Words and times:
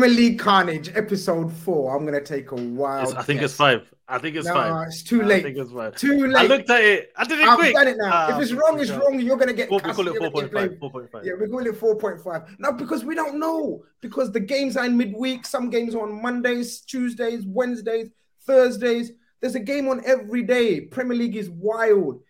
Premier 0.00 0.16
League 0.16 0.40
Khanage, 0.40 0.96
episode 0.96 1.52
four. 1.52 1.94
I'm 1.94 2.06
gonna 2.06 2.22
take 2.22 2.52
a 2.52 2.54
wild. 2.54 3.08
It's- 3.08 3.22
I 3.22 3.22
think 3.22 3.40
guess. 3.40 3.50
it's 3.50 3.56
five. 3.58 3.92
I 4.08 4.16
think 4.16 4.34
it's 4.34 4.46
No, 4.46 4.54
five. 4.54 4.86
it's 4.86 5.02
too 5.02 5.20
I 5.20 5.24
late. 5.26 5.42
think 5.42 5.58
it's 5.58 5.70
five. 5.70 5.94
Too 5.94 6.26
late. 6.26 6.36
I 6.36 6.46
looked 6.46 6.70
at 6.70 6.82
it. 6.82 7.12
I 7.18 7.24
did 7.24 7.38
it 7.38 7.46
I've 7.46 7.58
quick. 7.58 7.74
done 7.74 7.88
it 7.88 7.96
now. 7.98 8.10
Ah, 8.10 8.34
if 8.38 8.42
it's 8.42 8.52
wrong, 8.54 8.80
it's 8.80 8.90
wrong. 8.90 9.20
You're 9.20 9.36
gonna 9.36 9.52
get. 9.52 9.68
Four- 9.68 9.80
we 9.84 9.92
call 9.92 10.08
it 10.08 10.14
you're 10.14 10.30
gonna 10.30 10.30
get 10.30 10.50
4.5, 10.50 10.50
blamed. 10.52 10.80
4.5. 10.80 11.24
Yeah, 11.26 11.32
we 11.38 11.48
call 11.48 11.66
it 11.66 11.76
four 11.76 11.96
point 11.96 12.18
five. 12.22 12.44
No, 12.58 12.72
because 12.72 13.04
we 13.04 13.14
don't 13.14 13.38
know. 13.38 13.84
Because 14.00 14.32
the 14.32 14.40
games 14.40 14.78
are 14.78 14.86
in 14.86 14.96
midweek. 14.96 15.44
Some 15.44 15.68
games 15.68 15.94
are 15.94 16.00
on 16.00 16.22
Mondays, 16.22 16.80
Tuesdays, 16.80 17.44
Wednesdays, 17.44 18.08
Thursdays. 18.46 19.12
There's 19.42 19.54
a 19.54 19.60
game 19.60 19.86
on 19.86 20.00
every 20.06 20.44
day. 20.44 20.80
Premier 20.80 21.18
League 21.18 21.36
is 21.36 21.50
wild. 21.50 22.22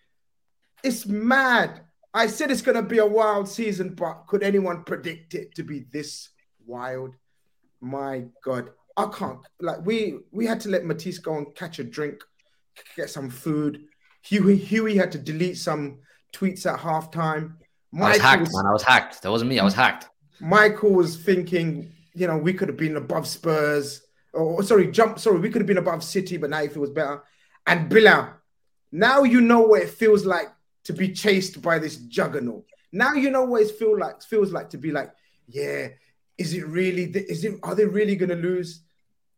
It's 0.82 1.06
mad. 1.06 1.82
I 2.12 2.26
said 2.26 2.50
it's 2.50 2.62
gonna 2.62 2.82
be 2.82 2.98
a 2.98 3.06
wild 3.06 3.48
season, 3.48 3.94
but 3.94 4.24
could 4.26 4.42
anyone 4.42 4.82
predict 4.82 5.34
it 5.36 5.54
to 5.54 5.62
be 5.62 5.86
this 5.92 6.30
wild? 6.66 7.14
My 7.80 8.24
God, 8.44 8.70
I 8.96 9.06
can't. 9.06 9.40
Like 9.60 9.84
we 9.84 10.18
we 10.30 10.46
had 10.46 10.60
to 10.60 10.68
let 10.68 10.84
Matisse 10.84 11.18
go 11.18 11.36
and 11.36 11.54
catch 11.54 11.78
a 11.78 11.84
drink, 11.84 12.22
get 12.96 13.10
some 13.10 13.30
food. 13.30 13.84
Huey 14.22 14.56
Huey 14.56 14.96
had 14.96 15.12
to 15.12 15.18
delete 15.18 15.58
some 15.58 16.00
tweets 16.32 16.66
at 16.72 16.78
halftime. 16.80 17.54
I 17.98 18.10
was 18.10 18.18
hacked, 18.18 18.40
was- 18.42 18.54
man. 18.54 18.66
I 18.66 18.72
was 18.72 18.82
hacked. 18.82 19.22
That 19.22 19.30
wasn't 19.30 19.50
me. 19.50 19.58
I 19.58 19.64
was 19.64 19.74
hacked. 19.74 20.08
Michael 20.40 20.92
was 20.92 21.16
thinking, 21.16 21.92
you 22.14 22.26
know, 22.26 22.36
we 22.38 22.52
could 22.52 22.68
have 22.68 22.78
been 22.78 22.96
above 22.96 23.26
Spurs, 23.26 24.02
or 24.32 24.62
sorry, 24.62 24.90
jump. 24.90 25.18
Sorry, 25.18 25.38
we 25.38 25.50
could 25.50 25.60
have 25.60 25.66
been 25.66 25.78
above 25.78 26.02
City, 26.04 26.36
but 26.36 26.50
now 26.50 26.62
if 26.62 26.70
it 26.70 26.74
feels 26.74 26.90
better. 26.90 27.22
And 27.66 27.88
Bilal, 27.88 28.30
now 28.92 29.22
you 29.22 29.40
know 29.40 29.60
what 29.60 29.82
it 29.82 29.90
feels 29.90 30.24
like 30.24 30.48
to 30.84 30.92
be 30.92 31.12
chased 31.12 31.60
by 31.60 31.78
this 31.78 31.96
juggernaut. 31.96 32.64
Now 32.92 33.12
you 33.12 33.30
know 33.30 33.44
what 33.44 33.62
it 33.62 33.70
feel 33.72 33.98
like 33.98 34.22
feels 34.22 34.52
like 34.52 34.70
to 34.70 34.78
be 34.78 34.90
like, 34.92 35.12
yeah, 35.46 35.88
is 36.40 36.54
it 36.54 36.66
really? 36.66 37.04
Is 37.04 37.44
it? 37.44 37.60
Are 37.62 37.74
they 37.74 37.84
really 37.84 38.16
going 38.16 38.30
to 38.30 38.34
lose? 38.34 38.80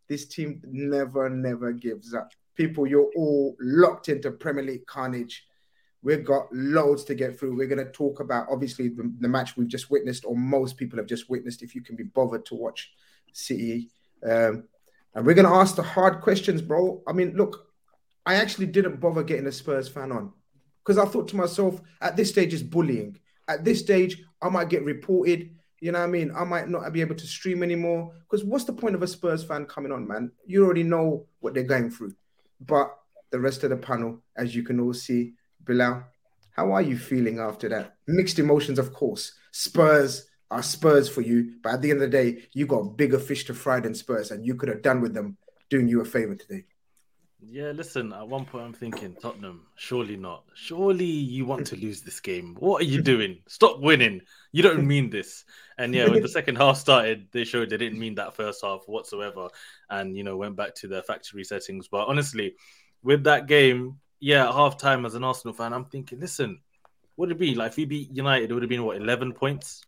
This 0.09 0.27
team 0.27 0.63
never, 0.65 1.29
never 1.29 1.73
gives 1.73 2.15
up. 2.15 2.31
People, 2.55 2.87
you're 2.87 3.11
all 3.17 3.57
locked 3.61 4.09
into 4.09 4.31
Premier 4.31 4.65
League 4.65 4.87
Khanage. 4.87 5.41
We've 6.03 6.25
got 6.25 6.47
loads 6.53 7.05
to 7.05 7.15
get 7.15 7.39
through. 7.39 7.57
We're 7.57 7.67
going 7.67 7.85
to 7.85 7.91
talk 7.93 8.21
about 8.21 8.47
obviously 8.51 8.89
the, 8.89 9.13
the 9.21 9.29
match 9.29 9.57
we've 9.57 9.69
just 9.69 9.91
witnessed, 9.91 10.25
or 10.25 10.37
most 10.37 10.77
people 10.77 10.99
have 10.99 11.07
just 11.07 11.29
witnessed. 11.29 11.63
If 11.63 11.75
you 11.75 11.83
can 11.83 11.97
be 11.97 12.05
bothered 12.05 12.47
to 12.47 12.55
watch 12.55 12.93
City, 13.33 13.91
um, 14.25 14.65
and 15.15 15.27
we're 15.27 15.35
going 15.35 15.49
to 15.49 15.55
ask 15.55 15.75
the 15.75 15.83
hard 15.83 16.21
questions, 16.21 16.63
bro. 16.63 17.03
I 17.07 17.13
mean, 17.13 17.35
look, 17.37 17.67
I 18.25 18.37
actually 18.37 18.67
didn't 18.67 19.01
bother 19.01 19.25
getting 19.25 19.47
a 19.47 19.53
Spurs 19.53 19.89
fan 19.89 20.13
on 20.13 20.33
because 20.85 20.99
I 20.99 21.05
thought 21.11 21.29
to 21.29 21.37
myself, 21.37 21.81
at 22.01 22.17
this 22.17 22.31
stage, 22.31 22.55
it's 22.55 22.63
bullying. 22.63 23.19
At 23.49 23.65
this 23.65 23.81
stage, 23.81 24.23
I 24.41 24.49
might 24.49 24.69
get 24.69 24.85
reported. 24.85 25.57
You 25.83 25.91
know 25.91 25.99
what 25.99 26.05
I 26.05 26.11
mean? 26.11 26.31
I 26.31 26.45
might 26.45 26.69
not 26.69 26.93
be 26.93 27.01
able 27.01 27.17
to 27.17 27.27
stream 27.27 27.61
anymore. 27.65 28.15
Because 28.21 28.45
what's 28.45 28.63
the 28.63 28.73
point 28.73 28.95
of 28.95 29.03
a 29.03 29.07
Spurs 29.09 29.43
fan 29.43 29.67
coming 29.67 29.91
on, 29.91 30.07
man? 30.07 30.31
You 30.47 30.65
already 30.65 30.85
know 30.85 31.27
what 31.41 31.55
they're 31.55 31.65
going 31.65 31.91
through. 31.91 32.15
But 32.61 32.97
the 33.33 33.41
rest 33.41 33.65
of 33.65 33.71
the 33.71 33.77
panel, 33.77 34.23
as 34.37 34.55
you 34.55 34.63
can 34.63 34.79
all 34.79 34.95
see, 34.95 35.33
Bilal, 35.65 36.05
how 36.53 36.71
are 36.71 36.83
you 36.83 36.97
feeling 36.97 37.41
after 37.41 37.69
that? 37.71 37.97
Mixed 38.07 38.39
emotions, 38.39 38.79
of 38.79 38.93
course. 38.93 39.33
Spurs 39.51 40.29
are 40.53 40.63
Spurs 40.63 41.09
for 41.09 41.21
you, 41.21 41.55
but 41.65 41.73
at 41.73 41.83
the 41.83 41.91
end 41.91 42.01
of 42.01 42.09
the 42.13 42.17
day, 42.17 42.45
you 42.53 42.65
got 42.65 42.97
bigger 42.97 43.19
fish 43.19 43.45
to 43.47 43.55
fry 43.55 43.81
than 43.81 43.97
Spurs, 43.97 44.31
and 44.31 44.47
you 44.47 44.55
could 44.55 44.69
have 44.69 44.83
done 44.83 45.01
with 45.01 45.15
them 45.15 45.37
doing 45.69 45.89
you 45.89 46.01
a 46.01 46.05
favor 46.05 46.37
today. 46.37 46.65
Yeah, 47.45 47.73
listen, 47.73 48.13
at 48.13 48.29
one 48.29 48.45
point 48.45 48.65
I'm 48.65 48.73
thinking, 48.73 49.17
Tottenham, 49.21 49.67
surely 49.75 50.17
not. 50.17 50.45
Surely 50.55 51.05
you 51.05 51.45
want 51.45 51.67
to 51.69 51.77
lose 51.77 52.01
this 52.01 52.21
game. 52.21 52.57
What 52.61 52.83
are 52.83 52.85
you 52.85 53.03
doing? 53.03 53.39
Stop 53.49 53.81
winning. 53.81 54.21
You 54.53 54.63
don't 54.63 54.87
mean 54.87 55.11
this. 55.11 55.45
And 55.77 55.93
yeah, 55.93 56.09
when 56.09 56.23
the 56.23 56.29
second 56.41 56.57
half 56.57 56.79
started, 56.79 57.27
they 57.33 57.43
showed 57.43 57.71
they 57.71 57.77
didn't 57.77 57.99
mean 57.99 58.15
that 58.15 58.35
first 58.35 58.63
half 58.63 58.83
whatsoever. 58.87 59.49
And, 59.91 60.17
you 60.17 60.23
know, 60.23 60.37
went 60.37 60.55
back 60.55 60.75
to 60.77 60.89
their 60.89 61.03
factory 61.03 61.43
settings. 61.43 61.89
But 61.89 62.07
honestly, 62.07 62.55
with 63.03 63.25
that 63.25 63.49
game, 63.49 63.99
yeah, 64.21 64.49
at 64.49 64.55
half 64.55 64.79
time 64.79 65.05
as 65.05 65.17
an 65.17 65.25
Arsenal 65.25 65.53
fan, 65.53 65.73
I'm 65.73 65.87
thinking, 65.87 66.21
listen, 66.21 66.61
what 67.17 67.29
would 67.29 67.37
it 67.37 67.41
be? 67.41 67.57
Like 67.57 67.73
if 67.73 67.77
we 67.77 67.87
beat 67.87 68.17
United, 68.17 68.51
it 68.51 68.55
would 68.55 68.63
have 68.63 68.71
been 68.71 68.85
what, 68.85 68.99
11 68.99 69.33
points? 69.33 69.83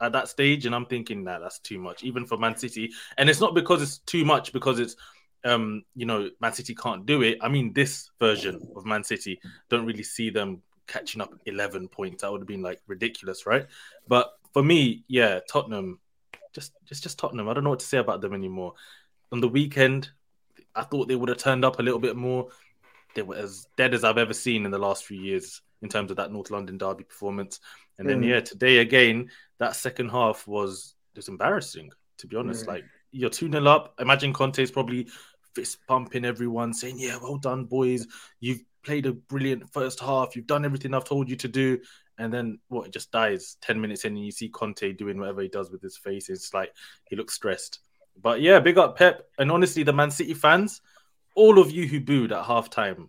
At 0.00 0.10
that 0.12 0.28
stage, 0.28 0.66
and 0.66 0.74
I'm 0.74 0.86
thinking 0.86 1.22
that 1.24 1.40
that's 1.40 1.60
too 1.60 1.78
much, 1.78 2.02
even 2.02 2.26
for 2.26 2.36
Man 2.36 2.56
City. 2.56 2.90
And 3.18 3.30
it's 3.30 3.40
not 3.40 3.54
because 3.54 3.80
it's 3.82 3.98
too 3.98 4.24
much, 4.24 4.52
because 4.52 4.80
it's 4.80 4.96
um, 5.44 5.84
you 5.94 6.06
know, 6.06 6.30
Man 6.40 6.52
City 6.52 6.74
can't 6.74 7.04
do 7.06 7.22
it. 7.22 7.38
I 7.40 7.48
mean, 7.48 7.72
this 7.72 8.10
version 8.18 8.60
of 8.76 8.86
Man 8.86 9.04
City 9.04 9.40
don't 9.68 9.86
really 9.86 10.02
see 10.02 10.30
them 10.30 10.62
catching 10.86 11.20
up 11.20 11.32
11 11.46 11.88
points. 11.88 12.22
That 12.22 12.30
would 12.32 12.40
have 12.42 12.48
been 12.48 12.62
like 12.62 12.80
ridiculous, 12.86 13.46
right? 13.46 13.66
But 14.08 14.32
for 14.52 14.62
me, 14.62 15.04
yeah, 15.08 15.40
Tottenham, 15.50 15.98
just 16.52 16.72
just 16.84 17.02
just 17.02 17.18
Tottenham. 17.18 17.48
I 17.48 17.54
don't 17.54 17.64
know 17.64 17.70
what 17.70 17.80
to 17.80 17.86
say 17.86 17.98
about 17.98 18.20
them 18.20 18.34
anymore. 18.34 18.74
On 19.32 19.40
the 19.40 19.48
weekend, 19.48 20.10
I 20.74 20.82
thought 20.82 21.08
they 21.08 21.16
would 21.16 21.28
have 21.28 21.38
turned 21.38 21.64
up 21.64 21.78
a 21.78 21.82
little 21.82 22.00
bit 22.00 22.16
more. 22.16 22.48
They 23.14 23.22
were 23.22 23.36
as 23.36 23.66
dead 23.76 23.94
as 23.94 24.04
I've 24.04 24.18
ever 24.18 24.34
seen 24.34 24.64
in 24.64 24.70
the 24.70 24.78
last 24.78 25.04
few 25.04 25.20
years 25.20 25.62
in 25.82 25.88
terms 25.88 26.10
of 26.10 26.16
that 26.18 26.32
North 26.32 26.50
London 26.50 26.78
derby 26.78 27.04
performance. 27.04 27.60
And 27.98 28.08
then 28.08 28.22
Mm. 28.22 28.28
yeah, 28.28 28.40
today 28.40 28.78
again, 28.78 29.30
that 29.58 29.76
second 29.76 30.10
half 30.10 30.46
was 30.46 30.94
just 31.14 31.28
embarrassing, 31.28 31.90
to 32.18 32.26
be 32.26 32.36
honest. 32.36 32.64
Mm. 32.64 32.68
Like 32.68 32.84
you're 33.10 33.30
2 33.30 33.50
0 33.50 33.66
up. 33.66 33.94
Imagine 34.00 34.32
Conte's 34.32 34.70
probably 34.70 35.08
fist 35.54 35.78
pumping 35.86 36.24
everyone, 36.24 36.72
saying, 36.72 36.96
Yeah, 36.98 37.18
well 37.22 37.36
done, 37.36 37.64
boys. 37.64 38.06
You've 38.40 38.62
played 38.82 39.06
a 39.06 39.12
brilliant 39.12 39.72
first 39.72 40.00
half. 40.00 40.34
You've 40.34 40.46
done 40.46 40.64
everything 40.64 40.94
I've 40.94 41.04
told 41.04 41.28
you 41.28 41.36
to 41.36 41.48
do. 41.48 41.78
And 42.18 42.32
then 42.32 42.58
what? 42.68 42.86
It 42.86 42.92
just 42.92 43.10
dies 43.10 43.56
10 43.62 43.80
minutes 43.80 44.04
in, 44.04 44.16
and 44.16 44.24
you 44.24 44.32
see 44.32 44.48
Conte 44.48 44.92
doing 44.92 45.18
whatever 45.18 45.42
he 45.42 45.48
does 45.48 45.70
with 45.70 45.82
his 45.82 45.96
face. 45.96 46.28
It's 46.28 46.52
like 46.52 46.72
he 47.08 47.16
looks 47.16 47.34
stressed. 47.34 47.80
But 48.20 48.40
yeah, 48.40 48.60
big 48.60 48.78
up 48.78 48.96
Pep. 48.96 49.28
And 49.38 49.50
honestly, 49.50 49.82
the 49.82 49.92
Man 49.92 50.10
City 50.10 50.34
fans, 50.34 50.82
all 51.34 51.58
of 51.58 51.70
you 51.70 51.86
who 51.86 52.00
booed 52.00 52.32
at 52.32 52.44
halftime, 52.44 53.08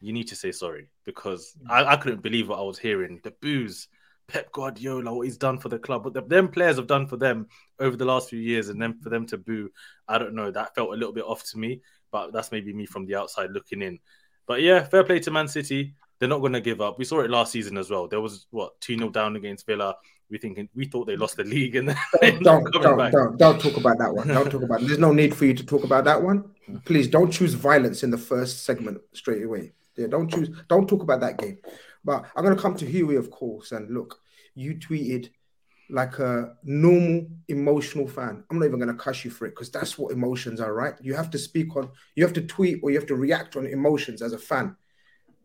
you 0.00 0.12
need 0.12 0.28
to 0.28 0.36
say 0.36 0.52
sorry 0.52 0.90
because 1.04 1.56
I, 1.68 1.84
I 1.84 1.96
couldn't 1.96 2.22
believe 2.22 2.48
what 2.48 2.58
I 2.58 2.62
was 2.62 2.78
hearing. 2.78 3.20
The 3.22 3.32
boos, 3.40 3.88
Pep 4.28 4.52
Guardiola, 4.52 5.12
what 5.12 5.26
he's 5.26 5.38
done 5.38 5.58
for 5.58 5.70
the 5.70 5.78
club, 5.78 6.04
what 6.04 6.12
the, 6.12 6.20
them 6.20 6.48
players 6.48 6.76
have 6.76 6.86
done 6.86 7.06
for 7.06 7.16
them 7.16 7.48
over 7.80 7.96
the 7.96 8.04
last 8.04 8.28
few 8.28 8.38
years, 8.38 8.68
and 8.68 8.80
then 8.80 8.98
for 9.00 9.08
them 9.08 9.26
to 9.26 9.38
boo, 9.38 9.70
I 10.06 10.18
don't 10.18 10.34
know. 10.34 10.50
That 10.50 10.74
felt 10.74 10.90
a 10.90 10.96
little 10.96 11.14
bit 11.14 11.24
off 11.24 11.44
to 11.50 11.58
me, 11.58 11.80
but 12.12 12.32
that's 12.32 12.52
maybe 12.52 12.72
me 12.74 12.84
from 12.84 13.06
the 13.06 13.16
outside 13.16 13.50
looking 13.50 13.80
in. 13.80 13.98
But 14.46 14.60
yeah, 14.60 14.84
fair 14.84 15.02
play 15.02 15.20
to 15.20 15.30
Man 15.30 15.48
City. 15.48 15.94
They're 16.18 16.28
not 16.28 16.40
going 16.40 16.52
to 16.52 16.60
give 16.60 16.80
up. 16.80 16.98
We 16.98 17.04
saw 17.04 17.20
it 17.20 17.30
last 17.30 17.52
season 17.52 17.78
as 17.78 17.90
well. 17.90 18.06
There 18.06 18.20
was 18.20 18.46
what 18.50 18.78
two 18.80 18.98
0 18.98 19.10
down 19.10 19.36
against 19.36 19.66
Villa. 19.66 19.94
We 20.30 20.36
thinking 20.36 20.68
we 20.74 20.84
thought 20.84 21.06
they 21.06 21.16
lost 21.16 21.36
the 21.36 21.44
league, 21.44 21.76
and 21.76 21.88
then 21.88 21.96
don't 22.42 22.70
don't, 22.72 23.12
don't, 23.12 23.38
don't 23.38 23.60
talk 23.60 23.78
about 23.78 23.98
that 23.98 24.12
one. 24.14 24.28
Don't 24.28 24.50
talk 24.50 24.62
about. 24.62 24.82
It. 24.82 24.88
There's 24.88 24.98
no 24.98 25.12
need 25.12 25.34
for 25.34 25.46
you 25.46 25.54
to 25.54 25.64
talk 25.64 25.84
about 25.84 26.04
that 26.04 26.22
one. 26.22 26.50
Please 26.84 27.08
don't 27.08 27.30
choose 27.30 27.54
violence 27.54 28.02
in 28.02 28.10
the 28.10 28.18
first 28.18 28.64
segment 28.64 29.00
straight 29.14 29.42
away. 29.42 29.72
Yeah, 29.96 30.08
don't 30.08 30.30
choose. 30.30 30.50
Don't 30.68 30.86
talk 30.86 31.02
about 31.02 31.20
that 31.20 31.38
game. 31.38 31.58
But 32.04 32.26
I'm 32.34 32.44
going 32.44 32.56
to 32.56 32.62
come 32.62 32.76
to 32.76 32.86
Huey, 32.86 33.16
of 33.16 33.30
course. 33.30 33.72
And 33.72 33.90
look, 33.90 34.20
you 34.54 34.74
tweeted 34.74 35.30
like 35.90 36.18
a 36.18 36.54
normal 36.64 37.26
emotional 37.48 38.06
fan. 38.06 38.44
I'm 38.50 38.58
not 38.58 38.66
even 38.66 38.78
going 38.78 38.94
to 38.94 39.02
cuss 39.02 39.24
you 39.24 39.30
for 39.30 39.46
it 39.46 39.50
because 39.50 39.70
that's 39.70 39.98
what 39.98 40.12
emotions 40.12 40.60
are, 40.60 40.74
right? 40.74 40.94
You 41.00 41.14
have 41.14 41.30
to 41.30 41.38
speak 41.38 41.76
on, 41.76 41.90
you 42.14 42.24
have 42.24 42.34
to 42.34 42.42
tweet 42.42 42.80
or 42.82 42.90
you 42.90 42.98
have 42.98 43.08
to 43.08 43.16
react 43.16 43.56
on 43.56 43.66
emotions 43.66 44.22
as 44.22 44.32
a 44.32 44.38
fan. 44.38 44.76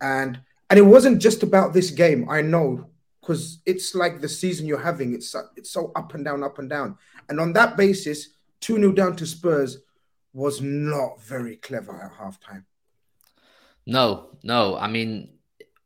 And 0.02 0.42
and 0.70 0.80
it 0.80 0.84
wasn't 0.84 1.22
just 1.22 1.44
about 1.44 1.74
this 1.74 1.92
game. 1.92 2.28
I 2.30 2.42
know 2.42 2.90
because 3.22 3.62
it's 3.66 3.96
like 3.96 4.20
the 4.20 4.28
season 4.28 4.66
you're 4.66 4.80
having. 4.80 5.14
It's 5.14 5.36
it's 5.56 5.72
so 5.72 5.92
up 5.96 6.14
and 6.14 6.26
down, 6.26 6.44
up 6.44 6.60
and 6.60 6.70
down. 6.70 6.98
And 7.30 7.40
on 7.40 7.54
that 7.54 7.78
basis, 7.78 8.30
2 8.62 8.78
0 8.78 8.92
down 8.92 9.16
to 9.18 9.26
Spurs 9.26 9.80
was 10.34 10.62
not 10.62 11.22
very 11.22 11.58
clever 11.58 12.02
at 12.02 12.14
halftime. 12.14 12.66
No, 13.86 14.30
no. 14.44 14.78
I 14.78 14.88
mean, 14.88 15.33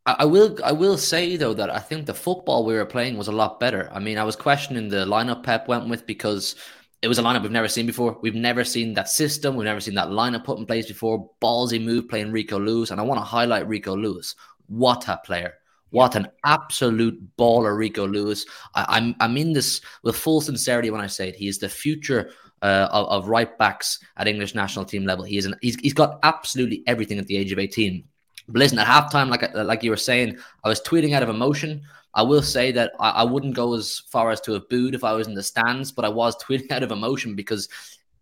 I 0.08 0.24
will 0.24 0.58
I 0.64 0.72
will 0.72 0.98
say 0.98 1.36
though 1.36 1.54
that 1.54 1.70
I 1.70 1.80
think 1.80 2.06
the 2.06 2.14
football 2.14 2.66
we 2.66 2.74
were 2.74 2.86
playing 2.86 3.18
was 3.18 3.28
a 3.28 3.34
lot 3.34 3.60
better. 3.60 3.90
I 3.92 4.00
mean, 4.00 4.18
I 4.18 4.24
was 4.24 4.38
questioning 4.38 4.88
the 4.88 5.06
lineup 5.06 5.44
Pep 5.44 5.68
went 5.68 5.90
with 5.90 6.08
because 6.08 6.56
it 7.02 7.10
was 7.10 7.20
a 7.20 7.22
lineup 7.22 7.42
we've 7.42 7.52
never 7.52 7.68
seen 7.68 7.86
before. 7.86 8.18
We've 8.22 8.34
never 8.34 8.64
seen 8.64 8.94
that 8.94 9.10
system. 9.10 9.56
We've 9.56 9.66
never 9.66 9.82
seen 9.82 9.96
that 9.96 10.08
lineup 10.08 10.46
put 10.46 10.60
in 10.60 10.66
place 10.66 10.88
before. 10.88 11.30
Ballsy 11.42 11.84
move 11.84 12.08
playing 12.08 12.32
Rico 12.32 12.58
Lewis, 12.58 12.90
and 12.90 13.02
I 13.02 13.04
want 13.04 13.20
to 13.20 13.26
highlight 13.26 13.68
Rico 13.68 13.98
Lewis. 13.98 14.36
What 14.68 15.08
a 15.10 15.20
player! 15.26 15.56
What 15.90 16.16
an 16.16 16.28
absolute 16.46 17.20
baller, 17.38 17.78
Rico 17.78 18.08
Lewis. 18.08 18.46
I, 18.76 18.82
am 18.82 18.88
I'm, 18.90 19.16
I'm 19.32 19.38
in 19.38 19.54
this 19.54 19.82
with 20.04 20.16
full 20.16 20.42
sincerity 20.42 20.90
when 20.90 21.02
I 21.02 21.08
say 21.08 21.30
it. 21.30 21.36
He 21.36 21.48
is 21.48 21.60
the 21.60 21.70
future 21.70 22.32
uh, 22.62 22.88
of, 22.92 23.08
of, 23.08 23.30
right 23.30 23.58
backs 23.58 24.00
at 24.18 24.28
English 24.28 24.56
national 24.56 24.86
team 24.86 25.06
level. 25.06 25.24
He 25.24 25.38
is 25.38 25.46
an, 25.46 25.56
he's, 25.62 25.76
he's 25.80 25.94
got 25.94 26.20
absolutely 26.24 26.84
everything 26.88 27.20
at 27.20 27.28
the 27.28 27.38
age 27.38 27.52
of 27.52 27.60
18. 27.60 28.04
But 28.48 28.60
listen, 28.60 28.80
at 28.80 28.88
halftime, 28.88 29.30
like 29.30 29.54
like 29.54 29.84
you 29.84 29.90
were 29.90 29.98
saying, 29.98 30.38
I 30.64 30.70
was 30.70 30.82
tweeting 30.82 31.14
out 31.14 31.24
of 31.24 31.30
emotion. 31.30 31.84
I 32.14 32.24
will 32.24 32.42
say 32.42 32.72
that 32.72 32.94
I, 33.00 33.10
I 33.10 33.24
wouldn't 33.24 33.56
go 33.56 33.74
as 33.76 34.00
far 34.10 34.32
as 34.32 34.42
to 34.42 34.54
have 34.54 34.70
booed 34.70 34.96
if 34.96 35.04
I 35.04 35.14
was 35.14 35.28
in 35.28 35.34
the 35.34 35.44
stands, 35.44 35.92
but 35.92 36.06
I 36.06 36.10
was 36.10 36.38
tweeting 36.44 36.72
out 36.72 36.84
of 36.84 36.92
emotion 36.92 37.36
because 37.36 37.68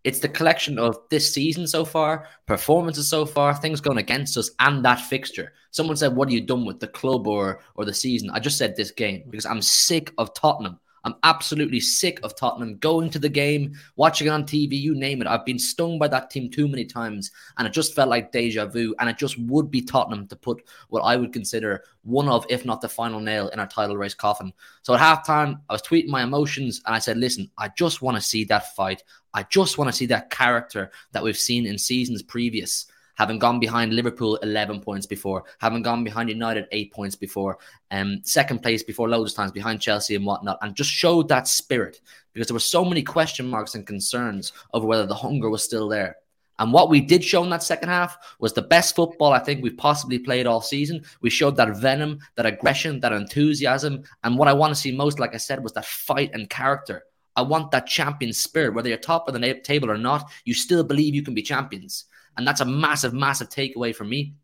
it's 0.04 0.20
the 0.20 0.28
collection 0.28 0.78
of 0.78 0.98
this 1.10 1.32
season 1.32 1.66
so 1.66 1.84
far, 1.84 2.28
performances 2.46 3.08
so 3.08 3.26
far, 3.26 3.54
things 3.54 3.80
going 3.80 3.98
against 3.98 4.36
us, 4.36 4.50
and 4.60 4.84
that 4.84 5.00
fixture. 5.00 5.52
Someone 5.70 5.96
said, 5.96 6.14
"What 6.14 6.28
are 6.28 6.32
you 6.32 6.40
done 6.40 6.64
with 6.64 6.80
the 6.80 6.88
club 6.88 7.26
or 7.26 7.60
or 7.74 7.84
the 7.84 7.94
season?" 7.94 8.30
I 8.30 8.40
just 8.40 8.58
said 8.58 8.76
this 8.76 8.90
game 8.90 9.24
because 9.30 9.46
I'm 9.46 9.62
sick 9.62 10.12
of 10.18 10.34
Tottenham. 10.34 10.78
I'm 11.06 11.14
absolutely 11.22 11.78
sick 11.78 12.18
of 12.24 12.34
Tottenham 12.34 12.78
going 12.78 13.10
to 13.10 13.20
the 13.20 13.28
game, 13.28 13.74
watching 13.94 14.26
it 14.26 14.30
on 14.30 14.42
TV, 14.42 14.72
you 14.72 14.96
name 14.96 15.22
it. 15.22 15.28
I've 15.28 15.44
been 15.44 15.58
stung 15.58 16.00
by 16.00 16.08
that 16.08 16.30
team 16.30 16.50
too 16.50 16.66
many 16.66 16.84
times, 16.84 17.30
and 17.56 17.66
it 17.66 17.72
just 17.72 17.94
felt 17.94 18.08
like 18.08 18.32
deja 18.32 18.66
vu. 18.66 18.92
And 18.98 19.08
it 19.08 19.16
just 19.16 19.38
would 19.38 19.70
be 19.70 19.82
Tottenham 19.82 20.26
to 20.26 20.34
put 20.34 20.64
what 20.88 21.02
I 21.02 21.14
would 21.14 21.32
consider 21.32 21.84
one 22.02 22.28
of, 22.28 22.44
if 22.50 22.64
not 22.64 22.80
the 22.80 22.88
final 22.88 23.20
nail 23.20 23.48
in 23.50 23.60
our 23.60 23.68
title 23.68 23.96
race 23.96 24.14
coffin. 24.14 24.52
So 24.82 24.94
at 24.94 25.00
halftime, 25.00 25.60
I 25.70 25.74
was 25.74 25.82
tweeting 25.82 26.08
my 26.08 26.24
emotions, 26.24 26.82
and 26.84 26.96
I 26.96 26.98
said, 26.98 27.18
"Listen, 27.18 27.48
I 27.56 27.68
just 27.68 28.02
want 28.02 28.16
to 28.16 28.20
see 28.20 28.42
that 28.46 28.74
fight. 28.74 29.04
I 29.32 29.44
just 29.44 29.78
want 29.78 29.86
to 29.86 29.96
see 29.96 30.06
that 30.06 30.30
character 30.30 30.90
that 31.12 31.22
we've 31.22 31.38
seen 31.38 31.66
in 31.66 31.78
seasons 31.78 32.24
previous." 32.24 32.86
Having 33.16 33.38
gone 33.38 33.58
behind 33.58 33.92
Liverpool 33.92 34.36
11 34.36 34.80
points 34.80 35.06
before, 35.06 35.44
having 35.58 35.82
gone 35.82 36.04
behind 36.04 36.28
United 36.28 36.66
8 36.70 36.92
points 36.92 37.16
before, 37.16 37.58
um, 37.90 38.20
second 38.22 38.62
place 38.62 38.82
before 38.82 39.08
loads 39.08 39.32
of 39.32 39.36
times 39.36 39.52
behind 39.52 39.80
Chelsea 39.80 40.14
and 40.14 40.24
whatnot, 40.24 40.58
and 40.62 40.74
just 40.74 40.90
showed 40.90 41.28
that 41.28 41.48
spirit 41.48 42.00
because 42.32 42.48
there 42.48 42.54
were 42.54 42.60
so 42.60 42.84
many 42.84 43.02
question 43.02 43.48
marks 43.48 43.74
and 43.74 43.86
concerns 43.86 44.52
over 44.72 44.86
whether 44.86 45.06
the 45.06 45.14
hunger 45.14 45.50
was 45.50 45.64
still 45.64 45.88
there. 45.88 46.16
And 46.58 46.72
what 46.72 46.88
we 46.88 47.00
did 47.00 47.22
show 47.22 47.44
in 47.44 47.50
that 47.50 47.62
second 47.62 47.88
half 47.88 48.16
was 48.38 48.52
the 48.52 48.62
best 48.62 48.96
football 48.96 49.32
I 49.32 49.38
think 49.40 49.62
we've 49.62 49.76
possibly 49.76 50.18
played 50.18 50.46
all 50.46 50.62
season. 50.62 51.04
We 51.20 51.28
showed 51.28 51.56
that 51.56 51.76
venom, 51.76 52.20
that 52.36 52.46
aggression, 52.46 53.00
that 53.00 53.12
enthusiasm. 53.12 54.04
And 54.24 54.38
what 54.38 54.48
I 54.48 54.54
want 54.54 54.74
to 54.74 54.80
see 54.80 54.92
most, 54.92 55.18
like 55.18 55.34
I 55.34 55.38
said, 55.38 55.62
was 55.62 55.72
that 55.72 55.84
fight 55.84 56.30
and 56.32 56.48
character. 56.48 57.04
I 57.36 57.42
want 57.42 57.70
that 57.72 57.86
champion 57.86 58.32
spirit. 58.32 58.74
Whether 58.74 58.88
you're 58.88 58.98
top 58.98 59.28
of 59.28 59.34
the 59.34 59.60
table 59.62 59.90
or 59.90 59.98
not, 59.98 60.30
you 60.44 60.54
still 60.54 60.82
believe 60.82 61.14
you 61.14 61.22
can 61.22 61.34
be 61.34 61.42
champions. 61.42 62.06
And 62.36 62.46
that's 62.46 62.60
a 62.60 62.64
massive, 62.64 63.12
massive 63.12 63.48
takeaway 63.48 63.94
for 63.94 64.04
me. 64.04 64.34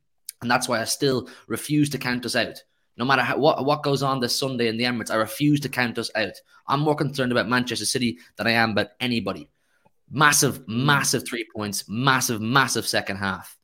And 0.41 0.51
that's 0.51 0.69
why 0.69 0.81
I 0.81 0.85
still 0.85 1.29
refuse 1.47 1.91
to 1.91 1.99
count 1.99 2.27
us 2.27 2.37
out. 2.37 2.63
No 2.97 3.05
matter 3.05 3.23
how, 3.23 3.39
what, 3.39 3.65
what 3.65 3.83
goes 3.83 4.03
on 4.03 4.21
this 4.21 4.39
Sunday 4.39 4.69
in 4.69 4.77
the 4.77 4.85
Emirates, 4.85 5.11
I 5.11 5.17
refuse 5.17 5.61
to 5.61 5.69
count 5.69 5.99
us 5.99 6.11
out. 6.15 6.35
I'm 6.67 6.81
more 6.81 6.95
concerned 6.95 7.33
about 7.33 7.49
Manchester 7.49 7.87
City 7.87 8.19
than 8.37 8.47
I 8.47 8.53
am 8.53 8.73
about 8.73 8.89
anybody. 9.01 9.49
Massive, 10.11 10.67
massive 10.69 11.27
three 11.27 11.47
points, 11.55 11.89
massive, 11.89 12.41
massive 12.41 12.87
second 12.87 13.17
half. 13.17 13.57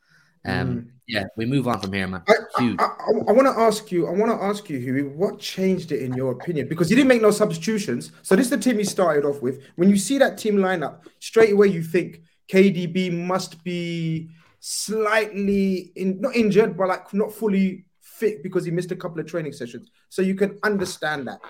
Um, 0.44 0.68
mm. 0.68 0.90
Yeah, 1.08 1.24
we 1.36 1.46
move 1.46 1.66
on 1.66 1.80
from 1.80 1.92
here, 1.92 2.06
man. 2.06 2.22
I, 2.28 2.34
I, 2.56 2.76
I, 2.78 3.12
I 3.28 3.32
want 3.32 3.46
to 3.46 3.60
ask 3.60 3.90
you, 3.90 4.06
I 4.06 4.10
want 4.10 4.30
to 4.30 4.44
ask 4.44 4.68
you, 4.68 4.78
Huey, 4.78 5.02
what 5.02 5.38
changed 5.38 5.90
it 5.90 6.02
in 6.02 6.12
your 6.14 6.32
opinion? 6.32 6.68
Because 6.68 6.90
you 6.90 6.96
didn't 6.96 7.08
make 7.08 7.22
no 7.22 7.30
substitutions. 7.30 8.12
So 8.22 8.36
this 8.36 8.46
is 8.46 8.50
the 8.50 8.58
team 8.58 8.78
you 8.78 8.84
started 8.84 9.24
off 9.24 9.40
with. 9.42 9.62
When 9.76 9.88
you 9.88 9.96
see 9.96 10.18
that 10.18 10.36
team 10.38 10.56
lineup, 10.56 11.00
straight 11.18 11.52
away 11.52 11.68
you 11.68 11.82
think 11.82 12.22
KDB 12.50 13.12
must 13.12 13.62
be 13.62 14.30
slightly 14.60 15.92
in, 15.96 16.20
not 16.20 16.34
injured, 16.34 16.76
but 16.76 16.88
like 16.88 17.12
not 17.14 17.32
fully 17.32 17.84
fit 18.00 18.42
because 18.42 18.64
he 18.64 18.70
missed 18.70 18.90
a 18.90 18.96
couple 18.96 19.20
of 19.20 19.26
training 19.26 19.52
sessions. 19.52 19.90
So 20.08 20.22
you 20.22 20.34
can 20.34 20.58
understand 20.62 21.28
that. 21.28 21.40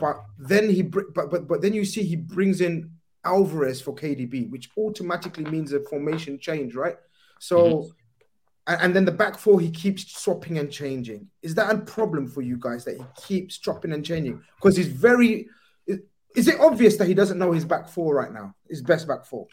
But 0.00 0.24
then 0.38 0.68
he, 0.68 0.82
but 0.82 1.14
but 1.14 1.46
but 1.46 1.62
then 1.62 1.72
you 1.72 1.84
see 1.84 2.02
he 2.02 2.16
brings 2.16 2.60
in 2.60 2.90
Alvarez 3.24 3.80
for 3.80 3.94
KDB, 3.94 4.50
which 4.50 4.70
automatically 4.76 5.44
means 5.44 5.72
a 5.72 5.80
formation 5.80 6.38
change, 6.38 6.74
right? 6.74 6.96
So. 7.38 7.58
Mm-hmm. 7.58 7.90
And, 8.66 8.80
and 8.80 8.96
then 8.96 9.04
the 9.04 9.12
back 9.12 9.36
four, 9.36 9.60
he 9.60 9.70
keeps 9.70 10.10
swapping 10.18 10.56
and 10.56 10.72
changing. 10.72 11.28
Is 11.42 11.54
that 11.56 11.70
a 11.70 11.76
problem 11.80 12.26
for 12.26 12.40
you 12.40 12.56
guys 12.58 12.82
that 12.86 12.96
he 12.96 13.04
keeps 13.14 13.58
dropping 13.58 13.92
and 13.92 14.02
changing? 14.02 14.40
Because 14.56 14.74
he's 14.74 14.88
very. 14.88 15.48
Is 16.34 16.48
it 16.48 16.58
obvious 16.58 16.96
that 16.96 17.06
he 17.06 17.12
doesn't 17.12 17.36
know 17.38 17.52
his 17.52 17.66
back 17.66 17.90
four 17.90 18.14
right 18.14 18.32
now? 18.32 18.54
His 18.66 18.80
best 18.80 19.06
back 19.06 19.26
four. 19.26 19.48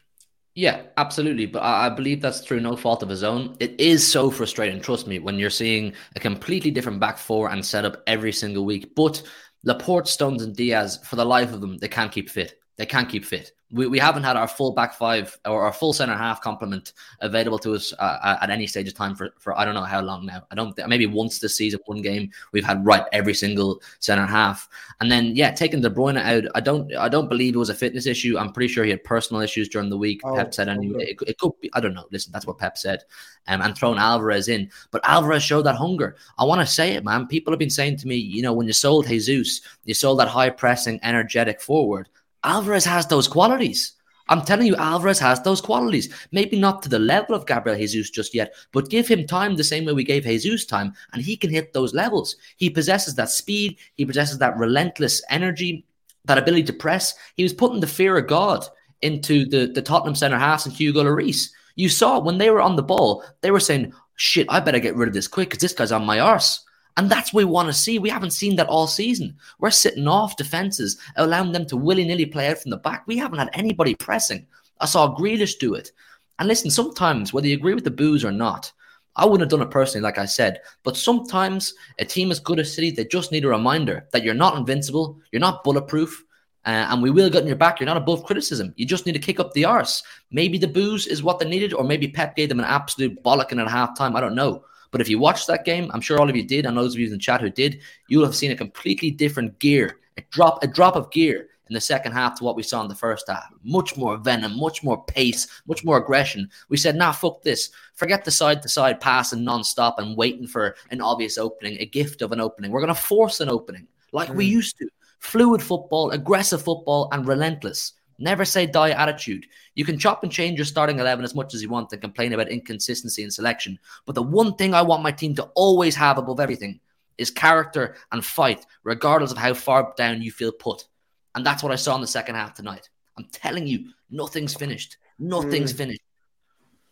Yeah, 0.54 0.84
absolutely. 0.98 1.46
But 1.46 1.60
I, 1.64 1.88
I 1.88 1.90
believe 1.90 2.22
that's 2.22 2.42
through 2.42 2.60
no 2.60 2.76
fault 2.76 3.04
of 3.04 3.10
his 3.10 3.24
own. 3.24 3.56
It 3.60 3.80
is 3.80 4.10
so 4.10 4.30
frustrating, 4.30 4.82
trust 4.82 5.08
me, 5.08 5.20
when 5.20 5.40
you're 5.40 5.50
seeing 5.50 5.94
a 6.16 6.20
completely 6.20 6.72
different 6.72 7.00
back 7.00 7.18
four 7.18 7.50
and 7.50 7.66
setup 7.66 8.04
every 8.08 8.34
single 8.34 8.66
week. 8.66 8.94
But 8.96 9.24
Laporte, 9.64 10.08
Stones, 10.08 10.44
and 10.44 10.56
Dias, 10.56 10.98
for 11.06 11.16
the 11.16 11.26
life 11.26 11.54
of 11.54 11.62
them, 11.62 11.78
they 11.78 11.88
can't 11.88 12.12
keep 12.12 12.30
fit. 12.30 12.61
They 12.78 12.86
can't 12.86 13.10
keep 13.10 13.26
fit 13.26 13.54
we, 13.72 13.88
we 13.88 14.00
haven't 14.00 14.24
had 14.24 14.36
our 14.36 14.48
full 14.48 14.72
back 14.74 14.94
five 14.94 15.38
or 15.46 15.64
our 15.64 15.72
full 15.72 15.94
center 15.94 16.16
half 16.16 16.42
complement 16.42 16.94
available 17.22 17.60
to 17.60 17.74
us 17.74 17.94
uh, 18.00 18.38
at 18.42 18.50
any 18.50 18.68
stage 18.68 18.88
of 18.88 18.94
time 18.94 19.16
for, 19.16 19.30
for 19.40 19.58
I 19.58 19.66
don't 19.66 19.74
know 19.74 19.84
how 19.84 20.02
long 20.02 20.26
now. 20.26 20.44
I 20.52 20.56
don't 20.56 20.76
th- 20.76 20.88
maybe 20.88 21.06
once 21.06 21.40
this 21.40 21.56
season, 21.56 21.80
one 21.86 22.02
game 22.02 22.32
we've 22.52 22.66
had 22.66 22.86
right 22.86 23.04
every 23.14 23.34
single 23.34 23.82
center 24.00 24.26
half, 24.26 24.68
and 25.00 25.12
then 25.12 25.36
yeah, 25.36 25.52
taking 25.52 25.82
De 25.82 25.90
Bruyne 25.90 26.20
out. 26.20 26.52
I 26.54 26.60
don't 26.60 26.94
I 26.96 27.10
don't 27.10 27.30
believe 27.30 27.56
it 27.56 27.60
was 27.60 27.70
a 27.70 27.76
fitness 27.76 28.06
issue. 28.06 28.38
I'm 28.38 28.52
pretty 28.52 28.72
sure 28.72 28.84
he 28.84 28.92
had 28.92 29.04
personal 29.04 29.42
issues 29.42 29.70
during 29.70 29.90
the 29.90 29.98
week. 29.98 30.22
Oh, 30.24 30.36
Pep 30.36 30.54
said 30.54 30.68
anyway. 30.68 31.06
It, 31.06 31.18
it, 31.28 31.38
could 31.38 31.54
be 31.62 31.70
I 31.74 31.80
don't 31.80 31.94
know. 31.94 32.06
Listen, 32.12 32.32
that's 32.32 32.46
what 32.46 32.58
Pep 32.58 32.78
said, 32.78 33.04
um, 33.48 33.62
and 33.62 33.76
thrown 33.76 33.98
Alvarez 33.98 34.50
in, 34.50 34.70
but 34.92 35.02
Alvarez 35.08 35.44
showed 35.44 35.64
that 35.64 35.76
hunger. 35.76 36.18
I 36.38 36.44
want 36.44 36.62
to 36.62 36.68
say 36.68 36.94
it, 36.94 37.04
man. 37.04 37.28
People 37.28 37.54
have 37.54 37.60
been 37.60 37.70
saying 37.70 37.98
to 37.98 38.08
me, 38.08 38.16
you 38.16 38.42
know, 38.42 38.54
when 38.54 38.68
you 38.68 38.74
sold 38.74 39.08
Jesus, 39.08 39.62
you 39.86 39.94
sold 39.94 40.20
that 40.20 40.28
high 40.28 40.50
pressing, 40.50 41.00
energetic 41.04 41.62
forward. 41.62 42.10
Alvarez 42.44 42.86
has 42.86 43.08
those 43.08 43.28
qualities. 43.28 43.94
I'm 44.30 44.44
telling 44.44 44.68
you, 44.68 44.76
Alvarez 44.78 45.20
has 45.20 45.42
those 45.42 45.60
qualities. 45.60 46.14
Maybe 46.32 46.58
not 46.58 46.82
to 46.84 46.90
the 46.90 47.00
level 47.00 47.36
of 47.36 47.46
Gabriel 47.46 47.78
Jesus 47.78 48.10
just 48.10 48.34
yet, 48.34 48.54
but 48.72 48.90
give 48.90 49.08
him 49.08 49.28
time 49.28 49.56
the 49.56 49.64
same 49.64 49.86
way 49.86 49.94
we 49.94 50.04
gave 50.04 50.24
Jesus 50.24 50.66
time, 50.66 50.94
and 51.12 51.22
he 51.22 51.36
can 51.36 51.50
hit 51.50 51.74
those 51.74 51.94
levels. 51.94 52.38
He 52.56 52.70
possesses 52.70 53.16
that 53.16 53.30
speed, 53.30 53.78
he 53.96 54.06
possesses 54.06 54.38
that 54.38 54.58
relentless 54.58 55.22
energy, 55.30 55.86
that 56.26 56.38
ability 56.38 56.64
to 56.64 56.74
press. 56.74 57.14
He 57.36 57.44
was 57.44 57.54
putting 57.54 57.82
the 57.82 57.88
fear 57.88 58.18
of 58.18 58.28
God 58.28 58.66
into 59.02 59.46
the, 59.46 59.68
the 59.68 59.82
Tottenham 59.82 60.16
centre 60.16 60.38
halves 60.38 60.66
and 60.66 60.74
Hugo 60.74 61.04
Lloris. 61.04 61.50
You 61.76 61.90
saw 61.90 62.20
when 62.20 62.38
they 62.38 62.50
were 62.50 62.62
on 62.62 62.76
the 62.76 62.84
ball, 62.84 63.24
they 63.42 63.52
were 63.52 63.60
saying, 63.60 63.94
shit, 64.16 64.48
I 64.50 64.60
better 64.60 64.80
get 64.80 64.96
rid 64.96 65.08
of 65.08 65.14
this 65.14 65.28
quick 65.28 65.50
because 65.50 65.62
this 65.62 65.74
guy's 65.74 65.92
on 65.92 66.06
my 66.06 66.20
arse. 66.20 66.64
And 66.98 67.10
that's 67.10 67.34
what 67.34 67.42
we 67.42 67.46
want 67.46 67.68
to 67.70 67.74
see. 67.74 68.00
We 68.00 68.10
haven't 68.10 68.32
seen 68.32 68.56
that 68.58 68.68
all 68.68 68.88
season. 68.88 69.36
We're 69.60 69.72
sitting 69.72 70.08
off 70.08 70.38
defenses, 70.38 70.98
allowing 71.16 71.52
them 71.52 71.66
to 71.68 71.78
willy 71.78 72.06
nilly 72.06 72.26
play 72.26 72.50
out 72.50 72.60
from 72.60 72.72
the 72.72 72.78
back. 72.78 73.04
We 73.08 73.18
haven't 73.18 73.40
had 73.40 73.50
anybody 73.54 73.96
pressing. 73.96 74.46
I 74.80 74.86
saw 74.86 75.16
Grealish 75.16 75.58
do 75.60 75.74
it. 75.74 75.92
And 76.40 76.48
listen, 76.48 76.72
sometimes, 76.72 77.34
whether 77.34 77.48
you 77.48 77.56
agree 77.56 77.76
with 77.76 77.84
the 77.84 77.92
boos 77.92 78.26
or 78.26 78.32
not, 78.32 78.72
I 79.16 79.26
wouldn't 79.26 79.42
have 79.42 79.50
done 79.50 79.66
it 79.66 79.72
personally, 79.72 80.04
like 80.04 80.18
I 80.18 80.26
said. 80.26 80.62
But 80.84 80.98
sometimes 80.98 81.74
a 82.00 82.06
team 82.06 82.32
as 82.32 82.40
good 82.40 82.60
as 82.60 82.74
City, 82.74 82.92
they 82.92 83.06
just 83.06 83.32
need 83.32 83.46
a 83.46 83.50
reminder 83.50 84.08
that 84.12 84.24
you're 84.24 84.34
not 84.34 84.58
invincible, 84.58 85.20
you're 85.32 85.40
not 85.40 85.64
bulletproof, 85.64 86.24
uh, 86.66 86.88
and 86.90 87.02
we 87.02 87.10
will 87.10 87.30
get 87.30 87.42
in 87.42 87.48
your 87.48 87.58
back. 87.58 87.80
You're 87.80 87.88
not 87.88 87.98
above 87.98 88.24
criticism. 88.24 88.74
You 88.76 88.86
just 88.86 89.06
need 89.06 89.14
to 89.14 89.20
kick 89.20 89.40
up 89.40 89.54
the 89.54 89.66
arse. 89.66 90.04
Maybe 90.30 90.58
the 90.58 90.68
boos 90.68 91.08
is 91.08 91.24
what 91.24 91.40
they 91.40 91.48
needed, 91.48 91.74
or 91.74 91.84
maybe 91.84 92.08
Pep 92.08 92.36
gave 92.36 92.50
them 92.50 92.60
an 92.60 92.66
absolute 92.66 93.22
bollocking 93.24 93.62
at 93.62 93.68
halftime. 93.68 94.16
I 94.16 94.22
don't 94.22 94.36
know. 94.36 94.64
But 94.92 95.02
if 95.02 95.10
you 95.10 95.20
watched 95.20 95.48
that 95.48 95.66
game, 95.66 95.90
I'm 95.94 96.02
sure 96.02 96.20
all 96.20 96.30
of 96.30 96.36
you 96.36 96.44
did, 96.44 96.66
and 96.66 96.78
those 96.78 96.94
of 96.94 97.00
you 97.00 97.08
in 97.08 97.14
the 97.14 97.18
chat 97.18 97.42
who 97.42 97.50
did, 97.50 97.82
you'll 98.10 98.26
have 98.26 98.36
seen 98.36 98.52
a 98.52 98.56
completely 98.56 99.10
different 99.10 99.58
gear, 99.60 100.00
a 100.18 100.22
drop, 100.32 100.64
a 100.64 100.68
drop 100.68 100.96
of 100.96 101.12
gear 101.12 101.48
in 101.70 101.74
the 101.74 101.80
second 101.80 102.12
half 102.12 102.36
to 102.36 102.44
what 102.44 102.58
we 102.58 102.64
saw 102.64 102.82
in 102.82 102.90
the 102.90 102.96
first 102.96 103.30
half. 103.30 103.48
Much 103.64 103.96
more 103.96 104.18
venom, 104.18 104.60
much 104.60 104.84
more 104.84 105.02
pace, 105.06 105.48
much 105.68 105.86
more 105.86 105.98
aggression. 105.98 106.50
We 106.68 106.76
said, 106.76 106.98
nah, 106.98 107.14
fuck 107.14 107.44
this. 107.44 107.70
Forget 107.94 108.26
the 108.26 108.32
side 108.32 108.62
to 108.64 108.68
side 108.68 109.00
passing 109.00 109.46
non-stop 109.46 109.98
and 109.98 110.18
waiting 110.18 110.48
for 110.48 110.76
an 110.90 111.00
obvious 111.00 111.38
opening, 111.38 111.78
a 111.80 111.86
gift 111.86 112.22
of 112.22 112.34
an 112.34 112.42
opening. 112.42 112.72
We're 112.72 112.82
going 112.82 112.94
to 112.94 113.02
force 113.02 113.40
an 113.40 113.48
opening 113.48 113.88
like 114.12 114.28
mm. 114.28 114.36
we 114.36 114.46
used 114.46 114.78
to. 114.80 114.90
Fluid 115.20 115.62
football, 115.62 116.12
aggressive 116.12 116.62
football, 116.62 117.08
and 117.14 117.26
relentless. 117.26 117.94
Never 118.22 118.46
say 118.46 118.68
die 118.68 118.92
attitude. 118.92 119.48
You 119.74 119.84
can 119.84 119.98
chop 119.98 120.22
and 120.22 120.32
change 120.32 120.60
your 120.60 120.66
starting 120.66 121.00
11 121.00 121.26
as 121.26 121.34
much 121.34 121.56
as 121.56 121.64
you 121.64 121.70
want 121.70 121.92
and 121.92 122.00
complain 122.00 122.34
about 122.34 122.50
inconsistency 122.50 123.24
in 123.24 123.32
selection. 123.32 123.80
But 124.06 124.14
the 124.14 124.22
one 124.22 124.54
thing 124.56 124.76
I 124.76 124.84
want 124.84 125.02
my 125.02 125.12
team 125.12 125.34
to 125.36 125.50
always 125.56 125.96
have 125.96 126.20
above 126.20 126.40
everything 126.40 126.80
is 127.18 127.32
character 127.32 127.96
and 128.12 128.24
fight, 128.24 128.64
regardless 128.84 129.32
of 129.32 129.40
how 129.40 129.56
far 129.56 129.94
down 129.98 130.22
you 130.22 130.32
feel 130.32 130.52
put. 130.52 130.86
And 131.34 131.44
that's 131.44 131.64
what 131.64 131.72
I 131.72 131.76
saw 131.76 131.96
in 131.96 132.02
the 132.02 132.08
second 132.08 132.36
half 132.36 132.54
tonight. 132.54 132.90
I'm 133.18 133.26
telling 133.32 133.66
you, 133.66 133.90
nothing's 134.12 134.54
finished. 134.54 134.98
Nothing's 135.18 135.74
mm. 135.74 135.78
finished. 135.78 136.02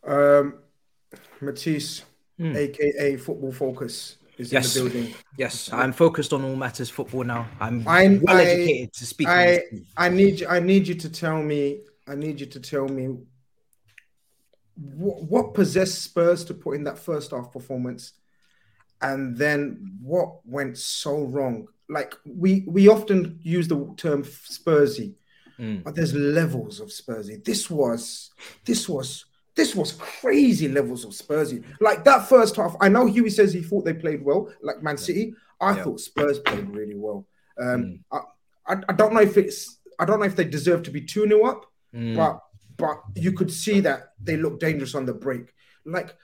Um, 0.07 0.59
Matisse, 1.41 2.03
mm. 2.39 2.55
aka 2.55 3.17
Football 3.17 3.51
Focus 3.51 4.17
is 4.39 4.51
yes. 4.51 4.75
in 4.75 4.85
the 4.85 4.89
building. 4.89 5.15
Yes, 5.37 5.71
I'm 5.71 5.91
focused 5.91 6.33
on 6.33 6.43
all 6.43 6.55
matters 6.55 6.89
football 6.89 7.23
now. 7.23 7.47
I'm, 7.59 7.87
I'm 7.87 8.21
well 8.21 8.37
I, 8.37 8.43
educated 8.43 8.93
to 8.93 9.05
speak. 9.05 9.27
I 9.27 9.61
I 9.97 10.09
need 10.09 10.43
I 10.45 10.59
need 10.59 10.87
you 10.87 10.95
to 10.95 11.09
tell 11.09 11.43
me. 11.43 11.81
I 12.07 12.15
need 12.15 12.39
you 12.39 12.47
to 12.47 12.59
tell 12.59 12.87
me 12.87 13.17
what, 14.75 15.23
what 15.23 15.53
possessed 15.53 16.01
Spurs 16.01 16.43
to 16.45 16.53
put 16.53 16.71
in 16.71 16.83
that 16.85 16.97
first 16.97 17.31
half 17.31 17.51
performance, 17.51 18.13
and 19.01 19.37
then 19.37 19.97
what 20.01 20.39
went 20.45 20.77
so 20.77 21.25
wrong. 21.25 21.67
Like 21.89 22.15
we 22.25 22.63
we 22.67 22.87
often 22.87 23.39
use 23.41 23.67
the 23.67 23.93
term 23.97 24.23
Spursy, 24.23 25.15
mm. 25.59 25.83
but 25.83 25.95
there's 25.95 26.13
levels 26.13 26.79
of 26.79 26.89
Spursy. 26.89 27.43
This 27.43 27.69
was 27.69 28.31
this 28.65 28.87
was 28.87 29.25
this 29.59 29.75
was 29.75 29.91
crazy 29.91 30.69
levels 30.69 31.03
of 31.03 31.11
Spursy. 31.11 31.61
Like 31.81 32.05
that 32.05 32.29
first 32.29 32.55
half, 32.55 32.77
I 32.79 32.87
know 32.87 33.05
Hughie 33.05 33.29
says 33.29 33.51
he 33.51 33.61
thought 33.61 33.83
they 33.83 33.93
played 33.93 34.23
well, 34.23 34.49
like 34.61 34.81
Man 34.81 34.97
City. 34.97 35.33
I 35.59 35.75
yeah. 35.75 35.83
thought 35.83 35.99
Spurs 35.99 36.39
played 36.39 36.69
really 36.69 36.95
well. 36.95 37.27
Um, 37.59 37.99
mm. 38.13 38.23
I, 38.65 38.75
I, 38.87 38.93
don't 38.93 39.13
know 39.13 39.19
if 39.19 39.35
it's 39.35 39.79
I 39.99 40.05
don't 40.05 40.19
know 40.19 40.25
if 40.25 40.37
they 40.37 40.45
deserve 40.45 40.83
to 40.83 40.91
be 40.91 41.01
2 41.01 41.27
0 41.27 41.45
up, 41.45 41.65
mm. 41.93 42.15
but 42.15 42.39
but 42.77 43.01
you 43.15 43.33
could 43.33 43.51
see 43.51 43.81
that 43.81 44.13
they 44.23 44.37
look 44.37 44.61
dangerous 44.61 44.95
on 44.95 45.05
the 45.05 45.13
break. 45.13 45.53
Like 45.83 46.15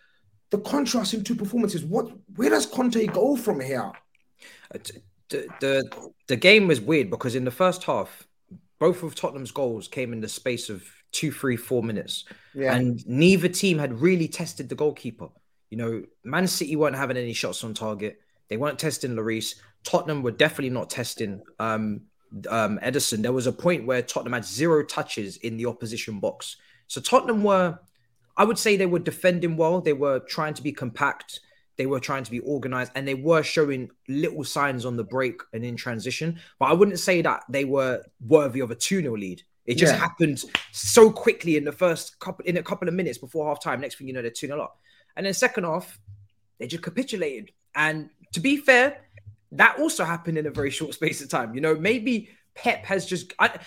the 0.49 0.59
contrast 0.59 1.13
in 1.13 1.25
two 1.25 1.35
performances. 1.35 1.83
What 1.83 2.09
where 2.37 2.49
does 2.49 2.65
Conte 2.65 3.05
go 3.07 3.35
from 3.35 3.59
here? 3.59 3.91
Uh, 4.73 4.77
the, 5.27 5.47
the 5.59 6.11
the 6.27 6.37
game 6.37 6.69
was 6.69 6.79
weird 6.79 7.09
because 7.09 7.35
in 7.35 7.43
the 7.43 7.51
first 7.51 7.83
half, 7.83 8.25
both 8.79 9.03
of 9.03 9.13
Tottenham's 9.13 9.51
goals 9.51 9.89
came 9.89 10.13
in 10.13 10.21
the 10.21 10.29
space 10.29 10.69
of 10.69 10.87
two, 11.11 11.31
three, 11.31 11.55
four 11.55 11.83
minutes. 11.83 12.25
Yeah. 12.53 12.73
And 12.73 13.05
neither 13.07 13.47
team 13.47 13.79
had 13.79 13.99
really 13.99 14.27
tested 14.27 14.69
the 14.69 14.75
goalkeeper. 14.75 15.29
You 15.69 15.77
know, 15.77 16.03
Man 16.23 16.47
City 16.47 16.75
weren't 16.75 16.95
having 16.95 17.17
any 17.17 17.33
shots 17.33 17.63
on 17.63 17.73
target. 17.73 18.19
They 18.49 18.57
weren't 18.57 18.79
testing 18.79 19.15
Lloris. 19.15 19.55
Tottenham 19.83 20.23
were 20.23 20.31
definitely 20.31 20.69
not 20.69 20.89
testing 20.89 21.41
um, 21.59 22.01
um, 22.49 22.79
Ederson. 22.79 23.21
There 23.21 23.33
was 23.33 23.47
a 23.47 23.51
point 23.51 23.85
where 23.85 24.01
Tottenham 24.01 24.33
had 24.33 24.45
zero 24.45 24.83
touches 24.83 25.37
in 25.37 25.57
the 25.57 25.65
opposition 25.65 26.19
box. 26.19 26.57
So 26.87 27.01
Tottenham 27.01 27.43
were, 27.43 27.79
I 28.37 28.43
would 28.43 28.59
say, 28.59 28.77
they 28.77 28.85
were 28.85 28.99
defending 28.99 29.57
well. 29.57 29.81
They 29.81 29.93
were 29.93 30.19
trying 30.19 30.53
to 30.55 30.63
be 30.63 30.71
compact. 30.71 31.39
They 31.77 31.85
were 31.85 31.99
trying 31.99 32.23
to 32.23 32.31
be 32.31 32.39
organized, 32.39 32.91
and 32.95 33.07
they 33.07 33.15
were 33.15 33.43
showing 33.43 33.89
little 34.07 34.43
signs 34.43 34.85
on 34.85 34.95
the 34.95 35.03
break 35.03 35.41
and 35.53 35.65
in 35.65 35.75
transition. 35.75 36.39
But 36.57 36.67
I 36.67 36.73
wouldn't 36.73 36.99
say 36.99 37.21
that 37.21 37.43
they 37.49 37.65
were 37.65 38.03
worthy 38.25 38.61
of 38.61 38.71
a 38.71 38.75
2 38.75 39.01
0 39.01 39.17
lead. 39.17 39.43
It 39.65 39.75
just 39.75 39.93
yeah. 39.93 39.99
happened 39.99 40.43
so 40.71 41.11
quickly 41.11 41.57
in 41.57 41.65
the 41.65 41.71
first 41.71 42.19
couple 42.19 42.45
in 42.45 42.57
a 42.57 42.63
couple 42.63 42.87
of 42.87 42.93
minutes 42.93 43.17
before 43.17 43.47
half 43.47 43.61
time. 43.61 43.81
Next 43.81 43.97
thing 43.97 44.07
you 44.07 44.13
know, 44.13 44.21
they're 44.21 44.31
2 44.31 44.47
0 44.47 44.61
up. 44.61 44.79
And 45.15 45.25
then 45.25 45.33
second 45.33 45.63
half, 45.63 45.99
they 46.59 46.67
just 46.67 46.83
capitulated. 46.83 47.51
And 47.73 48.09
to 48.33 48.39
be 48.39 48.57
fair, 48.57 49.01
that 49.53 49.79
also 49.79 50.03
happened 50.03 50.37
in 50.37 50.45
a 50.45 50.51
very 50.51 50.69
short 50.69 50.93
space 50.99 51.21
of 51.21 51.29
time. 51.29 51.55
You 51.55 51.61
know, 51.61 51.75
maybe 51.75 52.29
Pep 52.53 52.85
has 52.85 53.05
just 53.05 53.33
I 53.39 53.59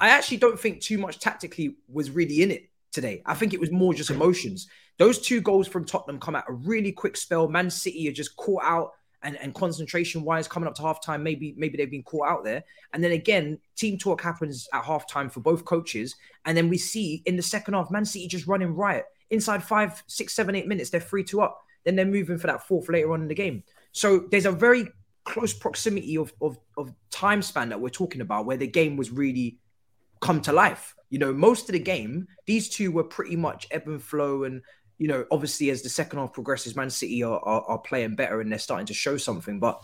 I 0.00 0.10
actually 0.10 0.38
don't 0.38 0.58
think 0.58 0.80
too 0.80 0.98
much 0.98 1.18
tactically 1.18 1.76
was 1.88 2.10
really 2.10 2.42
in 2.42 2.50
it 2.50 2.68
today. 2.92 3.22
I 3.24 3.34
think 3.34 3.54
it 3.54 3.60
was 3.60 3.70
more 3.70 3.94
just 3.94 4.10
emotions. 4.10 4.68
Those 4.98 5.20
two 5.20 5.40
goals 5.40 5.66
from 5.66 5.84
Tottenham 5.84 6.20
come 6.20 6.36
at 6.36 6.44
a 6.48 6.52
really 6.52 6.92
quick 6.92 7.16
spell. 7.16 7.48
Man 7.48 7.70
City 7.70 8.08
are 8.08 8.12
just 8.12 8.36
caught 8.36 8.62
out 8.64 8.92
and, 9.24 9.36
and 9.38 9.54
concentration 9.54 10.22
wise 10.22 10.46
coming 10.46 10.68
up 10.68 10.74
to 10.76 10.82
halftime, 10.82 11.22
maybe 11.22 11.54
maybe 11.56 11.76
they've 11.76 11.90
been 11.90 12.04
caught 12.04 12.28
out 12.28 12.44
there. 12.44 12.62
And 12.92 13.02
then 13.02 13.12
again, 13.12 13.58
team 13.74 13.98
talk 13.98 14.20
happens 14.20 14.68
at 14.72 14.84
halftime 14.84 15.32
for 15.32 15.40
both 15.40 15.64
coaches. 15.64 16.14
And 16.44 16.56
then 16.56 16.68
we 16.68 16.78
see 16.78 17.22
in 17.26 17.36
the 17.36 17.42
second 17.42 17.74
half, 17.74 17.90
Man 17.90 18.04
City 18.04 18.28
just 18.28 18.46
running 18.46 18.74
riot. 18.74 19.06
Inside 19.30 19.64
five, 19.64 20.02
six, 20.06 20.34
seven, 20.34 20.54
eight 20.54 20.68
minutes, 20.68 20.90
they're 20.90 21.00
three 21.00 21.24
two 21.24 21.40
up. 21.40 21.60
Then 21.84 21.96
they're 21.96 22.06
moving 22.06 22.38
for 22.38 22.46
that 22.46 22.66
fourth 22.66 22.88
later 22.88 23.12
on 23.12 23.22
in 23.22 23.28
the 23.28 23.34
game. 23.34 23.64
So 23.92 24.26
there's 24.30 24.46
a 24.46 24.52
very 24.52 24.88
close 25.24 25.54
proximity 25.54 26.16
of, 26.16 26.32
of, 26.40 26.58
of 26.76 26.92
time 27.10 27.42
span 27.42 27.70
that 27.70 27.80
we're 27.80 27.88
talking 27.88 28.20
about 28.20 28.46
where 28.46 28.56
the 28.56 28.66
game 28.66 28.96
was 28.96 29.10
really 29.10 29.58
come 30.20 30.40
to 30.42 30.52
life. 30.52 30.94
You 31.10 31.18
know, 31.18 31.32
most 31.32 31.68
of 31.68 31.72
the 31.72 31.78
game, 31.78 32.26
these 32.46 32.68
two 32.68 32.90
were 32.92 33.04
pretty 33.04 33.36
much 33.36 33.66
ebb 33.70 33.86
and 33.86 34.02
flow 34.02 34.44
and 34.44 34.62
you 34.98 35.08
know, 35.08 35.24
obviously 35.30 35.70
as 35.70 35.82
the 35.82 35.88
second 35.88 36.18
half 36.18 36.32
progresses, 36.32 36.76
Man 36.76 36.90
City 36.90 37.22
are, 37.22 37.40
are, 37.40 37.62
are 37.62 37.78
playing 37.78 38.14
better 38.14 38.40
and 38.40 38.50
they're 38.50 38.58
starting 38.58 38.86
to 38.86 38.94
show 38.94 39.16
something. 39.16 39.58
But 39.58 39.82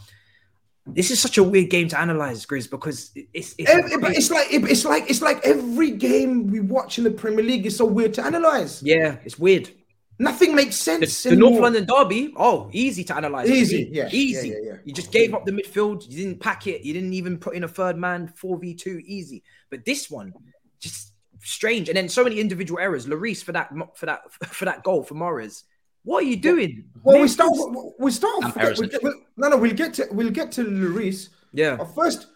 this 0.87 1.11
is 1.11 1.21
such 1.21 1.39
a 1.39 1.43
weird 1.43 1.71
game 1.71 1.89
to 1.89 2.01
analyze, 2.01 2.47
Grizz, 2.47 2.71
because 2.71 3.11
it's 3.35 3.55
it's, 3.59 3.71
every, 3.71 4.15
it's 4.15 4.31
like 4.31 4.47
it's 4.51 4.85
like 4.85 5.11
it's 5.11 5.23
like 5.23 5.45
every 5.45 5.91
game 5.91 6.47
we 6.49 6.61
watch 6.61 6.99
in 6.99 7.05
the 7.05 7.11
Premier 7.11 7.45
League 7.45 7.67
is 7.67 7.77
so 7.77 7.85
weird 7.85 8.15
to 8.15 8.25
analyze. 8.25 8.83
Yeah, 8.83 9.17
it's 9.25 9.39
weird. 9.39 9.71
Nothing 10.19 10.55
makes 10.55 10.77
sense. 10.77 11.23
The, 11.23 11.31
the 11.31 11.37
North 11.37 11.61
London 11.61 11.87
derby, 11.87 12.35
oh, 12.37 12.69
easy 12.73 13.05
to 13.05 13.17
analyze. 13.17 13.49
Easy, 13.49 13.89
yeah, 13.91 14.09
easy. 14.13 14.49
Yeah, 14.49 14.55
yeah, 14.55 14.73
yeah. 14.73 14.77
You 14.85 14.93
just 14.93 15.13
gave 15.13 15.33
up 15.33 15.47
the 15.47 15.53
midfield. 15.53 16.07
You 16.11 16.17
didn't 16.25 16.41
pack 16.41 16.67
it. 16.67 16.83
You 16.83 16.93
didn't 16.93 17.15
even 17.15 17.39
put 17.39 17.55
in 17.55 17.65
a 17.65 17.69
third 17.69 17.97
man. 17.97 18.29
Four 18.29 18.59
v 18.59 18.75
two, 18.75 19.01
easy. 19.05 19.43
But 19.71 19.85
this 19.85 20.11
one, 20.11 20.35
just 20.79 21.10
strange. 21.43 21.89
And 21.89 21.97
then 21.97 22.09
so 22.09 22.25
many 22.25 22.41
individual 22.41 22.81
errors. 22.81 23.07
Lloris 23.07 23.43
for 23.43 23.53
that 23.53 23.71
for 23.95 24.07
that 24.07 24.31
for 24.47 24.65
that 24.65 24.83
goal 24.83 25.03
for 25.03 25.15
Mahrez. 25.15 25.65
What 26.03 26.25
are 26.25 26.27
you 26.27 26.37
doing? 26.37 26.85
Well, 27.03 27.21
we 27.21 27.29
start. 27.29 27.53
We 27.99 28.11
start. 28.11 28.57
we 28.79 28.89
get, 28.89 29.03
we, 29.03 29.11
no, 29.37 29.49
no, 29.49 29.57
we'll 29.59 29.75
get 29.75 29.95
to 29.95 30.09
we'll 30.11 30.31
get 30.31 30.53
to 30.53 30.65
Lloris. 30.65 31.29
Yeah. 31.53 31.77
But 31.77 31.95
first, 31.95 32.29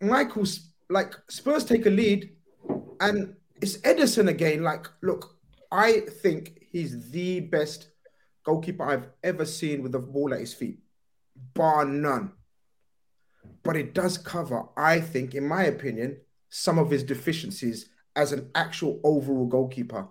Michael's 0.00 0.72
like 0.88 1.14
Spurs 1.28 1.64
take 1.64 1.86
a 1.86 1.90
lead, 1.90 2.30
and 3.00 3.34
it's 3.60 3.78
Ederson 3.78 4.28
again. 4.28 4.62
Like, 4.62 4.86
look, 5.00 5.36
I 5.70 6.00
think 6.22 6.64
he's 6.70 7.10
the 7.10 7.40
best 7.40 7.88
goalkeeper 8.44 8.84
I've 8.84 9.08
ever 9.22 9.44
seen 9.44 9.82
with 9.82 9.92
the 9.92 10.00
ball 10.00 10.34
at 10.34 10.40
his 10.40 10.54
feet, 10.54 10.80
bar 11.54 11.84
none. 11.84 12.32
But 13.62 13.76
it 13.76 13.94
does 13.94 14.18
cover, 14.18 14.64
I 14.76 15.00
think, 15.00 15.34
in 15.34 15.46
my 15.46 15.64
opinion, 15.64 16.18
some 16.48 16.78
of 16.78 16.90
his 16.90 17.04
deficiencies 17.04 17.88
as 18.16 18.32
an 18.32 18.50
actual 18.54 19.00
overall 19.04 19.46
goalkeeper. 19.46 20.08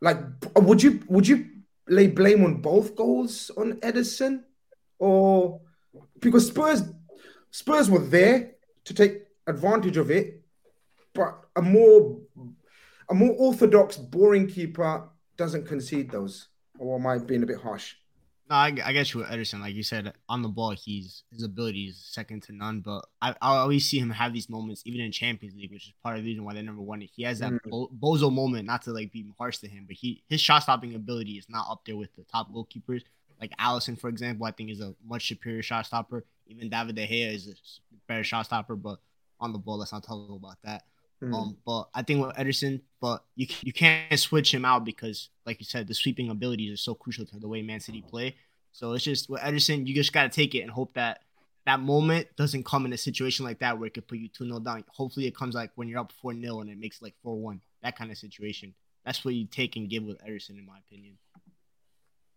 Like, 0.00 0.18
would 0.56 0.82
you 0.82 1.02
would 1.08 1.26
you 1.26 1.46
lay 1.88 2.06
blame 2.06 2.44
on 2.44 2.60
both 2.60 2.96
goals 2.96 3.50
on 3.56 3.74
Ederson, 3.80 4.42
or 4.98 5.60
because 6.20 6.48
Spurs 6.48 6.82
Spurs 7.50 7.90
were 7.90 8.04
there 8.04 8.52
to 8.84 8.94
take 8.94 9.22
advantage 9.46 9.96
of 9.96 10.10
it, 10.10 10.42
but 11.14 11.40
a 11.56 11.62
more 11.62 12.20
a 13.08 13.14
more 13.14 13.34
orthodox, 13.38 13.96
boring 13.96 14.46
keeper 14.46 15.08
doesn't 15.36 15.66
concede 15.66 16.10
those. 16.10 16.48
Or 16.78 16.98
am 16.98 17.06
I 17.06 17.18
being 17.18 17.42
a 17.42 17.46
bit 17.46 17.60
harsh? 17.60 17.94
No, 18.50 18.56
I, 18.56 18.66
I 18.84 18.92
guess 18.92 19.14
you 19.14 19.20
with 19.20 19.30
Ederson. 19.30 19.60
Like 19.60 19.74
you 19.74 19.82
said, 19.82 20.12
on 20.28 20.42
the 20.42 20.48
ball, 20.48 20.70
he's 20.70 21.24
his 21.32 21.42
ability 21.42 21.84
is 21.86 21.96
second 21.96 22.42
to 22.44 22.52
none. 22.52 22.80
But 22.80 23.06
I, 23.22 23.30
I 23.40 23.56
always 23.56 23.88
see 23.88 23.98
him 23.98 24.10
have 24.10 24.34
these 24.34 24.50
moments, 24.50 24.82
even 24.84 25.00
in 25.00 25.12
Champions 25.12 25.54
League, 25.56 25.72
which 25.72 25.86
is 25.86 25.92
part 26.02 26.18
of 26.18 26.22
the 26.22 26.28
reason 26.28 26.44
why 26.44 26.52
they 26.52 26.60
never 26.60 26.80
won 26.80 27.00
it. 27.00 27.10
He 27.14 27.22
has 27.22 27.38
that 27.38 27.52
mm-hmm. 27.52 27.70
bo- 27.70 27.90
bozo 27.98 28.30
moment. 28.30 28.66
Not 28.66 28.82
to 28.82 28.92
like 28.92 29.12
be 29.12 29.24
harsh 29.38 29.58
to 29.58 29.68
him, 29.68 29.84
but 29.86 29.96
he 29.96 30.22
his 30.28 30.42
shot 30.42 30.62
stopping 30.62 30.94
ability 30.94 31.32
is 31.32 31.48
not 31.48 31.66
up 31.70 31.82
there 31.86 31.96
with 31.96 32.14
the 32.16 32.24
top 32.24 32.52
goalkeepers. 32.52 33.02
Like 33.40 33.56
Alisson, 33.58 33.98
for 33.98 34.08
example, 34.08 34.46
I 34.46 34.50
think 34.50 34.70
is 34.70 34.80
a 34.80 34.94
much 35.06 35.26
superior 35.26 35.62
shot 35.62 35.86
stopper. 35.86 36.24
Even 36.46 36.68
David 36.68 36.96
De 36.96 37.06
Gea 37.06 37.34
is 37.34 37.48
a 37.48 37.54
better 38.06 38.24
shot 38.24 38.44
stopper, 38.44 38.76
but 38.76 38.98
on 39.40 39.52
the 39.52 39.58
ball, 39.58 39.78
let's 39.78 39.92
not 39.92 40.04
talk 40.04 40.28
about 40.28 40.58
that. 40.64 40.84
Mm. 41.24 41.34
Um, 41.34 41.56
but 41.64 41.88
I 41.94 42.02
think 42.02 42.24
with 42.24 42.36
Ederson, 42.36 42.80
but 43.00 43.24
you 43.36 43.46
you 43.62 43.72
can't 43.72 44.18
switch 44.18 44.52
him 44.52 44.64
out 44.64 44.84
because, 44.84 45.30
like 45.46 45.60
you 45.60 45.66
said, 45.66 45.86
the 45.86 45.94
sweeping 45.94 46.30
abilities 46.30 46.72
are 46.72 46.82
so 46.82 46.94
crucial 46.94 47.26
to 47.26 47.38
the 47.38 47.48
way 47.48 47.62
Man 47.62 47.80
City 47.80 48.02
play. 48.02 48.36
So 48.72 48.92
it's 48.92 49.04
just 49.04 49.30
with 49.30 49.40
Ederson, 49.40 49.86
you 49.86 49.94
just 49.94 50.12
gotta 50.12 50.28
take 50.28 50.54
it 50.54 50.60
and 50.60 50.70
hope 50.70 50.94
that 50.94 51.20
that 51.66 51.80
moment 51.80 52.28
doesn't 52.36 52.64
come 52.64 52.84
in 52.84 52.92
a 52.92 52.98
situation 52.98 53.44
like 53.44 53.60
that 53.60 53.78
where 53.78 53.86
it 53.86 53.94
could 53.94 54.06
put 54.06 54.18
you 54.18 54.28
2 54.28 54.46
0 54.46 54.60
down. 54.60 54.84
Hopefully, 54.88 55.26
it 55.26 55.36
comes 55.36 55.54
like 55.54 55.70
when 55.76 55.88
you're 55.88 56.00
up 56.00 56.12
4 56.20 56.34
0 56.34 56.60
and 56.60 56.70
it 56.70 56.78
makes 56.78 57.00
like 57.00 57.14
4 57.22 57.36
1. 57.36 57.60
That 57.82 57.96
kind 57.96 58.10
of 58.10 58.18
situation. 58.18 58.74
That's 59.04 59.24
what 59.24 59.34
you 59.34 59.46
take 59.46 59.76
and 59.76 59.88
give 59.88 60.02
with 60.02 60.18
Ederson, 60.24 60.58
in 60.58 60.66
my 60.66 60.78
opinion. 60.78 61.18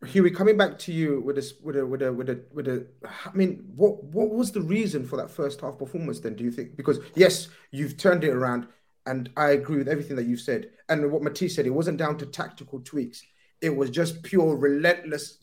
Huey, 0.06 0.30
coming 0.30 0.58
back 0.58 0.78
to 0.80 0.94
you 0.94 1.22
with 1.22 1.38
this, 1.38 1.54
with 1.62 1.76
a, 1.76 1.86
with 1.86 2.04
a, 2.04 2.14
with 2.14 2.30
a, 2.30 2.40
with 2.54 2.68
a. 2.68 2.86
I 3.04 3.32
mean, 3.34 3.64
what, 3.76 4.04
what 4.04 4.30
was 4.30 4.52
the 4.52 4.62
reason 4.62 5.08
for 5.08 5.18
that 5.18 5.32
first 5.32 5.62
half 5.62 5.80
performance? 5.80 6.20
Then, 6.20 6.36
do 6.36 6.44
you 6.44 6.52
think? 6.52 6.76
Because 6.76 7.00
yes, 7.16 7.48
you've 7.72 7.98
turned 7.98 8.24
it 8.24 8.30
around, 8.30 8.68
and 9.08 9.30
I 9.38 9.52
agree 9.52 9.78
with 9.78 9.88
everything 9.88 10.16
that 10.18 10.26
you've 10.26 10.42
said. 10.42 10.70
And 10.90 11.12
what 11.12 11.24
Matisse 11.24 11.56
said, 11.56 11.66
it 11.66 11.72
wasn't 11.72 11.98
down 11.98 12.18
to 12.20 12.26
tactical 12.26 12.80
tweaks; 12.82 13.24
it 13.62 13.76
was 13.76 13.90
just 13.90 14.22
pure 14.24 14.56
relentless 14.56 15.40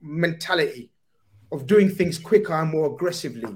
mentality 0.00 0.90
of 1.50 1.66
doing 1.66 1.88
things 1.88 2.18
quicker 2.18 2.54
and 2.54 2.70
more 2.70 2.92
aggressively. 2.94 3.54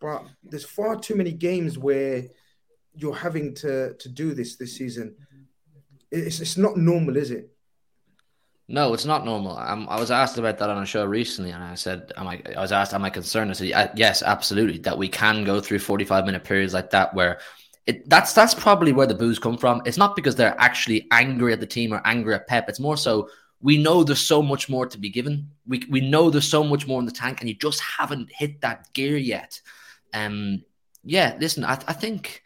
But 0.00 0.26
there's 0.42 0.64
far 0.64 0.98
too 0.98 1.14
many 1.14 1.32
games 1.32 1.78
where 1.78 2.24
you're 2.94 3.14
having 3.14 3.54
to 3.56 3.94
to 3.94 4.08
do 4.08 4.34
this 4.34 4.56
this 4.56 4.76
season. 4.76 5.16
It's 6.10 6.40
it's 6.40 6.56
not 6.56 6.76
normal, 6.76 7.16
is 7.16 7.30
it? 7.30 7.50
No, 8.66 8.94
it's 8.94 9.04
not 9.04 9.26
normal. 9.26 9.58
Um, 9.58 9.86
I 9.90 10.00
was 10.00 10.10
asked 10.10 10.38
about 10.38 10.56
that 10.58 10.70
on 10.70 10.82
a 10.82 10.86
show 10.86 11.04
recently, 11.04 11.50
and 11.50 11.62
I 11.62 11.74
said, 11.74 12.12
"Am 12.16 12.26
I?" 12.26 12.40
I 12.56 12.60
was 12.60 12.72
asked, 12.72 12.94
"Am 12.94 13.04
I 13.04 13.10
concerned?" 13.10 13.50
I 13.50 13.54
said, 13.54 13.92
"Yes, 13.94 14.22
absolutely. 14.22 14.78
That 14.78 14.96
we 14.96 15.08
can 15.08 15.44
go 15.44 15.60
through 15.60 15.80
forty-five 15.80 16.24
minute 16.24 16.44
periods 16.44 16.72
like 16.72 16.90
that 16.90 17.14
where." 17.14 17.40
It, 17.86 18.08
that's 18.08 18.32
that's 18.32 18.54
probably 18.54 18.92
where 18.92 19.06
the 19.06 19.14
boos 19.14 19.38
come 19.38 19.58
from. 19.58 19.82
It's 19.84 19.98
not 19.98 20.16
because 20.16 20.36
they're 20.36 20.58
actually 20.58 21.06
angry 21.10 21.52
at 21.52 21.60
the 21.60 21.66
team 21.66 21.92
or 21.92 22.00
angry 22.04 22.34
at 22.34 22.46
Pep. 22.46 22.68
It's 22.68 22.80
more 22.80 22.96
so 22.96 23.28
we 23.60 23.78
know 23.78 24.04
there's 24.04 24.20
so 24.20 24.42
much 24.42 24.68
more 24.68 24.86
to 24.86 24.98
be 24.98 25.08
given. 25.08 25.50
We 25.66 25.82
we 25.90 26.00
know 26.00 26.30
there's 26.30 26.48
so 26.48 26.64
much 26.64 26.86
more 26.86 27.00
in 27.00 27.06
the 27.06 27.12
tank, 27.12 27.40
and 27.40 27.48
you 27.48 27.54
just 27.54 27.80
haven't 27.80 28.30
hit 28.32 28.60
that 28.60 28.92
gear 28.92 29.16
yet. 29.16 29.60
Um, 30.12 30.64
yeah, 31.02 31.36
listen, 31.40 31.64
I, 31.64 31.72
I 31.86 31.92
think 31.92 32.42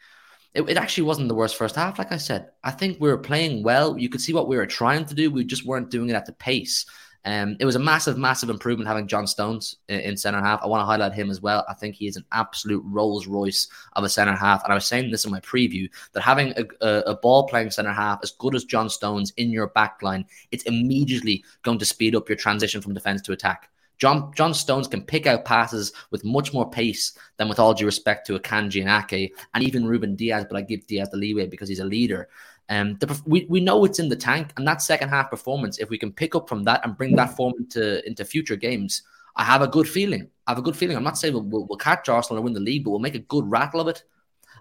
it, 0.53 0.67
it, 0.69 0.77
actually 0.77 1.03
wasn't 1.03 1.27
the 1.27 1.35
worst 1.35 1.55
first 1.55 1.75
half. 1.75 1.99
Like 1.99 2.11
I 2.11 2.17
said, 2.17 2.49
I 2.63 2.71
think 2.71 2.99
we 2.99 3.09
were 3.09 3.17
playing 3.17 3.63
well. 3.63 3.97
You 3.97 4.09
could 4.09 4.21
see 4.21 4.33
what 4.33 4.47
we 4.47 4.57
were 4.57 4.65
trying 4.65 5.05
to 5.05 5.13
do. 5.13 5.29
We 5.29 5.43
just 5.43 5.65
weren't 5.65 5.91
doing 5.91 6.09
it 6.09 6.15
at 6.15 6.25
the 6.25 6.33
pace. 6.33 6.85
Um, 7.25 7.57
it 7.59 7.65
was 7.65 7.75
a 7.75 7.79
massive, 7.79 8.17
massive 8.17 8.49
improvement 8.49 8.87
having 8.87 9.07
John 9.07 9.27
Stones 9.27 9.75
in, 9.89 9.99
in 9.99 10.17
centre 10.17 10.39
half. 10.39 10.61
I 10.63 10.67
want 10.67 10.81
to 10.81 10.85
highlight 10.85 11.13
him 11.13 11.29
as 11.29 11.41
well. 11.41 11.65
I 11.67 11.73
think 11.73 11.95
he 11.95 12.07
is 12.07 12.15
an 12.15 12.25
absolute 12.31 12.83
Rolls 12.85 13.27
Royce 13.27 13.67
of 13.93 14.03
a 14.03 14.09
centre 14.09 14.35
half. 14.35 14.63
And 14.63 14.71
I 14.71 14.75
was 14.75 14.87
saying 14.87 15.11
this 15.11 15.25
in 15.25 15.31
my 15.31 15.41
preview 15.41 15.89
that 16.13 16.21
having 16.21 16.53
a, 16.57 16.65
a, 16.81 16.99
a 17.11 17.15
ball 17.17 17.47
playing 17.47 17.71
centre 17.71 17.91
half 17.91 18.19
as 18.23 18.31
good 18.31 18.55
as 18.55 18.63
John 18.63 18.89
Stones 18.89 19.33
in 19.37 19.51
your 19.51 19.67
back 19.67 20.01
line, 20.01 20.25
it's 20.51 20.63
immediately 20.63 21.43
going 21.63 21.79
to 21.79 21.85
speed 21.85 22.15
up 22.15 22.29
your 22.29 22.37
transition 22.37 22.81
from 22.81 22.93
defence 22.93 23.21
to 23.23 23.33
attack. 23.33 23.69
John 23.99 24.31
John 24.33 24.53
Stones 24.53 24.87
can 24.87 25.01
pick 25.01 25.27
out 25.27 25.43
passes 25.43 25.91
with 26.09 26.23
much 26.23 26.53
more 26.53 26.69
pace 26.69 27.17
than 27.35 27.49
with 27.49 27.59
all 27.59 27.73
due 27.73 27.85
respect 27.85 28.25
to 28.27 28.39
Akanji 28.39 28.81
and 28.81 28.89
Ake 28.89 29.33
and 29.53 29.63
even 29.63 29.85
Ruben 29.85 30.15
Dias, 30.15 30.45
but 30.49 30.55
I 30.55 30.61
give 30.61 30.87
Dias 30.87 31.09
the 31.09 31.17
leeway 31.17 31.47
because 31.47 31.67
he's 31.67 31.81
a 31.81 31.85
leader. 31.85 32.29
Um, 32.69 32.97
the, 32.99 33.19
we, 33.25 33.47
we 33.49 33.59
know 33.59 33.83
it's 33.83 33.99
in 33.99 34.09
the 34.09 34.15
tank, 34.15 34.53
and 34.55 34.67
that 34.67 34.81
second 34.81 35.09
half 35.09 35.31
performance, 35.31 35.79
if 35.79 35.89
we 35.89 35.97
can 35.97 36.11
pick 36.11 36.35
up 36.35 36.47
from 36.47 36.63
that 36.65 36.81
and 36.83 36.95
bring 36.95 37.15
that 37.15 37.35
form 37.35 37.53
into, 37.57 38.05
into 38.07 38.23
future 38.23 38.55
games, 38.55 39.01
I 39.35 39.43
have 39.43 39.63
a 39.63 39.67
good 39.67 39.87
feeling. 39.87 40.29
I 40.45 40.51
have 40.51 40.59
a 40.59 40.63
good 40.63 40.75
feeling. 40.75 40.95
I'm 40.95 41.03
not 41.03 41.17
saying 41.17 41.33
we'll, 41.33 41.43
we'll, 41.43 41.65
we'll 41.65 41.77
catch 41.77 42.09
Arsenal 42.09 42.39
or 42.39 42.43
win 42.43 42.53
the 42.53 42.59
league, 42.59 42.83
but 42.83 42.91
we'll 42.91 42.99
make 42.99 43.15
a 43.15 43.19
good 43.19 43.49
rattle 43.49 43.81
of 43.81 43.87
it. 43.87 44.03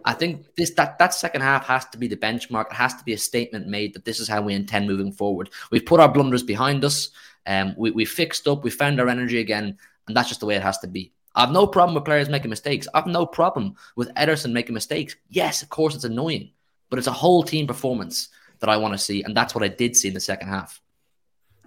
I 0.05 0.15
think 0.15 0.55
this 0.55 0.71
that 0.75 0.99
that 0.99 1.13
second 1.13 1.41
half 1.41 1.67
has 1.67 1.85
to 1.87 1.99
be 1.99 2.07
the 2.07 2.17
benchmark. 2.17 2.67
It 2.67 2.75
has 2.75 2.95
to 2.95 3.05
be 3.05 3.15
a 3.15 3.19
statement 3.19 3.67
made 3.67 3.95
that 3.95 4.05
this 4.05 4.21
is 4.21 4.29
how 4.29 4.41
we 4.41 4.55
intend 4.55 4.87
moving 4.87 5.11
forward. 5.11 5.51
We've 5.73 5.85
put 5.85 5.99
our 5.99 6.09
blunders 6.09 6.45
behind 6.45 6.85
us. 6.85 7.11
Um, 7.47 7.75
we 7.77 7.91
we 7.91 8.05
fixed 8.05 8.47
up. 8.47 8.63
We 8.63 8.71
found 8.71 9.01
our 9.01 9.09
energy 9.09 9.41
again, 9.41 9.77
and 10.07 10.17
that's 10.17 10.29
just 10.29 10.41
the 10.41 10.47
way 10.47 10.55
it 10.55 10.63
has 10.63 10.79
to 10.79 10.87
be. 10.87 11.13
I 11.35 11.41
have 11.41 11.51
no 11.51 11.67
problem 11.67 11.97
with 11.97 12.05
players 12.05 12.29
making 12.29 12.51
mistakes. 12.51 12.87
I 12.95 12.99
have 12.99 13.07
no 13.09 13.27
problem 13.27 13.75
with 13.97 14.15
Ederson 14.15 14.53
making 14.53 14.75
mistakes. 14.75 15.17
Yes, 15.29 15.63
of 15.63 15.69
course, 15.69 15.97
it's 15.97 16.05
annoying 16.05 16.53
but 16.91 16.99
it's 16.99 17.09
a 17.09 17.13
whole 17.13 17.43
team 17.43 17.67
performance 17.67 18.29
that 18.61 18.69
I 18.69 18.77
want 18.77 18.95
to 18.95 18.99
see, 18.99 19.23
and 19.23 19.37
that's 19.37 19.55
what 19.55 19.65
I 19.65 19.69
did 19.69 19.97
see 19.97 20.09
in 20.09 20.15
the 20.15 20.21
second 20.21 20.49
half. 20.49 20.81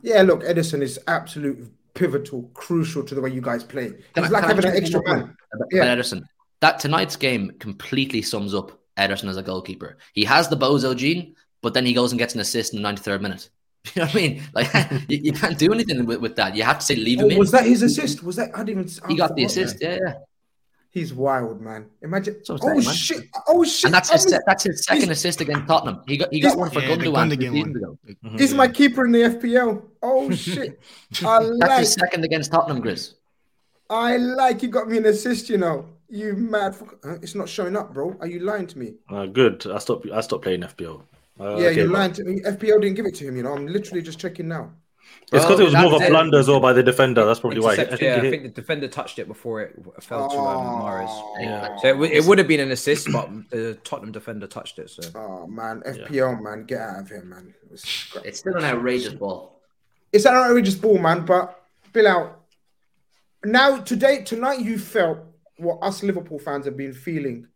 Yeah, 0.01 0.23
look, 0.23 0.43
Ederson 0.43 0.81
is 0.81 0.99
absolute 1.07 1.71
pivotal, 1.93 2.49
crucial 2.53 3.03
to 3.03 3.15
the 3.15 3.21
way 3.21 3.29
you 3.29 3.41
guys 3.41 3.63
play. 3.63 3.93
It's 4.15 4.31
like 4.31 4.43
having 4.43 4.65
an 4.65 4.75
extra 4.75 5.03
man. 5.03 5.35
Yeah. 5.71 5.95
Ederson, 5.95 6.23
that 6.61 6.79
tonight's 6.79 7.15
game 7.15 7.51
completely 7.59 8.21
sums 8.21 8.53
up 8.53 8.79
Ederson 8.97 9.29
as 9.29 9.37
a 9.37 9.43
goalkeeper. 9.43 9.97
He 10.13 10.23
has 10.25 10.47
the 10.47 10.57
bozo 10.57 10.95
gene, 10.95 11.35
but 11.61 11.73
then 11.73 11.85
he 11.85 11.93
goes 11.93 12.11
and 12.11 12.19
gets 12.19 12.33
an 12.33 12.41
assist 12.41 12.73
in 12.73 12.81
the 12.81 12.87
93rd 12.87 13.21
minute. 13.21 13.49
You 13.95 14.01
know 14.01 14.05
what 14.05 14.15
I 14.15 14.17
mean? 14.19 14.43
Like 14.53 14.73
you, 15.09 15.17
you, 15.23 15.33
can't 15.33 15.57
do 15.57 15.73
anything 15.73 16.05
with, 16.05 16.19
with 16.19 16.35
that. 16.35 16.55
You 16.55 16.61
have 16.61 16.77
to 16.77 16.85
say 16.85 16.95
leave 16.95 17.19
him 17.19 17.25
oh, 17.25 17.29
in. 17.29 17.39
Was 17.39 17.49
that 17.49 17.65
his 17.65 17.81
assist? 17.81 18.21
Was 18.21 18.35
that 18.35 18.51
I 18.53 18.63
didn't 18.63 18.91
even? 18.91 19.03
I 19.03 19.07
he 19.07 19.15
got 19.15 19.35
the 19.35 19.43
assist. 19.43 19.79
That. 19.79 19.93
Yeah, 19.93 19.97
yeah. 20.05 20.13
He's 20.91 21.13
wild, 21.13 21.61
man. 21.61 21.85
Imagine. 22.01 22.43
So 22.43 22.57
oh 22.61 22.79
saying, 22.79 22.81
shit! 22.81 23.29
Oh 23.47 23.63
shit! 23.63 23.85
And 23.85 23.93
that's 23.93 24.11
his 24.11 24.25
I 24.25 24.31
mean, 24.31 24.41
that's 24.45 24.63
his 24.65 24.83
second 24.83 25.09
assist 25.09 25.39
against 25.39 25.65
Tottenham. 25.65 26.01
He 26.05 26.17
got 26.17 26.33
he 26.33 26.41
got 26.41 26.57
one 26.57 26.69
for 26.69 26.81
yeah, 26.81 26.97
Gundogan 26.97 27.39
two 27.39 27.51
seasons 27.53 27.75
ago. 27.77 27.97
Mm-hmm. 28.05 28.37
He's 28.37 28.53
my 28.53 28.67
keeper 28.67 29.05
in 29.05 29.13
the 29.13 29.19
FPL. 29.19 29.83
Oh 30.01 30.29
shit! 30.35 30.81
I 31.23 31.39
like. 31.39 31.69
That's 31.69 31.79
his 31.79 31.93
second 31.93 32.25
against 32.25 32.51
Tottenham, 32.51 32.83
Grizz. 32.83 33.13
I 33.89 34.17
like 34.17 34.61
you 34.63 34.67
got 34.67 34.89
me 34.89 34.97
an 34.97 35.05
assist. 35.05 35.49
You 35.49 35.59
know, 35.59 35.85
you 36.09 36.33
mad? 36.33 36.75
For... 36.75 36.85
It's 37.21 37.35
not 37.35 37.47
showing 37.47 37.77
up, 37.77 37.93
bro. 37.93 38.17
Are 38.19 38.27
you 38.27 38.41
lying 38.41 38.67
to 38.67 38.77
me? 38.77 38.95
Uh, 39.09 39.27
good. 39.27 39.65
I 39.67 39.77
stopped. 39.77 40.05
I 40.11 40.19
stopped 40.19 40.43
playing 40.43 40.61
FPL. 40.61 41.03
Uh, 41.39 41.55
yeah, 41.55 41.69
you're 41.69 41.87
lying 41.87 42.11
to 42.13 42.25
me. 42.25 42.41
FPL 42.41 42.81
didn't 42.81 42.95
give 42.95 43.05
it 43.05 43.15
to 43.15 43.27
him. 43.29 43.37
You 43.37 43.43
know, 43.43 43.53
I'm 43.53 43.65
literally 43.65 44.01
just 44.01 44.19
checking 44.19 44.49
now. 44.49 44.71
It's 45.31 45.45
because 45.45 45.61
it 45.61 45.63
was 45.63 45.73
more 45.73 45.95
of 45.95 46.01
a 46.01 46.09
blunder 46.09 46.39
as 46.39 46.49
well 46.49 46.59
by 46.59 46.73
the 46.73 46.83
defender. 46.83 47.23
That's 47.23 47.39
probably 47.39 47.61
why. 47.61 47.73
I 47.73 47.85
think, 47.85 48.01
yeah, 48.01 48.17
I 48.17 48.19
think 48.19 48.43
the 48.43 48.49
defender 48.49 48.89
touched 48.89 49.17
it 49.17 49.29
before 49.29 49.61
it 49.61 49.73
fell 50.01 50.29
to 50.29 50.37
um, 50.37 50.81
Mahrez. 50.81 51.39
Yeah. 51.39 51.77
So 51.77 52.03
it, 52.03 52.11
it, 52.11 52.25
would 52.25 52.37
have 52.37 52.49
been 52.49 52.59
an 52.59 52.71
assist, 52.71 53.09
but 53.13 53.29
the 53.49 53.75
Tottenham 53.85 54.11
defender 54.11 54.45
touched 54.45 54.77
it. 54.77 54.89
So. 54.89 55.03
Oh 55.15 55.47
man, 55.47 55.83
FPL 55.87 56.11
yeah. 56.11 56.39
man, 56.41 56.65
get 56.65 56.81
out 56.81 56.99
of 56.99 57.07
here, 57.07 57.23
man. 57.23 57.53
It's, 57.71 58.17
it's 58.25 58.39
still 58.39 58.57
an 58.57 58.65
outrageous 58.65 59.13
ball. 59.13 59.61
It's 60.11 60.25
an 60.25 60.33
outrageous 60.33 60.75
ball, 60.75 60.97
man. 60.97 61.25
But 61.25 61.63
Bilal. 61.93 62.37
Now 63.45 63.77
today, 63.77 64.23
tonight, 64.23 64.59
you 64.59 64.77
felt 64.77 65.19
what 65.55 65.79
us 65.81 66.03
Liverpool 66.03 66.39
fans 66.39 66.65
have 66.65 66.75
been 66.75 66.93
feeling 66.93 67.47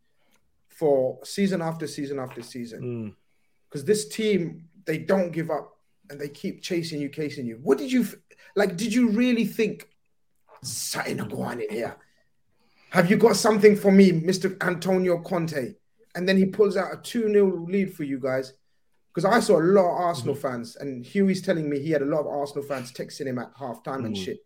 for 0.70 1.20
season 1.26 1.62
after 1.62 1.88
season 1.88 2.20
after 2.20 2.42
season. 2.42 3.16
Because 3.70 3.84
mm. 3.84 3.88
this 3.88 4.08
team, 4.08 4.70
they 4.86 4.98
don't 4.98 5.32
give 5.32 5.52
up 5.52 5.75
and 6.10 6.20
they 6.20 6.30
keep 6.30 6.62
chasing 6.62 7.02
you, 7.02 7.10
chasing 7.10 7.46
you. 7.46 7.60
What 7.62 7.78
did 7.78 7.92
you 7.92 8.08
like? 8.56 8.78
Did 8.78 8.94
you 8.94 9.10
really 9.10 9.46
think 9.46 9.88
something 10.62 11.18
go 11.18 11.42
on 11.44 11.62
in 11.62 11.70
here? 11.70 11.98
Have 12.92 13.10
you 13.10 13.18
got 13.18 13.36
something 13.36 13.76
for 13.76 13.92
me, 13.92 14.12
Mr. 14.12 14.56
Antonio 14.62 15.20
Conte? 15.20 15.74
And 16.16 16.30
then 16.30 16.38
he 16.38 16.46
pulls 16.46 16.78
out 16.78 16.94
a 16.94 16.98
2 16.98 17.30
0 17.30 17.66
lead 17.68 17.94
for 17.94 18.04
you 18.04 18.20
guys. 18.20 18.54
Because 19.14 19.30
I 19.30 19.40
saw 19.40 19.60
a 19.60 19.64
lot 19.64 19.86
of 19.86 20.02
Arsenal 20.02 20.36
mm-hmm. 20.36 20.42
fans, 20.42 20.76
and 20.76 21.06
Huey's 21.06 21.42
telling 21.42 21.70
me 21.70 21.80
he 21.80 21.92
had 21.92 22.02
a 22.02 22.06
lot 22.06 22.22
of 22.22 22.28
Arsenal 22.28 22.64
fans 22.64 22.92
texting 22.92 23.28
him 23.28 23.40
at 23.40 23.56
halftime 23.56 23.86
mm-hmm. 23.86 24.06
and 24.08 24.18
shit. 24.18 24.40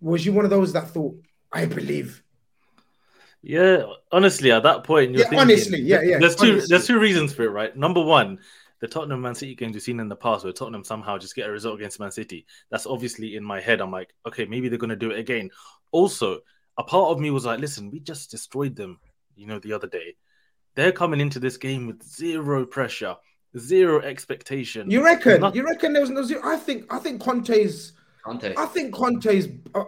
Was 0.00 0.26
you 0.26 0.34
one 0.34 0.44
of 0.44 0.50
those 0.50 0.74
that 0.74 0.90
thought, 0.90 1.18
I 1.50 1.64
believe? 1.64 2.22
Yeah, 3.42 3.84
honestly, 4.12 4.52
at 4.52 4.64
that 4.64 4.84
point, 4.84 5.12
yeah, 5.12 5.18
thinking, 5.20 5.38
honestly, 5.38 5.80
yeah, 5.80 6.02
yeah. 6.02 6.18
There's 6.18 6.36
honestly. 6.36 6.60
two. 6.60 6.66
There's 6.66 6.86
two 6.86 6.98
reasons 6.98 7.32
for 7.32 7.44
it, 7.44 7.50
right? 7.50 7.76
Number 7.76 8.02
one, 8.02 8.40
the 8.86 8.92
Tottenham 8.92 9.20
Man 9.20 9.34
City 9.34 9.54
games 9.56 9.74
we've 9.74 9.82
seen 9.82 9.98
in 9.98 10.08
the 10.08 10.16
past 10.16 10.44
where 10.44 10.52
Tottenham 10.52 10.84
somehow 10.84 11.18
just 11.18 11.34
get 11.34 11.48
a 11.48 11.50
result 11.52 11.76
against 11.76 11.98
Man 11.98 12.12
City. 12.12 12.46
That's 12.70 12.86
obviously 12.86 13.34
in 13.34 13.42
my 13.42 13.60
head. 13.60 13.80
I'm 13.80 13.90
like, 13.90 14.14
okay, 14.26 14.44
maybe 14.44 14.68
they're 14.68 14.78
going 14.78 14.90
to 14.90 14.96
do 14.96 15.10
it 15.10 15.18
again. 15.18 15.50
Also, 15.90 16.40
a 16.78 16.84
part 16.84 17.10
of 17.10 17.18
me 17.18 17.30
was 17.30 17.44
like, 17.44 17.58
listen, 17.58 17.90
we 17.90 17.98
just 17.98 18.30
destroyed 18.30 18.76
them, 18.76 19.00
you 19.34 19.46
know, 19.46 19.58
the 19.58 19.72
other 19.72 19.88
day. 19.88 20.14
They're 20.76 20.92
coming 20.92 21.20
into 21.20 21.40
this 21.40 21.56
game 21.56 21.88
with 21.88 22.02
zero 22.04 22.64
pressure, 22.64 23.16
zero 23.58 24.02
expectation. 24.02 24.88
You 24.88 25.04
reckon? 25.04 25.40
Nothing. 25.40 25.56
You 25.56 25.66
reckon 25.66 25.92
there 25.92 26.02
was 26.02 26.10
no 26.10 26.22
zero? 26.22 26.42
I 26.44 26.56
think. 26.56 26.92
I 26.92 26.98
think 26.98 27.20
Conte's. 27.20 27.92
Conte. 28.24 28.54
I 28.56 28.66
think 28.66 28.94
Conte's. 28.94 29.48
Uh, 29.74 29.84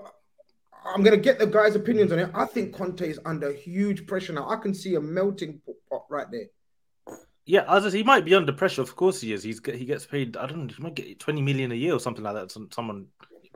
I'm 0.85 1.03
gonna 1.03 1.19
get 1.19 1.39
the 1.39 1.47
guys' 1.47 1.77
opinions 1.77 2.11
on 2.11 2.19
it. 2.19 2.31
I 2.35 2.47
think 2.47 2.75
Conte 2.75 3.07
is 3.07 3.21
under 3.27 3.53
huge 3.53 4.07
pressure 4.07 4.33
now. 4.33 4.49
I 4.49 4.57
can 4.57 4.73
see 4.73 4.95
a 4.95 5.01
melting 5.01 5.61
pot 5.91 6.05
right 6.09 6.27
there. 6.31 6.47
Yeah, 7.49 7.65
as 7.67 7.95
he 7.95 8.03
might 8.03 8.27
be 8.27 8.35
under 8.35 8.53
pressure. 8.53 8.83
Of 8.83 8.95
course, 8.95 9.23
he 9.23 9.33
is. 9.33 9.43
He's 9.43 9.59
he 9.65 9.87
gets 9.87 10.05
paid. 10.05 10.37
I 10.37 10.47
don't 10.47 10.67
know. 10.67 10.75
He 10.77 10.83
might 10.83 10.95
get 10.95 11.19
twenty 11.19 11.41
million 11.41 11.73
a 11.73 11.75
year 11.75 11.95
or 11.95 11.99
something 11.99 12.23
like 12.23 12.35
that. 12.35 12.53
Someone 12.75 13.07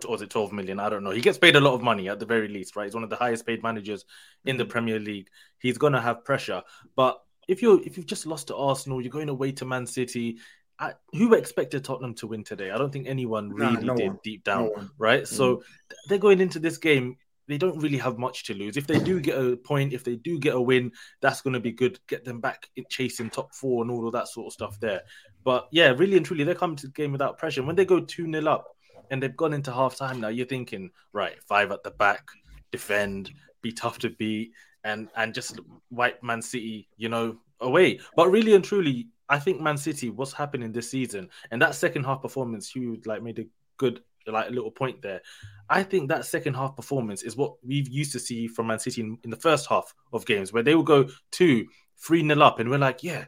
or 0.07 0.13
was 0.13 0.23
it 0.23 0.31
twelve 0.31 0.51
million? 0.51 0.81
I 0.81 0.89
don't 0.89 1.05
know. 1.05 1.11
He 1.11 1.21
gets 1.21 1.37
paid 1.37 1.57
a 1.57 1.61
lot 1.61 1.75
of 1.75 1.83
money 1.83 2.09
at 2.09 2.19
the 2.19 2.25
very 2.25 2.49
least, 2.49 2.75
right? 2.75 2.87
He's 2.87 2.95
one 2.95 3.05
of 3.05 3.11
the 3.11 3.17
highest 3.17 3.47
paid 3.47 3.63
managers 3.63 4.07
in 4.47 4.57
the 4.57 4.65
mm-hmm. 4.65 4.71
Premier 4.71 4.99
League. 4.99 5.29
He's 5.59 5.77
gonna 5.77 6.01
have 6.01 6.25
pressure. 6.25 6.63
But 6.97 7.21
if 7.49 7.61
you're 7.61 7.83
if 7.83 7.99
you've 7.99 8.07
just 8.07 8.25
lost 8.25 8.49
to 8.49 8.57
Arsenal, 8.57 9.03
you're 9.03 9.11
going 9.11 9.29
away 9.29 9.53
to 9.53 9.67
Man 9.67 9.87
City. 9.87 10.39
I, 10.79 10.95
who 11.13 11.35
expected 11.35 11.85
Tottenham 11.85 12.15
to 12.15 12.27
win 12.27 12.45
today? 12.45 12.71
I 12.71 12.79
don't 12.79 12.91
think 12.91 13.07
anyone 13.07 13.51
really 13.51 13.85
no 13.85 13.95
did 13.95 14.09
one. 14.09 14.19
deep 14.25 14.43
down, 14.43 14.71
no 14.75 14.89
right? 14.97 15.25
Mm. 15.25 15.27
So 15.27 15.63
they're 16.09 16.17
going 16.17 16.41
into 16.41 16.59
this 16.59 16.79
game 16.79 17.19
they 17.49 17.59
don't 17.59 17.79
really 17.79 17.99
have 17.99 18.19
much 18.19 18.45
to 18.45 18.55
lose. 18.55 18.77
If 18.77 18.87
they 18.87 18.99
do 18.99 19.21
get 19.21 19.39
a 19.39 19.57
point, 19.57 19.93
if 19.93 20.05
they 20.05 20.17
do 20.17 20.39
get 20.39 20.55
a 20.55 20.61
win, 20.61 20.93
that's 21.21 21.41
going 21.41 21.55
to 21.55 21.61
be 21.61 21.73
good. 21.73 21.99
Get 22.07 22.25
them 22.25 22.41
back 22.41 22.69
chasing 22.89 23.31
top 23.31 23.55
four 23.55 23.83
and 23.83 23.91
all 23.91 24.07
of 24.07 24.13
that 24.13 24.29
sort 24.29 24.47
of 24.47 24.53
stuff 24.53 24.79
there. 24.81 25.03
But 25.45 25.69
yeah, 25.73 25.89
really 25.89 26.17
and 26.17 26.25
truly, 26.25 26.45
they're 26.45 26.55
coming 26.55 26.77
to 26.77 26.87
the 26.87 26.93
game 26.93 27.13
without 27.13 27.39
pressure. 27.39 27.63
When 27.63 27.77
they 27.77 27.85
go 27.85 28.01
2 28.01 28.31
0 28.31 28.47
up 28.47 28.67
and 29.11 29.23
they've 29.23 29.37
gone 29.37 29.53
into 29.53 29.73
half 29.73 29.97
time 29.97 30.21
now, 30.21 30.29
you're 30.29 30.47
thinking, 30.47 30.91
right, 31.13 31.43
five 31.43 31.73
at 31.73 31.83
the 31.83 31.91
back, 31.91 32.27
defend, 32.71 33.33
be 33.61 33.73
tough 33.73 33.99
to 34.01 34.11
beat, 34.11 34.53
and 34.85 35.09
and 35.17 35.35
just 35.35 35.61
wipe 35.91 36.23
Man 36.23 36.43
City, 36.43 36.89
you 36.97 37.09
know, 37.09 37.37
away. 37.61 38.01
But 38.17 38.31
really 38.31 38.55
and 38.55 38.65
truly, 38.65 39.09
I 39.29 39.39
think 39.39 39.61
Man 39.61 39.77
City, 39.77 40.11
what's 40.11 40.33
happening 40.33 40.73
this 40.73 40.91
season, 40.91 41.29
and 41.51 41.61
that 41.63 41.75
second 41.75 42.05
half 42.05 42.23
performance, 42.23 42.75
you 42.75 43.01
like 43.05 43.23
made 43.23 43.39
a 43.39 43.47
good 43.79 44.01
like 44.31 44.49
a 44.49 44.53
little 44.53 44.71
point 44.71 45.03
there. 45.03 45.23
I 45.69 45.83
think 45.83 46.09
that 46.09 46.27
second 46.27 46.55
half 46.55 46.77
performance 46.77 47.23
is 47.23 47.37
what 47.37 47.55
we've 47.65 47.89
used 47.89 48.13
to 48.13 48.21
see 48.21 48.47
from 48.47 48.67
Man 48.67 48.79
City 48.79 49.01
in, 49.01 49.19
in 49.25 49.31
the 49.31 49.37
first 49.37 49.67
half 49.69 49.95
of 50.13 50.27
games, 50.27 50.53
where 50.53 50.63
they 50.63 50.75
will 50.75 50.83
go 50.83 51.09
two, 51.31 51.67
three 51.99 52.23
nil 52.23 52.43
up, 52.43 52.61
and 52.61 52.71
we're 52.71 52.79
like, 52.79 53.03
yeah, 53.03 53.25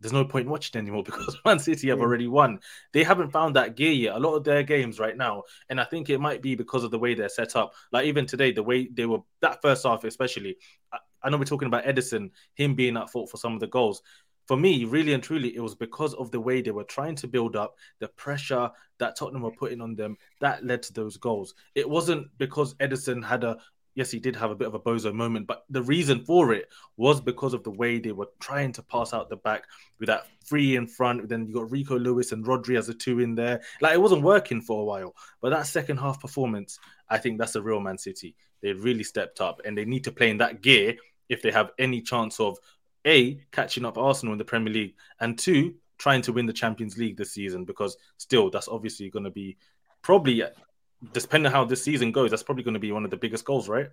there's 0.00 0.12
no 0.12 0.24
point 0.24 0.48
watching 0.48 0.80
anymore 0.80 1.02
because 1.04 1.38
Man 1.44 1.58
City 1.58 1.88
have 1.88 2.00
already 2.00 2.28
won. 2.28 2.60
They 2.92 3.02
haven't 3.02 3.30
found 3.30 3.56
that 3.56 3.76
gear 3.76 3.92
yet. 3.92 4.16
A 4.16 4.18
lot 4.18 4.34
of 4.34 4.44
their 4.44 4.62
games 4.62 4.98
right 4.98 5.16
now, 5.16 5.44
and 5.68 5.80
I 5.80 5.84
think 5.84 6.10
it 6.10 6.20
might 6.20 6.42
be 6.42 6.54
because 6.54 6.84
of 6.84 6.90
the 6.90 6.98
way 6.98 7.14
they're 7.14 7.28
set 7.28 7.56
up. 7.56 7.74
Like 7.92 8.06
even 8.06 8.26
today, 8.26 8.52
the 8.52 8.62
way 8.62 8.88
they 8.92 9.06
were 9.06 9.20
that 9.40 9.62
first 9.62 9.84
half, 9.84 10.04
especially. 10.04 10.56
I, 10.92 10.98
I 11.22 11.28
know 11.28 11.36
we're 11.36 11.44
talking 11.44 11.68
about 11.68 11.84
Ederson, 11.84 12.30
him 12.54 12.74
being 12.74 12.96
at 12.96 13.10
fault 13.10 13.30
for 13.30 13.36
some 13.36 13.52
of 13.52 13.60
the 13.60 13.66
goals 13.66 14.00
for 14.50 14.56
me, 14.56 14.84
really 14.84 15.12
and 15.12 15.22
truly, 15.22 15.54
it 15.54 15.60
was 15.60 15.76
because 15.76 16.12
of 16.14 16.32
the 16.32 16.40
way 16.40 16.60
they 16.60 16.72
were 16.72 16.82
trying 16.82 17.14
to 17.14 17.28
build 17.28 17.54
up 17.54 17.76
the 18.00 18.08
pressure 18.08 18.68
that 18.98 19.14
Tottenham 19.14 19.42
were 19.42 19.52
putting 19.52 19.80
on 19.80 19.94
them 19.94 20.16
that 20.40 20.64
led 20.64 20.82
to 20.82 20.92
those 20.92 21.16
goals. 21.16 21.54
It 21.76 21.88
wasn't 21.88 22.26
because 22.36 22.74
Ederson 22.74 23.24
had 23.24 23.44
a 23.44 23.58
yes, 23.94 24.10
he 24.10 24.18
did 24.18 24.34
have 24.34 24.50
a 24.50 24.56
bit 24.56 24.66
of 24.66 24.74
a 24.74 24.80
bozo 24.80 25.14
moment, 25.14 25.46
but 25.46 25.66
the 25.70 25.84
reason 25.84 26.24
for 26.24 26.52
it 26.52 26.66
was 26.96 27.20
because 27.20 27.54
of 27.54 27.62
the 27.62 27.70
way 27.70 28.00
they 28.00 28.10
were 28.10 28.28
trying 28.40 28.72
to 28.72 28.82
pass 28.82 29.14
out 29.14 29.30
the 29.30 29.36
back 29.36 29.66
with 30.00 30.08
that 30.08 30.26
three 30.44 30.74
in 30.74 30.88
front. 30.88 31.28
Then 31.28 31.46
you 31.46 31.54
got 31.54 31.70
Rico 31.70 31.96
Lewis 31.96 32.32
and 32.32 32.44
Rodri 32.44 32.76
as 32.76 32.88
a 32.88 32.94
two 32.94 33.20
in 33.20 33.36
there. 33.36 33.60
Like 33.80 33.94
it 33.94 34.02
wasn't 34.02 34.22
working 34.22 34.62
for 34.62 34.80
a 34.80 34.84
while. 34.84 35.14
But 35.40 35.50
that 35.50 35.68
second 35.68 35.98
half 35.98 36.20
performance, 36.20 36.80
I 37.08 37.18
think 37.18 37.38
that's 37.38 37.54
a 37.54 37.62
real 37.62 37.78
Man 37.78 37.98
City. 37.98 38.34
They 38.62 38.72
really 38.72 39.04
stepped 39.04 39.40
up 39.40 39.60
and 39.64 39.78
they 39.78 39.84
need 39.84 40.02
to 40.02 40.10
play 40.10 40.28
in 40.28 40.38
that 40.38 40.60
gear 40.60 40.96
if 41.28 41.40
they 41.40 41.52
have 41.52 41.70
any 41.78 42.02
chance 42.02 42.40
of 42.40 42.58
a 43.06 43.40
catching 43.52 43.84
up 43.84 43.98
Arsenal 43.98 44.32
in 44.32 44.38
the 44.38 44.44
Premier 44.44 44.72
League, 44.72 44.94
and 45.20 45.38
two 45.38 45.74
trying 45.98 46.22
to 46.22 46.32
win 46.32 46.46
the 46.46 46.52
Champions 46.52 46.96
League 46.96 47.16
this 47.16 47.32
season 47.32 47.64
because 47.64 47.96
still 48.16 48.50
that's 48.50 48.68
obviously 48.68 49.10
going 49.10 49.24
to 49.24 49.30
be 49.30 49.56
probably 50.02 50.42
depending 51.12 51.46
on 51.46 51.52
how 51.52 51.64
this 51.64 51.82
season 51.82 52.12
goes, 52.12 52.30
that's 52.30 52.42
probably 52.42 52.64
going 52.64 52.74
to 52.74 52.80
be 52.80 52.92
one 52.92 53.04
of 53.04 53.10
the 53.10 53.16
biggest 53.16 53.44
goals, 53.44 53.68
right? 53.68 53.88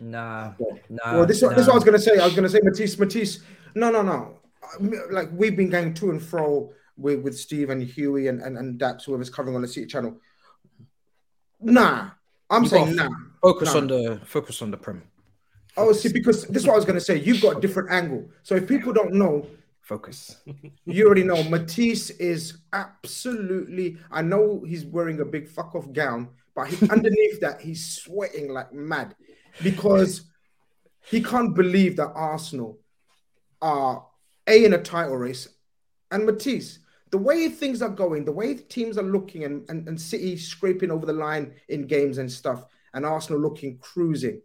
Nah, 0.00 0.52
nah. 0.88 1.14
Well, 1.14 1.26
this, 1.26 1.42
nah. 1.42 1.50
this 1.50 1.60
is 1.60 1.66
what 1.66 1.72
I 1.72 1.74
was 1.74 1.84
going 1.84 1.96
to 1.96 2.02
say. 2.02 2.18
I 2.18 2.24
was 2.24 2.34
going 2.34 2.44
to 2.44 2.48
say 2.48 2.60
Matisse, 2.62 2.98
Matisse. 2.98 3.40
No, 3.74 3.90
no, 3.90 4.02
no. 4.02 4.38
Like 5.10 5.28
we've 5.32 5.56
been 5.56 5.70
going 5.70 5.94
to 5.94 6.10
and 6.10 6.22
fro 6.22 6.72
with, 6.96 7.20
with 7.20 7.38
Steve 7.38 7.70
and 7.70 7.82
Huey 7.82 8.28
and, 8.28 8.40
and, 8.40 8.56
and 8.56 8.80
Daps, 8.80 9.04
whoever's 9.04 9.30
covering 9.30 9.56
on 9.56 9.62
the 9.62 9.68
City 9.68 9.86
channel. 9.86 10.16
Nah, 11.60 12.10
I'm 12.48 12.62
you 12.64 12.68
saying 12.68 12.96
nah. 12.96 13.08
Focus 13.42 13.74
nah. 13.74 13.80
on 13.80 13.86
the 13.88 14.20
focus 14.24 14.62
on 14.62 14.70
the 14.70 14.76
Prem. 14.76 15.02
Oh, 15.76 15.92
see, 15.92 16.12
because 16.12 16.46
this 16.46 16.62
is 16.62 16.66
what 16.66 16.74
I 16.74 16.76
was 16.76 16.84
going 16.84 16.98
to 16.98 17.04
say. 17.04 17.18
You've 17.18 17.40
got 17.40 17.58
a 17.58 17.60
different 17.60 17.90
angle. 17.90 18.28
So 18.42 18.56
if 18.56 18.68
people 18.68 18.92
don't 18.92 19.14
know, 19.14 19.46
focus. 19.80 20.36
you 20.84 21.06
already 21.06 21.24
know 21.24 21.42
Matisse 21.44 22.10
is 22.10 22.58
absolutely. 22.72 23.98
I 24.10 24.22
know 24.22 24.62
he's 24.66 24.84
wearing 24.84 25.20
a 25.20 25.24
big 25.24 25.48
fuck 25.48 25.74
off 25.74 25.92
gown, 25.92 26.28
but 26.54 26.68
he, 26.68 26.88
underneath 26.88 27.40
that, 27.40 27.60
he's 27.60 27.96
sweating 27.96 28.52
like 28.52 28.72
mad 28.72 29.14
because 29.62 30.30
he 31.10 31.22
can't 31.22 31.54
believe 31.54 31.96
that 31.96 32.12
Arsenal 32.14 32.78
are 33.60 34.06
a 34.46 34.64
in 34.64 34.74
a 34.74 34.82
title 34.82 35.16
race, 35.16 35.48
and 36.10 36.26
Matisse. 36.26 36.78
The 37.10 37.18
way 37.18 37.50
things 37.50 37.82
are 37.82 37.90
going, 37.90 38.24
the 38.24 38.32
way 38.32 38.54
the 38.54 38.62
teams 38.62 38.96
are 38.96 39.02
looking, 39.02 39.44
and, 39.44 39.68
and, 39.68 39.86
and 39.86 40.00
City 40.00 40.34
scraping 40.38 40.90
over 40.90 41.04
the 41.04 41.12
line 41.12 41.52
in 41.68 41.86
games 41.86 42.16
and 42.16 42.32
stuff, 42.32 42.64
and 42.94 43.04
Arsenal 43.04 43.38
looking 43.38 43.76
cruising 43.78 44.40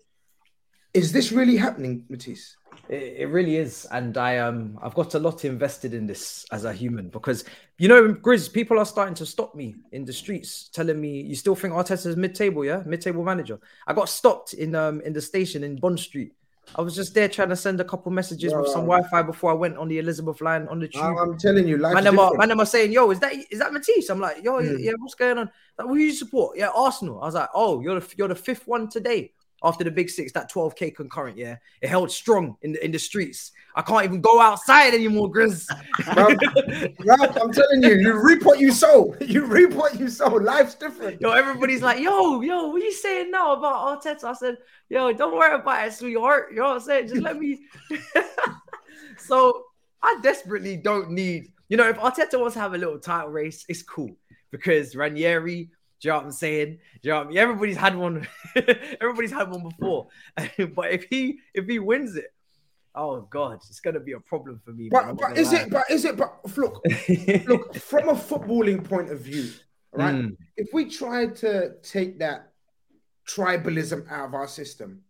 is 0.93 1.12
this 1.12 1.32
really 1.32 1.58
happening, 1.58 2.06
Matisse? 2.10 2.58
It, 2.89 3.15
it, 3.17 3.26
really 3.30 3.58
is, 3.58 3.86
and 3.91 4.17
I 4.17 4.38
um 4.38 4.80
I've 4.82 4.93
got 4.93 5.13
a 5.13 5.19
lot 5.19 5.43
invested 5.43 5.93
in 5.93 6.08
this 6.08 6.45
as 6.52 6.63
a 6.63 6.71
human 6.71 7.10
because 7.10 7.43
you 7.78 7.88
know, 7.88 8.13
Grizz, 8.13 8.52
people 8.52 8.80
are 8.80 8.86
starting 8.86 9.15
to 9.15 9.26
stop 9.26 9.56
me 9.56 9.76
in 9.91 10.06
the 10.06 10.13
streets, 10.13 10.69
telling 10.69 11.00
me 11.00 11.21
you 11.21 11.36
still 11.36 11.56
think 11.56 11.73
Arteta's 11.73 12.15
mid-table, 12.15 12.63
yeah, 12.63 12.84
mid-table 12.86 13.23
manager. 13.23 13.60
I 13.86 13.93
got 13.93 14.10
stopped 14.10 14.54
in 14.54 14.73
um 14.76 15.02
in 15.02 15.13
the 15.13 15.21
station 15.21 15.63
in 15.63 15.76
Bond 15.78 16.00
Street. 16.00 16.34
I 16.76 16.82
was 16.82 16.95
just 16.95 17.13
there 17.13 17.30
trying 17.30 17.50
to 17.50 17.56
send 17.56 17.80
a 17.80 17.84
couple 17.84 18.12
messages 18.12 18.54
with 18.54 18.67
some 18.67 18.82
Wi-Fi 18.82 19.21
before 19.21 19.52
I 19.52 19.54
went 19.54 19.78
on 19.78 19.88
the 19.88 20.00
Elizabeth 20.00 20.41
line 20.41 20.67
on 20.67 20.80
the 20.80 20.88
tube. 20.88 21.02
I'm 21.02 21.38
telling 21.38 21.67
you, 21.67 21.78
man, 21.78 22.04
them 22.04 22.19
are, 22.19 22.34
man, 22.34 22.52
are 22.52 22.65
saying, 22.65 22.91
"Yo, 22.91 23.10
is 23.10 23.19
that 23.21 23.34
is 23.50 23.60
that 23.60 23.71
Matisse?" 23.71 24.10
I'm 24.10 24.19
like, 24.19 24.43
"Yo, 24.43 24.62
mm. 24.62 24.84
yeah, 24.84 24.91
what's 24.97 25.15
going 25.15 25.38
on? 25.38 25.50
Like, 25.78 25.88
who 25.88 25.95
you 25.95 26.12
support? 26.12 26.58
Yeah, 26.58 26.69
Arsenal." 26.76 27.21
I 27.21 27.26
was 27.26 27.36
like, 27.36 27.50
"Oh, 27.54 27.82
you're 27.82 28.00
the 28.00 28.15
you're 28.17 28.28
the 28.28 28.36
fifth 28.36 28.67
one 28.67 28.89
today." 28.89 29.34
After 29.63 29.83
the 29.83 29.91
big 29.91 30.09
six, 30.09 30.31
that 30.33 30.51
12k 30.51 30.95
concurrent, 30.95 31.37
yeah, 31.37 31.57
it 31.81 31.89
held 31.89 32.11
strong 32.11 32.57
in 32.61 32.73
the 32.73 32.85
in 32.85 32.91
the 32.91 32.99
streets. 32.99 33.51
I 33.75 33.81
can't 33.81 34.05
even 34.05 34.21
go 34.21 34.39
outside 34.39 34.93
anymore, 34.93 35.31
Grizz. 35.31 35.67
I'm 36.07 37.51
telling 37.51 37.83
you, 37.83 37.95
you 37.95 38.19
reap 38.21 38.43
what 38.43 38.59
you 38.59 38.71
sow. 38.71 39.15
You 39.27 39.45
reap 39.45 39.73
what 39.73 39.99
you 39.99 40.09
sow. 40.09 40.29
Life's 40.29 40.73
different. 40.73 41.21
Yo, 41.21 41.31
everybody's 41.31 41.81
like, 41.81 41.99
yo, 41.99 42.41
yo, 42.41 42.69
what 42.69 42.81
are 42.81 42.85
you 42.85 42.93
saying 42.93 43.29
now 43.29 43.53
about 43.53 44.01
Arteta? 44.01 44.23
I 44.23 44.33
said, 44.33 44.57
yo, 44.89 45.11
don't 45.11 45.35
worry 45.35 45.53
about 45.53 45.87
it, 45.87 45.93
sweetheart. 45.93 46.47
You 46.51 46.57
know 46.57 46.69
what 46.69 46.73
I'm 46.75 46.79
saying? 46.79 47.07
Just 47.09 47.21
let 47.21 47.37
me. 47.37 47.59
so 49.17 49.65
I 50.01 50.17
desperately 50.23 50.77
don't 50.77 51.11
need, 51.11 51.51
you 51.69 51.77
know, 51.77 51.87
if 51.89 51.97
Arteta 51.97 52.39
wants 52.39 52.53
to 52.55 52.61
have 52.61 52.73
a 52.73 52.77
little 52.77 52.99
title 52.99 53.29
race, 53.29 53.65
it's 53.67 53.83
cool 53.83 54.15
because 54.49 54.95
Ranieri 54.95 55.69
do 55.99 56.07
you 56.07 56.12
know 56.12 56.17
what 56.17 56.25
I'm 56.25 56.31
saying? 56.31 56.79
Do 57.01 57.10
you 57.10 57.12
know 57.12 57.17
what 57.17 57.25
I 57.25 57.29
mean? 57.29 57.38
Everybody's 57.39 57.77
had 57.77 57.95
one. 57.95 58.27
everybody's 59.01 59.31
had 59.31 59.49
one 59.49 59.63
before. 59.63 60.07
but 60.36 60.91
if 60.91 61.05
he 61.10 61.39
if 61.55 61.65
he 61.65 61.79
wins 61.79 62.15
it, 62.15 62.33
oh 62.93 63.21
god, 63.21 63.55
it's 63.67 63.79
gonna 63.79 63.99
be 63.99 64.12
a 64.12 64.19
problem 64.19 64.62
for 64.63 64.71
me. 64.71 64.89
But, 64.89 65.17
but 65.17 65.38
is 65.38 65.51
lie. 65.51 65.62
it? 65.62 65.69
But 65.71 65.89
is 65.89 66.05
it? 66.05 66.15
But 66.15 66.39
look, 66.55 66.83
look 67.47 67.75
from 67.75 68.10
a 68.10 68.13
footballing 68.13 68.83
point 68.83 69.12
of 69.12 69.21
view, 69.21 69.49
right? 69.91 70.15
Mm. 70.15 70.38
If 70.55 70.69
we 70.71 70.86
try 70.86 71.27
to 71.27 71.73
take 71.81 72.19
that 72.19 72.51
tribalism 73.27 74.10
out 74.12 74.27
of 74.27 74.33
our 74.36 74.47
system, 74.47 75.01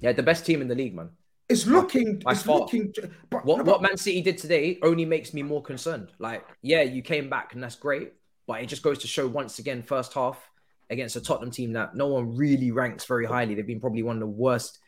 yeah, 0.00 0.12
the 0.12 0.22
best 0.22 0.46
team 0.46 0.62
in 0.62 0.68
the 0.68 0.74
league, 0.74 0.94
man. 0.94 1.10
It's 1.48 1.66
looking. 1.66 2.20
By 2.20 2.32
it's 2.32 2.42
far. 2.42 2.60
looking. 2.60 2.92
But, 3.30 3.44
what, 3.44 3.58
but, 3.58 3.66
what 3.66 3.82
Man 3.82 3.96
City 3.98 4.20
did 4.22 4.38
today 4.38 4.78
only 4.82 5.04
makes 5.04 5.32
me 5.32 5.42
more 5.42 5.62
concerned. 5.62 6.10
Like, 6.18 6.44
yeah, 6.62 6.82
you 6.82 7.02
came 7.02 7.28
back 7.28 7.54
and 7.54 7.62
that's 7.62 7.76
great, 7.76 8.14
but 8.46 8.62
it 8.62 8.66
just 8.66 8.82
goes 8.82 8.98
to 8.98 9.06
show 9.06 9.26
once 9.26 9.58
again, 9.58 9.82
first 9.82 10.12
half 10.12 10.50
against 10.90 11.16
a 11.16 11.20
Tottenham 11.20 11.50
team 11.50 11.72
that 11.72 11.96
no 11.96 12.06
one 12.06 12.36
really 12.36 12.70
ranks 12.70 13.04
very 13.04 13.26
highly. 13.26 13.54
They've 13.54 13.66
been 13.66 13.80
probably 13.80 14.02
one 14.02 14.16
of 14.16 14.20
the 14.20 14.26
worst 14.26 14.78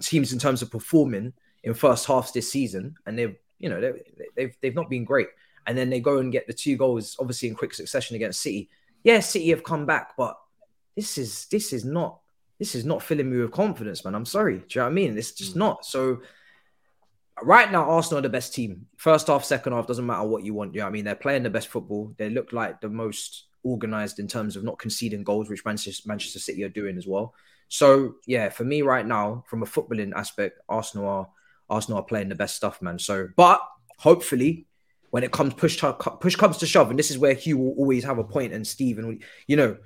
teams 0.00 0.32
in 0.32 0.38
terms 0.38 0.62
of 0.62 0.70
performing 0.70 1.32
in 1.62 1.74
first 1.74 2.06
halves 2.06 2.32
this 2.32 2.50
season, 2.50 2.96
and 3.06 3.18
they've 3.18 3.36
you 3.58 3.68
know 3.68 3.80
they've 3.80 4.02
they've, 4.36 4.56
they've 4.60 4.74
not 4.74 4.90
been 4.90 5.04
great. 5.04 5.28
And 5.66 5.76
then 5.76 5.90
they 5.90 6.00
go 6.00 6.18
and 6.18 6.32
get 6.32 6.46
the 6.46 6.54
two 6.54 6.76
goals, 6.76 7.16
obviously 7.20 7.48
in 7.48 7.54
quick 7.54 7.74
succession 7.74 8.16
against 8.16 8.40
City. 8.40 8.70
Yeah, 9.04 9.20
City 9.20 9.50
have 9.50 9.62
come 9.62 9.86
back, 9.86 10.16
but 10.16 10.36
this 10.96 11.18
is 11.18 11.46
this 11.46 11.72
is 11.72 11.84
not 11.84 12.20
this 12.58 12.74
is 12.74 12.84
not 12.84 13.02
filling 13.02 13.30
me 13.30 13.38
with 13.38 13.52
confidence, 13.52 14.04
man. 14.04 14.14
I'm 14.14 14.26
sorry. 14.26 14.58
Do 14.58 14.64
you 14.68 14.80
know 14.80 14.84
what 14.84 14.90
I 14.90 14.94
mean? 14.94 15.18
It's 15.18 15.32
just 15.32 15.54
mm. 15.54 15.58
not. 15.58 15.84
So 15.84 16.20
right 17.42 17.70
now, 17.70 17.90
Arsenal 17.90 18.18
are 18.18 18.22
the 18.22 18.28
best 18.28 18.54
team. 18.54 18.86
First 18.96 19.28
half, 19.28 19.44
second 19.44 19.72
half, 19.72 19.86
doesn't 19.86 20.06
matter 20.06 20.26
what 20.26 20.44
you 20.44 20.54
want. 20.54 20.74
You 20.74 20.80
know 20.80 20.86
I 20.86 20.90
mean? 20.90 21.04
They're 21.04 21.14
playing 21.14 21.42
the 21.42 21.50
best 21.50 21.68
football. 21.68 22.14
They 22.18 22.30
look 22.30 22.52
like 22.52 22.80
the 22.80 22.88
most 22.88 23.44
organized 23.62 24.18
in 24.18 24.26
terms 24.26 24.56
of 24.56 24.64
not 24.64 24.78
conceding 24.78 25.24
goals, 25.24 25.48
which 25.48 25.64
Manchester, 25.64 26.08
Manchester 26.08 26.38
City 26.38 26.62
are 26.64 26.68
doing 26.68 26.96
as 26.96 27.06
well. 27.06 27.34
So 27.68 28.16
yeah, 28.26 28.48
for 28.48 28.64
me 28.64 28.82
right 28.82 29.06
now, 29.06 29.44
from 29.48 29.62
a 29.62 29.66
footballing 29.66 30.12
aspect, 30.14 30.60
Arsenal 30.68 31.08
are 31.08 31.28
Arsenal 31.68 32.00
are 32.00 32.04
playing 32.04 32.28
the 32.28 32.34
best 32.34 32.56
stuff, 32.56 32.82
man. 32.82 32.98
So, 32.98 33.28
but 33.36 33.60
hopefully, 33.96 34.66
when 35.10 35.22
it 35.22 35.30
comes 35.30 35.54
push 35.54 35.78
to, 35.78 35.92
push 35.92 36.34
comes 36.34 36.58
to 36.58 36.66
shove, 36.66 36.90
and 36.90 36.98
this 36.98 37.12
is 37.12 37.18
where 37.18 37.34
Hugh 37.34 37.58
will 37.58 37.74
always 37.78 38.02
have 38.04 38.18
a 38.18 38.24
point, 38.24 38.52
and 38.52 38.66
Stephen, 38.66 39.20
you 39.46 39.56
know, 39.56 39.76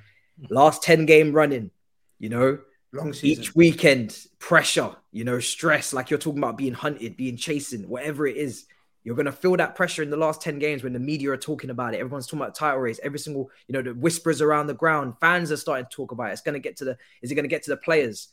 last 0.49 0.83
ten 0.83 1.05
game 1.05 1.33
running, 1.33 1.71
you 2.19 2.31
know, 2.31 2.59
Long 2.95 3.13
season. 3.13 3.43
Each 3.43 3.55
weekend, 3.55 4.27
pressure, 4.39 4.95
you 5.11 5.25
know, 5.25 5.41
stress, 5.41 5.93
like 5.93 6.11
you're 6.11 6.19
talking 6.19 6.39
about 6.39 6.57
being 6.57 6.73
hunted, 6.73 7.17
being 7.17 7.37
chasing, 7.37 7.89
whatever 7.89 8.27
it 8.27 8.37
is. 8.37 8.67
You're 9.03 9.17
gonna 9.17 9.33
feel 9.33 9.57
that 9.57 9.75
pressure 9.75 10.03
in 10.03 10.11
the 10.11 10.17
last 10.17 10.41
10 10.41 10.59
games 10.59 10.83
when 10.83 10.95
the 10.95 10.99
media 10.99 11.31
are 11.31 11.37
talking 11.37 11.71
about 11.71 11.93
it. 11.93 11.99
Everyone's 11.99 12.27
talking 12.27 12.41
about 12.41 12.55
title 12.55 12.81
race. 12.81 13.01
Every 13.03 13.19
single, 13.19 13.51
you 13.69 13.75
know, 13.75 13.83
the 13.83 13.95
whispers 13.95 14.41
around 14.41 14.67
the 14.69 14.75
ground, 14.75 15.15
fans 15.21 15.53
are 15.53 15.57
starting 15.57 15.85
to 15.87 15.91
talk 15.95 16.13
about 16.13 16.31
it. 16.31 16.33
It's 16.33 16.41
gonna 16.41 16.59
get 16.59 16.77
to 16.79 16.85
the 16.85 16.97
is 17.21 17.31
it 17.31 17.35
gonna 17.35 17.49
get 17.49 17.63
to 17.65 17.71
the 17.71 17.77
players? 17.77 18.29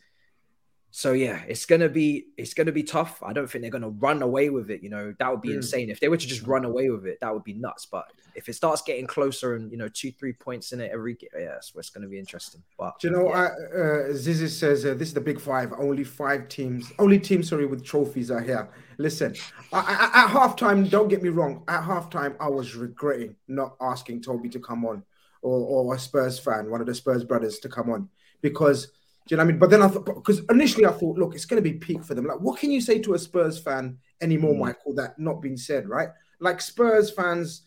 So 0.92 1.14
yeah, 1.14 1.42
it's 1.48 1.66
gonna 1.66 1.88
be 1.88 2.26
it's 2.38 2.54
gonna 2.54 2.74
be 2.74 2.84
tough. 2.84 3.24
I 3.24 3.32
don't 3.32 3.50
think 3.50 3.62
they're 3.62 3.72
gonna 3.72 3.90
run 3.90 4.22
away 4.22 4.50
with 4.50 4.70
it. 4.70 4.84
You 4.84 4.90
know, 4.90 5.16
that 5.20 5.32
would 5.32 5.42
be 5.42 5.50
mm. 5.50 5.56
insane. 5.56 5.90
If 5.90 6.02
they 6.02 6.10
were 6.10 6.18
to 6.18 6.28
just 6.28 6.46
run 6.46 6.66
away 6.66 6.90
with 6.90 7.06
it, 7.06 7.20
that 7.22 7.34
would 7.34 7.46
be 7.46 7.54
nuts. 7.54 7.86
But 7.86 8.12
if 8.36 8.50
it 8.50 8.54
starts 8.54 8.82
getting 8.82 9.08
closer 9.08 9.56
and 9.56 9.72
you 9.72 9.78
know 9.78 9.88
two 9.88 10.12
three 10.12 10.34
points 10.34 10.74
in 10.74 10.82
it 10.82 10.92
every 10.92 11.14
game, 11.14 11.30
yeah, 11.34 11.52
that's 11.54 11.74
what's 11.74 11.90
gonna 11.90 12.10
be 12.10 12.20
interesting. 12.20 12.62
But 12.78 13.00
Do 13.00 13.08
you 13.08 13.14
know, 13.14 13.30
yeah. 13.30 13.50
I, 13.74 13.80
uh, 13.80 14.14
Zizi 14.14 14.50
says 14.50 14.86
uh, 14.86 14.94
this 14.94 15.08
is 15.08 15.14
the 15.14 15.22
big 15.22 15.40
five. 15.40 15.72
Only 15.78 16.04
five 16.04 16.50
teams, 16.50 16.92
only 17.00 17.20
teams 17.20 17.48
sorry 17.48 17.66
with 17.66 17.86
trophies 17.86 18.30
are 18.30 18.42
here. 18.42 18.70
Listen, 18.98 19.34
I, 19.72 19.80
I, 19.80 20.24
at 20.24 20.30
halftime, 20.30 20.90
don't 20.90 21.08
get 21.08 21.24
me 21.24 21.30
wrong. 21.30 21.64
At 21.70 21.84
halftime, 21.84 22.36
I 22.40 22.50
was 22.50 22.76
regretting 22.76 23.38
not 23.48 23.78
asking 23.80 24.24
Toby 24.24 24.50
to 24.50 24.60
come 24.60 24.86
on 24.86 25.04
or, 25.42 25.88
or 25.88 25.96
a 25.96 26.00
Spurs 26.00 26.38
fan, 26.38 26.70
one 26.70 26.82
of 26.82 26.88
the 26.88 26.96
Spurs 26.96 27.24
brothers, 27.24 27.60
to 27.60 27.70
come 27.70 27.90
on 27.90 28.10
because 28.42 28.92
do 29.28 29.34
you 29.34 29.38
know 29.38 29.44
what 29.44 29.50
I 29.50 29.52
mean? 29.52 29.60
But 29.60 29.70
then 29.70 29.82
I 29.82 29.88
thought, 29.88 30.06
because 30.06 30.42
initially 30.50 30.86
I 30.86 30.92
thought, 30.92 31.18
look, 31.18 31.36
it's 31.36 31.46
going 31.46 31.62
to 31.64 31.70
be 31.70 31.78
peak 31.78 32.04
for 32.04 32.16
them. 32.16 32.26
Like, 32.26 32.40
what 32.40 32.60
can 32.60 32.72
you 32.72 32.82
say 32.82 33.00
to 33.00 33.14
a 33.14 33.20
Spurs 33.20 33.60
fan 33.60 33.98
anymore, 34.20 34.54
mm. 34.56 34.60
Michael, 34.60 34.96
that 34.96 35.20
not 35.20 35.42
being 35.42 35.58
said, 35.58 35.88
right? 35.88 36.10
Like, 36.40 36.60
Spurs 36.60 37.12
fans, 37.12 37.62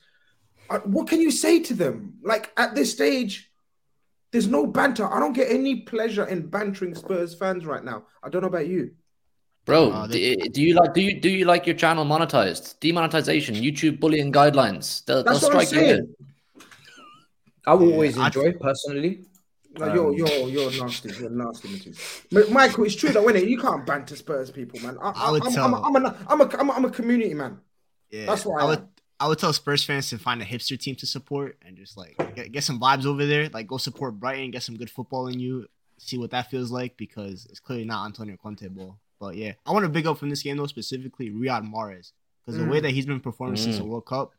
uh, 0.68 0.80
what 0.80 1.08
can 1.08 1.20
you 1.20 1.30
say 1.30 1.60
to 1.60 1.74
them? 1.74 2.14
Like, 2.22 2.52
at 2.56 2.74
this 2.74 2.92
stage, 2.92 3.52
there's 4.32 4.48
no 4.48 4.66
banter. 4.66 5.06
I 5.06 5.20
don't 5.20 5.32
get 5.32 5.50
any 5.50 5.82
pleasure 5.82 6.26
in 6.26 6.48
bantering 6.48 6.94
Spurs 6.96 7.34
fans 7.34 7.64
right 7.66 7.84
now. 7.84 8.06
I 8.22 8.28
don't 8.28 8.42
know 8.42 8.48
about 8.48 8.66
you. 8.66 8.90
Bro, 9.64 9.92
uh, 9.92 10.06
they... 10.08 10.34
do, 10.34 10.48
do, 10.48 10.62
you 10.62 10.74
like 10.74 10.92
do 10.92 11.00
you 11.00 11.20
do 11.20 11.30
you 11.30 11.44
like 11.46 11.66
your 11.66 11.76
channel 11.76 12.04
monetized? 12.04 12.78
Demonetization, 12.80 13.54
YouTube 13.54 13.98
bullying 13.98 14.30
guidelines. 14.30 15.04
They'll, 15.04 15.22
they'll 15.22 15.38
strike 15.38 15.72
you. 15.72 16.14
I 17.66 17.74
will 17.74 17.92
always 17.92 18.16
enjoy 18.16 18.52
personally. 18.60 19.24
No, 19.78 19.86
um, 19.86 19.96
you're 19.96 20.14
you're 20.14 20.48
you're 20.48 20.84
nasty. 20.84 21.10
You're 21.18 21.30
nasty, 21.30 21.68
Matisse. 21.68 22.50
Michael, 22.50 22.84
it's 22.84 22.94
true 22.94 23.10
that 23.10 23.24
when 23.24 23.36
you 23.48 23.58
can't 23.58 23.84
banter 23.84 24.16
Spurs 24.16 24.50
people, 24.50 24.80
man. 24.80 24.96
I, 25.00 25.10
I, 25.10 25.28
I 25.28 25.30
would 25.32 25.46
I'm, 25.46 25.52
tell. 25.52 25.64
I'm, 25.64 25.74
a, 25.74 25.82
I'm, 25.82 25.96
a, 25.96 26.16
I'm, 26.28 26.40
a, 26.40 26.56
I'm, 26.58 26.70
a, 26.70 26.72
I'm 26.72 26.84
a 26.84 26.90
community 26.90 27.34
man. 27.34 27.60
Yeah, 28.10 28.26
that's 28.26 28.44
why 28.46 28.60
I, 28.60 28.62
I 28.62 28.66
would. 28.66 28.88
I 29.20 29.28
would 29.28 29.38
tell 29.38 29.52
Spurs 29.52 29.84
fans 29.84 30.10
to 30.10 30.18
find 30.18 30.42
a 30.42 30.44
hipster 30.44 30.78
team 30.78 30.96
to 30.96 31.06
support 31.06 31.56
and 31.64 31.76
just 31.76 31.96
like 31.96 32.16
get, 32.34 32.52
get 32.52 32.64
some 32.64 32.80
vibes 32.80 33.06
over 33.06 33.24
there. 33.24 33.48
Like 33.48 33.66
go 33.66 33.76
support 33.76 34.18
Brighton, 34.18 34.50
get 34.50 34.62
some 34.62 34.76
good 34.76 34.90
football 34.90 35.28
in 35.28 35.38
you, 35.38 35.68
see 35.98 36.18
what 36.18 36.30
that 36.32 36.50
feels 36.50 36.70
like 36.70 36.96
because 36.96 37.46
it's 37.46 37.60
clearly 37.60 37.84
not 37.84 38.06
Antonio 38.06 38.36
Conte 38.36 38.66
ball. 38.68 38.98
But 39.20 39.36
yeah, 39.36 39.52
I 39.64 39.72
want 39.72 39.84
to 39.84 39.88
big 39.88 40.06
up 40.06 40.18
from 40.18 40.30
this 40.30 40.42
game 40.42 40.56
though 40.56 40.66
specifically 40.66 41.30
Riyad 41.30 41.68
Mahrez 41.70 42.12
because 42.44 42.60
mm. 42.60 42.64
the 42.64 42.70
way 42.70 42.78
mm. 42.78 42.82
that 42.82 42.90
he's 42.90 43.06
been 43.06 43.20
performing 43.20 43.56
mm. 43.56 43.64
since 43.64 43.78
the 43.78 43.84
World 43.84 44.06
Cup, 44.06 44.32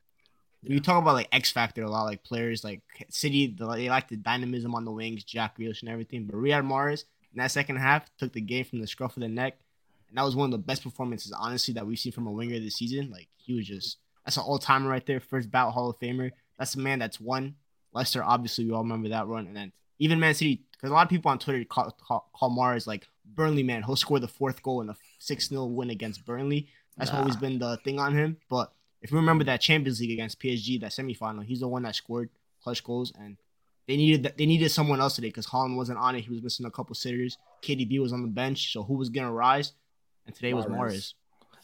you 0.74 0.80
talk 0.80 1.02
about 1.02 1.14
like 1.14 1.30
X 1.32 1.52
Factor 1.52 1.84
a 1.84 1.90
lot, 1.90 2.04
like 2.04 2.24
players 2.24 2.64
like 2.64 2.82
City, 3.10 3.48
they 3.48 3.90
like 3.90 4.08
the 4.08 4.18
dynamism 4.18 4.76
on 4.76 4.86
the 4.86 4.92
wings, 4.92 5.24
Jack 5.24 5.58
Grealish 5.58 5.82
and 5.82 5.90
everything. 5.90 6.26
But 6.26 6.36
Riyad 6.36 6.68
Mahrez 6.68 7.06
in 7.34 7.40
that 7.40 7.52
second 7.52 7.78
half 7.78 8.10
took 8.18 8.34
the 8.34 8.42
game 8.42 8.66
from 8.66 8.80
the 8.80 8.88
scruff 8.88 9.16
of 9.18 9.22
the 9.22 9.28
neck, 9.28 9.58
and 10.10 10.18
that 10.18 10.24
was 10.24 10.36
one 10.36 10.46
of 10.46 10.52
the 10.52 10.58
best 10.66 10.84
performances, 10.84 11.32
honestly, 11.32 11.74
that 11.74 11.86
we've 11.86 12.00
seen 12.00 12.12
from 12.12 12.28
a 12.28 12.32
winger 12.32 12.60
this 12.60 12.76
season. 12.76 13.12
Like 13.12 13.28
he 13.38 13.54
was 13.54 13.68
just 13.68 13.98
that's 14.24 14.38
an 14.38 14.44
all 14.44 14.60
timer 14.60 14.90
right 14.90 15.06
there, 15.06 15.20
first 15.20 15.52
bout 15.52 15.72
Hall 15.72 15.90
of 15.90 16.00
Famer. 16.00 16.32
That's 16.58 16.76
a 16.76 16.80
man 16.80 17.00
that's 17.00 17.20
won. 17.20 17.56
Leicester, 17.94 18.24
obviously, 18.24 18.66
we 18.66 18.72
all 18.72 18.84
remember 18.84 19.10
that 19.10 19.28
run, 19.28 19.48
and 19.48 19.56
then 19.56 19.72
even 20.00 20.20
Man 20.20 20.34
City, 20.34 20.64
because 20.72 20.90
a 20.90 20.94
lot 20.94 21.04
of 21.04 21.10
people 21.10 21.32
on 21.32 21.40
Twitter 21.40 21.64
call, 21.64 21.92
call, 21.92 22.30
call 22.34 22.50
Mahrez 22.50 22.88
like 22.88 23.08
Burnley 23.26 23.64
man. 23.64 23.84
He'll 23.84 23.96
score 23.96 24.20
the 24.20 24.28
fourth 24.28 24.62
goal 24.62 24.82
in 24.82 24.90
a 24.90 24.96
six 25.20 25.48
0 25.48 25.66
win 25.66 25.90
against 25.90 26.26
Burnley. 26.26 26.68
That's 26.98 27.12
nah. 27.12 27.20
always 27.20 27.36
been 27.36 27.60
the 27.60 27.78
thing 27.84 28.00
on 28.00 28.14
him, 28.14 28.38
but 28.50 28.74
if 29.06 29.12
you 29.12 29.18
remember 29.18 29.44
that 29.44 29.62
Champions 29.62 30.00
League 30.00 30.10
against 30.10 30.40
PSG, 30.40 30.82
that 30.82 30.90
semifinal, 30.90 31.46
he's 31.46 31.60
the 31.60 31.68
one 31.68 31.84
that 31.84 31.96
scored 31.96 32.32
clutch 32.64 32.84
goals, 32.84 33.14
and 33.20 33.38
they 33.88 33.98
needed 33.98 34.34
they 34.36 34.48
needed 34.48 34.70
someone 34.72 35.00
else 35.00 35.14
today 35.14 35.28
because 35.28 35.46
Haaland 35.46 35.76
wasn't 35.76 36.00
on 36.00 36.16
it. 36.16 36.22
He 36.22 36.32
was 36.32 36.42
missing 36.42 36.66
a 36.66 36.72
couple 36.72 36.96
sitters. 36.96 37.38
KDB 37.62 38.02
was 38.02 38.14
on 38.14 38.24
the 38.24 38.28
bench, 38.28 38.74
so 38.74 38.82
who 38.82 38.96
was 38.96 39.10
gonna 39.10 39.32
rise? 39.32 39.74
And 40.26 40.34
today 40.34 40.56
was 40.56 40.66
Mahrez. 40.66 41.14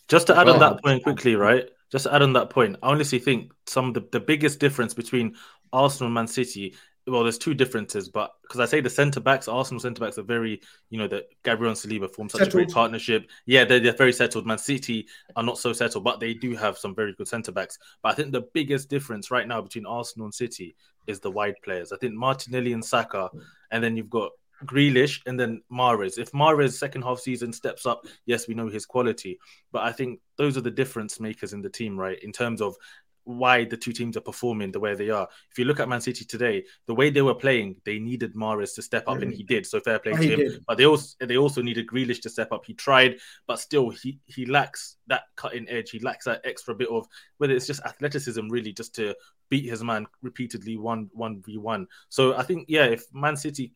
Just 0.07 0.27
to 0.27 0.37
add 0.37 0.49
on 0.49 0.59
that 0.59 0.83
point 0.83 1.01
quickly, 1.01 1.35
right? 1.35 1.67
Just 1.91 2.03
to 2.03 2.13
add 2.13 2.21
on 2.21 2.33
that 2.33 2.51
point, 2.51 2.77
I 2.83 2.91
honestly 2.91 3.17
think 3.17 3.51
some 3.65 3.87
of 3.87 3.95
the, 3.95 4.07
the 4.11 4.19
biggest 4.19 4.59
difference 4.59 4.93
between 4.93 5.35
Arsenal 5.73 6.09
and 6.09 6.13
Man 6.13 6.27
City 6.27 6.75
well, 7.07 7.23
there's 7.23 7.37
two 7.37 7.53
differences, 7.53 8.09
but 8.09 8.33
because 8.43 8.59
I 8.59 8.65
say 8.65 8.79
the 8.79 8.89
centre 8.89 9.19
backs, 9.19 9.47
Arsenal 9.47 9.79
centre 9.79 10.03
backs 10.03 10.17
are 10.17 10.23
very, 10.23 10.61
you 10.89 10.99
know, 10.99 11.07
that 11.07 11.25
Gabriel 11.43 11.71
and 11.71 11.79
Saliba 11.79 12.13
form 12.13 12.29
such 12.29 12.39
settled. 12.39 12.53
a 12.61 12.65
great 12.65 12.73
partnership. 12.73 13.29
Yeah, 13.45 13.65
they're, 13.65 13.79
they're 13.79 13.93
very 13.93 14.13
settled. 14.13 14.45
Man 14.45 14.59
City 14.59 15.07
are 15.35 15.43
not 15.43 15.57
so 15.57 15.73
settled, 15.73 16.03
but 16.03 16.19
they 16.19 16.33
do 16.33 16.55
have 16.55 16.77
some 16.77 16.93
very 16.93 17.13
good 17.13 17.27
centre 17.27 17.51
backs. 17.51 17.79
But 18.03 18.09
I 18.09 18.15
think 18.15 18.31
the 18.31 18.47
biggest 18.53 18.89
difference 18.89 19.31
right 19.31 19.47
now 19.47 19.61
between 19.61 19.85
Arsenal 19.85 20.25
and 20.25 20.33
City 20.33 20.75
is 21.07 21.19
the 21.19 21.31
wide 21.31 21.55
players. 21.63 21.91
I 21.91 21.97
think 21.97 22.13
Martinelli 22.13 22.73
and 22.73 22.85
Saka, 22.85 23.29
and 23.71 23.83
then 23.83 23.97
you've 23.97 24.09
got 24.09 24.31
Grealish 24.65 25.21
and 25.25 25.39
then 25.39 25.61
Mahrez. 25.71 26.19
If 26.19 26.31
Mahrez 26.31 26.73
second 26.73 27.01
half 27.01 27.19
season 27.19 27.51
steps 27.51 27.85
up, 27.85 28.05
yes, 28.25 28.47
we 28.47 28.53
know 28.53 28.67
his 28.67 28.85
quality, 28.85 29.39
but 29.71 29.83
I 29.83 29.91
think 29.91 30.19
those 30.37 30.57
are 30.57 30.61
the 30.61 30.69
difference 30.69 31.19
makers 31.19 31.53
in 31.53 31.61
the 31.61 31.69
team, 31.69 31.99
right? 31.99 32.21
In 32.23 32.31
terms 32.31 32.61
of 32.61 32.75
why 33.23 33.65
the 33.65 33.77
two 33.77 33.91
teams 33.91 34.17
are 34.17 34.21
performing 34.21 34.71
the 34.71 34.79
way 34.79 34.95
they 34.95 35.09
are. 35.09 35.27
If 35.51 35.59
you 35.59 35.65
look 35.65 35.79
at 35.79 35.89
Man 35.89 36.01
City 36.01 36.25
today, 36.25 36.63
the 36.87 36.95
way 36.95 37.09
they 37.09 37.21
were 37.21 37.35
playing, 37.35 37.75
they 37.85 37.99
needed 37.99 38.33
Mahrez 38.35 38.75
to 38.75 38.81
step 38.81 39.03
up, 39.07 39.15
mm-hmm. 39.15 39.23
and 39.23 39.33
he 39.33 39.43
did. 39.43 39.65
So 39.65 39.79
fair 39.79 39.99
play 39.99 40.13
oh, 40.13 40.17
to 40.17 40.23
him. 40.23 40.39
Did. 40.39 40.63
But 40.67 40.77
they 40.77 40.85
also 40.85 41.15
they 41.25 41.37
also 41.37 41.61
needed 41.61 41.87
Grealish 41.87 42.21
to 42.21 42.29
step 42.29 42.51
up. 42.51 42.65
He 42.65 42.73
tried, 42.73 43.17
but 43.47 43.59
still 43.59 43.89
he 43.89 44.19
he 44.25 44.45
lacks 44.45 44.97
that 45.07 45.23
cutting 45.35 45.67
edge. 45.69 45.91
He 45.91 45.99
lacks 45.99 46.25
that 46.25 46.41
extra 46.43 46.75
bit 46.75 46.89
of 46.89 47.07
whether 47.37 47.53
it's 47.53 47.67
just 47.67 47.83
athleticism, 47.83 48.47
really, 48.49 48.73
just 48.73 48.95
to 48.95 49.15
beat 49.49 49.69
his 49.69 49.83
man 49.83 50.07
repeatedly 50.21 50.77
one 50.77 51.09
one 51.13 51.41
v 51.45 51.57
one. 51.57 51.87
So 52.09 52.35
I 52.35 52.43
think 52.43 52.65
yeah, 52.67 52.85
if 52.85 53.05
Man 53.13 53.35
City 53.35 53.73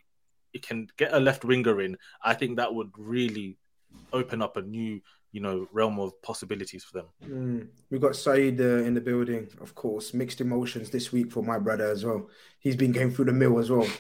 can 0.62 0.88
get 0.98 1.14
a 1.14 1.20
left 1.20 1.44
winger 1.44 1.82
in, 1.82 1.98
I 2.24 2.34
think 2.34 2.58
that 2.58 2.74
would 2.74 2.92
really 2.98 3.58
open 4.14 4.42
up 4.42 4.58
a 4.58 4.62
new 4.62 5.02
you 5.36 5.42
know 5.42 5.68
realm 5.74 6.00
of 6.00 6.20
possibilities 6.22 6.86
for 6.86 6.94
them. 7.00 7.08
Mm. 7.28 7.68
We 7.92 8.00
got 8.00 8.16
Saeed 8.16 8.62
uh, 8.62 8.88
in 8.88 8.94
the 8.94 9.02
building, 9.02 9.50
of 9.60 9.76
course. 9.76 10.14
Mixed 10.14 10.40
emotions 10.40 10.90
this 10.90 11.12
week 11.12 11.30
for 11.30 11.44
my 11.44 11.60
brother 11.60 11.92
as 11.92 12.06
well. 12.06 12.30
He's 12.60 12.78
been 12.78 12.94
going 12.94 13.12
through 13.12 13.26
the 13.26 13.34
mill 13.34 13.60
as 13.60 13.70
well. 13.70 13.86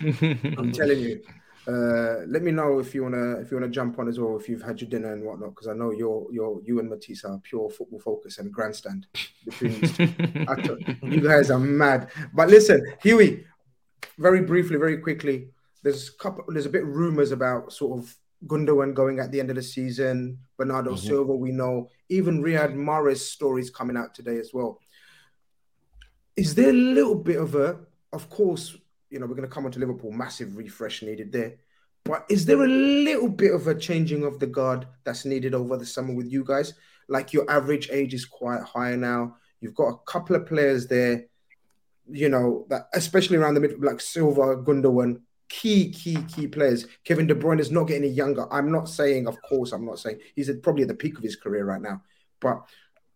I'm 0.58 0.71
telling 0.71 1.00
you. 1.00 1.21
Uh, 1.67 2.21
let 2.28 2.43
me 2.43 2.52
know 2.52 2.80
if 2.80 2.93
you 2.95 3.04
wanna 3.04 3.39
if 3.39 3.52
you 3.52 3.58
wanna 3.58 3.67
jump 3.67 3.98
on 3.98 4.08
as 4.08 4.19
well 4.19 4.38
if 4.38 4.48
you've 4.48 4.62
had 4.62 4.80
your 4.80 4.88
dinner 4.88 5.13
and 5.13 5.24
whatnot 5.24 5.50
because 5.50 5.67
I 5.67 5.74
know 5.74 5.89
you're 5.91 6.28
you're 6.32 6.62
you 6.63 6.80
and 6.80 6.88
Matisse 6.88 7.26
are 7.26 7.39
pure 7.39 7.71
football 7.71 8.00
focus 8.00 8.38
and 8.38 8.54
grandstand 8.54 9.08
between 9.43 9.82
you 11.02 11.21
guys 11.21 11.50
are 11.50 11.60
mad. 11.60 12.12
But 12.34 12.50
listen, 12.50 12.86
Huey, 13.02 13.45
very 14.17 14.41
briefly, 14.41 14.78
very 14.78 15.00
quickly. 15.00 15.50
There's 15.84 16.10
a 16.10 16.13
couple. 16.13 16.45
There's 16.48 16.67
a 16.67 16.69
bit 16.78 16.86
rumors 16.86 17.32
about 17.32 17.74
sort 17.74 18.00
of 18.00 18.15
Gundogan 18.48 18.93
going 18.93 19.19
at 19.19 19.32
the 19.32 19.39
end 19.39 19.50
of 19.50 19.56
the 19.56 19.63
season, 19.63 20.39
Bernardo 20.58 20.91
mm-hmm. 20.91 21.08
Silva, 21.08 21.36
we 21.36 21.52
know, 21.52 21.89
even 22.10 22.43
Riyad 22.43 22.76
Mahrez 22.76 23.17
stories 23.17 23.69
coming 23.69 23.98
out 23.98 24.13
today 24.13 24.38
as 24.38 24.52
well. 24.54 24.80
Is 26.36 26.54
there 26.54 26.69
a 26.69 26.74
little 26.74 27.15
bit 27.15 27.38
of 27.38 27.56
a, 27.56 27.80
of 28.12 28.30
course, 28.30 28.76
you 29.10 29.19
know, 29.19 29.26
we're 29.26 29.36
going 29.36 29.48
to 29.48 29.54
come 29.54 29.65
on 29.65 29.71
to 29.71 29.80
Liverpool, 29.80 30.12
massive 30.12 30.58
refresh 30.58 31.02
needed 31.02 31.32
there. 31.32 31.56
But 32.04 32.26
is 32.30 32.45
there 32.45 32.63
a 32.63 32.67
little 32.67 33.30
bit 33.30 33.54
of 33.54 33.67
a 33.67 33.74
changing 33.74 34.24
of 34.24 34.39
the 34.39 34.48
guard 34.48 34.86
that's 35.04 35.26
needed 35.26 35.56
over 35.56 35.78
the 35.78 35.86
summer 35.86 36.13
with 36.13 36.32
you 36.32 36.43
guys? 36.43 36.74
Like 37.08 37.34
your 37.34 37.50
average 37.50 37.89
age 37.91 38.13
is 38.13 38.26
quite 38.26 38.62
high 38.62 38.95
now. 38.95 39.38
You've 39.60 39.74
got 39.74 39.88
a 39.88 39.98
couple 40.06 40.36
of 40.36 40.45
players 40.45 40.88
there, 40.88 41.26
you 42.08 42.30
know, 42.30 42.67
that 42.69 42.89
especially 42.93 43.38
around 43.38 43.56
the 43.56 43.60
middle, 43.60 43.78
like 43.82 44.02
Silva, 44.02 44.58
Gundogan, 44.58 45.21
key, 45.50 45.92
key, 45.92 46.18
key 46.24 46.48
players. 46.48 46.88
Kevin 47.04 47.28
De 47.28 47.36
Bruyne 47.36 47.60
is 47.60 47.72
not 47.72 47.86
getting 47.86 48.04
any 48.04 48.14
younger. 48.14 48.52
I'm 48.52 48.72
not 48.72 48.90
saying, 48.90 49.28
of 49.28 49.42
course, 49.42 49.72
I'm 49.72 49.86
not 49.86 50.00
saying 50.00 50.20
he's 50.36 50.50
at, 50.50 50.64
probably 50.64 50.84
at 50.84 50.88
the 50.90 50.96
peak 50.96 51.18
of 51.18 51.24
his 51.24 51.36
career 51.36 51.66
right 51.66 51.82
now. 51.82 52.02
But 52.40 52.66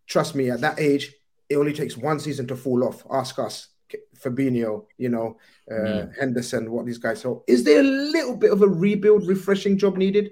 trust 0.08 0.36
me, 0.36 0.50
at 0.50 0.62
that 0.62 0.80
age, 0.80 1.14
it 1.50 1.56
only 1.56 1.74
takes 1.74 1.98
one 1.98 2.20
season 2.20 2.48
to 2.48 2.56
fall 2.56 2.84
off. 2.84 3.04
Ask 3.12 3.40
us, 3.40 3.70
Fabinho, 4.18 4.86
you 4.98 5.10
know, 5.10 5.38
uh, 5.72 5.74
mm. 5.74 6.18
Henderson, 6.20 6.72
what 6.72 6.86
these 6.86 7.00
guys. 7.00 7.22
So, 7.22 7.44
is 7.48 7.64
there 7.64 7.80
a 7.80 7.84
little 7.84 8.36
bit 8.36 8.52
of 8.52 8.62
a 8.62 8.68
rebuild, 8.68 9.28
refreshing 9.28 9.78
job 9.78 9.98
needed? 9.98 10.32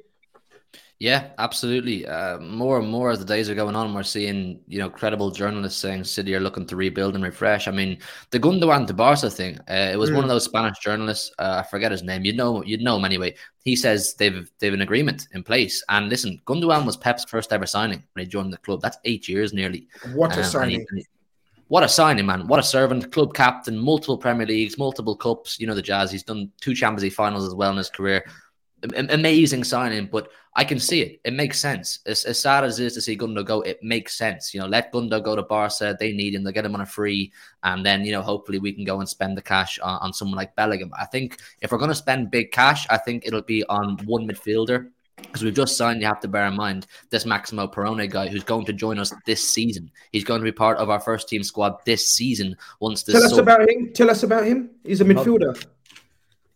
Yeah, 1.00 1.28
absolutely. 1.38 2.08
Uh, 2.08 2.40
more 2.40 2.80
and 2.80 2.90
more 2.90 3.12
as 3.12 3.20
the 3.20 3.26
days 3.26 3.52
are 3.52 3.56
going 3.56 3.76
on, 3.76 3.94
we're 3.94 4.02
seeing 4.02 4.60
you 4.68 4.80
know 4.80 4.90
credible 4.90 5.30
journalists 5.30 5.80
saying 5.80 6.06
City 6.06 6.34
are 6.34 6.40
looking 6.40 6.66
to 6.66 6.76
rebuild 6.76 7.14
and 7.14 7.24
refresh. 7.24 7.68
I 7.68 7.72
mean, 7.72 8.00
the 8.32 8.40
Gundogan 8.40 8.88
to 8.88 8.96
Barca 8.96 9.30
thing. 9.30 9.60
Uh, 9.70 9.92
it 9.94 10.00
was 10.00 10.10
mm. 10.10 10.16
one 10.16 10.24
of 10.24 10.30
mm. 10.30 10.34
those 10.34 10.46
Spanish 10.46 10.80
journalists. 10.80 11.32
Uh, 11.38 11.62
I 11.64 11.70
forget 11.70 11.92
his 11.92 12.02
name. 12.02 12.26
You 12.26 12.34
know, 12.34 12.64
you'd 12.64 12.82
know 12.82 12.98
him 12.98 13.06
anyway. 13.06 13.36
He 13.64 13.76
says 13.76 14.16
they've 14.16 14.50
they've 14.58 14.74
an 14.74 14.82
agreement 14.82 15.28
in 15.34 15.44
place. 15.44 15.84
And 15.88 16.10
listen, 16.10 16.42
Gundogan 16.48 16.86
was 16.86 16.98
Pep's 16.98 17.26
first 17.26 17.54
ever 17.54 17.68
signing 17.68 18.04
when 18.14 18.26
he 18.26 18.30
joined 18.30 18.52
the 18.52 18.58
club. 18.58 18.82
That's 18.82 18.98
eight 19.06 19.30
years 19.30 19.54
nearly. 19.54 19.88
What 20.16 20.36
a 20.36 20.40
um, 20.40 20.46
signing! 20.46 20.84
And 20.90 21.00
he, 21.00 21.06
what 21.68 21.84
a 21.84 21.90
signing, 21.90 22.26
man. 22.26 22.48
What 22.48 22.60
a 22.60 22.64
servant. 22.64 23.12
Club 23.12 23.36
captain, 23.36 23.78
multiple 23.78 24.18
Premier 24.18 24.48
Leagues, 24.48 24.80
multiple 24.80 25.16
cups. 25.16 25.60
You 25.60 25.68
know, 25.68 25.76
the 25.76 25.82
Jazz. 25.84 26.12
He's 26.12 26.24
done 26.24 26.52
two 26.60 26.74
Champions 26.74 27.04
League 27.04 27.14
finals 27.14 27.46
as 27.46 27.54
well 27.54 27.70
in 27.70 27.78
his 27.78 27.92
career 27.92 28.24
amazing 28.84 29.64
signing, 29.64 30.08
but 30.12 30.30
I 30.56 30.64
can 30.64 30.80
see 30.80 31.02
it. 31.02 31.22
It 31.24 31.34
makes 31.34 31.60
sense. 31.60 32.00
As, 32.06 32.24
as 32.26 32.40
sad 32.40 32.64
as 32.64 32.80
it 32.80 32.86
is 32.86 32.94
to 32.96 33.02
see 33.02 33.18
Gundo 33.18 33.46
go, 33.46 33.62
it 33.62 33.82
makes 33.84 34.16
sense. 34.18 34.54
You 34.54 34.60
know, 34.60 34.68
let 34.68 34.92
Gundo 34.92 35.24
go 35.24 35.36
to 35.36 35.44
Barca. 35.44 35.96
They 36.00 36.14
need 36.14 36.34
him. 36.36 36.44
They 36.44 36.52
get 36.52 36.66
him 36.66 36.76
on 36.76 36.82
a 36.82 36.86
free, 36.86 37.32
and 37.64 37.86
then 37.86 38.06
you 38.06 38.12
know, 38.12 38.22
hopefully, 38.22 38.60
we 38.60 38.74
can 38.74 38.84
go 38.84 39.00
and 39.00 39.08
spend 39.08 39.38
the 39.38 39.42
cash 39.42 39.80
on, 39.80 40.00
on 40.02 40.14
someone 40.14 40.38
like 40.38 40.56
Bellingham. 40.56 40.92
I 40.98 41.06
think 41.06 41.40
if 41.62 41.72
we're 41.72 41.78
going 41.78 41.92
to 41.92 41.96
spend 41.96 42.32
big 42.32 42.52
cash, 42.52 42.88
I 42.90 42.98
think 42.98 43.26
it'll 43.26 43.42
be 43.42 43.64
on 43.66 43.98
one 44.06 44.28
midfielder. 44.28 44.90
because 45.18 45.44
we've 45.44 45.54
just 45.54 45.78
signed, 45.78 46.02
you 46.02 46.08
have 46.08 46.20
to 46.22 46.28
bear 46.28 46.46
in 46.46 46.56
mind 46.56 46.86
this 47.10 47.26
Maximo 47.26 47.68
Perrone 47.68 48.08
guy 48.10 48.28
who's 48.28 48.44
going 48.44 48.66
to 48.66 48.74
join 48.74 49.00
us 49.00 49.14
this 49.26 49.48
season. 49.48 49.92
He's 50.12 50.24
going 50.24 50.40
to 50.40 50.46
be 50.46 50.52
part 50.52 50.78
of 50.78 50.90
our 50.90 51.00
first 51.00 51.28
team 51.28 51.44
squad 51.44 51.78
this 51.86 52.10
season. 52.10 52.56
Once 52.80 53.04
this 53.04 53.16
tell 53.16 53.24
us 53.24 53.32
sub- 53.32 53.40
about 53.40 53.70
him. 53.70 53.92
Tell 53.94 54.10
us 54.10 54.24
about 54.24 54.46
him. 54.46 54.70
He's 54.84 55.02
a 55.02 55.06
midfielder. 55.06 55.66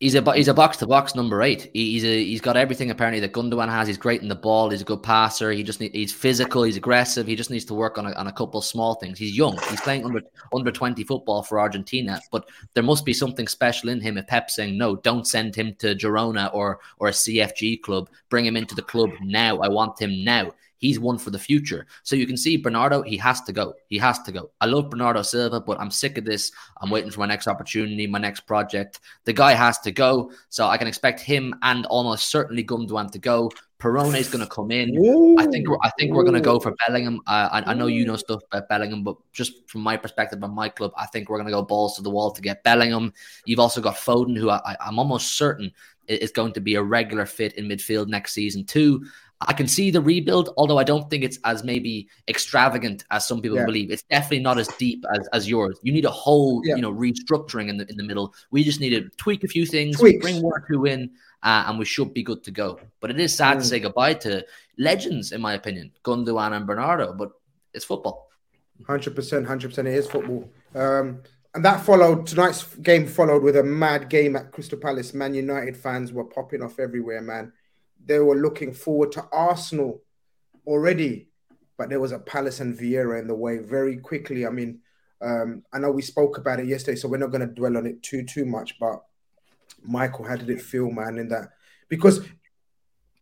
He's 0.02 0.16
a 0.16 0.34
he's 0.34 0.48
a 0.48 0.54
box 0.56 0.78
to 0.78 0.88
box 0.88 1.14
number 1.14 1.44
eight. 1.44 1.70
he's 1.76 2.04
a 2.04 2.26
he's 2.26 2.42
got 2.42 2.58
everything 2.58 2.90
apparently 2.90 3.20
that 3.20 3.34
Gundogan 3.34 3.70
has. 3.70 3.88
He's 3.88 4.00
great 4.00 4.24
in 4.24 4.30
the 4.30 4.36
ball. 4.36 4.72
He's 4.72 4.82
a 4.82 4.84
good 4.84 5.04
passer. 5.04 5.52
He 5.52 5.62
just 5.62 5.80
need, 5.80 5.94
he's 5.94 6.12
physical. 6.12 6.64
He's 6.64 6.76
aggressive. 6.76 7.28
He 7.28 7.36
just 7.36 7.52
needs 7.52 7.66
to 7.66 7.76
work 7.76 8.00
on 8.00 8.08
a, 8.08 8.12
on 8.14 8.26
a 8.26 8.32
couple 8.32 8.64
small 8.64 8.96
things. 8.96 9.20
He's 9.20 9.38
young. 9.38 9.60
He's 9.70 9.80
playing 9.80 10.04
under 10.04 10.24
under 10.56 10.72
twenty 10.72 11.04
football 11.04 11.44
for 11.44 11.60
Argentina, 11.60 12.20
but 12.32 12.50
there 12.74 12.84
must 12.84 13.06
be 13.06 13.14
something 13.14 13.48
special 13.48 13.90
in 13.90 14.02
him. 14.02 14.18
If 14.18 14.26
Pep's 14.26 14.56
saying 14.56 14.76
no, 14.76 14.96
don't 14.96 15.28
send 15.28 15.54
him 15.54 15.76
to 15.76 15.94
Girona 15.94 16.52
or 16.52 16.80
or 16.98 17.10
a 17.10 17.12
CFG 17.12 17.84
club. 17.84 18.10
Bring 18.30 18.48
him 18.48 18.58
into 18.58 18.74
the 18.74 18.82
club 18.82 19.12
now. 19.22 19.60
I 19.60 19.70
want 19.70 20.02
him 20.02 20.24
now. 20.24 20.52
He's 20.82 21.00
one 21.00 21.20
for 21.20 21.30
the 21.30 21.40
future. 21.40 21.86
So 22.02 22.16
you 22.16 22.26
can 22.26 22.36
see 22.36 22.58
Bernardo, 22.58 23.04
he 23.04 23.16
has 23.18 23.40
to 23.42 23.54
go. 23.54 23.76
He 23.88 24.00
has 24.00 24.20
to 24.24 24.32
go. 24.32 24.50
I 24.60 24.66
love 24.66 24.90
Bernardo 24.90 25.22
Silva, 25.22 25.62
but 25.62 25.80
I'm 25.80 25.92
sick 25.92 26.18
of 26.18 26.26
this. 26.26 26.52
I'm 26.82 26.90
waiting 26.90 27.12
for 27.12 27.20
my 27.20 27.28
next 27.28 27.48
opportunity, 27.48 28.08
my 28.08 28.18
next 28.18 28.42
project. 28.42 29.00
The 29.26 29.34
guy 29.34 29.54
has 29.54 29.78
to 29.80 29.92
go. 29.92 30.32
So 30.50 30.68
I 30.68 30.78
can 30.78 30.88
expect 30.88 31.20
him 31.20 31.54
and 31.62 31.86
almost 31.86 32.30
certainly 32.30 32.64
Gundogan 32.64 33.12
to 33.12 33.20
go. 33.20 33.52
Perrone 33.78 34.16
is 34.16 34.30
going 34.30 34.44
to 34.44 34.50
come 34.50 34.72
in. 34.72 34.96
Ooh. 34.98 35.38
I 35.40 35.46
think 35.48 35.68
we're, 35.68 35.78
I 35.84 35.92
think 36.00 36.14
we're 36.14 36.24
going 36.24 36.36
to 36.36 36.42
go 36.42 36.60
for 36.60 36.74
Bellingham. 36.86 37.20
Uh, 37.26 37.50
I, 37.52 37.72
I, 37.72 37.74
know 37.74 37.88
you 37.88 38.06
know 38.06 38.16
stuff 38.16 38.42
about 38.52 38.70
Bellingham, 38.70 39.04
but 39.04 39.18
just 39.34 39.68
from 39.68 39.82
my 39.82 39.98
perspective 39.98 40.40
my 40.40 40.70
club, 40.70 40.92
I 40.98 41.08
think 41.08 41.30
we're 41.30 41.38
going 41.38 41.48
to 41.48 41.52
go 41.52 41.64
balls 41.64 41.96
to 41.96 42.04
the 42.04 42.10
wall 42.10 42.32
to 42.32 42.42
get 42.42 42.64
Bellingham. 42.64 43.12
You've 43.46 43.60
also 43.60 43.82
got 43.82 43.96
Foden, 43.96 44.38
who 44.38 44.52
I, 44.52 44.78
I'm 44.80 45.00
almost 45.00 45.36
certain 45.36 45.72
is 46.08 46.32
going 46.32 46.54
to 46.54 46.62
be 46.62 46.76
a 46.76 46.84
regular 46.84 47.26
fit 47.26 47.54
in 47.54 47.68
midfield 47.68 48.08
next 48.08 48.34
season 48.34 48.66
too. 48.66 49.06
I 49.48 49.54
can 49.54 49.68
see 49.68 49.90
the 49.90 50.02
rebuild, 50.02 50.54
although 50.56 50.78
I 50.78 50.84
don't 50.84 51.10
think 51.10 51.24
it's 51.24 51.40
as 51.46 51.64
maybe 51.64 52.08
extravagant 52.28 53.06
as 53.10 53.28
some 53.28 53.42
people 53.42 53.58
yeah. 53.58 53.66
believe. 53.66 53.90
It's 53.90 54.04
definitely 54.04 54.42
not 54.42 54.60
as 54.60 54.68
deep 54.68 55.04
as, 55.16 55.28
as 55.34 55.50
yours. 55.50 55.80
You 55.82 55.92
need 55.92 56.06
a 56.06 56.12
whole, 56.12 56.62
yeah. 56.64 56.76
you 56.76 56.82
know, 56.82 56.94
restructuring 56.94 57.70
in 57.70 57.78
the 57.78 57.90
in 57.90 57.98
the 57.98 58.04
middle. 58.04 58.36
We 58.52 58.64
just 58.64 58.80
need 58.80 58.92
to 58.92 59.10
tweak 59.18 59.44
a 59.44 59.48
few 59.48 59.66
things, 59.66 59.98
Tweaks. 59.98 60.22
bring 60.22 60.42
one 60.44 60.54
or 60.54 60.66
two 60.70 60.86
in, 60.86 61.10
uh, 61.42 61.66
and 61.68 61.80
we 61.80 61.86
should 61.86 62.14
be 62.14 62.22
good 62.22 62.44
to 62.44 62.52
go. 62.52 62.80
But 63.00 63.10
it 63.10 63.20
is 63.20 63.36
sad 63.36 63.58
mm. 63.58 63.62
to 63.62 63.66
say 63.66 63.80
goodbye 63.80 64.14
to 64.16 64.46
legends, 64.78 65.32
in 65.32 65.42
my 65.42 65.54
opinion, 65.54 65.92
Gundogan 66.04 66.56
and 66.56 66.68
Bernardo. 66.68 67.14
But 67.14 67.32
it's 67.74 67.86
football. 67.86 68.30
Hundred 68.86 69.16
percent, 69.16 69.48
hundred 69.48 69.70
percent. 69.70 69.88
It 69.88 69.96
is 69.96 70.08
football. 70.08 70.50
Um, 70.76 71.22
and 71.54 71.66
that 71.66 71.82
followed 71.82 72.28
tonight's 72.28 72.64
game 72.76 73.08
followed 73.08 73.44
with 73.44 73.58
a 73.58 73.64
mad 73.64 74.08
game 74.08 74.36
at 74.36 74.52
Crystal 74.52 74.78
Palace. 74.78 75.16
Man 75.16 75.34
United 75.34 75.76
fans 75.76 76.14
were 76.14 76.24
popping 76.24 76.62
off 76.62 76.80
everywhere, 76.80 77.22
man 77.22 77.52
they 78.06 78.20
were 78.20 78.36
looking 78.36 78.74
forward 78.74 79.12
to 79.14 79.28
Arsenal 79.32 80.02
already, 80.66 81.30
but 81.78 81.90
there 81.90 82.00
was 82.00 82.12
a 82.12 82.20
Palace 82.20 82.60
and 82.60 82.78
Vieira 82.78 83.20
in 83.20 83.28
the 83.28 83.36
way 83.36 83.58
very 83.58 83.98
quickly. 83.98 84.46
I 84.46 84.50
mean, 84.50 84.80
um, 85.22 85.64
I 85.72 85.80
know 85.80 85.92
we 85.92 86.02
spoke 86.02 86.38
about 86.38 86.60
it 86.60 86.68
yesterday, 86.68 86.96
so 86.96 87.08
we're 87.08 87.18
not 87.18 87.32
going 87.32 87.48
to 87.48 87.54
dwell 87.54 87.78
on 87.78 87.86
it 87.86 88.02
too 88.02 88.24
too 88.24 88.46
much. 88.46 88.80
But 88.80 89.04
Michael, 89.84 90.26
how 90.26 90.36
did 90.36 90.50
it 90.50 90.62
feel, 90.62 90.90
man? 90.90 91.18
In 91.18 91.30
that 91.30 91.50
because 91.90 92.26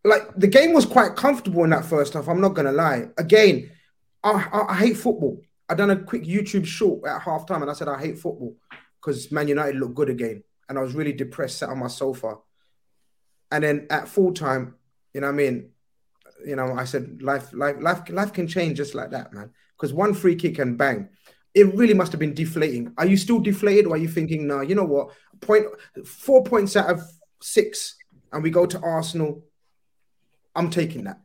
like 0.04 0.34
the 0.36 0.48
game 0.48 0.74
was 0.74 0.86
quite 0.86 1.16
comfortable 1.16 1.64
in 1.64 1.72
that 1.72 1.86
first 1.86 2.14
half. 2.14 2.30
I'm 2.30 2.42
not 2.42 2.54
going 2.54 2.68
to 2.68 2.72
lie. 2.72 3.10
Again, 3.18 3.72
I, 4.24 4.32
I, 4.32 4.74
I 4.74 4.76
hate 4.76 4.98
football. 4.98 5.42
I 5.68 5.76
done 5.76 5.92
a 5.92 5.98
quick 5.98 6.24
YouTube 6.24 6.66
short 6.66 7.06
at 7.06 7.22
halftime, 7.22 7.62
and 7.62 7.70
I 7.70 7.74
said 7.74 7.90
I 7.90 8.00
hate 8.00 8.18
football 8.18 8.56
because 9.00 9.32
Man 9.32 9.48
United 9.48 9.76
looked 9.76 9.96
good 9.96 10.10
again, 10.10 10.44
and 10.68 10.78
I 10.78 10.82
was 10.82 10.96
really 10.96 11.14
depressed, 11.14 11.58
sat 11.58 11.70
on 11.70 11.80
my 11.80 11.88
sofa 11.88 12.38
and 13.52 13.64
then 13.64 13.88
at 13.90 14.08
full 14.08 14.34
time, 14.34 14.76
you 15.14 15.22
know 15.22 15.28
what 15.28 15.34
I 15.34 15.38
mean? 15.38 15.70
You 16.46 16.56
know, 16.56 16.74
I 16.74 16.86
said 16.86 17.22
life, 17.22 17.52
life, 17.54 17.78
life, 17.80 18.10
life 18.10 18.34
can 18.34 18.48
change 18.48 18.78
just 18.78 18.96
like 18.96 19.12
that, 19.12 19.34
man. 19.34 19.52
Because 19.76 19.94
one 19.94 20.14
free 20.14 20.36
kick 20.36 20.60
and 20.60 20.78
bang, 20.78 21.10
it 21.54 21.74
really 21.76 21.94
must 21.94 22.12
have 22.12 22.20
been 22.20 22.34
deflating. 22.34 22.94
Are 22.98 23.06
you 23.06 23.18
still 23.18 23.40
deflated, 23.40 23.88
or 23.88 23.94
are 23.94 23.98
you 23.98 24.08
thinking, 24.08 24.48
no, 24.48 24.62
you 24.62 24.76
know 24.76 24.84
what? 24.86 25.12
Point 25.42 25.66
four 26.06 26.44
points 26.44 26.76
out 26.76 26.90
of 26.90 27.02
six, 27.42 27.96
and 28.32 28.44
we 28.44 28.50
go 28.50 28.66
to 28.66 28.80
Arsenal. 28.80 29.44
I'm 30.56 30.70
taking 30.70 31.06
that. 31.06 31.20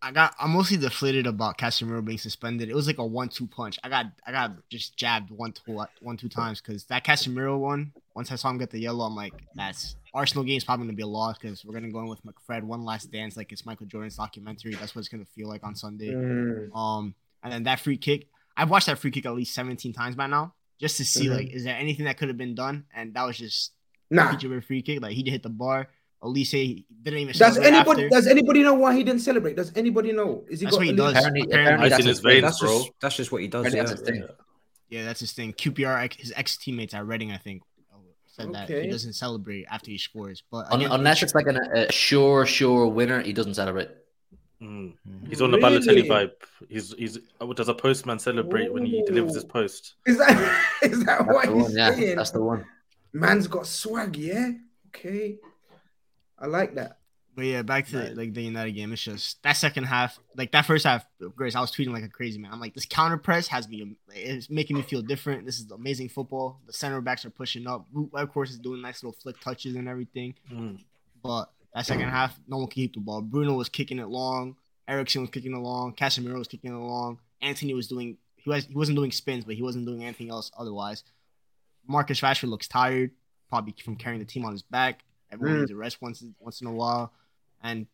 I 0.00 0.12
got 0.12 0.34
I'm 0.38 0.50
mostly 0.50 0.76
deflated 0.76 1.26
about 1.26 1.58
Casemiro 1.58 2.04
being 2.04 2.18
suspended. 2.18 2.68
It 2.68 2.74
was 2.74 2.86
like 2.86 2.98
a 2.98 3.06
one-two 3.06 3.48
punch. 3.48 3.78
I 3.82 3.88
got 3.88 4.06
I 4.26 4.32
got 4.32 4.52
just 4.68 4.96
jabbed 4.96 5.30
one 5.30 5.52
two 5.52 5.80
one 6.00 6.16
two 6.16 6.28
times 6.28 6.60
because 6.60 6.84
that 6.84 7.04
Casemiro 7.04 7.58
one. 7.58 7.92
Once 8.14 8.32
I 8.32 8.34
saw 8.34 8.50
him 8.50 8.58
get 8.58 8.70
the 8.70 8.80
yellow, 8.80 9.04
I'm 9.04 9.14
like, 9.14 9.32
that's 9.54 9.94
Arsenal 10.12 10.42
game 10.44 10.56
is 10.56 10.64
probably 10.64 10.86
gonna 10.86 10.96
be 10.96 11.02
a 11.02 11.06
loss 11.06 11.38
because 11.38 11.64
we're 11.64 11.74
gonna 11.74 11.90
go 11.90 12.00
in 12.00 12.08
with 12.08 12.20
McFred 12.24 12.62
one 12.62 12.84
last 12.84 13.10
dance, 13.10 13.36
like 13.36 13.52
it's 13.52 13.66
Michael 13.66 13.86
Jordan's 13.86 14.16
documentary. 14.16 14.74
That's 14.74 14.94
what 14.94 15.00
it's 15.00 15.08
gonna 15.08 15.24
feel 15.24 15.48
like 15.48 15.64
on 15.64 15.74
Sunday. 15.74 16.12
Mm. 16.12 16.74
Um, 16.74 17.14
and 17.42 17.52
then 17.52 17.62
that 17.64 17.80
free 17.80 17.96
kick. 17.96 18.28
I've 18.56 18.70
watched 18.70 18.86
that 18.86 18.98
free 18.98 19.12
kick 19.12 19.24
at 19.26 19.34
least 19.34 19.54
17 19.54 19.92
times 19.92 20.16
by 20.16 20.26
now, 20.26 20.54
just 20.80 20.96
to 20.96 21.04
see 21.04 21.26
mm-hmm. 21.26 21.36
like 21.36 21.50
is 21.50 21.64
there 21.64 21.76
anything 21.76 22.06
that 22.06 22.18
could 22.18 22.28
have 22.28 22.36
been 22.36 22.54
done, 22.54 22.86
and 22.94 23.14
that 23.14 23.24
was 23.24 23.38
just 23.38 23.72
nah. 24.10 24.32
a 24.32 24.60
free 24.60 24.82
kick. 24.82 25.00
Like 25.00 25.12
he 25.12 25.28
hit 25.28 25.42
the 25.42 25.48
bar. 25.48 25.88
Olise 26.22 26.84
didn't 27.02 27.20
even. 27.20 27.34
Does 27.34 27.58
anybody? 27.58 28.04
After. 28.04 28.08
Does 28.08 28.26
anybody 28.26 28.62
know 28.62 28.74
why 28.74 28.94
he 28.94 29.04
didn't 29.04 29.20
celebrate? 29.20 29.56
Does 29.56 29.72
anybody 29.76 30.12
know? 30.12 30.44
Is 30.48 30.60
he 30.60 30.66
that's 30.66 30.76
what 30.76 30.86
he 30.86 30.92
does. 30.92 31.12
Apparently, 31.12 31.42
apparently 31.42 31.88
that's, 31.88 32.04
his 32.04 32.20
veins, 32.20 32.42
that's 32.42 32.60
bro. 32.60 32.78
Just, 32.78 32.90
that's 33.00 33.16
just 33.16 33.32
what 33.32 33.42
he 33.42 33.48
does. 33.48 33.72
Yeah. 33.72 33.84
That's 33.84 34.02
yeah. 34.04 34.22
yeah, 34.90 35.04
that's 35.04 35.20
his 35.20 35.32
thing. 35.32 35.52
QPR, 35.52 36.12
his 36.14 36.32
ex 36.36 36.56
teammates 36.56 36.94
at 36.94 37.06
Reading, 37.06 37.30
I 37.30 37.36
think, 37.36 37.62
said 38.26 38.48
okay. 38.48 38.66
that 38.66 38.84
he 38.84 38.90
doesn't 38.90 39.12
celebrate 39.12 39.66
after 39.70 39.90
he 39.90 39.98
scores. 39.98 40.42
But 40.50 40.72
again, 40.74 40.90
unless 40.90 41.22
it's 41.22 41.34
like 41.34 41.46
an, 41.46 41.56
a 41.56 41.92
sure, 41.92 42.46
sure 42.46 42.86
winner, 42.86 43.20
he 43.22 43.32
doesn't 43.32 43.54
celebrate. 43.54 43.90
Mm. 44.60 44.94
He's 45.28 45.40
on 45.40 45.52
the 45.52 45.58
really? 45.58 45.78
Balotelli 45.78 46.08
vibe. 46.08 46.32
He's 46.68 46.92
he's 46.94 47.18
does 47.54 47.68
a 47.68 47.74
postman 47.74 48.18
celebrate 48.18 48.68
Ooh. 48.68 48.74
when 48.74 48.86
he 48.86 49.02
delivers 49.04 49.34
his 49.34 49.44
post? 49.44 49.94
Is 50.06 50.18
that 50.18 50.64
is 50.82 51.04
that 51.04 51.26
that's 51.26 51.28
what 51.28 51.46
he's 51.46 51.54
one, 51.54 51.72
yeah, 51.76 51.94
saying? 51.94 52.16
That's 52.16 52.30
the 52.30 52.42
one. 52.42 52.64
Man's 53.12 53.46
got 53.46 53.66
swag, 53.66 54.16
yeah. 54.16 54.50
Okay. 54.88 55.38
I 56.40 56.46
like 56.46 56.74
that. 56.76 56.98
But 57.38 57.46
yeah, 57.46 57.62
back 57.62 57.86
to 57.88 57.98
right. 57.98 58.16
like 58.16 58.34
the 58.34 58.42
United 58.42 58.72
game. 58.72 58.92
It's 58.92 59.00
just 59.00 59.40
that 59.44 59.52
second 59.52 59.84
half, 59.84 60.18
like 60.36 60.50
that 60.50 60.66
first 60.66 60.84
half. 60.84 61.06
Grace, 61.36 61.54
I 61.54 61.60
was 61.60 61.70
tweeting 61.70 61.92
like 61.92 62.02
a 62.02 62.08
crazy 62.08 62.36
man. 62.36 62.52
I'm 62.52 62.58
like, 62.58 62.74
this 62.74 62.84
counter 62.84 63.16
press 63.16 63.46
has 63.46 63.68
me. 63.68 63.96
It's 64.12 64.50
making 64.50 64.76
me 64.76 64.82
feel 64.82 65.02
different. 65.02 65.46
This 65.46 65.60
is 65.60 65.70
amazing 65.70 66.08
football. 66.08 66.58
The 66.66 66.72
center 66.72 67.00
backs 67.00 67.24
are 67.24 67.30
pushing 67.30 67.68
up. 67.68 67.86
Of 68.12 68.32
course, 68.32 68.50
is 68.50 68.58
doing 68.58 68.82
nice 68.82 69.04
little 69.04 69.16
flick 69.22 69.38
touches 69.40 69.76
and 69.76 69.88
everything. 69.88 70.34
Mm. 70.52 70.80
But 71.22 71.52
that 71.74 71.86
second 71.86 72.08
half, 72.08 72.36
no 72.48 72.56
one 72.56 72.66
can 72.66 72.82
keep 72.82 72.94
the 72.94 73.00
ball. 73.00 73.20
Bruno 73.20 73.54
was 73.54 73.68
kicking 73.68 74.00
it 74.00 74.08
long. 74.08 74.56
Eriksen 74.88 75.20
was 75.20 75.30
kicking 75.30 75.52
it 75.52 75.58
long. 75.58 75.94
Casemiro 75.94 76.38
was 76.38 76.48
kicking 76.48 76.72
it 76.72 76.76
long. 76.76 77.20
Antony 77.40 77.72
was 77.72 77.86
doing. 77.86 78.16
He 78.34 78.50
was 78.50 78.64
he 78.64 78.74
wasn't 78.74 78.96
doing 78.96 79.12
spins, 79.12 79.44
but 79.44 79.54
he 79.54 79.62
wasn't 79.62 79.86
doing 79.86 80.02
anything 80.02 80.28
else 80.28 80.50
otherwise. 80.58 81.04
Marcus 81.86 82.20
Rashford 82.20 82.48
looks 82.48 82.66
tired, 82.66 83.12
probably 83.48 83.76
from 83.84 83.94
carrying 83.94 84.18
the 84.18 84.26
team 84.26 84.44
on 84.44 84.50
his 84.50 84.62
back. 84.62 85.04
Everyone 85.30 85.56
mm. 85.56 85.60
needs 85.60 85.70
a 85.70 85.76
rest 85.76 86.00
once 86.00 86.24
once 86.40 86.60
in 86.60 86.66
a 86.66 86.72
while. 86.72 87.12
And 87.62 87.86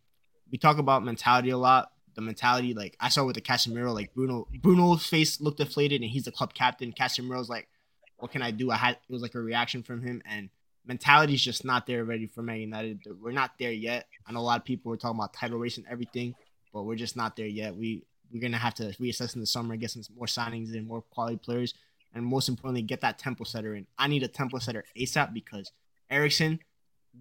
we 0.50 0.58
talk 0.58 0.78
about 0.78 1.04
mentality 1.04 1.50
a 1.50 1.58
lot. 1.58 1.90
The 2.14 2.20
mentality, 2.20 2.74
like 2.74 2.96
I 3.00 3.08
saw 3.08 3.24
with 3.24 3.34
the 3.34 3.40
Casemiro, 3.42 3.92
like 3.92 4.14
Bruno, 4.14 4.46
Bruno's 4.62 5.04
face 5.06 5.40
looked 5.40 5.58
deflated, 5.58 6.02
and 6.02 6.10
he's 6.10 6.24
the 6.24 6.32
club 6.32 6.54
captain. 6.54 6.92
Casemiro's 6.92 7.48
like, 7.48 7.68
"What 8.18 8.30
can 8.30 8.40
I 8.40 8.52
do?" 8.52 8.70
I 8.70 8.76
had 8.76 8.92
it 8.92 9.12
was 9.12 9.22
like 9.22 9.34
a 9.34 9.40
reaction 9.40 9.82
from 9.82 10.00
him, 10.02 10.22
and 10.24 10.48
mentality's 10.86 11.42
just 11.42 11.64
not 11.64 11.86
there 11.86 12.04
ready 12.04 12.26
for 12.26 12.42
Man 12.42 12.60
United. 12.60 13.00
We're 13.20 13.32
not 13.32 13.58
there 13.58 13.72
yet. 13.72 14.06
I 14.26 14.32
know 14.32 14.40
a 14.40 14.42
lot 14.42 14.60
of 14.60 14.64
people 14.64 14.90
were 14.90 14.96
talking 14.96 15.18
about 15.18 15.32
title 15.32 15.58
race 15.58 15.76
and 15.76 15.86
everything, 15.90 16.34
but 16.72 16.84
we're 16.84 16.94
just 16.94 17.16
not 17.16 17.34
there 17.34 17.46
yet. 17.46 17.74
We 17.74 18.04
we're 18.32 18.40
gonna 18.40 18.58
have 18.58 18.74
to 18.74 18.94
reassess 19.00 19.34
in 19.34 19.40
the 19.40 19.46
summer, 19.46 19.76
get 19.76 19.90
some 19.90 20.02
more 20.16 20.26
signings 20.26 20.72
and 20.72 20.86
more 20.86 21.02
quality 21.02 21.36
players, 21.36 21.74
and 22.14 22.24
most 22.24 22.48
importantly, 22.48 22.82
get 22.82 23.00
that 23.00 23.18
tempo 23.18 23.42
setter 23.42 23.74
in. 23.74 23.86
I 23.98 24.06
need 24.06 24.22
a 24.22 24.28
tempo 24.28 24.58
setter 24.58 24.84
ASAP 24.96 25.34
because 25.34 25.72
Eriksen 26.10 26.60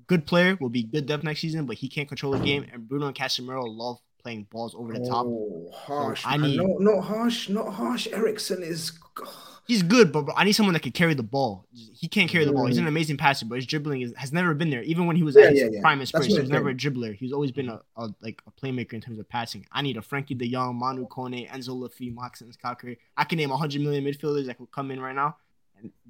good 0.08 0.26
player, 0.26 0.58
will 0.60 0.70
be 0.70 0.84
good 0.84 1.06
depth 1.06 1.24
next 1.24 1.42
season, 1.42 1.66
but 1.66 1.78
he 1.78 1.88
can't 1.88 2.08
control 2.08 2.34
the 2.34 2.40
game. 2.40 2.66
And 2.72 2.88
Bruno 2.88 3.08
and 3.08 3.16
Casemiro 3.16 3.64
love 3.66 4.00
playing 4.22 4.48
balls 4.52 4.74
over 4.76 4.94
the 4.94 5.08
top. 5.08 5.26
Oh, 5.26 5.70
harsh. 5.74 6.24
So 6.24 6.30
I 6.30 6.38
need 6.38 6.58
no, 6.58 6.78
not 6.80 7.04
harsh, 7.04 7.50
not 7.50 7.74
harsh. 7.74 8.08
Eriksen 8.12 8.64
is. 8.64 8.98
He's 9.66 9.82
good, 9.82 10.12
but 10.12 10.26
I 10.36 10.44
need 10.44 10.54
someone 10.54 10.74
that 10.74 10.82
can 10.82 10.92
carry 10.92 11.14
the 11.14 11.24
ball. 11.24 11.66
He 11.72 12.10
can't 12.10 12.30
carry 12.30 12.44
the 12.44 12.52
ball. 12.52 12.66
He's 12.66 12.78
an 12.78 12.84
mm. 12.84 12.90
amazing 12.90 13.16
passer, 13.16 13.46
but 13.46 13.56
his 13.56 13.66
dribbling 13.66 14.02
is, 14.02 14.14
has 14.18 14.34
never 14.34 14.54
been 14.54 14.70
there. 14.70 14.84
Even 14.84 15.08
when 15.08 15.16
he 15.16 15.24
was 15.24 15.38
yeah, 15.38 15.46
at 15.46 15.54
his 15.54 15.70
yeah, 15.72 15.80
prime 15.80 16.02
yeah. 16.02 16.22
he 16.22 16.38
was 16.38 16.50
never 16.50 16.70
a 16.70 16.76
dribbler. 16.76 17.16
He's 17.16 17.32
always 17.32 17.52
been 17.54 17.70
a, 17.70 17.80
a, 17.96 18.10
like 18.20 18.42
a 18.46 18.52
playmaker 18.52 18.92
in 18.92 19.00
terms 19.00 19.20
of 19.20 19.30
passing. 19.30 19.66
I 19.72 19.82
need 19.82 19.96
a 19.96 20.02
Frenkie 20.02 20.38
De 20.38 20.52
Jong, 20.52 20.76
Manu 20.76 21.08
Kone, 21.08 21.50
Enzo 21.50 21.70
Lafite, 21.70 22.14
Maxence 22.14 22.58
Caqueret. 22.58 22.98
I 23.16 23.24
can 23.24 23.38
name 23.38 23.52
100 23.52 23.82
million 23.82 24.04
midfielders 24.04 24.48
that 24.48 24.58
could 24.58 24.70
come 24.72 24.92
in 24.92 25.00
right 25.00 25.16
now 25.16 25.38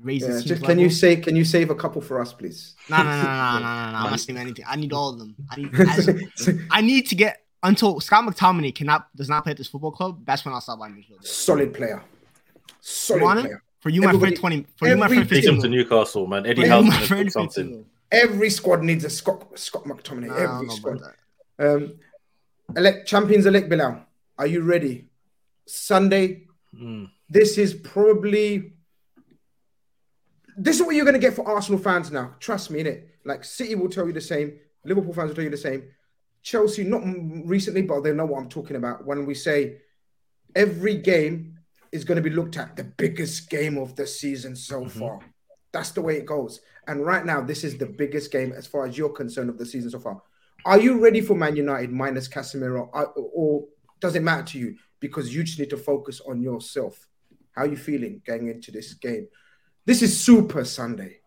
raise 0.03 0.21
yeah, 0.21 0.41
just, 0.41 0.63
Can 0.63 0.79
you 0.79 0.89
say? 0.89 1.15
Can 1.15 1.35
you 1.35 1.45
save 1.45 1.69
a 1.69 1.75
couple 1.75 2.01
for 2.01 2.21
us, 2.21 2.33
please? 2.33 2.75
No, 2.89 2.97
no, 2.97 3.03
no, 3.03 3.09
no, 3.09 3.21
no, 3.21 3.23
no, 3.23 3.91
no. 3.91 3.97
I'm 3.97 4.09
not 4.11 4.19
saying 4.19 4.37
anything. 4.37 4.65
I 4.67 4.75
need 4.75 4.93
all 4.93 5.09
of 5.09 5.19
them. 5.19 5.35
I 5.49 5.55
need. 5.57 5.73
As, 5.79 6.49
I 6.71 6.81
need 6.81 7.07
to 7.07 7.15
get 7.15 7.43
until 7.63 7.99
Scott 7.99 8.25
McTominay 8.25 8.75
cannot 8.75 9.15
does 9.15 9.29
not 9.29 9.43
play 9.43 9.51
at 9.51 9.57
this 9.57 9.67
football 9.67 9.91
club. 9.91 10.25
That's 10.25 10.45
when 10.45 10.53
I'll 10.53 10.61
stop 10.61 10.79
buying 10.79 10.93
midfield. 10.93 11.25
Solid 11.25 11.73
player. 11.73 12.03
Solid 12.81 13.41
player. 13.41 13.63
For 13.79 13.89
you, 13.89 14.01
my 14.01 14.17
friend, 14.17 14.35
twenty. 14.35 14.65
For 14.77 14.87
you, 14.87 14.97
my 14.97 15.07
friend, 15.07 15.27
take 15.27 15.43
him 15.43 15.61
to 15.61 15.67
Newcastle, 15.67 16.27
man. 16.27 16.45
Eddie 16.45 16.67
Howe 16.67 16.89
something. 17.29 17.85
Every 18.11 18.49
squad 18.49 18.83
needs 18.83 19.03
a 19.05 19.09
Scott 19.09 19.57
Scott 19.57 19.85
McTominay. 19.85 20.27
Nah, 20.27 20.35
every 20.35 20.69
squad. 20.69 21.01
Um, 21.59 21.95
elect 22.75 23.07
champions 23.07 23.45
elect 23.45 23.69
Bilal. 23.69 24.05
Are 24.37 24.47
you 24.47 24.61
ready? 24.61 25.07
Sunday. 25.65 26.43
Mm. 26.75 27.09
This 27.29 27.57
is 27.57 27.73
probably 27.73 28.73
this 30.57 30.77
is 30.77 30.83
what 30.83 30.95
you're 30.95 31.05
going 31.05 31.19
to 31.19 31.19
get 31.19 31.33
for 31.33 31.47
Arsenal 31.47 31.79
fans 31.79 32.11
now. 32.11 32.35
Trust 32.39 32.71
me, 32.71 32.79
in 32.81 32.87
it. 32.87 33.09
Like 33.25 33.43
City 33.43 33.75
will 33.75 33.89
tell 33.89 34.07
you 34.07 34.13
the 34.13 34.21
same. 34.21 34.59
Liverpool 34.85 35.13
fans 35.13 35.29
will 35.29 35.35
tell 35.35 35.43
you 35.43 35.49
the 35.49 35.57
same. 35.57 35.83
Chelsea, 36.41 36.83
not 36.83 37.03
recently, 37.45 37.83
but 37.83 38.01
they 38.01 38.13
know 38.13 38.25
what 38.25 38.39
I'm 38.39 38.49
talking 38.49 38.75
about 38.75 39.05
when 39.05 39.25
we 39.25 39.33
say 39.33 39.77
every 40.55 40.95
game 40.95 41.57
is 41.91 42.03
going 42.03 42.17
to 42.17 42.21
be 42.21 42.35
looked 42.35 42.57
at 42.57 42.75
the 42.75 42.83
biggest 42.83 43.49
game 43.49 43.77
of 43.77 43.95
the 43.95 44.05
season 44.05 44.55
so 44.55 44.81
mm-hmm. 44.81 44.99
far. 44.99 45.19
That's 45.71 45.91
the 45.91 46.01
way 46.01 46.17
it 46.17 46.25
goes. 46.25 46.59
And 46.87 47.05
right 47.05 47.25
now, 47.25 47.41
this 47.41 47.63
is 47.63 47.77
the 47.77 47.85
biggest 47.85 48.31
game 48.31 48.51
as 48.51 48.67
far 48.67 48.85
as 48.85 48.97
you're 48.97 49.09
concerned 49.09 49.49
of 49.49 49.57
the 49.57 49.65
season 49.65 49.89
so 49.89 49.99
far. 49.99 50.21
Are 50.65 50.79
you 50.79 50.99
ready 50.99 51.21
for 51.21 51.33
Man 51.33 51.55
United 51.55 51.91
minus 51.91 52.27
Casemiro, 52.27 52.89
or 53.15 53.65
does 53.99 54.15
it 54.15 54.23
matter 54.23 54.43
to 54.43 54.59
you 54.59 54.75
because 54.99 55.33
you 55.33 55.43
just 55.43 55.59
need 55.59 55.69
to 55.69 55.77
focus 55.77 56.21
on 56.21 56.41
yourself? 56.41 57.07
How 57.53 57.63
are 57.63 57.67
you 57.67 57.77
feeling 57.77 58.21
going 58.25 58.47
into 58.49 58.71
this 58.71 58.93
game? 58.93 59.27
This 59.85 60.01
is 60.01 60.17
Super 60.17 60.63
Sunday. 60.63 61.17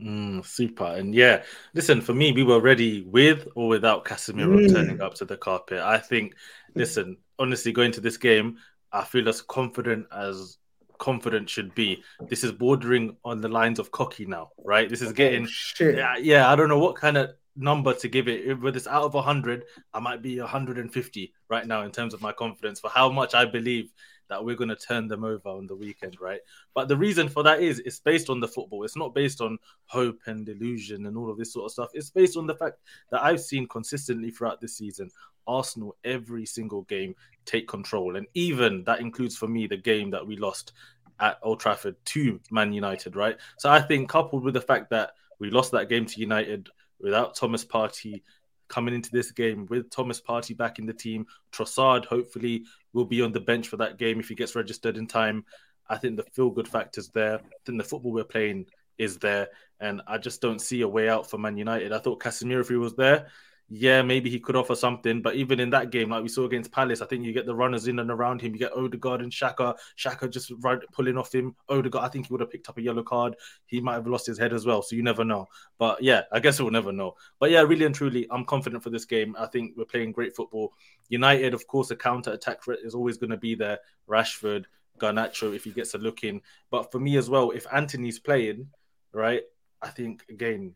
Mm, 0.00 0.44
super. 0.44 0.86
And 0.86 1.14
yeah, 1.14 1.42
listen, 1.74 2.00
for 2.00 2.14
me, 2.14 2.32
we 2.32 2.44
were 2.44 2.60
ready 2.60 3.02
with 3.02 3.46
or 3.54 3.68
without 3.68 4.06
Casemiro 4.06 4.58
mm. 4.58 4.72
turning 4.72 5.02
up 5.02 5.14
to 5.16 5.26
the 5.26 5.36
carpet. 5.36 5.80
I 5.80 5.98
think, 5.98 6.34
listen, 6.74 7.18
honestly, 7.38 7.72
going 7.72 7.92
to 7.92 8.00
this 8.00 8.16
game, 8.16 8.56
I 8.90 9.04
feel 9.04 9.28
as 9.28 9.42
confident 9.42 10.06
as 10.12 10.56
confident 10.98 11.50
should 11.50 11.74
be. 11.74 12.02
This 12.28 12.42
is 12.42 12.52
bordering 12.52 13.16
on 13.22 13.42
the 13.42 13.48
lines 13.48 13.78
of 13.78 13.90
cocky 13.90 14.24
now, 14.24 14.50
right? 14.64 14.88
This 14.88 15.02
is 15.02 15.10
oh, 15.10 15.14
getting, 15.14 15.46
oh, 15.46 15.84
yeah, 15.84 16.16
yeah, 16.16 16.50
I 16.50 16.56
don't 16.56 16.70
know 16.70 16.78
what 16.78 16.96
kind 16.96 17.18
of 17.18 17.34
number 17.54 17.92
to 17.92 18.08
give 18.08 18.28
it. 18.28 18.46
If 18.46 18.64
it's 18.64 18.86
out 18.86 19.02
of 19.02 19.12
100, 19.12 19.64
I 19.92 20.00
might 20.00 20.22
be 20.22 20.40
150 20.40 21.34
right 21.50 21.66
now 21.66 21.82
in 21.82 21.90
terms 21.90 22.14
of 22.14 22.22
my 22.22 22.32
confidence 22.32 22.80
for 22.80 22.88
how 22.88 23.10
much 23.10 23.34
I 23.34 23.44
believe 23.44 23.90
that 24.28 24.44
we're 24.44 24.56
going 24.56 24.68
to 24.68 24.76
turn 24.76 25.08
them 25.08 25.24
over 25.24 25.48
on 25.48 25.66
the 25.66 25.76
weekend, 25.76 26.20
right? 26.20 26.40
But 26.74 26.88
the 26.88 26.96
reason 26.96 27.28
for 27.28 27.42
that 27.42 27.60
is 27.60 27.80
it's 27.80 28.00
based 28.00 28.30
on 28.30 28.40
the 28.40 28.48
football. 28.48 28.84
It's 28.84 28.96
not 28.96 29.14
based 29.14 29.40
on 29.40 29.58
hope 29.86 30.20
and 30.26 30.44
delusion 30.44 31.06
and 31.06 31.16
all 31.16 31.30
of 31.30 31.38
this 31.38 31.52
sort 31.52 31.66
of 31.66 31.72
stuff. 31.72 31.90
It's 31.94 32.10
based 32.10 32.36
on 32.36 32.46
the 32.46 32.54
fact 32.54 32.78
that 33.10 33.22
I've 33.22 33.40
seen 33.40 33.68
consistently 33.68 34.30
throughout 34.30 34.60
this 34.60 34.76
season 34.76 35.10
Arsenal 35.46 35.96
every 36.04 36.44
single 36.44 36.82
game 36.82 37.14
take 37.44 37.68
control. 37.68 38.16
And 38.16 38.26
even 38.34 38.84
that 38.84 39.00
includes 39.00 39.36
for 39.36 39.48
me 39.48 39.66
the 39.66 39.76
game 39.76 40.10
that 40.10 40.26
we 40.26 40.36
lost 40.36 40.72
at 41.20 41.38
Old 41.42 41.60
Trafford 41.60 41.96
to 42.06 42.40
Man 42.50 42.72
United, 42.72 43.16
right? 43.16 43.36
So 43.58 43.70
I 43.70 43.80
think 43.80 44.08
coupled 44.08 44.42
with 44.42 44.54
the 44.54 44.60
fact 44.60 44.90
that 44.90 45.12
we 45.38 45.50
lost 45.50 45.72
that 45.72 45.88
game 45.88 46.06
to 46.06 46.20
United 46.20 46.68
without 47.00 47.36
Thomas 47.36 47.64
Partey, 47.64 48.22
coming 48.68 48.94
into 48.94 49.10
this 49.10 49.30
game 49.30 49.66
with 49.66 49.90
Thomas 49.90 50.20
Partey 50.20 50.56
back 50.56 50.78
in 50.78 50.86
the 50.86 50.92
team. 50.92 51.26
Trossard 51.52 52.04
hopefully 52.04 52.64
will 52.92 53.04
be 53.04 53.22
on 53.22 53.32
the 53.32 53.40
bench 53.40 53.68
for 53.68 53.76
that 53.78 53.98
game 53.98 54.20
if 54.20 54.28
he 54.28 54.34
gets 54.34 54.54
registered 54.54 54.96
in 54.96 55.06
time. 55.06 55.44
I 55.88 55.96
think 55.96 56.16
the 56.16 56.24
feel 56.24 56.50
good 56.50 56.68
factor's 56.68 57.08
there. 57.08 57.36
I 57.36 57.58
think 57.64 57.78
the 57.78 57.88
football 57.88 58.12
we're 58.12 58.24
playing 58.24 58.66
is 58.98 59.18
there. 59.18 59.48
And 59.80 60.02
I 60.06 60.18
just 60.18 60.40
don't 60.40 60.60
see 60.60 60.82
a 60.82 60.88
way 60.88 61.08
out 61.08 61.28
for 61.30 61.38
Man 61.38 61.56
United. 61.56 61.92
I 61.92 61.98
thought 61.98 62.20
Casemiro, 62.20 62.60
if 62.60 62.68
he 62.68 62.76
was 62.76 62.94
there, 62.94 63.28
yeah, 63.68 64.00
maybe 64.00 64.30
he 64.30 64.38
could 64.38 64.54
offer 64.54 64.76
something. 64.76 65.20
But 65.22 65.34
even 65.34 65.58
in 65.58 65.70
that 65.70 65.90
game, 65.90 66.10
like 66.10 66.22
we 66.22 66.28
saw 66.28 66.44
against 66.44 66.70
Palace, 66.70 67.00
I 67.00 67.06
think 67.06 67.24
you 67.24 67.32
get 67.32 67.46
the 67.46 67.54
runners 67.54 67.88
in 67.88 67.98
and 67.98 68.10
around 68.10 68.40
him. 68.40 68.52
You 68.52 68.60
get 68.60 68.76
Odegaard 68.76 69.22
and 69.22 69.32
Xhaka. 69.32 69.74
Xhaka 69.98 70.30
just 70.30 70.52
right, 70.60 70.78
pulling 70.92 71.18
off 71.18 71.34
him. 71.34 71.56
Odegaard, 71.68 72.04
I 72.04 72.08
think 72.08 72.26
he 72.26 72.32
would 72.32 72.40
have 72.40 72.50
picked 72.50 72.68
up 72.68 72.78
a 72.78 72.82
yellow 72.82 73.02
card. 73.02 73.34
He 73.66 73.80
might 73.80 73.94
have 73.94 74.06
lost 74.06 74.26
his 74.26 74.38
head 74.38 74.52
as 74.52 74.66
well. 74.66 74.82
So 74.82 74.94
you 74.94 75.02
never 75.02 75.24
know. 75.24 75.46
But 75.78 76.00
yeah, 76.00 76.22
I 76.30 76.38
guess 76.38 76.60
we'll 76.60 76.70
never 76.70 76.92
know. 76.92 77.16
But 77.40 77.50
yeah, 77.50 77.62
really 77.62 77.84
and 77.84 77.94
truly, 77.94 78.26
I'm 78.30 78.44
confident 78.44 78.84
for 78.84 78.90
this 78.90 79.04
game. 79.04 79.34
I 79.36 79.46
think 79.46 79.72
we're 79.76 79.84
playing 79.84 80.12
great 80.12 80.36
football. 80.36 80.72
United, 81.08 81.52
of 81.52 81.66
course, 81.66 81.90
a 81.90 81.96
counter 81.96 82.32
attack 82.32 82.62
threat 82.62 82.78
is 82.84 82.94
always 82.94 83.16
going 83.16 83.30
to 83.30 83.36
be 83.36 83.56
there. 83.56 83.80
Rashford, 84.08 84.66
Garnacho, 84.98 85.56
if 85.56 85.64
he 85.64 85.72
gets 85.72 85.94
a 85.94 85.98
look 85.98 86.22
in. 86.22 86.40
But 86.70 86.92
for 86.92 87.00
me 87.00 87.16
as 87.16 87.28
well, 87.28 87.50
if 87.50 87.66
Antony's 87.72 88.20
playing, 88.20 88.68
right, 89.12 89.42
I 89.82 89.88
think 89.88 90.24
again 90.30 90.74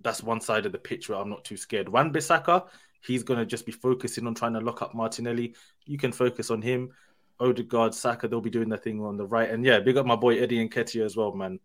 that's 0.00 0.22
one 0.22 0.40
side 0.40 0.66
of 0.66 0.72
the 0.72 0.78
pitch 0.78 1.08
where 1.08 1.18
I'm 1.18 1.30
not 1.30 1.44
too 1.44 1.56
scared. 1.56 1.88
Wan 1.88 2.12
Bissaka, 2.12 2.66
he's 3.02 3.22
going 3.22 3.40
to 3.40 3.46
just 3.46 3.66
be 3.66 3.72
focusing 3.72 4.26
on 4.26 4.34
trying 4.34 4.54
to 4.54 4.60
lock 4.60 4.82
up 4.82 4.94
Martinelli. 4.94 5.54
You 5.86 5.98
can 5.98 6.12
focus 6.12 6.50
on 6.50 6.62
him. 6.62 6.90
Odegaard, 7.40 7.94
Saka, 7.94 8.28
they'll 8.28 8.40
be 8.40 8.50
doing 8.50 8.68
their 8.68 8.78
thing 8.78 9.02
on 9.02 9.16
the 9.16 9.26
right. 9.26 9.50
And 9.50 9.64
yeah, 9.64 9.80
big 9.80 9.96
up 9.96 10.06
my 10.06 10.16
boy 10.16 10.38
Eddie 10.38 10.68
Nketiah 10.68 11.04
as 11.04 11.16
well, 11.16 11.32
man. 11.32 11.58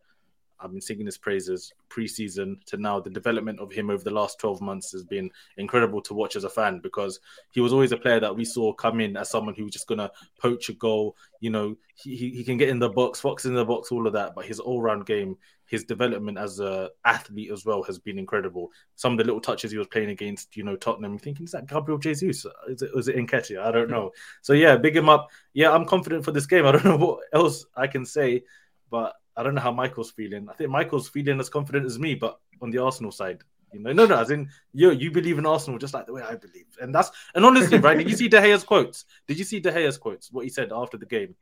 I've 0.59 0.71
been 0.71 0.81
singing 0.81 1.05
his 1.05 1.17
praises 1.17 1.73
preseason 1.89 2.63
to 2.67 2.77
now. 2.77 2.99
The 2.99 3.09
development 3.09 3.59
of 3.59 3.71
him 3.71 3.89
over 3.89 4.03
the 4.03 4.11
last 4.11 4.39
12 4.39 4.61
months 4.61 4.91
has 4.93 5.03
been 5.03 5.29
incredible 5.57 6.01
to 6.03 6.13
watch 6.13 6.35
as 6.35 6.45
a 6.45 6.49
fan 6.49 6.79
because 6.79 7.19
he 7.51 7.59
was 7.59 7.73
always 7.73 7.91
a 7.91 7.97
player 7.97 8.19
that 8.19 8.35
we 8.35 8.45
saw 8.45 8.71
come 8.73 9.01
in 9.01 9.17
as 9.17 9.29
someone 9.29 9.53
who 9.53 9.63
was 9.63 9.73
just 9.73 9.87
going 9.87 9.99
to 9.99 10.11
poach 10.39 10.69
a 10.69 10.73
goal. 10.73 11.17
You 11.41 11.49
know, 11.49 11.75
he, 11.95 12.15
he 12.15 12.43
can 12.43 12.57
get 12.57 12.69
in 12.69 12.79
the 12.79 12.89
box, 12.89 13.19
fox 13.19 13.45
in 13.45 13.53
the 13.53 13.65
box, 13.65 13.91
all 13.91 14.07
of 14.07 14.13
that. 14.13 14.33
But 14.33 14.45
his 14.45 14.59
all 14.59 14.81
round 14.81 15.05
game, 15.05 15.37
his 15.67 15.83
development 15.83 16.37
as 16.37 16.59
a 16.59 16.89
athlete 17.05 17.51
as 17.51 17.65
well 17.65 17.81
has 17.83 17.97
been 17.97 18.19
incredible. 18.19 18.71
Some 18.95 19.13
of 19.13 19.17
the 19.17 19.23
little 19.23 19.41
touches 19.41 19.71
he 19.71 19.77
was 19.77 19.87
playing 19.87 20.09
against, 20.09 20.55
you 20.55 20.63
know, 20.63 20.75
Tottenham, 20.75 21.17
thinking, 21.17 21.45
is 21.45 21.51
that 21.51 21.67
Gabriel 21.67 21.97
Jesus? 21.97 22.45
Is 22.67 22.81
it, 22.81 22.95
was 22.95 23.07
it 23.07 23.15
Nketiah? 23.15 23.61
I 23.61 23.71
don't 23.71 23.89
know. 23.89 24.11
So 24.41 24.53
yeah, 24.53 24.77
big 24.77 24.95
him 24.95 25.09
up. 25.09 25.29
Yeah, 25.53 25.71
I'm 25.71 25.85
confident 25.85 26.23
for 26.23 26.31
this 26.31 26.45
game. 26.45 26.65
I 26.65 26.73
don't 26.73 26.85
know 26.85 26.97
what 27.05 27.19
else 27.33 27.65
I 27.75 27.87
can 27.87 28.05
say, 28.05 28.43
but 28.89 29.15
I 29.35 29.43
don't 29.43 29.55
know 29.55 29.61
how 29.61 29.71
Michael's 29.71 30.11
feeling. 30.11 30.47
I 30.49 30.53
think 30.53 30.69
Michael's 30.69 31.09
feeling 31.09 31.39
as 31.39 31.49
confident 31.49 31.85
as 31.85 31.97
me, 31.97 32.15
but 32.15 32.39
on 32.61 32.69
the 32.69 32.83
Arsenal 32.83 33.11
side. 33.11 33.41
You 33.73 33.81
know, 33.81 33.91
no, 33.91 34.05
no, 34.05 34.17
as 34.17 34.31
in 34.31 34.47
you, 34.71 34.91
you 34.91 35.11
believe 35.11 35.37
in 35.37 35.45
Arsenal 35.45 35.77
just 35.77 35.93
like 35.93 36.05
the 36.05 36.13
way 36.13 36.21
I 36.21 36.35
believe, 36.35 36.67
and 36.81 36.95
that's 36.95 37.11
and 37.33 37.43
honestly, 37.43 37.77
right? 37.79 37.97
Did 37.97 38.09
you 38.09 38.15
see 38.15 38.29
De 38.29 38.39
Gea's 38.39 38.63
quotes? 38.63 39.03
Did 39.27 39.37
you 39.37 39.43
see 39.43 39.59
De 39.59 39.69
Gea's 39.69 39.97
quotes? 39.97 40.31
What 40.31 40.45
he 40.45 40.49
said 40.49 40.71
after 40.71 40.95
the 40.95 41.05
game, 41.05 41.35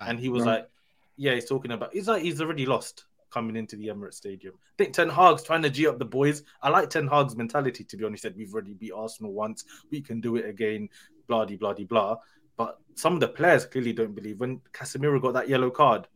and 0.00 0.18
he 0.18 0.28
was 0.28 0.44
right. 0.44 0.52
like, 0.52 0.70
"Yeah, 1.16 1.34
he's 1.34 1.48
talking 1.48 1.70
about. 1.70 1.92
He's 1.92 2.08
like 2.08 2.22
he's 2.22 2.40
already 2.40 2.66
lost 2.66 3.04
coming 3.36 3.56
into 3.56 3.76
the 3.76 3.88
Emirates 3.88 4.14
Stadium. 4.14 4.54
I 4.56 4.74
think 4.78 4.94
Ten 4.94 5.10
Hag's 5.10 5.42
trying 5.42 5.60
to 5.60 5.68
g 5.68 5.86
up 5.86 5.98
the 5.98 6.06
boys. 6.06 6.42
I 6.62 6.70
like 6.70 6.88
Ten 6.88 7.06
Hag's 7.06 7.36
mentality. 7.36 7.84
To 7.84 7.96
be 7.98 8.04
honest, 8.04 8.22
he 8.22 8.28
said 8.28 8.36
we've 8.36 8.54
already 8.54 8.72
beat 8.72 8.92
Arsenal 8.96 9.34
once, 9.34 9.66
we 9.90 10.00
can 10.00 10.22
do 10.22 10.36
it 10.36 10.46
again. 10.48 10.88
Blah 11.28 11.44
blah 11.44 11.74
blah 11.74 11.84
blah. 11.84 12.16
But 12.56 12.78
some 12.94 13.12
of 13.12 13.20
the 13.20 13.28
players 13.28 13.66
clearly 13.66 13.92
don't 13.92 14.14
believe. 14.14 14.40
When 14.40 14.62
Casemiro 14.72 15.20
got 15.20 15.34
that 15.34 15.50
yellow 15.50 15.68
card, 15.68 16.08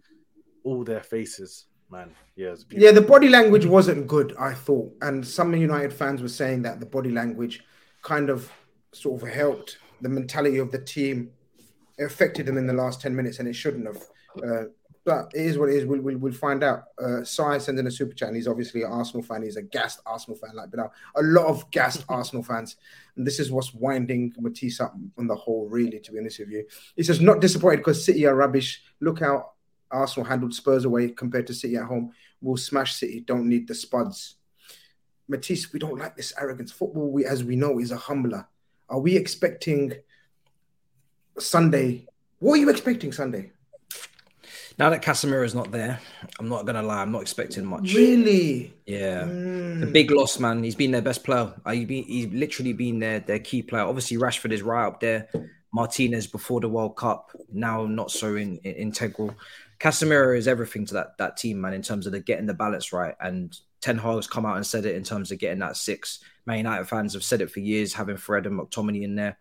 all 0.64 0.82
their 0.82 1.02
faces 1.02 1.66
man. 1.90 2.10
Yeah, 2.36 2.54
yeah. 2.70 2.92
The 2.92 3.02
body 3.02 3.28
language 3.28 3.66
wasn't 3.66 4.06
good, 4.06 4.34
I 4.38 4.54
thought, 4.54 4.90
and 5.02 5.26
some 5.26 5.54
United 5.54 5.92
fans 5.92 6.22
were 6.22 6.28
saying 6.28 6.62
that 6.62 6.80
the 6.80 6.86
body 6.86 7.10
language 7.10 7.62
kind 8.00 8.30
of 8.30 8.50
sort 8.92 9.20
of 9.20 9.28
helped 9.28 9.76
the 10.00 10.08
mentality 10.08 10.56
of 10.56 10.70
the 10.70 10.78
team, 10.78 11.30
it 11.98 12.04
affected 12.04 12.46
them 12.46 12.56
in 12.56 12.66
the 12.66 12.72
last 12.72 13.02
ten 13.02 13.14
minutes, 13.14 13.40
and 13.40 13.48
it 13.48 13.54
shouldn't 13.54 13.86
have. 13.86 14.02
Uh, 14.42 14.64
but 15.10 15.32
it 15.34 15.44
is 15.44 15.58
what 15.58 15.70
it 15.70 15.74
is. 15.74 15.86
We'll, 15.86 16.00
we'll, 16.00 16.18
we'll 16.18 16.32
find 16.32 16.62
out. 16.62 16.84
Uh, 16.96 17.24
Sai 17.24 17.58
sending 17.58 17.84
a 17.84 17.90
super 17.90 18.14
chat, 18.14 18.28
and 18.28 18.36
he's 18.36 18.46
obviously 18.46 18.82
an 18.82 18.92
Arsenal 18.92 19.24
fan. 19.24 19.42
He's 19.42 19.56
a 19.56 19.62
gassed 19.62 20.00
Arsenal 20.06 20.38
fan, 20.38 20.54
like 20.54 20.70
but 20.70 20.92
a 21.16 21.22
lot 21.22 21.46
of 21.46 21.68
gassed 21.72 22.04
Arsenal 22.08 22.44
fans. 22.44 22.76
And 23.16 23.26
this 23.26 23.40
is 23.40 23.50
what's 23.50 23.74
winding 23.74 24.32
Matisse 24.38 24.80
up 24.80 24.94
on 25.18 25.26
the 25.26 25.34
whole, 25.34 25.66
really, 25.68 25.98
to 25.98 26.12
be 26.12 26.20
honest 26.20 26.38
with 26.38 26.50
you. 26.50 26.64
He 26.94 27.02
says, 27.02 27.20
not 27.20 27.40
disappointed 27.40 27.78
because 27.78 28.04
City 28.04 28.24
are 28.24 28.36
rubbish. 28.36 28.84
Look 29.00 29.18
how 29.18 29.50
Arsenal 29.90 30.28
handled 30.28 30.54
Spurs 30.54 30.84
away 30.84 31.08
compared 31.08 31.48
to 31.48 31.54
City 31.54 31.74
at 31.74 31.86
home. 31.86 32.12
We'll 32.40 32.56
smash 32.56 32.94
City. 32.94 33.18
Don't 33.18 33.48
need 33.48 33.66
the 33.66 33.74
spuds. 33.74 34.36
Matisse, 35.26 35.72
we 35.72 35.80
don't 35.80 35.98
like 35.98 36.16
this 36.16 36.32
arrogance. 36.40 36.70
Football, 36.70 37.10
we, 37.10 37.24
as 37.24 37.42
we 37.42 37.56
know, 37.56 37.80
is 37.80 37.90
a 37.90 37.96
humbler. 37.96 38.46
Are 38.88 39.00
we 39.00 39.16
expecting 39.16 39.92
Sunday? 41.36 42.06
What 42.38 42.54
are 42.54 42.58
you 42.58 42.70
expecting 42.70 43.10
Sunday? 43.10 43.50
Now 44.80 44.88
that 44.88 45.02
Casemiro 45.02 45.44
is 45.44 45.54
not 45.54 45.70
there, 45.70 46.00
I'm 46.38 46.48
not 46.48 46.64
gonna 46.64 46.82
lie. 46.82 47.02
I'm 47.02 47.12
not 47.12 47.20
expecting 47.20 47.66
much. 47.66 47.92
Really? 47.92 48.72
Yeah. 48.86 49.24
Mm. 49.24 49.80
The 49.80 49.86
big 49.86 50.10
loss, 50.10 50.38
man. 50.38 50.64
He's 50.64 50.74
been 50.74 50.90
their 50.90 51.02
best 51.02 51.22
player. 51.22 51.52
Uh, 51.66 51.72
he's 51.72 52.32
literally 52.32 52.72
been 52.72 52.98
their 52.98 53.20
their 53.20 53.40
key 53.40 53.60
player. 53.60 53.82
Obviously, 53.82 54.16
Rashford 54.16 54.52
is 54.52 54.62
right 54.62 54.86
up 54.86 54.98
there. 54.98 55.28
Martinez 55.74 56.26
before 56.26 56.60
the 56.60 56.68
World 56.68 56.96
Cup, 56.96 57.30
now 57.52 57.84
not 57.84 58.10
so 58.10 58.36
in, 58.36 58.56
in, 58.64 58.74
integral. 58.74 59.34
Casemiro 59.78 60.36
is 60.36 60.48
everything 60.48 60.86
to 60.86 60.94
that 60.94 61.18
that 61.18 61.36
team, 61.36 61.60
man, 61.60 61.74
in 61.74 61.82
terms 61.82 62.06
of 62.06 62.12
the 62.12 62.20
getting 62.20 62.46
the 62.46 62.54
balance 62.54 62.90
right. 62.90 63.14
And 63.20 63.54
Ten 63.82 63.98
Hag's 63.98 64.26
come 64.26 64.46
out 64.46 64.56
and 64.56 64.66
said 64.66 64.86
it 64.86 64.96
in 64.96 65.02
terms 65.02 65.30
of 65.30 65.38
getting 65.38 65.58
that 65.58 65.76
six. 65.76 66.20
Man 66.46 66.56
United 66.56 66.88
fans 66.88 67.12
have 67.12 67.22
said 67.22 67.42
it 67.42 67.50
for 67.50 67.60
years, 67.60 67.92
having 67.92 68.16
Fred 68.16 68.46
and 68.46 68.58
McTominay 68.58 69.02
in 69.02 69.14
there. 69.14 69.36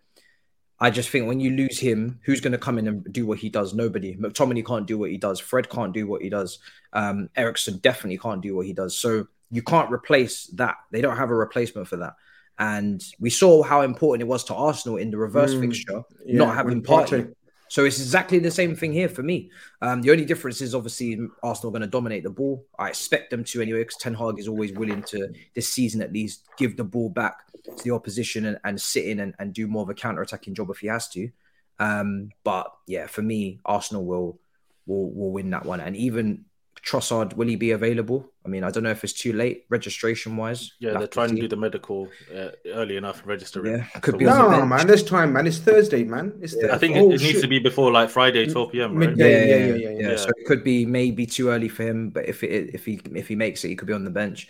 I 0.82 0.89
just 0.89 1.09
think 1.09 1.27
when 1.27 1.39
you 1.39 1.51
lose 1.51 1.77
him, 1.77 2.19
who's 2.23 2.39
going 2.39 2.53
to 2.53 2.57
come 2.57 2.77
in 2.77 2.88
and 2.88 3.11
do 3.11 3.25
what 3.25 3.38
he 3.38 3.49
does? 3.49 3.73
Nobody. 3.73 4.15
McTominay 4.15 4.65
can't 4.65 4.86
do 4.86 4.97
what 4.97 5.09
he 5.09 5.17
does. 5.17 5.39
Fred 5.39 5.69
can't 5.69 5.93
do 5.93 6.07
what 6.07 6.21
he 6.21 6.30
does. 6.30 6.59
Um, 6.93 7.30
Eriksen 7.36 7.80
definitely 7.80 8.17
can't 8.17 8.41
do 8.41 8.55
what 8.55 8.65
he 8.65 8.73
does. 8.73 8.97
So 8.97 9.27
you 9.51 9.61
can't 9.61 9.91
replace 9.91 10.45
that. 10.53 10.75
They 10.91 11.01
don't 11.01 11.17
have 11.17 11.32
a 11.32 11.36
replacement 11.36 11.88
for 11.88 11.97
that. 11.97 12.13
And 12.57 13.03
we 13.19 13.30
saw 13.30 13.63
how 13.63 13.82
important 13.82 14.21
it 14.21 14.32
was 14.32 14.43
to 14.45 14.53
Arsenal 14.53 14.97
in 14.97 15.11
the 15.11 15.17
reverse 15.17 15.53
mm, 15.53 15.61
fixture, 15.61 16.03
yeah, 16.25 16.38
not 16.38 16.55
having 16.55 16.84
Partey. 16.84 17.34
So 17.70 17.86
it's 17.86 17.99
exactly 17.99 18.39
the 18.39 18.51
same 18.51 18.76
thing 18.76 18.91
here 18.91 19.07
for 19.07 19.22
me. 19.24 19.51
Um, 19.82 20.01
the 20.01 20.11
only 20.11 20.26
difference 20.26 20.59
is 20.59 20.74
obviously 20.74 21.20
Arsenal 21.43 21.72
going 21.72 21.84
to 21.84 21.88
dominate 21.88 22.24
the 22.24 22.30
ball. 22.32 22.65
I 22.80 22.89
expect 22.89 23.30
them 23.30 23.43
to 23.45 23.61
anyway, 23.61 23.82
because 23.82 23.97
Ten 23.97 24.15
Hag 24.15 24.39
is 24.39 24.47
always 24.47 24.74
willing 24.74 25.03
to 25.03 25.32
this 25.53 25.72
season 25.72 26.01
at 26.01 26.11
least 26.11 26.47
give 26.57 26.76
the 26.78 26.84
ball 26.84 27.09
back 27.09 27.45
to 27.78 27.84
the 27.84 27.91
opposition 27.91 28.45
and, 28.45 28.59
and 28.63 28.82
sit 28.82 29.05
in 29.05 29.20
and, 29.20 29.36
and 29.38 29.53
do 29.53 29.67
more 29.67 29.84
of 29.84 29.89
a 29.89 29.93
counter 29.93 30.22
attacking 30.22 30.55
job 30.55 30.70
if 30.72 30.80
he 30.80 30.88
has 30.88 31.07
to. 31.09 31.30
Um, 31.78 32.32
but 32.43 32.74
yeah, 32.88 33.05
for 33.05 33.22
me, 33.22 33.59
Arsenal 33.65 34.03
will 34.03 34.39
will 34.88 35.11
will 35.11 35.32
win 35.32 35.51
that 35.51 35.65
one. 35.65 35.80
And 35.80 35.95
even 35.95 36.45
Trossard, 36.84 37.36
will 37.36 37.47
he 37.47 37.55
be 37.55 37.72
available? 37.72 38.32
I 38.49 38.51
mean, 38.51 38.63
I 38.63 38.71
don't 38.71 38.81
know 38.81 38.89
if 38.89 39.03
it's 39.03 39.13
too 39.13 39.31
late 39.31 39.65
registration 39.69 40.35
wise. 40.35 40.73
Yeah, 40.79 40.97
they're 40.97 41.05
trying 41.05 41.29
to, 41.29 41.35
to 41.35 41.41
do 41.41 41.47
the 41.47 41.55
medical 41.55 42.09
uh, 42.35 42.49
early 42.65 42.97
enough, 42.97 43.21
register 43.23 43.63
Yeah, 43.63 43.83
could 44.01 44.15
so 44.15 44.17
be. 44.17 44.25
No, 44.25 44.65
man, 44.65 44.87
there's 44.87 45.03
time, 45.03 45.33
man. 45.33 45.45
It's 45.45 45.59
Thursday, 45.59 46.03
man. 46.03 46.33
It's 46.41 46.55
yeah. 46.59 46.73
I 46.73 46.79
think 46.79 46.97
oh, 46.97 47.11
it, 47.11 47.21
it 47.21 47.21
needs 47.21 47.41
to 47.41 47.47
be 47.47 47.59
before 47.59 47.91
like 47.91 48.09
Friday, 48.09 48.47
12 48.47 48.71
p.m. 48.71 48.95
Right? 48.95 49.09
Midday, 49.09 49.31
yeah, 49.31 49.45
yeah, 49.45 49.65
yeah, 49.65 49.75
yeah, 49.75 49.89
yeah, 49.89 50.09
yeah. 50.09 50.15
So 50.15 50.29
it 50.29 50.47
could 50.47 50.63
be 50.63 50.83
maybe 50.83 51.27
too 51.27 51.49
early 51.49 51.69
for 51.69 51.83
him, 51.83 52.09
but 52.09 52.27
if 52.27 52.43
it 52.43 52.73
if 52.73 52.85
he 52.85 52.99
if 53.13 53.27
he 53.27 53.35
makes 53.35 53.63
it, 53.63 53.67
he 53.67 53.75
could 53.75 53.87
be 53.87 53.93
on 53.93 54.03
the 54.03 54.09
bench. 54.09 54.49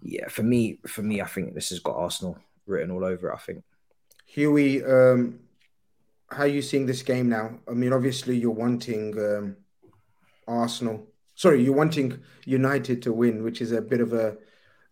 Yeah, 0.00 0.28
for 0.28 0.42
me, 0.42 0.78
for 0.86 1.02
me, 1.02 1.20
I 1.20 1.26
think 1.26 1.52
this 1.52 1.68
has 1.68 1.80
got 1.80 1.96
Arsenal 1.96 2.38
written 2.66 2.90
all 2.90 3.04
over. 3.04 3.28
It, 3.28 3.34
I 3.34 3.38
think. 3.38 3.62
Huey, 4.24 4.82
um, 4.84 5.40
how 6.30 6.44
are 6.44 6.46
you 6.46 6.62
seeing 6.62 6.86
this 6.86 7.02
game 7.02 7.28
now? 7.28 7.58
I 7.68 7.72
mean, 7.72 7.92
obviously 7.92 8.38
you're 8.38 8.52
wanting 8.52 9.18
um, 9.18 9.56
Arsenal. 10.46 11.06
Sorry, 11.38 11.62
you're 11.62 11.72
wanting 11.72 12.18
United 12.46 13.00
to 13.02 13.12
win, 13.12 13.44
which 13.44 13.60
is 13.60 13.70
a 13.70 13.80
bit 13.80 14.00
of 14.00 14.12
a 14.12 14.36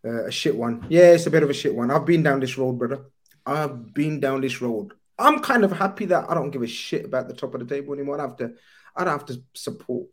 a 0.04 0.30
shit 0.30 0.54
one. 0.54 0.86
Yeah, 0.88 1.10
it's 1.10 1.26
a 1.26 1.30
bit 1.30 1.42
of 1.42 1.50
a 1.50 1.52
shit 1.52 1.74
one. 1.74 1.90
I've 1.90 2.06
been 2.06 2.22
down 2.22 2.38
this 2.38 2.56
road, 2.56 2.78
brother. 2.78 3.00
I've 3.44 3.92
been 3.92 4.20
down 4.20 4.42
this 4.42 4.62
road. 4.62 4.92
I'm 5.18 5.40
kind 5.40 5.64
of 5.64 5.72
happy 5.72 6.04
that 6.04 6.30
I 6.30 6.34
don't 6.34 6.52
give 6.52 6.62
a 6.62 6.68
shit 6.68 7.04
about 7.04 7.26
the 7.26 7.34
top 7.34 7.54
of 7.54 7.60
the 7.60 7.74
table 7.74 7.94
anymore. 7.94 8.20
I 8.20 8.22
have 8.22 8.36
to. 8.36 8.52
I 8.94 9.02
don't 9.02 9.18
have 9.18 9.26
to 9.26 9.42
support 9.54 10.06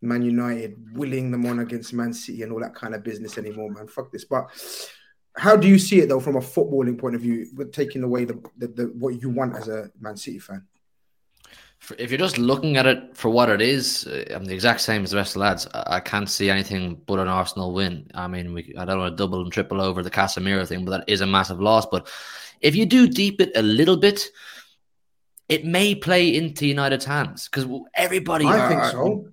Man 0.00 0.22
United, 0.22 0.96
willing 0.96 1.32
them 1.32 1.44
on 1.44 1.58
against 1.58 1.92
Man 1.92 2.12
City 2.12 2.44
and 2.44 2.52
all 2.52 2.60
that 2.60 2.76
kind 2.76 2.94
of 2.94 3.02
business 3.02 3.36
anymore, 3.36 3.72
man. 3.72 3.88
Fuck 3.88 4.12
this. 4.12 4.24
But 4.24 4.50
how 5.36 5.56
do 5.56 5.66
you 5.66 5.80
see 5.80 5.98
it 6.02 6.08
though, 6.08 6.20
from 6.20 6.36
a 6.36 6.40
footballing 6.40 7.00
point 7.00 7.16
of 7.16 7.20
view, 7.20 7.48
with 7.56 7.72
taking 7.72 8.04
away 8.04 8.26
the, 8.26 8.40
the, 8.58 8.68
the 8.68 8.84
what 8.96 9.20
you 9.20 9.28
want 9.28 9.56
as 9.56 9.66
a 9.66 9.90
Man 10.00 10.16
City 10.16 10.38
fan? 10.38 10.68
If 11.98 12.10
you're 12.10 12.18
just 12.18 12.38
looking 12.38 12.76
at 12.76 12.86
it 12.86 13.16
for 13.16 13.30
what 13.30 13.48
it 13.48 13.60
is, 13.60 14.06
uh, 14.06 14.24
I'm 14.34 14.44
the 14.44 14.54
exact 14.54 14.80
same 14.80 15.02
as 15.04 15.10
the 15.10 15.16
rest 15.16 15.30
of 15.30 15.34
the 15.34 15.40
lads. 15.40 15.68
I 15.72 16.00
can't 16.00 16.28
see 16.28 16.50
anything 16.50 17.00
but 17.06 17.18
an 17.18 17.28
Arsenal 17.28 17.72
win. 17.72 18.10
I 18.14 18.26
mean, 18.26 18.52
we 18.52 18.74
I 18.78 18.84
don't 18.84 18.98
want 18.98 19.16
to 19.16 19.22
double 19.22 19.42
and 19.42 19.52
triple 19.52 19.80
over 19.80 20.02
the 20.02 20.10
Casemiro 20.10 20.66
thing, 20.66 20.84
but 20.84 20.90
that 20.92 21.04
is 21.08 21.20
a 21.20 21.26
massive 21.26 21.60
loss. 21.60 21.86
But 21.86 22.08
if 22.60 22.74
you 22.74 22.86
do 22.86 23.06
deep 23.08 23.40
it 23.40 23.52
a 23.56 23.62
little 23.62 23.96
bit, 23.96 24.28
it 25.48 25.64
may 25.64 25.94
play 25.94 26.34
into 26.34 26.66
United's 26.66 27.04
hands 27.04 27.48
because 27.48 27.66
everybody. 27.94 28.46
I 28.46 28.58
are, 28.58 28.68
think 28.68 28.84
so 28.84 29.28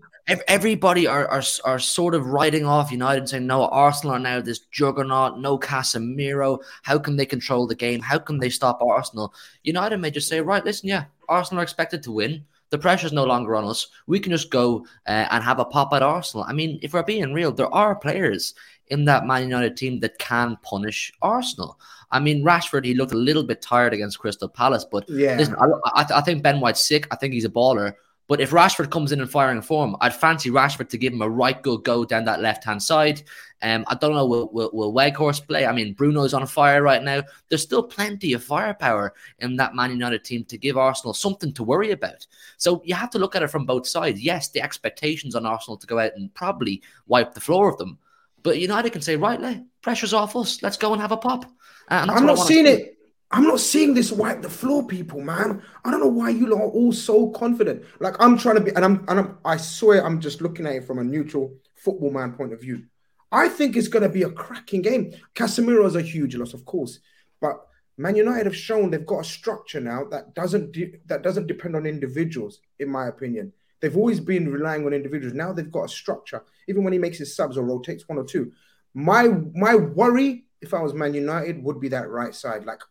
everybody 0.47 1.08
are, 1.08 1.28
are 1.28 1.43
are 1.66 1.80
sort 1.80 2.16
of 2.16 2.26
writing 2.26 2.66
off 2.66 2.91
United, 2.91 3.28
saying 3.28 3.47
no, 3.47 3.68
Arsenal 3.68 4.16
are 4.16 4.20
now 4.20 4.41
this 4.41 4.60
juggernaut, 4.72 5.39
no 5.39 5.58
Casemiro. 5.58 6.60
How 6.84 6.99
can 6.99 7.16
they 7.16 7.26
control 7.26 7.68
the 7.68 7.76
game? 7.76 8.02
How 8.02 8.20
can 8.20 8.39
they 8.39 8.49
stop 8.49 8.82
Arsenal? 8.82 9.34
United 9.64 9.97
may 9.97 10.12
just 10.12 10.28
say, 10.28 10.41
right, 10.41 10.64
listen, 10.64 10.89
yeah, 10.89 11.06
Arsenal 11.32 11.61
are 11.61 11.63
expected 11.63 12.03
to 12.03 12.11
win. 12.11 12.45
The 12.69 12.77
pressure's 12.77 13.11
no 13.11 13.25
longer 13.25 13.55
on 13.55 13.65
us. 13.65 13.88
We 14.07 14.19
can 14.19 14.32
just 14.32 14.49
go 14.49 14.86
uh, 15.07 15.27
and 15.32 15.43
have 15.43 15.59
a 15.59 15.65
pop 15.65 15.91
at 15.93 16.03
Arsenal. 16.03 16.45
I 16.47 16.53
mean, 16.53 16.79
if 16.82 16.93
we're 16.93 17.03
being 17.03 17.34
real, 17.34 17.51
there 17.51 17.73
are 17.73 17.95
players 17.95 18.53
in 18.88 19.05
that 19.05 19.25
Man 19.25 19.43
United 19.43 19.75
team 19.75 19.99
that 20.01 20.19
can 20.19 20.57
punish 20.61 21.11
Arsenal. 21.21 21.79
I 22.11 22.19
mean, 22.19 22.43
Rashford, 22.43 22.86
he 22.86 22.93
looked 22.93 23.13
a 23.13 23.17
little 23.17 23.43
bit 23.43 23.61
tired 23.61 23.93
against 23.93 24.19
Crystal 24.19 24.49
Palace, 24.49 24.86
but 24.86 25.09
yeah, 25.09 25.38
listen, 25.38 25.55
I, 25.55 25.65
I, 26.01 26.05
I 26.15 26.21
think 26.21 26.43
Ben 26.43 26.59
White's 26.59 26.86
sick. 26.86 27.07
I 27.11 27.15
think 27.15 27.34
he's 27.34 27.45
a 27.45 27.49
baller. 27.49 27.93
But 28.32 28.39
if 28.39 28.51
Rashford 28.51 28.91
comes 28.91 29.11
in 29.11 29.19
in 29.19 29.27
firing 29.27 29.61
form, 29.61 29.97
I'd 29.99 30.15
fancy 30.15 30.49
Rashford 30.51 30.88
to 30.91 30.97
give 30.97 31.11
him 31.11 31.21
a 31.21 31.29
right 31.29 31.61
good 31.61 31.84
go 31.84 32.05
down 32.05 32.23
that 32.23 32.39
left 32.39 32.63
hand 32.63 32.82
side. 32.82 33.23
Um, 33.61 33.84
I 33.88 33.95
don't 33.95 34.13
know, 34.13 34.25
will, 34.25 34.49
will, 34.53 34.69
will 34.71 34.93
Weghorst 34.93 35.49
play? 35.49 35.65
I 35.65 35.73
mean, 35.73 35.93
Bruno's 35.93 36.34
on 36.34 36.47
fire 36.47 36.82
right 36.82 37.03
now. 37.03 37.23
There's 37.49 37.61
still 37.61 37.84
plenty 37.84 38.32
of 38.32 38.41
firepower 38.41 39.13
in 39.39 39.57
that 39.57 39.75
Man 39.75 39.91
United 39.91 40.23
team 40.23 40.45
to 40.45 40.57
give 40.57 40.77
Arsenal 40.77 41.13
something 41.13 41.51
to 41.51 41.63
worry 41.65 41.91
about. 41.91 42.25
So 42.55 42.82
you 42.86 42.95
have 42.95 43.09
to 43.09 43.19
look 43.19 43.36
at 43.36 43.43
it 43.43 43.49
from 43.49 43.65
both 43.65 43.86
sides. 43.86 44.21
Yes, 44.21 44.47
the 44.47 44.61
expectations 44.61 45.36
on 45.36 45.45
Arsenal 45.45 45.75
to 45.75 45.86
go 45.86 45.99
out 45.99 46.13
and 46.15 46.34
probably 46.34 46.82
wipe 47.07 47.34
the 47.34 47.41
floor 47.41 47.69
of 47.69 47.77
them. 47.79 47.97
But 48.43 48.59
United 48.59 48.93
can 48.93 49.01
say, 49.01 49.17
right, 49.17 49.61
pressure's 49.82 50.13
off 50.13 50.38
us. 50.38 50.63
Let's 50.63 50.77
go 50.77 50.93
and 50.93 51.01
have 51.01 51.11
a 51.11 51.17
pop. 51.17 51.43
Uh, 51.89 52.05
I'm 52.07 52.25
not 52.25 52.36
seeing 52.36 52.65
it. 52.65 52.97
I'm 53.32 53.43
not 53.43 53.61
seeing 53.61 53.93
this 53.93 54.11
wipe 54.11 54.41
the 54.41 54.49
floor, 54.49 54.86
people, 54.86 55.21
man. 55.21 55.61
I 55.86 55.91
don't 55.91 56.01
know 56.01 56.07
why 56.07 56.29
you 56.29 56.53
are 56.53 56.61
all 56.61 56.91
so 56.91 57.29
confident. 57.29 57.84
Like 57.99 58.15
I'm 58.19 58.38
trying 58.38 58.55
to 58.55 58.61
be, 58.61 58.71
and 58.71 58.84
I'm, 58.84 59.05
and 59.07 59.19
I'm, 59.19 59.38
I 59.45 59.57
swear, 59.57 60.05
I'm 60.05 60.19
just 60.19 60.41
looking 60.41 60.65
at 60.65 60.75
it 60.75 60.86
from 60.86 60.99
a 60.99 61.03
neutral 61.03 61.53
football 61.75 62.11
man 62.11 62.34
point 62.34 62.51
of 62.51 62.59
view. 62.59 62.84
I 63.32 63.47
think 63.47 63.77
it's 63.77 63.88
going 63.88 64.03
to 64.03 64.09
be 64.09 64.23
a 64.23 64.29
cracking 64.29 64.82
game. 64.82 65.13
Casemiro 65.34 65.86
is 65.86 65.95
a 65.95 66.01
huge 66.01 66.36
loss, 66.36 66.53
of 66.53 66.65
course, 66.65 66.99
but 67.39 67.65
Man 67.97 68.15
United 68.15 68.45
have 68.45 68.55
shown 68.55 68.89
they've 68.89 69.05
got 69.05 69.19
a 69.19 69.23
structure 69.23 69.79
now 69.79 70.03
that 70.05 70.34
doesn't 70.34 70.71
de- 70.73 70.97
that 71.05 71.21
doesn't 71.21 71.47
depend 71.47 71.75
on 71.75 71.86
individuals. 71.86 72.59
In 72.79 72.89
my 72.89 73.07
opinion, 73.07 73.53
they've 73.79 73.95
always 73.95 74.19
been 74.19 74.51
relying 74.51 74.86
on 74.86 74.93
individuals. 74.93 75.34
Now 75.34 75.53
they've 75.53 75.71
got 75.71 75.84
a 75.84 75.89
structure. 75.89 76.43
Even 76.67 76.84
when 76.84 76.93
he 76.93 76.99
makes 76.99 77.17
his 77.17 77.36
subs 77.36 77.57
or 77.57 77.63
rotates 77.63 78.09
one 78.09 78.17
or 78.17 78.25
two, 78.25 78.51
my 78.93 79.27
my 79.53 79.75
worry, 79.75 80.45
if 80.61 80.73
I 80.73 80.82
was 80.82 80.93
Man 80.93 81.13
United, 81.13 81.63
would 81.63 81.79
be 81.79 81.89
that 81.89 82.09
right 82.09 82.36
side. 82.36 82.65
Like 82.65 82.82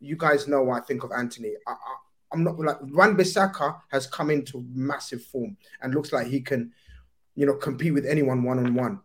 you 0.00 0.16
guys 0.16 0.48
know 0.48 0.62
what 0.62 0.82
I 0.82 0.86
think 0.86 1.04
of 1.04 1.12
Antony. 1.12 1.54
I, 1.66 1.72
I, 1.72 2.34
am 2.34 2.44
not 2.44 2.58
like 2.58 2.78
Wan 2.82 3.16
Bissaka 3.16 3.80
has 3.88 4.06
come 4.06 4.30
into 4.30 4.64
massive 4.72 5.22
form 5.22 5.56
and 5.80 5.94
looks 5.94 6.12
like 6.12 6.26
he 6.26 6.40
can, 6.40 6.72
you 7.34 7.46
know, 7.46 7.54
compete 7.54 7.94
with 7.94 8.06
anyone 8.06 8.42
one 8.42 8.58
on 8.58 8.74
one. 8.74 9.00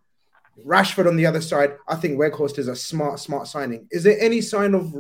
Rashford 0.66 1.08
on 1.08 1.16
the 1.16 1.26
other 1.26 1.41
side, 1.41 1.78
I 1.88 1.96
think 1.96 2.20
Weghorst 2.20 2.60
is 2.60 2.68
a 2.68 2.76
smart, 2.76 3.20
smart 3.20 3.48
signing. 3.48 3.88
Is 3.91 4.04
there 4.04 4.20
any 4.20 4.41
sign 4.41 4.76
of? 4.76 4.94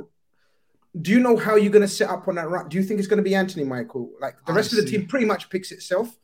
Do 0.99 1.11
you 1.11 1.19
know 1.19 1.37
how 1.37 1.55
you're 1.55 1.71
going 1.71 1.81
to 1.81 1.87
set 1.87 2.09
up 2.09 2.27
on 2.27 2.35
that 2.35 2.49
right? 2.49 2.67
Do 2.69 2.77
you 2.77 2.83
think 2.83 2.99
it's 2.99 3.07
going 3.07 3.17
to 3.17 3.23
be 3.23 3.35
Antony 3.35 3.63
Michael? 3.63 4.11
Like 4.19 4.35
the 4.45 4.53
rest 4.53 4.73
of 4.73 4.77
the 4.77 4.85
team 4.85 5.07
pretty 5.07 5.25
much 5.25 5.49
picks 5.49 5.71
itself. 5.71 6.15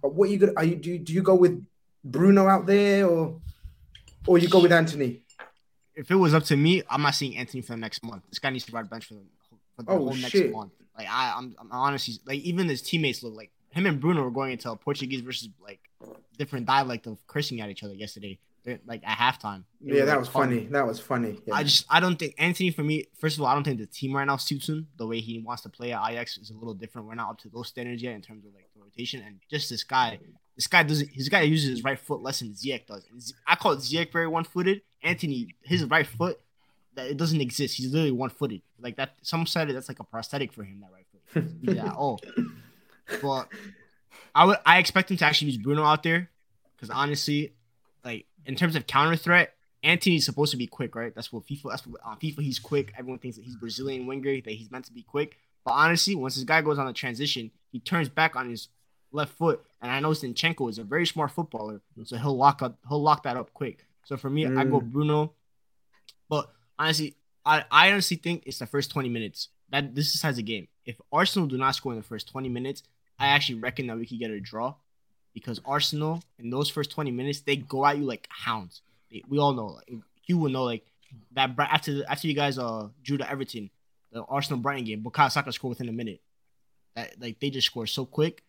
But 0.00 0.14
what 0.14 0.28
are 0.28 0.32
you 0.32 0.38
going? 0.38 0.54
Are 0.56 0.64
you 0.64 0.76
do? 0.76 0.90
You, 0.90 0.98
do 0.98 1.12
you 1.12 1.22
go 1.22 1.34
with 1.34 1.64
Bruno 2.04 2.46
out 2.46 2.66
there 2.66 3.06
or, 3.06 3.40
or 4.26 4.38
you 4.38 4.48
go 4.48 4.60
with 4.60 4.72
Antony? 4.72 5.22
If 5.94 6.10
it 6.10 6.16
was 6.16 6.34
up 6.34 6.44
to 6.44 6.56
me, 6.56 6.82
I'm 6.88 7.02
not 7.02 7.14
seeing 7.14 7.36
Antony 7.36 7.62
for 7.62 7.72
the 7.72 7.78
next 7.78 8.02
month. 8.02 8.22
This 8.28 8.38
guy 8.38 8.50
needs 8.50 8.64
to 8.66 8.72
ride 8.72 8.88
bench 8.88 9.06
for 9.06 9.14
the, 9.14 9.20
for 9.76 9.82
the 9.82 9.90
oh, 9.90 9.98
whole 9.98 10.12
shit. 10.14 10.34
next 10.46 10.52
month. 10.52 10.72
Like 10.96 11.08
I, 11.08 11.34
I'm, 11.36 11.56
I'm 11.58 11.72
honestly 11.72 12.14
like 12.26 12.40
even 12.40 12.68
his 12.68 12.82
teammates 12.82 13.22
look 13.22 13.34
like 13.34 13.50
him 13.70 13.86
and 13.86 14.00
Bruno 14.00 14.22
were 14.22 14.30
going 14.30 14.52
into 14.52 14.70
a 14.70 14.76
Portuguese 14.76 15.20
versus 15.20 15.48
like 15.60 15.80
different 16.36 16.66
dialect 16.66 17.06
of 17.06 17.24
cursing 17.26 17.60
at 17.60 17.70
each 17.70 17.82
other 17.82 17.94
yesterday. 17.94 18.38
Eh, 18.66 18.76
like 18.86 19.00
at 19.06 19.16
halftime. 19.16 19.64
Yeah, 19.80 20.04
that 20.04 20.18
was 20.18 20.28
funny. 20.28 20.66
That 20.66 20.86
was 20.86 21.00
funny. 21.00 21.38
Yeah. 21.46 21.54
I 21.54 21.62
just 21.62 21.86
I 21.88 21.98
don't 22.00 22.18
think 22.18 22.34
Antony 22.36 22.70
for 22.70 22.82
me. 22.82 23.06
First 23.16 23.36
of 23.36 23.42
all, 23.42 23.46
I 23.46 23.54
don't 23.54 23.64
think 23.64 23.78
the 23.78 23.86
team 23.86 24.14
right 24.14 24.26
now 24.26 24.36
suits 24.36 24.68
him. 24.68 24.88
The 24.98 25.06
way 25.06 25.20
he 25.20 25.38
wants 25.38 25.62
to 25.62 25.70
play 25.70 25.92
at 25.92 26.10
Ajax 26.10 26.36
is 26.36 26.50
a 26.50 26.54
little 26.54 26.74
different. 26.74 27.08
We're 27.08 27.14
not 27.14 27.30
up 27.30 27.38
to 27.38 27.48
those 27.48 27.68
standards 27.68 28.02
yet 28.02 28.14
in 28.14 28.20
terms 28.20 28.44
of 28.44 28.52
like 28.52 28.68
the 28.74 28.82
rotation 28.82 29.22
and 29.26 29.40
just 29.50 29.70
this 29.70 29.82
guy. 29.82 30.18
This 30.56 30.66
guy 30.66 30.82
doesn't. 30.82 31.10
His 31.10 31.28
guy 31.28 31.42
uses 31.42 31.70
his 31.70 31.84
right 31.84 31.98
foot 31.98 32.22
less 32.22 32.40
than 32.40 32.50
Ziyech 32.50 32.86
does. 32.86 33.04
And 33.10 33.22
I 33.46 33.56
call 33.56 33.72
it 33.72 33.78
Ziyech 33.78 34.12
very 34.12 34.28
one 34.28 34.44
footed. 34.44 34.82
Antony, 35.02 35.54
his 35.62 35.84
right 35.84 36.06
foot 36.06 36.38
that 36.94 37.06
it 37.06 37.16
doesn't 37.16 37.40
exist. 37.40 37.76
He's 37.76 37.90
literally 37.90 38.10
one 38.12 38.30
footed. 38.30 38.62
Like 38.78 38.96
that. 38.96 39.14
Some 39.22 39.46
said 39.46 39.70
that's 39.70 39.88
like 39.88 40.00
a 40.00 40.04
prosthetic 40.04 40.52
for 40.52 40.64
him. 40.64 40.80
That 40.80 40.90
right 40.92 41.06
foot. 41.26 41.76
yeah. 41.76 41.92
Oh. 41.98 42.18
But 43.22 43.48
I 44.34 44.44
would. 44.44 44.58
I 44.64 44.78
expect 44.78 45.10
him 45.10 45.16
to 45.18 45.24
actually 45.24 45.52
use 45.52 45.58
Bruno 45.58 45.84
out 45.84 46.02
there 46.02 46.30
because 46.76 46.90
honestly, 46.90 47.52
like 48.04 48.26
in 48.46 48.54
terms 48.54 48.76
of 48.76 48.86
counter 48.86 49.16
threat, 49.16 49.54
Antony's 49.82 50.24
supposed 50.24 50.50
to 50.52 50.56
be 50.56 50.66
quick, 50.66 50.94
right? 50.94 51.14
That's 51.14 51.32
what 51.32 51.46
FIFA. 51.46 51.70
That's 51.70 51.86
what 51.86 52.00
on 52.04 52.18
FIFA 52.18 52.42
he's 52.42 52.58
quick. 52.58 52.92
Everyone 52.98 53.18
thinks 53.18 53.36
that 53.36 53.44
he's 53.44 53.56
Brazilian 53.56 54.06
winger 54.06 54.40
that 54.40 54.50
he's 54.50 54.70
meant 54.70 54.84
to 54.86 54.92
be 54.92 55.02
quick. 55.02 55.38
But 55.64 55.72
honestly, 55.72 56.14
once 56.14 56.36
this 56.36 56.44
guy 56.44 56.62
goes 56.62 56.78
on 56.78 56.86
the 56.86 56.92
transition, 56.92 57.50
he 57.70 57.80
turns 57.80 58.08
back 58.08 58.36
on 58.36 58.48
his 58.48 58.68
left 59.12 59.32
foot, 59.36 59.64
and 59.82 59.90
I 59.90 60.00
know 60.00 60.10
Zinchenko 60.10 60.68
is 60.70 60.78
a 60.78 60.84
very 60.84 61.06
smart 61.06 61.30
footballer, 61.30 61.80
so 62.04 62.16
he'll 62.16 62.36
lock 62.36 62.62
up. 62.62 62.78
He'll 62.88 63.02
lock 63.02 63.22
that 63.24 63.36
up 63.36 63.52
quick. 63.52 63.86
So 64.04 64.16
for 64.16 64.30
me, 64.30 64.44
mm. 64.44 64.58
I 64.58 64.64
go 64.64 64.80
Bruno. 64.80 65.34
But 66.28 66.50
honestly, 66.78 67.16
I, 67.44 67.64
I 67.70 67.90
honestly 67.90 68.16
think 68.16 68.44
it's 68.46 68.58
the 68.58 68.66
first 68.66 68.90
20 68.90 69.08
minutes. 69.08 69.48
That 69.70 69.94
this 69.94 70.14
is 70.14 70.24
as 70.24 70.38
a 70.38 70.42
game. 70.42 70.68
If 70.84 71.00
Arsenal 71.12 71.46
do 71.46 71.56
not 71.56 71.74
score 71.74 71.92
in 71.92 71.98
the 71.98 72.04
first 72.04 72.28
20 72.28 72.48
minutes, 72.48 72.82
I 73.18 73.28
actually 73.28 73.60
reckon 73.60 73.86
that 73.86 73.96
we 73.96 74.06
could 74.06 74.18
get 74.18 74.30
a 74.30 74.40
draw. 74.40 74.74
Because 75.32 75.60
Arsenal 75.64 76.22
in 76.38 76.50
those 76.50 76.68
first 76.68 76.90
20 76.90 77.12
minutes, 77.12 77.40
they 77.40 77.56
go 77.56 77.86
at 77.86 77.98
you 77.98 78.04
like 78.04 78.26
hounds. 78.30 78.82
They, 79.10 79.22
we 79.28 79.38
all 79.38 79.52
know. 79.52 79.66
Like, 79.66 79.92
you 80.26 80.38
will 80.38 80.50
know 80.50 80.64
like 80.64 80.84
that 81.32 81.50
after 81.58 82.04
after 82.08 82.28
you 82.28 82.34
guys 82.34 82.58
uh 82.58 82.88
drew 83.02 83.18
the 83.18 83.30
Everton, 83.30 83.70
the 84.12 84.22
Arsenal 84.22 84.60
Brighton 84.60 84.84
game, 84.84 85.02
Bukayo 85.02 85.30
Saka 85.30 85.52
scored 85.52 85.70
within 85.70 85.88
a 85.88 85.92
minute. 85.92 86.20
That 86.96 87.14
like 87.20 87.38
they 87.40 87.50
just 87.50 87.66
score 87.66 87.86
so 87.86 88.04
quick. 88.04 88.42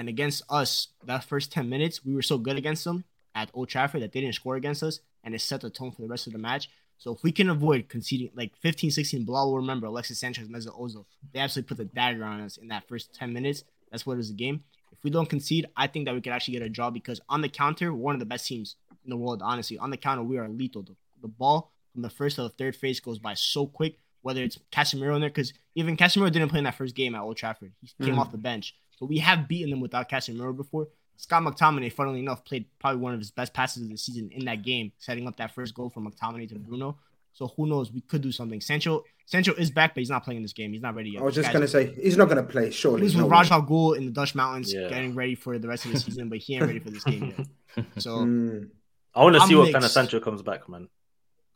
And 0.00 0.08
against 0.08 0.42
us, 0.48 0.88
that 1.04 1.24
first 1.24 1.52
10 1.52 1.68
minutes, 1.68 2.02
we 2.06 2.14
were 2.14 2.22
so 2.22 2.38
good 2.38 2.56
against 2.56 2.84
them 2.84 3.04
at 3.34 3.50
Old 3.52 3.68
Trafford 3.68 4.00
that 4.00 4.12
they 4.12 4.22
didn't 4.22 4.34
score 4.34 4.56
against 4.56 4.82
us, 4.82 5.00
and 5.22 5.34
it 5.34 5.42
set 5.42 5.60
the 5.60 5.68
tone 5.68 5.92
for 5.92 6.00
the 6.00 6.08
rest 6.08 6.26
of 6.26 6.32
the 6.32 6.38
match. 6.38 6.70
So 6.96 7.12
if 7.14 7.22
we 7.22 7.32
can 7.32 7.50
avoid 7.50 7.90
conceding 7.90 8.30
like 8.34 8.56
15, 8.62 8.90
16, 8.92 9.24
Bilal 9.26 9.50
will 9.50 9.58
remember 9.58 9.88
Alexis 9.88 10.18
Sanchez, 10.18 10.48
Mesut 10.48 10.78
Ozil. 10.80 11.04
They 11.34 11.40
absolutely 11.40 11.68
put 11.68 11.76
the 11.76 11.84
dagger 11.84 12.24
on 12.24 12.40
us 12.40 12.56
in 12.56 12.68
that 12.68 12.88
first 12.88 13.12
10 13.12 13.30
minutes. 13.30 13.64
That's 13.90 14.06
what 14.06 14.16
is 14.18 14.28
the 14.28 14.34
game. 14.34 14.64
If 14.90 15.04
we 15.04 15.10
don't 15.10 15.28
concede, 15.28 15.66
I 15.76 15.86
think 15.86 16.06
that 16.06 16.14
we 16.14 16.22
could 16.22 16.32
actually 16.32 16.54
get 16.54 16.62
a 16.62 16.70
draw 16.70 16.88
because 16.88 17.20
on 17.28 17.42
the 17.42 17.50
counter, 17.50 17.92
we're 17.92 18.00
one 18.00 18.14
of 18.14 18.20
the 18.20 18.24
best 18.26 18.46
teams 18.46 18.76
in 19.04 19.10
the 19.10 19.18
world. 19.18 19.42
Honestly, 19.42 19.76
on 19.76 19.90
the 19.90 19.98
counter, 19.98 20.22
we 20.22 20.38
are 20.38 20.48
lethal. 20.48 20.80
The, 20.82 20.96
the 21.20 21.28
ball 21.28 21.72
from 21.92 22.00
the 22.00 22.08
first 22.10 22.36
to 22.36 22.42
the 22.44 22.48
third 22.48 22.74
phase 22.74 23.00
goes 23.00 23.18
by 23.18 23.34
so 23.34 23.66
quick. 23.66 23.98
Whether 24.22 24.42
it's 24.42 24.58
Casemiro 24.72 25.14
in 25.14 25.20
there, 25.20 25.30
because 25.30 25.52
even 25.74 25.96
Casemiro 25.98 26.30
didn't 26.32 26.48
play 26.48 26.58
in 26.58 26.64
that 26.64 26.74
first 26.74 26.94
game 26.94 27.14
at 27.14 27.20
Old 27.22 27.36
Trafford. 27.38 27.72
He 27.82 28.04
came 28.04 28.16
Mm. 28.16 28.18
off 28.18 28.32
the 28.32 28.36
bench, 28.38 28.74
so 29.00 29.06
we 29.06 29.18
have 29.18 29.48
beaten 29.48 29.70
them 29.70 29.80
without 29.80 30.08
Casemiro 30.08 30.56
before. 30.56 30.86
Scott 31.16 31.42
McTominay, 31.42 31.92
funnily 31.92 32.20
enough, 32.20 32.44
played 32.44 32.66
probably 32.78 33.00
one 33.00 33.12
of 33.12 33.18
his 33.18 33.30
best 33.32 33.52
passes 33.52 33.82
of 33.82 33.90
the 33.90 33.96
season 33.98 34.30
in 34.32 34.44
that 34.44 34.62
game, 34.62 34.92
setting 34.98 35.26
up 35.26 35.36
that 35.38 35.52
first 35.54 35.74
goal 35.74 35.90
from 35.90 36.08
McTominay 36.10 36.48
to 36.50 36.58
Bruno. 36.58 36.96
So 37.32 37.48
who 37.56 37.66
knows? 37.66 37.92
We 37.92 38.00
could 38.00 38.22
do 38.22 38.32
something. 38.32 38.60
Sancho, 38.60 39.04
Sancho 39.26 39.52
is 39.54 39.70
back, 39.70 39.94
but 39.94 40.00
he's 40.00 40.10
not 40.10 40.24
playing 40.24 40.38
in 40.38 40.42
this 40.42 40.52
game. 40.52 40.72
He's 40.72 40.80
not 40.82 40.94
ready 40.94 41.10
yet. 41.10 41.22
I 41.22 41.24
was 41.24 41.34
just 41.34 41.52
gonna 41.52 41.68
say 41.68 41.94
he's 41.94 42.16
not 42.16 42.28
gonna 42.28 42.42
play. 42.42 42.70
Surely, 42.70 42.98
he 42.98 43.04
was 43.04 43.14
no 43.14 43.22
with 43.24 43.32
way. 43.32 43.36
Raj 43.38 43.50
Al 43.50 43.62
Ghul 43.62 43.96
in 43.96 44.04
the 44.06 44.10
Dutch 44.12 44.34
mountains, 44.34 44.72
Yeah. 44.72 44.88
getting 44.88 45.14
ready 45.14 45.34
for 45.34 45.58
the 45.58 45.68
rest 45.68 45.84
of 45.86 45.92
the 45.92 46.00
season, 46.00 46.28
but 46.28 46.38
he 46.38 46.54
ain't 46.54 46.64
ready 46.66 46.78
for 46.80 46.90
this 46.90 47.04
game 47.04 47.34
yet. 47.36 47.86
So 47.98 48.18
Mm. 48.18 48.70
I 49.14 49.22
want 49.22 49.36
to 49.36 49.42
I'm 49.42 49.48
see 49.48 49.54
what 49.54 49.64
kind 49.66 49.76
of 49.76 49.82
mixed. 49.82 49.94
Sancho 49.94 50.20
comes 50.20 50.42
back, 50.42 50.68
man. 50.68 50.88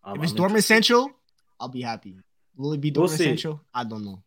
I'm- 0.04 0.16
if 0.16 0.22
it's 0.24 0.32
I'm 0.32 0.38
Dortmund. 0.38 0.62
Sancho, 0.62 1.08
I'll 1.58 1.68
be 1.68 1.82
happy. 1.82 2.16
Will 2.56 2.72
it 2.74 2.80
be 2.80 2.90
We'll 2.92 3.08
Dortmund. 3.08 3.16
Sancho? 3.16 3.60
I 3.74 3.82
don't 3.84 4.04
know. 4.04 4.22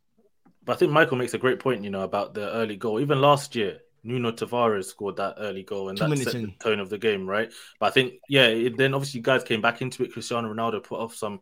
But 0.68 0.74
I 0.74 0.76
think 0.76 0.92
Michael 0.92 1.18
makes 1.18 1.34
a 1.34 1.38
great 1.38 1.60
point, 1.60 1.86
you 1.86 1.90
know, 1.90 2.02
about 2.02 2.34
the 2.34 2.52
early 2.52 2.76
goal. 2.76 3.00
Even 3.00 3.22
last 3.22 3.56
year, 3.56 3.80
Nuno 4.04 4.34
Tavares 4.34 4.86
scored 4.86 5.16
that 5.16 5.36
early 5.40 5.64
goal, 5.64 5.88
and 5.88 5.98
Two 5.98 6.10
that 6.10 6.18
set 6.18 6.36
in. 6.36 6.42
the 6.42 6.52
tone 6.60 6.82
of 6.82 6.90
the 6.90 6.98
game, 6.98 7.26
right? 7.26 7.50
But 7.80 7.86
I 7.86 7.90
think, 7.92 8.16
yeah, 8.28 8.48
it, 8.48 8.76
then 8.76 8.94
obviously 8.94 9.22
guys 9.22 9.46
came 9.46 9.62
back 9.62 9.82
into 9.82 10.04
it. 10.04 10.12
Cristiano 10.12 10.54
Ronaldo 10.54 10.84
put 10.84 11.00
off 11.00 11.16
some 11.16 11.40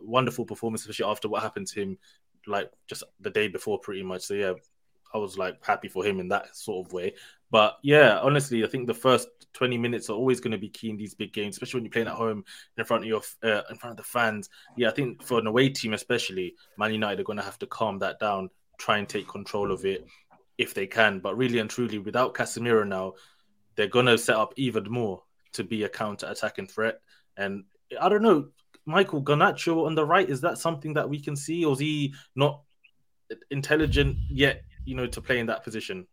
wonderful 0.00 0.44
performance, 0.44 0.82
especially 0.82 1.10
after 1.10 1.28
what 1.28 1.42
happened 1.42 1.66
to 1.66 1.82
him, 1.82 1.98
like 2.46 2.70
just 2.86 3.02
the 3.18 3.30
day 3.30 3.48
before, 3.48 3.80
pretty 3.80 4.04
much. 4.04 4.22
So 4.22 4.34
yeah, 4.34 4.52
I 5.12 5.18
was 5.18 5.36
like 5.36 5.64
happy 5.64 5.88
for 5.88 6.04
him 6.04 6.20
in 6.20 6.28
that 6.28 6.54
sort 6.56 6.86
of 6.86 6.92
way. 6.92 7.14
But 7.50 7.78
yeah, 7.82 8.20
honestly, 8.20 8.62
I 8.62 8.68
think 8.68 8.86
the 8.86 8.94
first 8.94 9.28
20 9.54 9.76
minutes 9.78 10.08
are 10.08 10.16
always 10.16 10.38
going 10.38 10.52
to 10.52 10.58
be 10.58 10.68
key 10.68 10.90
in 10.90 10.96
these 10.96 11.14
big 11.14 11.32
games, 11.32 11.56
especially 11.56 11.78
when 11.78 11.84
you're 11.86 11.92
playing 11.92 12.06
at 12.06 12.14
home 12.14 12.44
in 12.78 12.84
front 12.84 13.02
of 13.02 13.08
your 13.08 13.22
uh, 13.42 13.62
in 13.68 13.76
front 13.76 13.92
of 13.92 13.96
the 13.96 14.04
fans. 14.04 14.48
Yeah, 14.76 14.88
I 14.88 14.92
think 14.92 15.24
for 15.24 15.38
an 15.40 15.48
away 15.48 15.68
team, 15.70 15.92
especially, 15.92 16.54
Man 16.78 16.92
United 16.92 17.20
are 17.20 17.24
going 17.24 17.38
to 17.38 17.44
have 17.44 17.58
to 17.58 17.66
calm 17.66 17.98
that 17.98 18.20
down, 18.20 18.50
try 18.80 18.98
and 18.98 19.08
take 19.08 19.28
control 19.28 19.70
of 19.70 19.84
it 19.84 20.06
if 20.58 20.74
they 20.74 20.86
can. 20.86 21.20
But 21.20 21.36
really 21.36 21.58
and 21.58 21.70
truly, 21.70 21.98
without 21.98 22.34
Casemiro 22.34 22.86
now, 22.86 23.12
they're 23.76 23.88
to 23.88 24.18
set 24.18 24.36
up 24.36 24.52
even 24.56 24.90
more 24.90 25.22
to 25.52 25.62
be 25.62 25.84
a 25.84 25.88
counter-attacking 25.88 26.66
threat. 26.66 27.00
And 27.36 27.64
I 28.00 28.08
don't 28.08 28.22
know, 28.22 28.48
Michael 28.86 29.22
Garnacho 29.22 29.86
on 29.86 29.94
the 29.94 30.04
right, 30.04 30.28
is 30.28 30.40
that 30.40 30.58
something 30.58 30.94
that 30.94 31.08
we 31.08 31.20
can 31.20 31.36
see, 31.36 31.64
or 31.64 31.74
is 31.74 31.78
he 31.78 32.14
not 32.34 32.62
intelligent 33.50 34.16
yet? 34.28 34.64
You 34.84 34.96
know, 34.96 35.06
to 35.06 35.20
play 35.20 35.38
in 35.38 35.46
that 35.46 35.62
position. 35.62 36.06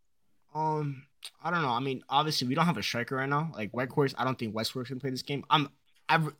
Um, 0.53 1.03
I 1.41 1.51
don't 1.51 1.61
know. 1.61 1.70
I 1.70 1.80
mean, 1.80 2.03
obviously 2.09 2.47
we 2.47 2.55
don't 2.55 2.65
have 2.65 2.78
a 2.78 2.84
striker 2.84 3.15
right 3.15 3.30
now. 3.30 3.51
Like 3.55 3.72
Weghorst, 3.72 4.13
I 4.18 4.24
don't 4.24 4.38
think 4.38 4.53
Westbrook 4.53 4.88
can 4.88 4.99
play 4.99 5.09
this 5.09 5.22
game. 5.22 5.43
I'm, 5.49 5.70
I've 6.09 6.32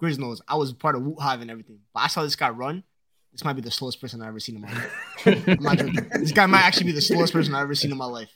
Grizz 0.00 0.18
knows 0.18 0.42
I 0.46 0.56
was 0.56 0.72
part 0.72 0.94
of 0.94 1.02
Woot 1.02 1.20
Hive 1.20 1.40
and 1.40 1.50
everything, 1.50 1.78
but 1.94 2.00
I 2.00 2.06
saw 2.08 2.22
this 2.22 2.36
guy 2.36 2.50
run. 2.50 2.84
This 3.32 3.44
might 3.44 3.52
be 3.54 3.62
the 3.62 3.70
slowest 3.70 4.00
person 4.00 4.20
I've 4.22 4.28
ever 4.28 4.40
seen 4.40 4.56
in 4.56 4.62
my 4.62 4.72
life. 4.72 5.46
I'm 5.46 5.62
not 5.62 5.78
joking. 5.78 6.08
This 6.18 6.32
guy 6.32 6.46
might 6.46 6.62
actually 6.62 6.86
be 6.86 6.92
the 6.92 7.00
slowest 7.00 7.32
person 7.32 7.54
I've 7.54 7.62
ever 7.62 7.74
seen 7.74 7.92
in 7.92 7.96
my 7.96 8.06
life. 8.06 8.30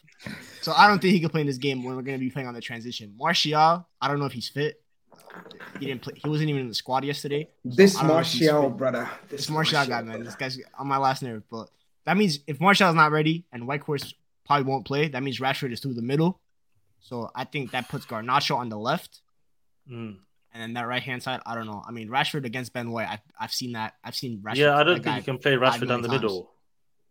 So 0.62 0.72
I 0.72 0.86
don't 0.86 1.00
think 1.00 1.12
he 1.12 1.20
can 1.20 1.30
play 1.30 1.40
in 1.40 1.46
this 1.46 1.58
game 1.58 1.82
when 1.82 1.96
we're 1.96 2.02
going 2.02 2.18
to 2.18 2.24
be 2.24 2.30
playing 2.30 2.48
on 2.48 2.54
the 2.54 2.60
transition. 2.60 3.14
Martial, 3.18 3.86
I 4.00 4.08
don't 4.08 4.18
know 4.18 4.26
if 4.26 4.32
he's 4.32 4.48
fit. 4.48 4.80
He 5.80 5.86
didn't 5.86 6.02
play. 6.02 6.14
He 6.16 6.28
wasn't 6.28 6.50
even 6.50 6.62
in 6.62 6.68
the 6.68 6.74
squad 6.74 7.04
yesterday. 7.04 7.48
so 7.68 7.74
This 7.74 7.96
I 7.96 8.00
don't 8.00 8.08
know 8.08 8.18
if 8.18 8.26
he's 8.28 8.50
Martial, 8.50 8.70
brother. 8.70 9.10
This 9.28 9.50
Martial 9.50 9.84
guy, 9.86 10.02
man. 10.02 10.22
This 10.22 10.36
guy's 10.36 10.60
on 10.78 10.86
my 10.86 10.98
last 10.98 11.22
nerve. 11.22 11.42
But 11.50 11.68
that 12.04 12.16
means 12.16 12.38
if 12.46 12.60
Martial's 12.60 12.94
not 12.94 13.10
ready 13.10 13.44
and 13.52 13.64
Weghorst 13.64 14.14
probably 14.46 14.70
won't 14.70 14.86
play, 14.86 15.08
that 15.08 15.22
means 15.22 15.40
Rashford 15.40 15.72
is 15.72 15.80
through 15.80 15.94
the 15.94 16.02
middle. 16.02 16.40
So 17.00 17.30
I 17.34 17.44
think 17.44 17.72
that 17.72 17.88
puts 17.88 18.06
Garnacho 18.06 18.56
on 18.56 18.68
the 18.68 18.78
left. 18.78 19.20
Mm. 19.90 20.16
And 20.54 20.62
then 20.62 20.74
that 20.74 20.86
right 20.86 21.02
hand 21.02 21.20
side, 21.20 21.40
I 21.44 21.56
don't 21.56 21.66
know. 21.66 21.82
I 21.86 21.90
mean, 21.90 22.08
Rashford 22.08 22.44
against 22.44 22.72
Ben 22.72 22.90
White, 22.92 23.08
I've, 23.08 23.20
I've 23.38 23.52
seen 23.52 23.72
that. 23.72 23.94
I've 24.04 24.14
seen 24.14 24.40
Rashford. 24.40 24.56
yeah, 24.56 24.76
I 24.76 24.84
don't 24.84 24.94
think 24.94 25.04
guy 25.04 25.16
you 25.16 25.22
can 25.24 25.38
play 25.38 25.54
Rashford 25.54 25.88
down 25.88 26.00
the 26.00 26.08
times. 26.08 26.22
middle. 26.22 26.50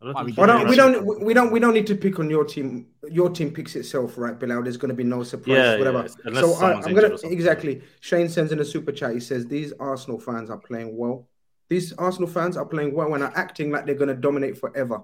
I 0.02 0.06
don't 0.06 0.26
we 0.26 0.32
you 0.32 0.36
Well, 0.38 0.66
we 0.66 0.76
don't. 0.76 1.06
We 1.06 1.26
we 1.26 1.34
don't. 1.34 1.52
We 1.52 1.60
don't 1.60 1.74
need 1.74 1.88
to 1.88 1.96
pick 1.96 2.20
on 2.20 2.30
your 2.30 2.46
team. 2.46 2.88
Your 3.10 3.30
team 3.30 3.52
picks 3.52 3.76
itself, 3.76 4.18
right, 4.18 4.38
Bilal? 4.40 4.64
There's 4.64 4.78
going 4.78 4.90
to 4.90 4.96
be 4.96 5.04
no 5.04 5.24
surprise, 5.24 5.58
Yeah, 5.58 5.74
yeah, 5.74 5.78
whatever. 5.78 6.00
it's- 6.00 6.18
unless 6.24 6.44
so 6.44 6.66
I, 6.66 6.74
I'm 6.74 6.94
gonna 6.94 7.16
or 7.16 7.32
exactly. 7.32 7.82
Shane 8.00 8.30
sends 8.30 8.54
in 8.54 8.60
a 8.60 8.66
super 8.66 8.94
chat. 8.94 9.14
He 9.14 9.20
says 9.20 9.46
these 9.46 9.74
Arsenal 9.80 10.20
fans 10.20 10.50
are 10.50 10.58
playing 10.58 10.98
well. 10.98 11.28
These 11.70 11.94
Arsenal 11.94 12.30
fans 12.30 12.56
are 12.56 12.66
playing 12.66 12.94
well 12.94 13.14
and 13.14 13.24
are 13.24 13.34
acting 13.36 13.72
like 13.72 13.86
they're 13.86 13.96
going 13.96 14.10
to 14.10 14.16
dominate 14.16 14.58
forever. 14.58 15.04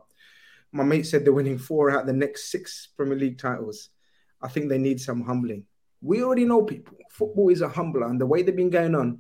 My 0.71 0.83
mate 0.83 1.07
said 1.07 1.25
they're 1.25 1.33
winning 1.33 1.57
four 1.57 1.91
out 1.91 2.01
of 2.01 2.07
the 2.07 2.13
next 2.13 2.51
six 2.51 2.89
Premier 2.95 3.17
League 3.17 3.37
titles. 3.39 3.89
I 4.41 4.49
think 4.49 4.69
they 4.69 4.77
need 4.77 5.01
some 5.01 5.21
humbling. 5.23 5.65
We 6.01 6.23
already 6.23 6.45
know 6.45 6.63
people. 6.63 6.97
Football 7.11 7.49
is 7.49 7.61
a 7.61 7.69
humbler, 7.69 8.05
and 8.07 8.19
the 8.19 8.25
way 8.25 8.41
they've 8.41 8.55
been 8.55 8.69
going 8.69 8.95
on, 8.95 9.19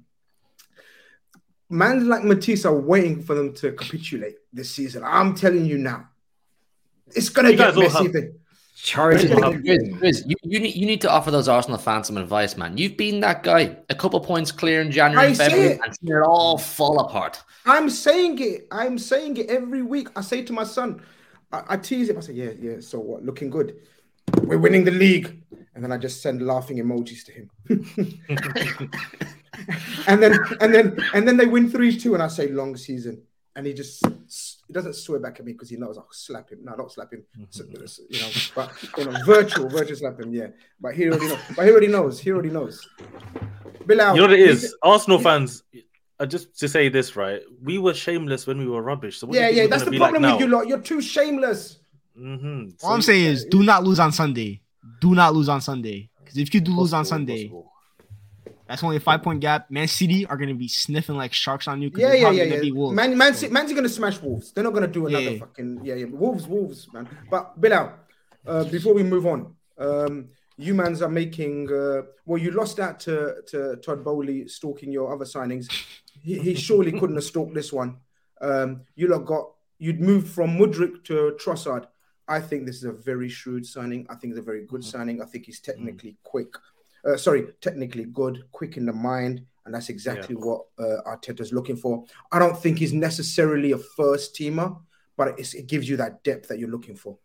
man 1.69 2.07
like 2.07 2.23
Matisse 2.23 2.65
are 2.65 2.75
waiting 2.75 3.21
for 3.21 3.35
them 3.35 3.53
to 3.55 3.71
capitulate 3.73 4.35
this 4.53 4.71
season. 4.71 5.03
I'm 5.05 5.35
telling 5.35 5.65
you 5.65 5.77
now. 5.77 6.07
It's 7.15 7.29
gonna 7.29 7.51
You 7.51 7.57
get 7.57 7.75
messy. 7.75 8.03
have- 8.03 8.13
then. 8.13 8.35
Charity. 8.81 9.25
It's 9.27 9.33
gonna 9.41 9.59
get- 9.59 9.81
Grizz, 9.81 9.99
Grizz, 9.99 10.23
you, 10.25 10.35
you, 10.43 10.59
need, 10.61 10.75
you 10.75 10.85
need 10.85 11.01
to 11.01 11.11
offer 11.11 11.31
those 11.31 11.49
Arsenal 11.49 11.77
fans 11.77 12.07
some 12.07 12.15
advice, 12.15 12.55
man. 12.55 12.77
You've 12.77 12.95
been 12.95 13.19
that 13.19 13.43
guy. 13.43 13.75
A 13.89 13.95
couple 13.95 14.17
points 14.21 14.53
clear 14.53 14.79
in 14.81 14.89
January 14.89 15.25
I 15.25 15.27
and 15.29 15.37
February, 15.37 15.67
it. 15.73 15.81
and 15.83 15.93
seen 15.97 16.15
it 16.15 16.21
all 16.21 16.57
fall 16.57 16.99
apart. 17.01 17.43
I'm 17.65 17.89
saying 17.89 18.39
it. 18.39 18.67
I'm 18.71 18.97
saying 18.97 19.35
it 19.35 19.49
every 19.49 19.81
week. 19.81 20.07
I 20.15 20.21
say 20.21 20.43
to 20.43 20.53
my 20.53 20.63
son, 20.63 21.01
I, 21.51 21.63
I 21.69 21.77
tease 21.77 22.07
him. 22.09 22.17
I 22.17 22.21
say, 22.21 22.31
"Yeah, 22.33 22.51
yeah. 22.57 22.75
So 22.79 22.99
what? 22.99 23.25
Looking 23.25 23.49
good. 23.49 23.75
We're 24.43 24.59
winning 24.59 24.85
the 24.85 24.91
league." 24.91 25.43
And 25.79 25.83
then 25.85 25.93
I 25.93 25.97
just 25.97 26.21
send 26.21 26.41
laughing 26.45 26.75
emojis 26.79 27.23
to 27.23 27.31
him. 27.31 27.49
and 30.07 30.21
then 30.21 30.37
and 30.59 30.75
then 30.75 30.97
and 31.13 31.25
then 31.25 31.37
they 31.37 31.45
win 31.45 31.69
three 31.71 31.97
two, 31.97 32.15
and 32.15 32.21
I 32.21 32.27
say 32.27 32.49
long 32.49 32.75
season, 32.75 33.21
and 33.55 33.65
he 33.65 33.73
just 33.73 34.05
he 34.67 34.73
doesn't 34.73 34.93
swear 34.97 35.19
back 35.21 35.39
at 35.39 35.45
me 35.45 35.53
because 35.53 35.69
he 35.69 35.77
knows 35.77 35.97
I'll 35.97 36.05
slap 36.11 36.49
him. 36.49 36.59
No, 36.63 36.75
not 36.75 36.91
slap 36.91 37.13
him. 37.13 37.23
So- 37.49 37.63
you 38.09 38.19
know, 38.19 38.29
but 38.55 38.73
you 38.97 39.05
know, 39.05 39.23
virtual, 39.25 39.69
virtual 39.69 39.95
slap 39.95 40.19
him. 40.19 40.33
Yeah, 40.33 40.47
but 40.81 40.95
he 40.95 41.07
already 41.07 41.27
knows. 41.29 41.39
But 41.55 41.63
he 41.65 41.71
already 41.71 41.87
knows. 41.87 42.19
He 42.19 42.29
already 42.33 42.49
knows. 42.49 42.85
Bilal, 43.85 44.15
You 44.15 44.21
know 44.23 44.27
what 44.27 44.33
it 44.33 44.39
you 44.39 44.45
is? 44.47 44.59
th- 44.63 44.73
Arsenal 44.83 45.19
fans, 45.19 45.63
uh, 46.19 46.25
just 46.25 46.59
to 46.59 46.67
say 46.67 46.89
this, 46.89 47.15
right? 47.15 47.39
We 47.63 47.77
were 47.77 47.93
shameless 47.93 48.45
when 48.47 48.57
we 48.59 48.67
were 48.67 48.81
rubbish. 48.81 49.17
So 49.19 49.27
what 49.27 49.37
Yeah, 49.37 49.47
yeah. 49.47 49.67
That's 49.67 49.85
the 49.85 49.91
be 49.91 49.97
like 49.97 50.09
problem 50.11 50.29
with 50.33 50.41
now? 50.41 50.45
you 50.45 50.51
lot. 50.51 50.67
You're 50.67 50.81
too 50.81 50.99
shameless. 51.01 51.79
Mm-hmm. 52.19 52.85
All 52.85 52.91
I'm 52.91 53.01
saying 53.01 53.23
is, 53.27 53.45
do 53.45 53.63
not 53.63 53.85
lose 53.85 53.97
on 54.01 54.11
Sunday. 54.11 54.59
Do 55.01 55.15
not 55.15 55.33
lose 55.33 55.49
on 55.49 55.61
Sunday. 55.61 56.09
Because 56.19 56.37
if 56.37 56.53
you 56.53 56.61
do 56.61 56.75
lose 56.75 56.93
on 56.93 57.05
Sunday, 57.05 57.51
that's 58.67 58.83
only 58.83 58.97
a 58.97 58.99
five 58.99 59.23
point 59.23 59.39
gap. 59.39 59.71
Man 59.71 59.87
City 59.87 60.27
are 60.27 60.37
going 60.37 60.49
to 60.49 60.55
be 60.55 60.67
sniffing 60.67 61.15
like 61.15 61.33
sharks 61.33 61.67
on 61.67 61.81
you. 61.81 61.89
Yeah, 61.95 62.13
yeah, 62.13 62.29
yeah, 62.29 62.43
gonna 62.43 62.55
yeah. 62.55 62.61
beat 62.61 62.75
Wolves. 62.75 62.95
Man, 62.95 63.17
Man, 63.17 63.33
City, 63.33 63.51
Man's 63.51 63.73
gonna 63.73 63.89
smash 63.89 64.21
Wolves. 64.21 64.51
They're 64.51 64.63
not 64.63 64.73
gonna 64.73 64.87
do 64.87 65.07
another 65.07 65.23
Yeah, 65.23 65.29
yeah. 65.31 65.39
fucking 65.39 65.79
yeah, 65.83 65.95
yeah. 65.95 66.05
Wolves, 66.05 66.47
Wolves, 66.47 66.87
man. 66.93 67.09
But 67.31 67.59
Bilal, 67.59 67.93
uh, 68.45 68.63
before 68.65 68.93
we 68.93 69.01
move 69.01 69.25
on, 69.25 69.55
um, 69.79 70.29
you 70.57 70.75
mans 70.75 71.01
are 71.01 71.09
making. 71.09 71.71
Uh, 71.71 72.03
well, 72.27 72.37
you 72.37 72.51
lost 72.51 72.77
that 72.77 72.99
to 73.01 73.41
to 73.47 73.77
Todd 73.77 74.03
Boehly 74.03 74.47
stalking 74.47 74.91
your 74.91 75.11
other 75.13 75.25
signings. 75.25 75.67
He, 76.21 76.37
he 76.37 76.53
surely 76.53 76.91
couldn't 76.91 77.15
have 77.15 77.23
stalked 77.23 77.55
this 77.55 77.73
one. 77.73 77.97
Um, 78.39 78.81
you 78.95 79.07
lot 79.07 79.25
got 79.25 79.49
you'd 79.79 79.99
moved 79.99 80.27
from 80.27 80.59
Mudryk 80.59 81.03
to 81.05 81.35
Trossard. 81.41 81.87
I 82.29 82.39
think 82.39 82.65
this 82.65 82.77
is 82.77 82.83
a 82.85 82.91
very 82.91 83.27
shrewd 83.27 83.65
signing. 83.65 84.05
I 84.09 84.15
think 84.15 84.31
it's 84.31 84.39
a 84.39 84.43
very 84.43 84.65
good 84.65 84.83
signing. 84.83 85.21
I 85.21 85.25
think 85.25 85.45
he's 85.47 85.59
technically 85.59 86.15
quick. 86.23 86.53
Uh, 87.03 87.17
sorry, 87.17 87.47
technically 87.59 88.05
good, 88.05 88.43
quick 88.51 88.77
in 88.77 88.85
the 88.85 88.93
mind, 88.93 89.41
and 89.65 89.73
that's 89.73 89.89
exactly 89.89 90.35
what 90.35 90.65
uh, 90.77 91.01
Arteta's 91.07 91.51
looking 91.51 91.75
for. 91.75 92.05
I 92.31 92.39
don't 92.39 92.57
think 92.57 92.77
he's 92.77 92.93
necessarily 92.93 93.71
a 93.71 93.77
first 93.77 94.35
teamer, 94.35 94.79
but 95.17 95.39
it's, 95.39 95.55
it 95.55 95.67
gives 95.67 95.89
you 95.89 95.97
that 95.97 96.23
depth 96.23 96.47
that 96.49 96.59
you're 96.59 96.69
looking 96.69 96.95
for. 96.95 97.17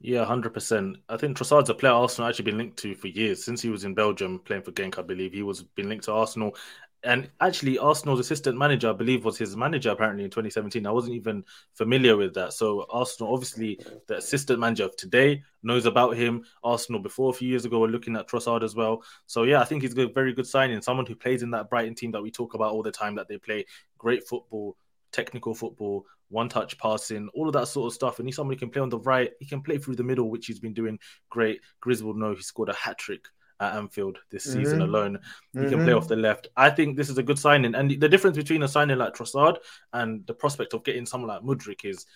Yeah, 0.00 0.24
hundred 0.24 0.52
percent. 0.52 0.98
I 1.08 1.16
think 1.16 1.36
Trossard's 1.36 1.70
a 1.70 1.74
player 1.74 1.92
Arsenal 1.92 2.28
actually 2.28 2.44
been 2.44 2.58
linked 2.58 2.76
to 2.78 2.94
for 2.94 3.08
years 3.08 3.42
since 3.42 3.62
he 3.62 3.70
was 3.70 3.84
in 3.84 3.94
Belgium 3.94 4.40
playing 4.40 4.62
for 4.62 4.72
Genk. 4.72 4.98
I 4.98 5.02
believe 5.02 5.32
he 5.32 5.42
was 5.42 5.62
been 5.62 5.88
linked 5.88 6.04
to 6.04 6.12
Arsenal, 6.12 6.54
and 7.02 7.30
actually 7.40 7.78
Arsenal's 7.78 8.20
assistant 8.20 8.58
manager, 8.58 8.90
I 8.90 8.92
believe, 8.92 9.24
was 9.24 9.38
his 9.38 9.56
manager 9.56 9.90
apparently 9.90 10.24
in 10.24 10.30
2017. 10.30 10.86
I 10.86 10.90
wasn't 10.90 11.14
even 11.14 11.44
familiar 11.74 12.16
with 12.16 12.34
that. 12.34 12.52
So 12.52 12.86
Arsenal, 12.90 13.32
obviously, 13.32 13.78
the 14.08 14.16
assistant 14.16 14.58
manager 14.58 14.84
of 14.84 14.96
today 14.96 15.42
knows 15.62 15.86
about 15.86 16.16
him. 16.16 16.44
Arsenal 16.64 17.00
before 17.00 17.30
a 17.30 17.34
few 17.34 17.48
years 17.48 17.64
ago 17.64 17.78
were 17.78 17.88
looking 17.88 18.16
at 18.16 18.28
Trossard 18.28 18.62
as 18.62 18.74
well. 18.74 19.02
So 19.26 19.44
yeah, 19.44 19.60
I 19.60 19.64
think 19.64 19.82
he's 19.82 19.96
a 19.96 20.08
very 20.08 20.32
good 20.32 20.46
signing. 20.46 20.80
Someone 20.82 21.06
who 21.06 21.14
plays 21.14 21.42
in 21.42 21.50
that 21.52 21.70
Brighton 21.70 21.94
team 21.94 22.10
that 22.12 22.22
we 22.22 22.30
talk 22.30 22.54
about 22.54 22.72
all 22.72 22.82
the 22.82 22.90
time. 22.90 23.14
That 23.14 23.28
they 23.28 23.38
play 23.38 23.66
great 23.98 24.26
football, 24.26 24.76
technical 25.12 25.54
football, 25.54 26.06
one 26.28 26.48
touch 26.48 26.76
passing, 26.78 27.28
all 27.34 27.46
of 27.46 27.52
that 27.52 27.68
sort 27.68 27.86
of 27.86 27.94
stuff. 27.94 28.18
And 28.18 28.26
he's 28.26 28.36
someone 28.36 28.54
who 28.54 28.58
can 28.58 28.70
play 28.70 28.82
on 28.82 28.88
the 28.88 28.98
right. 28.98 29.30
He 29.38 29.46
can 29.46 29.62
play 29.62 29.78
through 29.78 29.96
the 29.96 30.02
middle, 30.02 30.30
which 30.30 30.46
he's 30.46 30.60
been 30.60 30.74
doing 30.74 30.98
great. 31.30 31.60
Grizz 31.84 32.02
will 32.02 32.14
know 32.14 32.34
he 32.34 32.42
scored 32.42 32.68
a 32.68 32.74
hat 32.74 32.98
trick 32.98 33.26
at 33.60 33.74
Anfield 33.74 34.18
this 34.30 34.44
season 34.44 34.80
Mhm. 34.80 34.84
alone. 34.84 35.18
He 35.54 35.60
can 35.68 35.84
play 35.84 35.92
Mhm. 35.92 35.96
off 35.96 36.08
the 36.08 36.16
left. 36.16 36.48
I 36.56 36.70
think 36.70 36.96
this 36.96 37.08
is 37.08 37.18
a 37.18 37.22
good 37.22 37.38
signing. 37.38 37.74
And 37.74 37.90
the 37.90 38.08
difference 38.08 38.36
between 38.36 38.62
a 38.62 38.68
signing 38.68 38.98
like 38.98 39.14
Trossard 39.14 39.56
and 39.92 40.26
the 40.26 40.34
prospect 40.34 40.74
of 40.74 40.84
getting 40.84 41.06
someone 41.06 41.28
like 41.28 41.42
Mudryk 41.42 41.84
is 41.84 42.06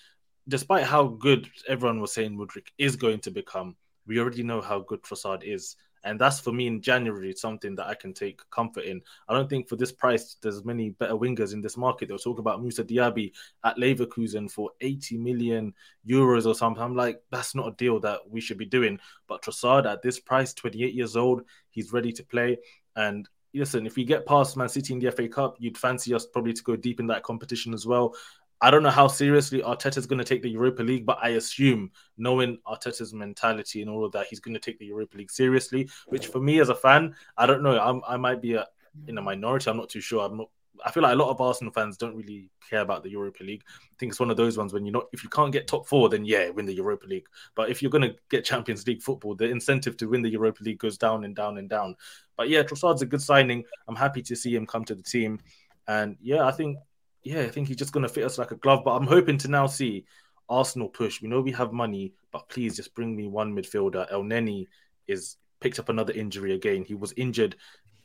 despite 0.48 0.84
how 0.84 1.06
good 1.06 1.48
everyone 1.68 2.00
was 2.00 2.12
saying 2.12 2.36
Mudryk 2.36 2.68
is 2.78 2.96
going 2.96 3.20
to 3.20 3.30
become, 3.30 3.76
we 4.06 4.18
already 4.18 4.42
know 4.42 4.60
how 4.60 4.80
good 4.80 5.02
Trossard 5.02 5.42
is. 5.44 5.76
And 6.04 6.18
that's 6.18 6.40
for 6.40 6.52
me 6.52 6.66
in 6.66 6.80
January 6.80 7.34
something 7.34 7.74
that 7.76 7.86
I 7.86 7.94
can 7.94 8.12
take 8.12 8.40
comfort 8.50 8.84
in. 8.84 9.00
I 9.28 9.34
don't 9.34 9.48
think 9.48 9.68
for 9.68 9.76
this 9.76 9.92
price 9.92 10.36
there's 10.42 10.64
many 10.64 10.90
better 10.90 11.14
wingers 11.14 11.52
in 11.52 11.60
this 11.60 11.76
market. 11.76 12.08
They'll 12.08 12.18
talk 12.18 12.38
about 12.38 12.62
Moussa 12.62 12.84
Diaby 12.84 13.32
at 13.64 13.76
Leverkusen 13.76 14.50
for 14.50 14.70
80 14.80 15.18
million 15.18 15.74
euros 16.08 16.46
or 16.46 16.54
something. 16.54 16.82
I'm 16.82 16.96
like, 16.96 17.20
that's 17.30 17.54
not 17.54 17.68
a 17.68 17.76
deal 17.76 18.00
that 18.00 18.20
we 18.28 18.40
should 18.40 18.58
be 18.58 18.66
doing. 18.66 18.98
But 19.26 19.42
Trossard 19.42 19.86
at 19.86 20.02
this 20.02 20.18
price, 20.18 20.54
28 20.54 20.94
years 20.94 21.16
old, 21.16 21.42
he's 21.70 21.92
ready 21.92 22.12
to 22.12 22.24
play. 22.24 22.58
And 22.96 23.28
listen, 23.54 23.86
if 23.86 23.96
we 23.96 24.04
get 24.04 24.26
past 24.26 24.56
Man 24.56 24.68
City 24.68 24.94
in 24.94 25.00
the 25.00 25.10
FA 25.10 25.28
Cup, 25.28 25.56
you'd 25.58 25.78
fancy 25.78 26.14
us 26.14 26.26
probably 26.26 26.52
to 26.52 26.62
go 26.62 26.76
deep 26.76 27.00
in 27.00 27.06
that 27.08 27.22
competition 27.22 27.74
as 27.74 27.86
well. 27.86 28.14
I 28.62 28.70
don't 28.70 28.82
know 28.82 28.90
how 28.90 29.08
seriously 29.08 29.62
Arteta 29.62 29.96
is 29.96 30.06
going 30.06 30.18
to 30.18 30.24
take 30.24 30.42
the 30.42 30.50
Europa 30.50 30.82
League, 30.82 31.06
but 31.06 31.18
I 31.22 31.30
assume, 31.30 31.90
knowing 32.18 32.58
Arteta's 32.66 33.14
mentality 33.14 33.80
and 33.80 33.90
all 33.90 34.04
of 34.04 34.12
that, 34.12 34.26
he's 34.26 34.40
going 34.40 34.54
to 34.54 34.60
take 34.60 34.78
the 34.78 34.86
Europa 34.86 35.16
League 35.16 35.30
seriously. 35.30 35.88
Which, 36.08 36.26
for 36.26 36.40
me 36.40 36.60
as 36.60 36.68
a 36.68 36.74
fan, 36.74 37.14
I 37.38 37.46
don't 37.46 37.62
know. 37.62 37.80
I'm, 37.80 38.02
i 38.06 38.16
might 38.16 38.42
be 38.42 38.54
a, 38.54 38.66
in 39.06 39.16
a 39.16 39.22
minority. 39.22 39.70
I'm 39.70 39.78
not 39.78 39.88
too 39.88 40.00
sure. 40.00 40.24
I'm 40.24 40.36
not. 40.36 40.48
I 40.84 40.90
feel 40.90 41.02
like 41.02 41.12
a 41.12 41.16
lot 41.16 41.28
of 41.28 41.40
Arsenal 41.40 41.72
fans 41.72 41.98
don't 41.98 42.16
really 42.16 42.50
care 42.68 42.80
about 42.80 43.02
the 43.02 43.10
Europa 43.10 43.44
League. 43.44 43.62
I 43.66 43.94
think 43.98 44.12
it's 44.12 44.20
one 44.20 44.30
of 44.30 44.38
those 44.38 44.56
ones 44.56 44.72
when 44.72 44.86
you're 44.86 44.94
not, 44.94 45.08
if 45.12 45.22
you 45.22 45.28
can't 45.28 45.52
get 45.52 45.66
top 45.66 45.86
four, 45.86 46.08
then 46.08 46.24
yeah, 46.24 46.48
win 46.48 46.64
the 46.64 46.74
Europa 46.74 47.06
League. 47.06 47.26
But 47.54 47.68
if 47.68 47.82
you're 47.82 47.90
going 47.90 48.08
to 48.08 48.16
get 48.30 48.46
Champions 48.46 48.86
League 48.86 49.02
football, 49.02 49.34
the 49.34 49.44
incentive 49.44 49.98
to 49.98 50.08
win 50.08 50.22
the 50.22 50.30
Europa 50.30 50.62
League 50.64 50.78
goes 50.78 50.96
down 50.96 51.24
and 51.24 51.36
down 51.36 51.58
and 51.58 51.68
down. 51.68 51.96
But 52.36 52.48
yeah, 52.48 52.62
Trossard's 52.62 53.02
a 53.02 53.06
good 53.06 53.20
signing. 53.20 53.64
I'm 53.88 53.96
happy 53.96 54.22
to 54.22 54.34
see 54.34 54.54
him 54.54 54.66
come 54.66 54.86
to 54.86 54.94
the 54.94 55.02
team. 55.02 55.40
And 55.86 56.16
yeah, 56.22 56.46
I 56.46 56.52
think 56.52 56.78
yeah, 57.22 57.40
I 57.40 57.48
think 57.48 57.68
he's 57.68 57.76
just 57.76 57.92
going 57.92 58.02
to 58.02 58.12
fit 58.12 58.24
us 58.24 58.38
like 58.38 58.50
a 58.50 58.56
glove. 58.56 58.82
But 58.84 58.92
I'm 58.92 59.06
hoping 59.06 59.38
to 59.38 59.48
now 59.48 59.66
see 59.66 60.04
Arsenal 60.48 60.88
push. 60.88 61.20
We 61.20 61.28
know 61.28 61.40
we 61.40 61.52
have 61.52 61.72
money, 61.72 62.12
but 62.32 62.48
please 62.48 62.76
just 62.76 62.94
bring 62.94 63.14
me 63.14 63.26
one 63.26 63.54
midfielder. 63.54 64.10
Elneny 64.10 64.66
is 65.06 65.36
picked 65.60 65.78
up 65.78 65.88
another 65.88 66.12
injury 66.12 66.54
again. 66.54 66.84
He 66.84 66.94
was 66.94 67.12
injured 67.16 67.56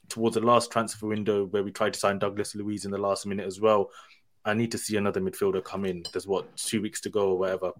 towards 0.09 0.35
the 0.35 0.41
last 0.41 0.71
transfer 0.71 1.07
window 1.07 1.45
where 1.45 1.63
we 1.63 1.71
tried 1.71 1.93
to 1.93 1.99
sign 1.99 2.19
Douglas 2.19 2.55
Luiz 2.55 2.85
in 2.85 2.91
the 2.91 2.97
last 2.97 3.25
minute 3.25 3.47
as 3.47 3.59
well. 3.59 3.89
I 4.43 4.53
need 4.53 4.71
to 4.71 4.77
see 4.77 4.97
another 4.97 5.19
midfielder 5.19 5.63
come 5.63 5.85
in. 5.85 6.03
There's 6.13 6.27
what 6.27 6.55
two 6.55 6.81
weeks 6.81 7.01
to 7.01 7.09
go 7.09 7.29
or 7.29 7.37
whatever. 7.37 7.71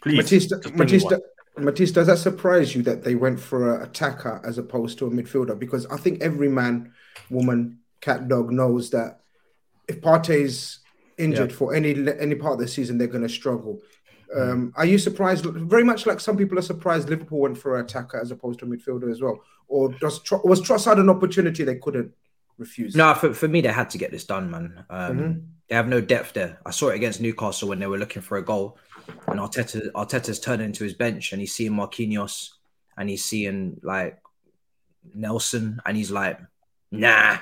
Please, 0.00 0.18
Matista, 0.20 0.62
Matista, 0.76 1.20
Matista, 1.58 1.94
does 1.94 2.06
that 2.06 2.18
surprise 2.18 2.74
you 2.74 2.82
that 2.82 3.02
they 3.02 3.16
went 3.16 3.40
for 3.40 3.76
an 3.76 3.82
attacker 3.82 4.40
as 4.44 4.58
opposed 4.58 4.98
to 4.98 5.06
a 5.06 5.10
midfielder? 5.10 5.58
Because 5.58 5.86
I 5.86 5.96
think 5.96 6.22
every 6.22 6.48
man, 6.48 6.92
woman, 7.30 7.78
cat, 8.00 8.28
dog 8.28 8.52
knows 8.52 8.90
that 8.90 9.20
if 9.88 10.00
Partey's 10.00 10.78
injured 11.22 11.50
yeah. 11.50 11.56
for 11.56 11.74
any 11.74 11.90
any 12.18 12.34
part 12.34 12.54
of 12.54 12.58
the 12.58 12.68
season, 12.68 12.98
they're 12.98 13.06
going 13.06 13.22
to 13.22 13.28
struggle. 13.28 13.80
Um, 14.34 14.72
are 14.76 14.86
you 14.86 14.98
surprised? 14.98 15.44
Very 15.44 15.84
much 15.84 16.06
like 16.06 16.20
some 16.20 16.36
people 16.36 16.58
are 16.58 16.62
surprised 16.62 17.10
Liverpool 17.10 17.40
went 17.40 17.58
for 17.58 17.78
an 17.78 17.84
attacker 17.84 18.18
as 18.18 18.30
opposed 18.30 18.60
to 18.60 18.64
a 18.64 18.68
midfielder 18.68 19.10
as 19.10 19.20
well. 19.20 19.40
Or 19.68 19.90
does 19.92 20.20
was 20.44 20.60
Trossard 20.62 20.98
an 20.98 21.10
opportunity 21.10 21.64
they 21.64 21.76
couldn't 21.76 22.12
refuse? 22.58 22.96
No, 22.96 23.14
for, 23.14 23.34
for 23.34 23.48
me, 23.48 23.60
they 23.60 23.68
had 23.68 23.90
to 23.90 23.98
get 23.98 24.10
this 24.10 24.24
done, 24.24 24.50
man. 24.50 24.84
Um, 24.88 25.18
mm-hmm. 25.18 25.40
They 25.68 25.74
have 25.74 25.88
no 25.88 26.00
depth 26.00 26.32
there. 26.32 26.60
I 26.64 26.70
saw 26.70 26.88
it 26.88 26.96
against 26.96 27.20
Newcastle 27.20 27.68
when 27.68 27.78
they 27.78 27.86
were 27.86 27.98
looking 27.98 28.22
for 28.22 28.38
a 28.38 28.44
goal, 28.44 28.78
and 29.26 29.38
Arteta 29.38 29.90
Arteta's 29.92 30.40
turning 30.40 30.66
into 30.66 30.84
his 30.84 30.94
bench, 30.94 31.32
and 31.32 31.40
he's 31.40 31.54
seeing 31.54 31.72
Marquinhos, 31.72 32.50
and 32.96 33.08
he's 33.08 33.24
seeing 33.24 33.80
like 33.82 34.18
Nelson, 35.14 35.80
and 35.84 35.96
he's 35.96 36.10
like, 36.10 36.38
nah, 36.90 37.38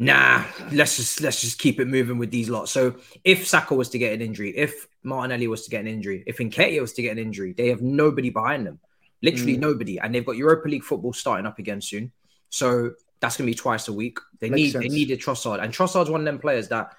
nah, 0.00 0.44
let's 0.72 0.96
just 0.96 1.20
let's 1.20 1.42
just 1.42 1.58
keep 1.58 1.78
it 1.78 1.86
moving 1.86 2.16
with 2.16 2.30
these 2.30 2.48
lots. 2.48 2.72
So 2.72 2.96
if 3.22 3.46
Saka 3.46 3.74
was 3.74 3.90
to 3.90 3.98
get 3.98 4.14
an 4.14 4.22
injury, 4.22 4.56
if 4.56 4.88
Martinelli 5.02 5.46
was 5.46 5.64
to 5.64 5.70
get 5.70 5.82
an 5.82 5.86
injury, 5.86 6.24
if 6.26 6.38
Nketiah 6.38 6.80
was 6.80 6.94
to 6.94 7.02
get 7.02 7.12
an 7.12 7.18
injury, 7.18 7.52
they 7.52 7.68
have 7.68 7.82
nobody 7.82 8.30
behind 8.30 8.66
them, 8.66 8.80
literally 9.22 9.56
mm. 9.56 9.60
nobody, 9.60 10.00
and 10.00 10.14
they've 10.14 10.24
got 10.24 10.36
Europa 10.36 10.68
League 10.68 10.84
football 10.84 11.12
starting 11.12 11.46
up 11.46 11.58
again 11.58 11.82
soon. 11.82 12.10
So 12.48 12.92
that's 13.20 13.36
gonna 13.36 13.46
be 13.46 13.54
twice 13.54 13.88
a 13.88 13.92
week. 13.92 14.18
They 14.40 14.48
Makes 14.48 14.56
need 14.56 14.70
sense. 14.72 14.84
they 14.84 14.88
needed 14.88 15.20
Trossard, 15.20 15.62
and 15.62 15.72
Trossard's 15.72 16.10
one 16.10 16.22
of 16.22 16.24
them 16.24 16.38
players 16.38 16.68
that 16.68 16.94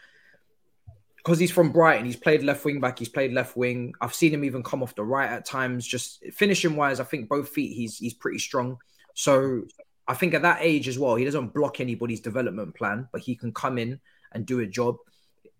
because 1.17 1.39
he's 1.39 1.51
from 1.51 1.71
Brighton, 1.71 2.05
he's 2.05 2.15
played 2.15 2.43
left 2.43 2.63
wing 2.63 2.79
back, 2.79 2.99
he's 2.99 3.09
played 3.09 3.33
left 3.33 3.57
wing. 3.57 3.93
I've 3.99 4.13
seen 4.13 4.31
him 4.31 4.43
even 4.43 4.61
come 4.61 4.83
off 4.83 4.93
the 4.93 5.03
right 5.03 5.29
at 5.29 5.45
times. 5.45 5.87
Just 5.87 6.23
finishing 6.33 6.75
wise, 6.75 6.99
I 6.99 7.03
think 7.03 7.29
both 7.29 7.49
feet 7.49 7.75
he's 7.75 7.97
he's 7.97 8.13
pretty 8.13 8.37
strong. 8.39 8.77
So 9.15 9.63
I 10.11 10.13
think 10.13 10.33
at 10.33 10.41
that 10.41 10.57
age 10.59 10.89
as 10.89 10.99
well, 10.99 11.15
he 11.15 11.23
doesn't 11.23 11.53
block 11.53 11.79
anybody's 11.79 12.19
development 12.19 12.75
plan, 12.75 13.07
but 13.13 13.21
he 13.21 13.33
can 13.33 13.53
come 13.53 13.77
in 13.77 13.97
and 14.33 14.45
do 14.45 14.59
a 14.59 14.67
job. 14.67 14.97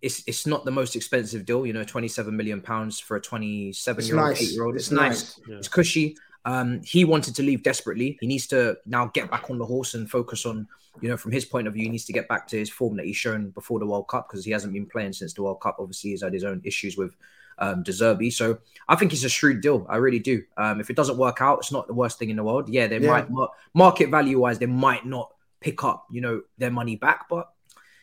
It's 0.01 0.23
it's 0.27 0.45
not 0.45 0.65
the 0.65 0.71
most 0.71 0.97
expensive 0.97 1.45
deal, 1.45 1.65
you 1.65 1.71
know, 1.71 1.85
27 1.85 2.35
million 2.35 2.59
pounds 2.59 2.99
for 2.99 3.15
a 3.15 3.21
27 3.21 4.05
year 4.05 4.19
old, 4.19 4.37
eight 4.37 4.51
year 4.51 4.65
old. 4.65 4.75
It's, 4.75 4.87
it's 4.87 4.91
nice. 4.91 5.37
nice. 5.37 5.39
Yeah. 5.47 5.55
It's 5.55 5.69
cushy. 5.69 6.17
Um, 6.43 6.81
he 6.83 7.05
wanted 7.05 7.33
to 7.35 7.43
leave 7.43 7.63
desperately. 7.63 8.17
He 8.19 8.27
needs 8.27 8.45
to 8.47 8.77
now 8.85 9.05
get 9.13 9.31
back 9.31 9.49
on 9.49 9.57
the 9.57 9.65
horse 9.65 9.93
and 9.93 10.09
focus 10.11 10.45
on, 10.45 10.67
you 10.99 11.07
know, 11.07 11.15
from 11.15 11.31
his 11.31 11.45
point 11.45 11.67
of 11.67 11.73
view, 11.73 11.83
he 11.83 11.89
needs 11.89 12.05
to 12.05 12.13
get 12.13 12.27
back 12.27 12.45
to 12.47 12.57
his 12.57 12.69
form 12.69 12.97
that 12.97 13.05
he's 13.05 13.15
shown 13.15 13.51
before 13.51 13.79
the 13.79 13.87
World 13.87 14.09
Cup 14.09 14.27
because 14.27 14.43
he 14.43 14.51
hasn't 14.51 14.73
been 14.73 14.85
playing 14.85 15.13
since 15.13 15.33
the 15.33 15.43
World 15.43 15.61
Cup. 15.61 15.77
Obviously, 15.79 16.09
he's 16.09 16.23
had 16.23 16.33
his 16.33 16.43
own 16.43 16.59
issues 16.65 16.97
with 16.97 17.15
um, 17.61 17.83
De 17.83 17.91
Zerbi. 17.91 18.33
So 18.33 18.57
I 18.89 18.95
think 18.95 19.13
it's 19.13 19.23
a 19.23 19.29
shrewd 19.29 19.61
deal. 19.61 19.85
I 19.87 19.97
really 19.97 20.19
do. 20.19 20.43
Um, 20.57 20.81
if 20.81 20.89
it 20.89 20.95
doesn't 20.95 21.17
work 21.17 21.41
out, 21.41 21.59
it's 21.59 21.71
not 21.71 21.87
the 21.87 21.93
worst 21.93 22.19
thing 22.19 22.29
in 22.29 22.35
the 22.35 22.43
world. 22.43 22.67
Yeah, 22.67 22.87
they 22.87 22.99
yeah. 22.99 23.25
might 23.29 23.49
market 23.73 24.09
value 24.09 24.39
wise, 24.39 24.59
they 24.59 24.65
might 24.65 25.05
not 25.05 25.31
pick 25.61 25.83
up, 25.83 26.07
you 26.11 26.19
know, 26.19 26.41
their 26.57 26.71
money 26.71 26.95
back, 26.95 27.29
but 27.29 27.49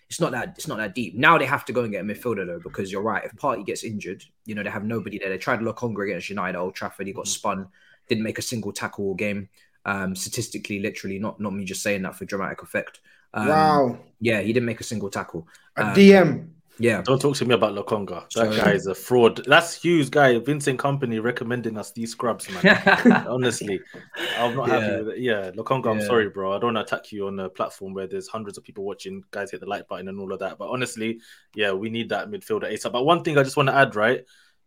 it's 0.08 0.20
not 0.20 0.32
that 0.32 0.54
it's 0.56 0.68
not 0.68 0.78
that 0.78 0.94
deep. 0.94 1.16
Now 1.16 1.36
they 1.36 1.44
have 1.44 1.66
to 1.66 1.72
go 1.72 1.82
and 1.82 1.92
get 1.92 2.00
a 2.00 2.04
midfielder 2.04 2.46
though, 2.46 2.60
because 2.62 2.90
you're 2.90 3.02
right. 3.02 3.24
If 3.24 3.32
Partey 3.32 3.66
gets 3.66 3.84
injured, 3.84 4.24
you 4.46 4.54
know 4.54 4.62
they 4.62 4.70
have 4.70 4.84
nobody 4.84 5.18
there. 5.18 5.28
They 5.28 5.36
tried 5.36 5.60
Lokonga 5.60 6.04
against 6.04 6.30
United 6.30 6.56
Old 6.56 6.74
Trafford. 6.74 7.06
He 7.06 7.12
got 7.12 7.24
mm-hmm. 7.24 7.28
spun, 7.28 7.68
didn't 8.08 8.24
make 8.24 8.38
a 8.38 8.42
single 8.42 8.72
tackle 8.72 9.06
all 9.06 9.14
game. 9.14 9.50
Um, 9.84 10.14
statistically, 10.14 10.80
literally, 10.80 11.18
not 11.18 11.40
not 11.40 11.52
me 11.52 11.64
just 11.64 11.82
saying 11.82 12.02
that 12.02 12.16
for 12.16 12.24
dramatic 12.24 12.62
effect. 12.62 13.00
Um, 13.34 13.48
wow. 13.48 13.98
Yeah, 14.20 14.40
he 14.40 14.52
didn't 14.52 14.66
make 14.66 14.80
a 14.80 14.84
single 14.84 15.10
tackle. 15.10 15.46
A 15.76 15.88
um, 15.88 15.94
DM. 15.94 16.48
Yeah. 16.78 17.02
Don't 17.02 17.20
talk 17.20 17.36
to 17.36 17.44
me 17.44 17.54
about 17.54 17.74
Lokonga. 17.74 18.30
That 18.34 18.56
guy 18.56 18.72
is 18.72 18.86
a 18.86 18.94
fraud. 18.94 19.44
That's 19.46 19.82
Hughes 19.82 20.08
guy, 20.08 20.38
Vincent 20.38 20.78
Kompany, 20.78 21.22
recommending 21.22 21.76
us 21.76 21.90
these 21.92 22.12
scrubs, 22.12 22.48
man. 22.50 23.26
Honestly. 23.28 23.80
I'm 24.38 24.56
not 24.56 24.68
yeah. 24.68 24.80
happy 24.80 24.96
with 24.96 25.08
it. 25.14 25.20
Yeah, 25.20 25.50
Lokonga, 25.50 25.86
yeah. 25.86 25.90
I'm 25.90 26.02
sorry, 26.02 26.28
bro. 26.28 26.52
I 26.52 26.58
don't 26.58 26.74
want 26.74 26.88
to 26.88 26.94
attack 26.94 27.12
you 27.12 27.26
on 27.26 27.38
a 27.40 27.48
platform 27.48 27.94
where 27.94 28.06
there's 28.06 28.28
hundreds 28.28 28.58
of 28.58 28.64
people 28.64 28.84
watching. 28.84 29.22
Guys 29.30 29.50
hit 29.50 29.60
the 29.60 29.66
like 29.66 29.88
button 29.88 30.08
and 30.08 30.20
all 30.20 30.32
of 30.32 30.38
that. 30.40 30.58
But 30.58 30.70
honestly, 30.70 31.20
yeah, 31.54 31.72
we 31.72 31.90
need 31.90 32.08
that 32.10 32.30
midfielder 32.30 32.72
ASAP. 32.72 32.92
But 32.92 33.04
one 33.04 33.22
thing 33.22 33.38
I 33.38 33.42
just 33.42 33.56
want 33.56 33.68
to 33.68 33.74
add, 33.74 33.96
right? 33.96 34.24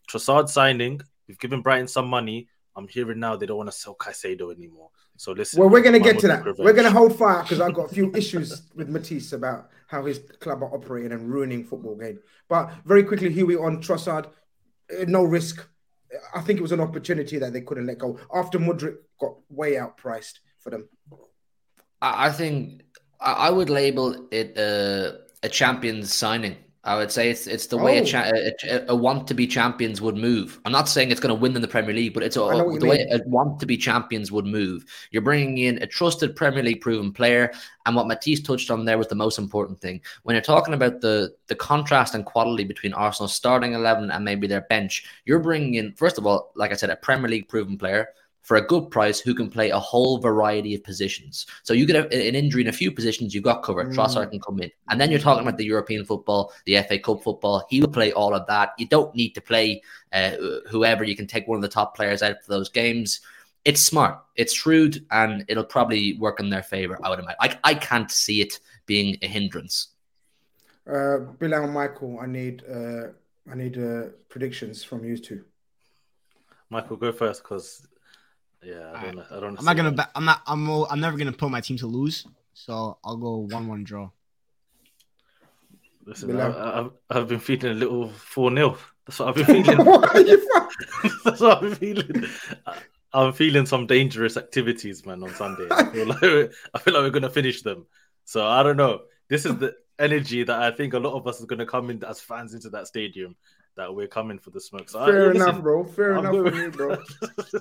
Trossard 0.09 0.49
signing, 0.49 1.01
we've 1.27 1.39
given 1.39 1.61
Brighton 1.61 1.87
some 1.87 2.07
money. 2.07 2.47
I'm 2.75 2.87
hearing 2.87 3.19
now 3.19 3.35
they 3.35 3.45
don't 3.45 3.57
want 3.57 3.71
to 3.71 3.75
sell 3.75 3.95
Caicedo 3.95 4.53
anymore. 4.53 4.89
So 5.17 5.33
listen. 5.33 5.59
Well, 5.59 5.69
we're 5.69 5.81
going 5.81 5.93
to 5.93 5.99
get 5.99 6.19
to 6.19 6.27
that. 6.29 6.45
Revenge. 6.45 6.65
We're 6.65 6.73
going 6.73 6.85
to 6.85 6.91
hold 6.91 7.17
fire 7.17 7.43
because 7.43 7.61
I've 7.61 7.73
got 7.73 7.91
a 7.91 7.93
few 7.93 8.11
issues 8.15 8.63
with 8.75 8.89
Matisse 8.89 9.33
about 9.33 9.69
how 9.91 10.05
his 10.05 10.19
club 10.39 10.63
are 10.63 10.73
operating 10.73 11.11
and 11.11 11.29
ruining 11.29 11.65
football 11.65 11.97
game. 11.97 12.17
But 12.47 12.71
very 12.85 13.03
quickly, 13.03 13.29
Huey 13.31 13.57
on 13.57 13.81
Trossard, 13.81 14.27
uh, 14.27 15.03
no 15.05 15.23
risk. 15.23 15.67
I 16.33 16.39
think 16.39 16.59
it 16.59 16.61
was 16.61 16.71
an 16.71 16.79
opportunity 16.79 17.37
that 17.39 17.51
they 17.51 17.61
couldn't 17.61 17.87
let 17.87 17.97
go 17.97 18.17
after 18.33 18.57
Mudryk 18.57 18.95
got 19.19 19.33
way 19.49 19.73
outpriced 19.73 20.39
for 20.59 20.69
them. 20.69 20.87
I 22.01 22.31
think 22.31 22.83
I 23.19 23.49
would 23.51 23.69
label 23.69 24.27
it 24.31 24.57
a, 24.57 25.19
a 25.43 25.49
champions 25.49 26.13
signing. 26.13 26.55
I 26.83 26.95
would 26.95 27.11
say 27.11 27.29
it's 27.29 27.45
it's 27.45 27.67
the 27.67 27.77
way 27.77 27.99
a, 27.99 28.01
oh. 28.01 28.05
cha- 28.05 28.31
a, 28.33 28.85
a, 28.87 28.95
want 28.95 29.27
to 29.27 29.35
be 29.35 29.45
champions 29.45 30.01
would 30.01 30.17
move. 30.17 30.59
I'm 30.65 30.71
not 30.71 30.89
saying 30.89 31.11
it's 31.11 31.19
going 31.19 31.33
to 31.33 31.39
win 31.39 31.55
in 31.55 31.61
the 31.61 31.67
Premier 31.67 31.93
League, 31.93 32.15
but 32.15 32.23
it's 32.23 32.37
a, 32.37 32.39
the 32.39 32.65
mean. 32.65 32.87
way 32.87 33.07
a 33.11 33.19
want 33.27 33.59
to 33.59 33.67
be 33.67 33.77
champions 33.77 34.31
would 34.31 34.47
move. 34.47 34.83
You're 35.11 35.21
bringing 35.21 35.59
in 35.59 35.81
a 35.83 35.85
trusted 35.85 36.35
Premier 36.35 36.63
League 36.63 36.81
proven 36.81 37.13
player, 37.13 37.53
and 37.85 37.95
what 37.95 38.07
Matisse 38.07 38.41
touched 38.41 38.71
on 38.71 38.85
there 38.85 38.97
was 38.97 39.07
the 39.07 39.15
most 39.15 39.37
important 39.37 39.79
thing. 39.79 40.01
When 40.23 40.33
you're 40.33 40.41
talking 40.41 40.73
about 40.73 41.01
the 41.01 41.35
the 41.47 41.55
contrast 41.55 42.15
and 42.15 42.25
quality 42.25 42.63
between 42.63 42.93
Arsenal's 42.93 43.35
starting 43.35 43.73
eleven 43.73 44.09
and 44.09 44.25
maybe 44.25 44.47
their 44.47 44.61
bench, 44.61 45.05
you're 45.25 45.39
bringing 45.39 45.75
in 45.75 45.93
first 45.93 46.17
of 46.17 46.25
all, 46.25 46.51
like 46.55 46.71
I 46.71 46.75
said, 46.75 46.89
a 46.89 46.95
Premier 46.95 47.29
League 47.29 47.47
proven 47.47 47.77
player 47.77 48.09
for 48.41 48.57
a 48.57 48.65
good 48.65 48.89
price 48.89 49.19
who 49.19 49.33
can 49.33 49.49
play 49.49 49.69
a 49.69 49.79
whole 49.79 50.17
variety 50.17 50.73
of 50.75 50.83
positions. 50.83 51.45
So 51.63 51.73
you 51.73 51.85
get 51.85 51.95
a, 51.95 52.05
an 52.05 52.35
injury 52.35 52.61
in 52.61 52.67
a 52.67 52.73
few 52.73 52.91
positions, 52.91 53.33
you've 53.33 53.43
got 53.43 53.63
covered. 53.63 53.89
Mm. 53.89 53.95
Trossard 53.95 54.31
can 54.31 54.39
come 54.39 54.59
in. 54.59 54.71
And 54.89 54.99
then 54.99 55.11
you're 55.11 55.19
talking 55.19 55.47
about 55.47 55.57
the 55.57 55.65
European 55.65 56.05
football, 56.05 56.51
the 56.65 56.81
FA 56.83 56.99
Cup 56.99 57.23
football. 57.23 57.65
He 57.69 57.81
will 57.81 57.89
play 57.89 58.11
all 58.11 58.33
of 58.33 58.47
that. 58.47 58.73
You 58.77 58.87
don't 58.87 59.13
need 59.15 59.31
to 59.35 59.41
play 59.41 59.81
uh, 60.11 60.31
whoever. 60.69 61.03
You 61.03 61.15
can 61.15 61.27
take 61.27 61.47
one 61.47 61.57
of 61.57 61.61
the 61.61 61.67
top 61.67 61.95
players 61.95 62.23
out 62.23 62.43
for 62.43 62.51
those 62.51 62.69
games. 62.69 63.21
It's 63.63 63.81
smart, 63.81 64.19
it's 64.35 64.53
shrewd, 64.53 65.05
and 65.11 65.45
it'll 65.47 65.63
probably 65.63 66.17
work 66.17 66.39
in 66.39 66.49
their 66.49 66.63
favor, 66.63 66.97
I 67.03 67.09
would 67.09 67.19
imagine. 67.19 67.37
I, 67.39 67.59
I 67.63 67.73
can't 67.75 68.09
see 68.09 68.41
it 68.41 68.59
being 68.87 69.17
a 69.21 69.27
hindrance. 69.27 69.89
Uh, 70.91 71.19
Bilal 71.37 71.67
Michael, 71.67 72.19
I 72.19 72.25
need 72.25 72.63
uh, 72.67 73.09
I 73.49 73.55
need 73.55 73.77
uh, 73.77 74.09
predictions 74.29 74.83
from 74.83 75.05
you 75.05 75.15
two. 75.15 75.43
Michael, 76.71 76.97
go 76.97 77.11
first 77.11 77.43
because 77.43 77.85
yeah, 78.63 78.91
I 78.93 79.05
don't. 79.05 79.17
Right. 79.17 79.25
I 79.31 79.39
don't. 79.39 79.59
I'm 79.59 79.65
not 79.65 79.75
gonna. 79.75 79.91
Bet, 79.91 80.11
I'm 80.15 80.25
not. 80.25 80.41
I'm. 80.47 80.69
I'm 80.69 80.99
never 80.99 81.17
gonna 81.17 81.31
put 81.31 81.49
my 81.49 81.61
team 81.61 81.77
to 81.77 81.87
lose. 81.87 82.25
So 82.53 82.97
I'll 83.03 83.17
go 83.17 83.37
one-one 83.37 83.83
draw. 83.83 84.09
Listen, 86.05 86.39
I, 86.39 86.75
have 86.75 86.91
I've 87.09 87.27
been 87.27 87.39
feeling 87.39 87.71
a 87.71 87.75
little 87.75 88.09
four 88.09 88.53
0 88.53 88.77
That's 89.05 89.19
what 89.19 89.29
I've 89.29 89.35
been 89.35 89.63
feeling. 89.63 89.77
That's 91.25 91.39
what 91.39 91.57
I've 91.57 91.61
been 91.61 91.75
feeling. 91.75 92.25
I'm 93.13 93.33
feeling 93.33 93.65
some 93.65 93.87
dangerous 93.87 94.37
activities, 94.37 95.05
man, 95.05 95.21
on 95.23 95.33
Sunday. 95.33 95.67
I 95.69 95.85
feel 95.91 96.07
like 96.07 96.53
I 96.73 96.79
feel 96.79 96.93
like 96.93 97.03
we're 97.03 97.09
gonna 97.09 97.29
finish 97.29 97.61
them. 97.61 97.85
So 98.25 98.47
I 98.47 98.63
don't 98.63 98.77
know. 98.77 99.01
This 99.27 99.45
is 99.45 99.57
the 99.57 99.75
energy 99.99 100.43
that 100.43 100.61
I 100.61 100.71
think 100.71 100.93
a 100.93 100.99
lot 100.99 101.13
of 101.13 101.27
us 101.27 101.39
is 101.39 101.45
gonna 101.45 101.65
come 101.65 101.89
in 101.89 102.03
as 102.03 102.21
fans 102.21 102.53
into 102.53 102.69
that 102.69 102.87
stadium. 102.87 103.35
That 103.77 103.95
we're 103.95 104.07
coming 104.07 104.37
for 104.37 104.49
the 104.49 104.59
smoke. 104.59 104.89
So 104.89 105.05
Fair 105.05 105.29
I, 105.29 105.31
enough, 105.31 105.47
listen, 105.47 105.61
bro. 105.61 105.83
Fair 105.85 106.13
I'm 106.17 106.19
enough 106.25 106.33
going- 106.33 106.51
for 106.51 106.57
you, 106.57 106.71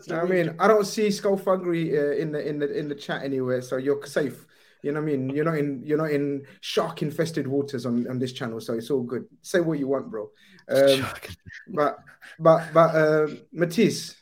bro. 0.09 0.19
I 0.21 0.25
mean, 0.25 0.57
I 0.59 0.67
don't 0.67 0.85
see 0.87 1.07
Skullfuggery 1.09 1.93
uh, 1.97 2.17
in 2.17 2.33
the 2.33 2.47
in 2.47 2.59
the 2.59 2.77
in 2.79 2.89
the 2.89 2.95
chat 2.97 3.23
anywhere, 3.23 3.63
so 3.63 3.77
you're 3.77 4.05
safe. 4.07 4.45
You 4.83 4.93
know 4.93 5.01
what 5.01 5.11
I 5.11 5.17
mean? 5.17 5.31
You're 5.31 5.45
not 5.45 5.59
in 5.59 5.83
you're 5.85 5.99
not 5.99 6.11
in 6.11 6.47
shark 6.63 7.03
infested 7.03 7.47
waters 7.47 7.87
on, 7.87 8.09
on 8.09 8.19
this 8.19 8.33
channel, 8.33 8.61
so 8.61 8.73
it's 8.75 8.91
all 8.91 9.03
good. 9.03 9.27
Say 9.43 9.61
what 9.61 9.79
you 9.79 9.87
want, 9.89 10.11
bro. 10.11 10.31
Um, 10.69 11.07
but 11.69 11.99
but 12.41 12.73
but 12.73 12.95
uh, 12.95 13.27
Matisse, 13.53 14.17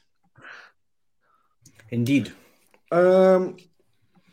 Indeed. 1.90 2.32
um, 2.92 3.56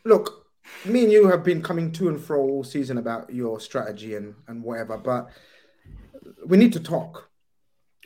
look, 0.04 0.48
me 0.84 1.04
and 1.04 1.12
you 1.12 1.28
have 1.28 1.44
been 1.44 1.62
coming 1.62 1.92
to 1.94 2.10
and 2.10 2.20
fro 2.22 2.42
all 2.42 2.64
season 2.64 2.98
about 2.98 3.32
your 3.34 3.60
strategy 3.60 4.16
and 4.16 4.36
and 4.48 4.62
whatever, 4.64 4.98
but 4.98 5.30
we 6.46 6.58
need 6.58 6.74
to 6.74 6.80
talk. 6.80 7.30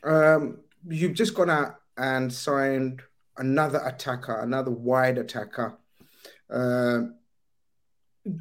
Um, 0.04 0.60
you've 0.88 1.14
just 1.14 1.34
gone 1.34 1.50
out 1.50 1.76
and 1.98 2.32
signed 2.32 3.02
another 3.38 3.82
attacker, 3.86 4.40
another 4.40 4.72
wide 4.72 5.18
attacker. 5.18 5.78
Uh, 6.50 7.02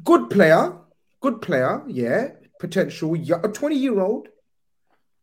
good 0.03 0.29
player, 0.29 0.77
good 1.21 1.41
player, 1.41 1.83
yeah, 1.87 2.29
potential, 2.59 3.15
a 3.15 3.47
20 3.47 3.75
year 3.75 3.99
old. 3.99 4.27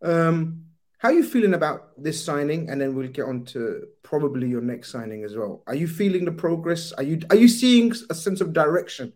Um, 0.02 0.66
how 0.98 1.08
are 1.08 1.14
you 1.14 1.24
feeling 1.24 1.54
about 1.54 2.02
this 2.02 2.24
signing? 2.24 2.70
And 2.70 2.80
then 2.80 2.94
we'll 2.94 3.08
get 3.08 3.26
on 3.26 3.44
to 3.46 3.86
probably 4.02 4.48
your 4.48 4.62
next 4.62 4.90
signing 4.90 5.24
as 5.24 5.36
well. 5.36 5.62
Are 5.66 5.74
you 5.74 5.86
feeling 5.86 6.24
the 6.24 6.32
progress? 6.32 6.92
Are 6.92 7.02
you 7.02 7.20
are 7.30 7.36
you 7.36 7.48
seeing 7.48 7.92
a 8.08 8.14
sense 8.14 8.40
of 8.40 8.52
direction 8.52 9.12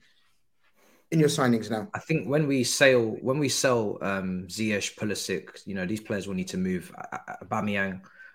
in 1.10 1.18
your 1.18 1.28
signings 1.28 1.70
now? 1.70 1.88
I 1.94 1.98
think 1.98 2.28
when 2.28 2.46
we 2.46 2.64
sell 2.64 3.00
when 3.00 3.38
we 3.38 3.48
sell 3.48 3.98
um, 4.02 4.46
Ziyech, 4.48 4.96
Pulisic, 4.96 5.66
you 5.66 5.74
know 5.74 5.86
these 5.86 6.00
players 6.00 6.26
will 6.26 6.34
need 6.34 6.48
to 6.48 6.58
move. 6.58 6.92
uh, 6.96 7.18
uh, 7.28 7.92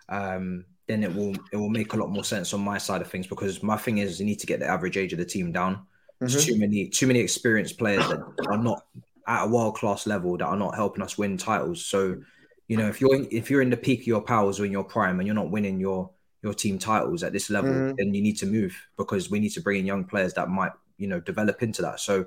um, 0.10 0.66
then 0.88 1.04
it 1.04 1.14
will 1.14 1.34
it 1.52 1.58
will 1.58 1.70
make 1.70 1.94
a 1.94 1.98
lot 1.98 2.10
more 2.10 2.24
sense 2.24 2.54
on 2.54 2.62
my 2.62 2.78
side 2.78 3.02
of 3.02 3.10
things 3.10 3.28
because 3.28 3.64
my 3.64 3.78
thing 3.78 3.98
is 3.98 4.20
you 4.20 4.26
need 4.26 4.40
to 4.40 4.48
get 4.48 4.60
the 4.60 4.68
average 4.68 4.98
age 4.98 5.14
of 5.14 5.20
the 5.20 5.26
team 5.26 5.52
down. 5.52 5.86
There's 6.20 6.36
Mhm. 6.36 6.46
too 6.46 6.60
many 6.60 6.90
too 6.90 7.08
many 7.08 7.20
experienced 7.20 7.78
players 7.78 8.08
that 8.10 8.20
are 8.50 8.58
not 8.58 8.86
at 9.28 9.46
a 9.46 9.48
world 9.48 9.76
class 9.76 10.06
level 10.06 10.38
that 10.38 10.46
are 10.46 10.58
not 10.58 10.76
helping 10.76 11.04
us 11.04 11.18
win 11.18 11.38
titles. 11.38 11.86
So 11.86 12.22
you 12.68 12.78
know 12.78 12.88
if 12.88 13.02
you're 13.02 13.16
in, 13.16 13.28
if 13.32 13.50
you're 13.50 13.62
in 13.62 13.70
the 13.70 13.78
peak 13.78 14.02
of 14.02 14.08
your 14.08 14.22
powers 14.22 14.60
or 14.60 14.66
in 14.66 14.72
your 14.72 14.84
prime 14.84 15.20
and 15.20 15.26
you're 15.28 15.36
not 15.36 15.50
winning 15.50 15.80
your 15.80 16.12
your 16.44 16.54
team 16.54 16.78
titles 16.78 17.24
at 17.24 17.34
this 17.34 17.50
level, 17.50 17.72
Mhm. 17.72 17.96
then 17.98 18.14
you 18.14 18.22
need 18.22 18.38
to 18.38 18.46
move 18.46 18.80
because 18.98 19.32
we 19.32 19.40
need 19.40 19.50
to 19.50 19.62
bring 19.62 19.80
in 19.80 19.86
young 19.86 20.04
players 20.04 20.34
that 20.36 20.50
might 20.50 20.72
you 20.98 21.08
know 21.08 21.20
develop 21.20 21.62
into 21.64 21.82
that. 21.82 22.00
So 22.00 22.26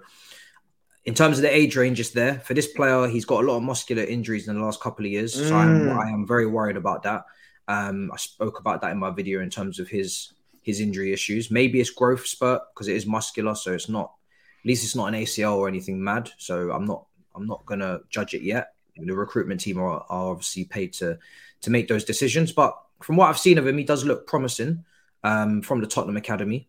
in 1.04 1.14
terms 1.14 1.38
of 1.38 1.42
the 1.42 1.54
age 1.54 1.76
range, 1.76 2.00
it's 2.00 2.10
there 2.10 2.40
for 2.40 2.54
this 2.54 2.66
player. 2.66 3.06
He's 3.08 3.24
got 3.24 3.42
a 3.42 3.46
lot 3.46 3.56
of 3.56 3.62
muscular 3.62 4.02
injuries 4.02 4.46
in 4.46 4.54
the 4.58 4.64
last 4.64 4.80
couple 4.80 5.06
of 5.06 5.10
years, 5.10 5.32
so 5.32 5.56
I'm, 5.56 5.80
Mm. 5.80 5.96
I 5.96 6.10
am 6.10 6.26
very 6.26 6.46
worried 6.46 6.76
about 6.76 7.02
that. 7.04 7.24
Um, 7.66 8.10
I 8.12 8.16
spoke 8.16 8.60
about 8.60 8.80
that 8.82 8.92
in 8.92 8.98
my 8.98 9.10
video 9.10 9.40
in 9.40 9.50
terms 9.50 9.78
of 9.78 9.88
his 9.88 10.32
his 10.62 10.80
injury 10.80 11.12
issues. 11.12 11.50
Maybe 11.50 11.80
it's 11.80 11.90
growth 11.90 12.26
spurt 12.26 12.62
because 12.74 12.88
it 12.88 12.96
is 12.96 13.06
muscular, 13.06 13.54
so 13.54 13.72
it's 13.72 13.88
not 13.88 14.12
at 14.60 14.66
least 14.66 14.84
it's 14.84 14.96
not 14.96 15.06
an 15.06 15.14
ACL 15.14 15.56
or 15.56 15.68
anything 15.68 16.02
mad. 16.02 16.30
So 16.36 16.72
I'm 16.72 16.84
not 16.84 17.06
I'm 17.34 17.46
not 17.46 17.64
gonna 17.64 18.00
judge 18.10 18.34
it 18.34 18.42
yet. 18.42 18.74
The 18.96 19.14
recruitment 19.14 19.60
team 19.60 19.78
are, 19.78 20.04
are 20.08 20.30
obviously 20.32 20.64
paid 20.64 20.92
to 20.94 21.18
to 21.62 21.70
make 21.70 21.88
those 21.88 22.04
decisions, 22.04 22.52
but 22.52 22.76
from 23.02 23.16
what 23.16 23.28
I've 23.28 23.38
seen 23.38 23.58
of 23.58 23.66
him, 23.66 23.78
he 23.78 23.84
does 23.84 24.04
look 24.04 24.26
promising 24.26 24.84
um, 25.24 25.62
from 25.62 25.80
the 25.80 25.86
Tottenham 25.86 26.16
academy 26.16 26.68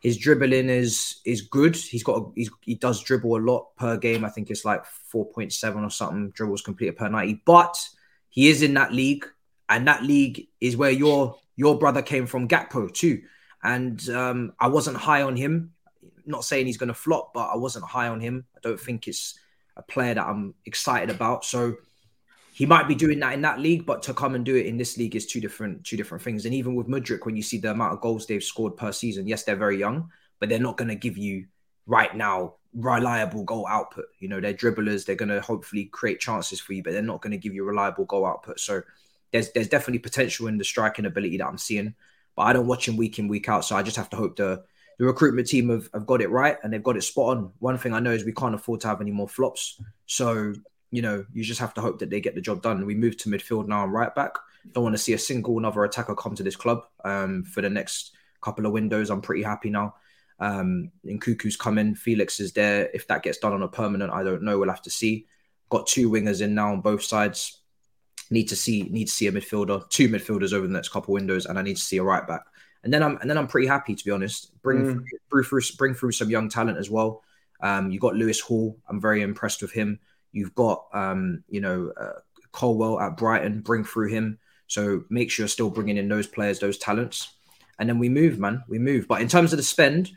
his 0.00 0.16
dribbling 0.16 0.68
is 0.68 1.20
is 1.24 1.42
good. 1.42 1.76
He's 1.76 2.02
got 2.02 2.18
a, 2.18 2.26
he's, 2.34 2.50
he 2.62 2.74
does 2.74 3.02
dribble 3.02 3.36
a 3.36 3.38
lot 3.38 3.76
per 3.76 3.96
game. 3.96 4.24
I 4.24 4.30
think 4.30 4.50
it's 4.50 4.64
like 4.64 4.84
four 4.86 5.26
point 5.26 5.52
seven 5.52 5.84
or 5.84 5.90
something 5.90 6.30
dribbles 6.30 6.62
completed 6.62 6.96
per 6.96 7.08
ninety. 7.08 7.42
But 7.44 7.76
he 8.28 8.48
is 8.48 8.62
in 8.62 8.74
that 8.74 8.92
league, 8.92 9.26
and 9.68 9.88
that 9.88 10.02
league 10.02 10.48
is 10.60 10.76
where 10.76 10.90
your 10.90 11.36
your 11.56 11.78
brother 11.78 12.02
came 12.02 12.26
from, 12.26 12.48
Gakpo 12.48 12.92
too. 12.92 13.22
And 13.62 14.08
um, 14.10 14.52
I 14.60 14.68
wasn't 14.68 14.96
high 14.96 15.22
on 15.22 15.34
him. 15.34 15.72
Not 16.24 16.44
saying 16.44 16.66
he's 16.66 16.76
going 16.76 16.88
to 16.88 16.94
flop, 16.94 17.32
but 17.34 17.48
I 17.48 17.56
wasn't 17.56 17.86
high 17.86 18.08
on 18.08 18.20
him. 18.20 18.44
I 18.56 18.60
don't 18.62 18.78
think 18.78 19.08
it's 19.08 19.38
a 19.76 19.82
player 19.82 20.14
that 20.14 20.26
I'm 20.26 20.54
excited 20.64 21.10
about. 21.10 21.44
So 21.44 21.76
he 22.58 22.66
might 22.66 22.88
be 22.88 22.96
doing 22.96 23.20
that 23.20 23.34
in 23.34 23.42
that 23.42 23.60
league, 23.60 23.86
but 23.86 24.02
to 24.02 24.12
come 24.12 24.34
and 24.34 24.44
do 24.44 24.56
it 24.56 24.66
in 24.66 24.76
this 24.76 24.98
league 24.98 25.14
is 25.14 25.26
two 25.26 25.40
different 25.40 25.84
two 25.84 25.96
different 25.96 26.24
things. 26.24 26.44
And 26.44 26.52
even 26.52 26.74
with 26.74 26.88
Mudryk, 26.88 27.24
when 27.24 27.36
you 27.36 27.42
see 27.42 27.58
the 27.58 27.70
amount 27.70 27.92
of 27.92 28.00
goals 28.00 28.26
they've 28.26 28.42
scored 28.42 28.76
per 28.76 28.90
season, 28.90 29.28
yes, 29.28 29.44
they're 29.44 29.54
very 29.54 29.78
young, 29.78 30.10
but 30.40 30.48
they're 30.48 30.58
not 30.58 30.76
going 30.76 30.88
to 30.88 30.96
give 30.96 31.16
you 31.16 31.46
right 31.86 32.12
now 32.16 32.54
reliable 32.74 33.44
goal 33.44 33.64
output. 33.68 34.06
You 34.18 34.28
know, 34.28 34.40
they're 34.40 34.54
dribblers. 34.54 35.06
They're 35.06 35.14
going 35.14 35.28
to 35.28 35.40
hopefully 35.40 35.84
create 35.84 36.18
chances 36.18 36.58
for 36.58 36.72
you, 36.72 36.82
but 36.82 36.94
they're 36.94 37.00
not 37.00 37.22
going 37.22 37.30
to 37.30 37.38
give 37.38 37.54
you 37.54 37.62
reliable 37.62 38.06
goal 38.06 38.26
output. 38.26 38.58
So 38.58 38.82
there's 39.30 39.52
there's 39.52 39.68
definitely 39.68 40.00
potential 40.00 40.48
in 40.48 40.58
the 40.58 40.64
striking 40.64 41.06
ability 41.06 41.36
that 41.36 41.46
I'm 41.46 41.58
seeing, 41.58 41.94
but 42.34 42.42
I 42.42 42.52
don't 42.54 42.66
watch 42.66 42.88
him 42.88 42.96
week 42.96 43.20
in 43.20 43.28
week 43.28 43.48
out. 43.48 43.66
So 43.66 43.76
I 43.76 43.84
just 43.84 43.98
have 43.98 44.10
to 44.10 44.16
hope 44.16 44.34
the 44.34 44.64
the 44.98 45.04
recruitment 45.04 45.46
team 45.46 45.68
have, 45.68 45.88
have 45.94 46.06
got 46.06 46.20
it 46.20 46.28
right 46.28 46.56
and 46.64 46.72
they've 46.72 46.82
got 46.82 46.96
it 46.96 47.02
spot 47.02 47.36
on. 47.36 47.52
One 47.60 47.78
thing 47.78 47.94
I 47.94 48.00
know 48.00 48.10
is 48.10 48.24
we 48.24 48.32
can't 48.32 48.56
afford 48.56 48.80
to 48.80 48.88
have 48.88 49.00
any 49.00 49.12
more 49.12 49.28
flops. 49.28 49.80
So 50.06 50.54
you 50.90 51.02
know, 51.02 51.24
you 51.32 51.44
just 51.44 51.60
have 51.60 51.74
to 51.74 51.80
hope 51.80 51.98
that 51.98 52.10
they 52.10 52.20
get 52.20 52.34
the 52.34 52.40
job 52.40 52.62
done. 52.62 52.86
We 52.86 52.94
move 52.94 53.16
to 53.18 53.28
midfield 53.28 53.68
now 53.68 53.84
and 53.84 53.92
right 53.92 54.14
back. 54.14 54.32
Don't 54.72 54.84
want 54.84 54.94
to 54.94 55.02
see 55.02 55.12
a 55.12 55.18
single 55.18 55.58
another 55.58 55.84
attacker 55.84 56.14
come 56.14 56.34
to 56.34 56.42
this 56.42 56.56
club 56.56 56.82
um, 57.04 57.44
for 57.44 57.62
the 57.62 57.70
next 57.70 58.12
couple 58.40 58.66
of 58.66 58.72
windows. 58.72 59.10
I'm 59.10 59.20
pretty 59.20 59.42
happy 59.42 59.70
now. 59.70 59.94
Um, 60.40 60.90
and 61.04 61.20
Cuckoo's 61.20 61.56
coming. 61.56 61.94
Felix 61.94 62.40
is 62.40 62.52
there. 62.52 62.88
If 62.94 63.06
that 63.08 63.22
gets 63.22 63.38
done 63.38 63.52
on 63.52 63.62
a 63.62 63.68
permanent, 63.68 64.12
I 64.12 64.22
don't 64.22 64.42
know. 64.42 64.58
We'll 64.58 64.68
have 64.68 64.82
to 64.82 64.90
see. 64.90 65.26
Got 65.68 65.86
two 65.86 66.10
wingers 66.10 66.40
in 66.40 66.54
now 66.54 66.72
on 66.72 66.80
both 66.80 67.02
sides. 67.02 67.60
Need 68.30 68.48
to 68.48 68.56
see 68.56 68.82
need 68.84 69.06
to 69.06 69.12
see 69.12 69.26
a 69.26 69.32
midfielder, 69.32 69.88
two 69.90 70.08
midfielders 70.08 70.52
over 70.52 70.66
the 70.66 70.72
next 70.72 70.90
couple 70.90 71.14
of 71.14 71.20
windows, 71.20 71.46
and 71.46 71.58
I 71.58 71.62
need 71.62 71.76
to 71.76 71.82
see 71.82 71.96
a 71.96 72.02
right 72.02 72.26
back. 72.26 72.42
And 72.84 72.92
then 72.92 73.02
I'm 73.02 73.16
and 73.18 73.28
then 73.28 73.38
I'm 73.38 73.48
pretty 73.48 73.66
happy 73.66 73.94
to 73.94 74.04
be 74.04 74.10
honest. 74.10 74.52
Bring 74.62 74.84
Mm. 74.84 75.04
through, 75.30 75.44
through 75.44 75.62
bring 75.76 75.94
through 75.94 76.12
some 76.12 76.30
young 76.30 76.48
talent 76.48 76.78
as 76.78 76.90
well. 76.90 77.22
Um, 77.62 77.90
you 77.90 77.98
got 77.98 78.14
Lewis 78.14 78.38
Hall. 78.40 78.78
I'm 78.88 79.00
very 79.00 79.22
impressed 79.22 79.62
with 79.62 79.72
him. 79.72 79.98
You've 80.38 80.54
got, 80.54 80.86
um, 80.92 81.42
you 81.48 81.60
know, 81.60 81.92
uh, 82.00 82.20
Colwill 82.52 83.00
at 83.00 83.16
Brighton. 83.16 83.60
Bring 83.60 83.84
through 83.84 84.08
him. 84.08 84.38
So 84.68 85.04
make 85.10 85.30
sure 85.30 85.44
you're 85.44 85.48
still 85.48 85.70
bringing 85.70 85.96
in 85.96 86.08
those 86.08 86.26
players, 86.26 86.58
those 86.58 86.78
talents, 86.78 87.34
and 87.78 87.88
then 87.88 87.98
we 87.98 88.08
move, 88.08 88.38
man. 88.38 88.62
We 88.68 88.78
move. 88.78 89.08
But 89.08 89.20
in 89.20 89.28
terms 89.28 89.52
of 89.52 89.56
the 89.56 89.62
spend, 89.62 90.10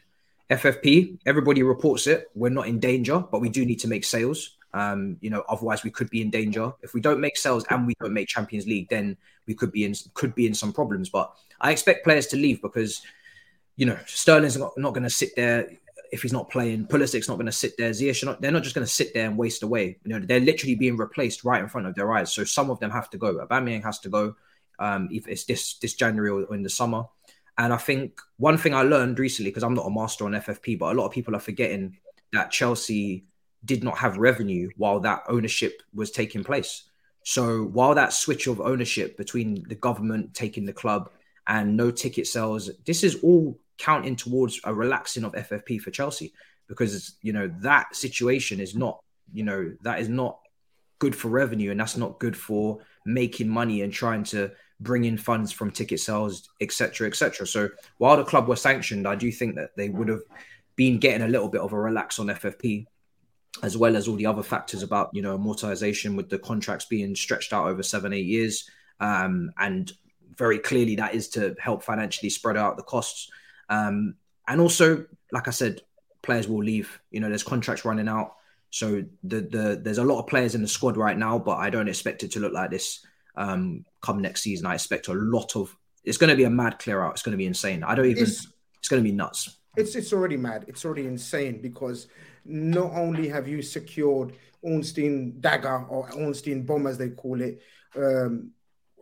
FFP, 0.50 1.20
everybody 1.26 1.64
reports 1.64 2.08
it. 2.08 2.30
We're 2.36 2.50
not 2.50 2.68
in 2.68 2.80
danger, 2.80 3.24
but 3.32 3.40
we 3.40 3.50
do 3.50 3.66
need 3.66 3.80
to 3.80 3.88
make 3.88 4.04
sales. 4.04 4.58
Um, 4.74 5.18
you 5.22 5.30
know, 5.30 5.44
otherwise 5.48 5.84
we 5.84 5.90
could 5.90 6.10
be 6.10 6.22
in 6.22 6.30
danger. 6.30 6.74
If 6.82 6.94
we 6.94 7.02
don't 7.02 7.22
make 7.22 7.38
sales 7.38 7.66
and 7.70 7.88
we 7.88 7.96
don't 8.02 8.14
make 8.14 8.28
Champions 8.28 8.66
League, 8.68 8.90
then 8.90 9.16
we 9.48 9.54
could 9.54 9.72
be 9.72 9.86
in 9.86 9.96
could 10.14 10.36
be 10.36 10.48
in 10.48 10.54
some 10.54 10.74
problems. 10.74 11.10
But 11.10 11.34
I 11.62 11.72
expect 11.72 12.04
players 12.04 12.28
to 12.28 12.38
leave 12.38 12.62
because, 12.62 13.02
you 13.78 13.86
know, 13.86 13.98
Sterling's 14.06 14.58
not, 14.58 14.78
not 14.78 14.94
going 14.94 15.04
to 15.04 15.10
sit 15.10 15.36
there 15.36 15.70
if 16.12 16.22
he's 16.22 16.34
not 16.34 16.50
playing. 16.50 16.86
Pulisic's 16.86 17.30
not 17.30 17.36
going 17.36 17.46
to 17.46 17.52
sit 17.52 17.78
there. 17.78 17.92
Ziyech, 17.92 18.26
not, 18.26 18.42
they're 18.42 18.52
not 18.52 18.64
just 18.64 18.76
going 18.76 18.86
to 18.86 18.92
sit 18.92 19.14
there 19.14 19.28
and 19.28 19.38
waste 19.38 19.64
away. 19.64 19.98
You 20.04 20.20
know, 20.20 20.26
they're 20.26 20.40
literally 20.40 20.76
being 20.76 20.98
replaced 20.98 21.44
right 21.44 21.62
in 21.62 21.70
front 21.70 21.88
of 21.88 21.96
their 21.96 22.12
eyes. 22.12 22.32
So 22.32 22.44
some 22.44 22.70
of 22.70 22.80
them 22.80 22.92
have 22.92 23.10
to 23.12 23.18
go. 23.18 23.46
Aubameyang 23.46 23.84
has 23.84 24.00
to 24.00 24.10
go. 24.10 24.36
Um, 24.80 25.10
if 25.12 25.28
it's 25.28 25.46
this 25.46 25.76
this 25.76 25.94
January 25.94 26.32
or 26.32 26.56
in 26.56 26.64
the 26.64 26.70
summer. 26.70 27.04
And 27.58 27.72
I 27.72 27.78
think 27.78 28.20
one 28.38 28.58
thing 28.58 28.74
I 28.74 28.82
learned 28.82 29.20
recently, 29.20 29.52
because 29.52 29.64
I'm 29.64 29.76
not 29.76 29.86
a 29.86 29.92
master 29.92 30.26
on 30.26 30.32
FFP, 30.32 30.80
but 30.80 30.94
a 30.94 30.98
lot 30.98 31.06
of 31.06 31.12
people 31.12 31.36
are 31.36 31.40
forgetting 31.40 31.98
that 32.34 32.50
Chelsea 32.50 33.26
did 33.64 33.84
not 33.84 33.98
have 34.00 34.18
revenue 34.18 34.70
while 34.78 35.00
that 35.02 35.24
ownership 35.28 35.84
was 35.94 36.10
taking 36.10 36.44
place. 36.44 36.84
So 37.24 37.66
while 37.66 37.94
that 37.96 38.14
switch 38.14 38.48
of 38.48 38.60
ownership 38.60 39.18
between 39.18 39.64
the 39.68 39.76
government 39.76 40.34
taking 40.34 40.66
the 40.66 40.74
club 40.74 41.12
and 41.48 41.78
no 41.78 41.92
ticket 41.92 42.26
sales, 42.26 42.72
this 42.86 43.04
is 43.04 43.20
all 43.22 43.60
counting 43.82 44.16
towards 44.16 44.60
a 44.64 44.74
relaxing 44.74 45.24
of 45.24 45.34
FFP 45.34 45.82
for 45.82 45.92
Chelsea 45.92 46.34
because 46.68 47.16
you 47.22 47.34
know 47.34 47.52
that 47.60 47.96
situation 47.96 48.60
is 48.60 48.76
not 48.76 49.02
you 49.34 49.44
know 49.44 49.74
that 49.82 50.00
is 50.00 50.10
not 50.10 50.40
good 51.00 51.16
for 51.16 51.30
revenue 51.30 51.72
and 51.72 51.80
that's 51.80 51.98
not 51.98 52.20
good 52.20 52.38
for 52.38 52.80
making 53.06 53.50
money 53.50 53.82
and 53.82 53.92
trying 53.92 54.24
to 54.24 54.52
bring 54.80 55.06
in 55.06 55.18
funds 55.18 55.52
from 55.52 55.72
ticket 55.72 56.00
sales 56.00 56.50
etc 56.60 57.08
etc 57.08 57.46
so 57.46 57.70
while 57.98 58.18
the 58.18 58.24
club 58.24 58.48
was 58.48 58.62
sanctioned 58.62 59.08
i 59.08 59.16
do 59.16 59.32
think 59.32 59.56
that 59.56 59.76
they 59.76 59.90
would 59.90 60.08
have 60.08 60.22
been 60.76 61.00
getting 61.00 61.24
a 61.24 61.28
little 61.28 61.50
bit 61.50 61.62
of 61.62 61.74
a 61.74 61.80
relax 61.80 62.20
on 62.20 62.28
ffp 62.28 62.86
as 63.64 63.78
well 63.78 63.96
as 63.96 64.08
all 64.08 64.16
the 64.16 64.26
other 64.26 64.44
factors 64.44 64.84
about 64.84 65.10
you 65.14 65.22
know 65.22 65.38
amortization 65.38 66.16
with 66.16 66.30
the 66.30 66.40
contracts 66.40 66.86
being 66.86 67.16
stretched 67.16 67.54
out 67.54 67.68
over 67.68 67.84
seven 67.84 68.14
eight 68.14 68.26
years. 68.26 68.70
Um, 69.00 69.52
and 69.58 69.92
very 70.38 70.60
clearly 70.60 70.96
that 70.96 71.14
is 71.14 71.28
to 71.30 71.56
help 71.60 71.84
financially 71.84 72.30
spread 72.30 72.58
out 72.58 72.78
the 72.78 72.84
costs 72.84 73.30
um, 73.72 74.14
and 74.48 74.62
also 74.62 75.04
like 75.32 75.48
i 75.48 75.52
said 75.52 75.82
players 76.22 76.48
will 76.48 76.64
leave 76.64 77.00
you 77.10 77.20
know 77.20 77.30
there's 77.30 77.42
contracts 77.44 77.86
running 77.86 78.08
out 78.08 78.36
so 78.70 79.04
the 79.24 79.42
the 79.42 79.82
there's 79.84 79.98
a 79.98 80.04
lot 80.04 80.20
of 80.20 80.28
players 80.28 80.54
in 80.54 80.62
the 80.62 80.68
squad 80.68 80.96
right 80.96 81.18
now 81.18 81.40
but 81.40 81.58
i 81.58 81.70
don't 81.70 81.88
expect 81.88 82.22
it 82.22 82.32
to 82.32 82.40
look 82.40 82.54
like 82.54 82.70
this 82.70 83.04
um, 83.36 83.86
come 84.02 84.22
next 84.22 84.42
season. 84.42 84.66
I 84.66 84.76
expect 84.76 85.08
a 85.08 85.14
lot 85.14 85.56
of. 85.56 85.76
It's 86.04 86.18
going 86.18 86.30
to 86.30 86.36
be 86.36 86.46
a 86.46 86.50
mad 86.50 86.80
clear 86.80 87.04
out. 87.04 87.14
It's 87.14 87.22
going 87.22 87.34
to 87.34 87.38
be 87.38 87.46
insane. 87.46 87.84
I 87.84 87.96
don't 87.96 88.06
even. 88.06 88.24
It's, 88.24 88.48
it's 88.80 88.88
going 88.88 89.04
to 89.04 89.08
be 89.08 89.16
nuts. 89.16 89.58
It's 89.78 89.96
it's 89.96 90.12
already 90.12 90.38
mad. 90.38 90.66
It's 90.68 90.84
already 90.84 91.08
insane 91.08 91.62
because 91.62 92.08
not 92.44 92.92
only 92.94 93.30
have 93.30 93.48
you 93.48 93.62
secured 93.62 94.34
Ornstein 94.62 95.40
Dagger 95.40 95.86
or 95.86 96.12
Ornstein 96.14 96.64
Bomb 96.64 96.88
as 96.88 96.98
they 96.98 97.10
call 97.10 97.42
it, 97.42 97.62
um, 97.96 98.52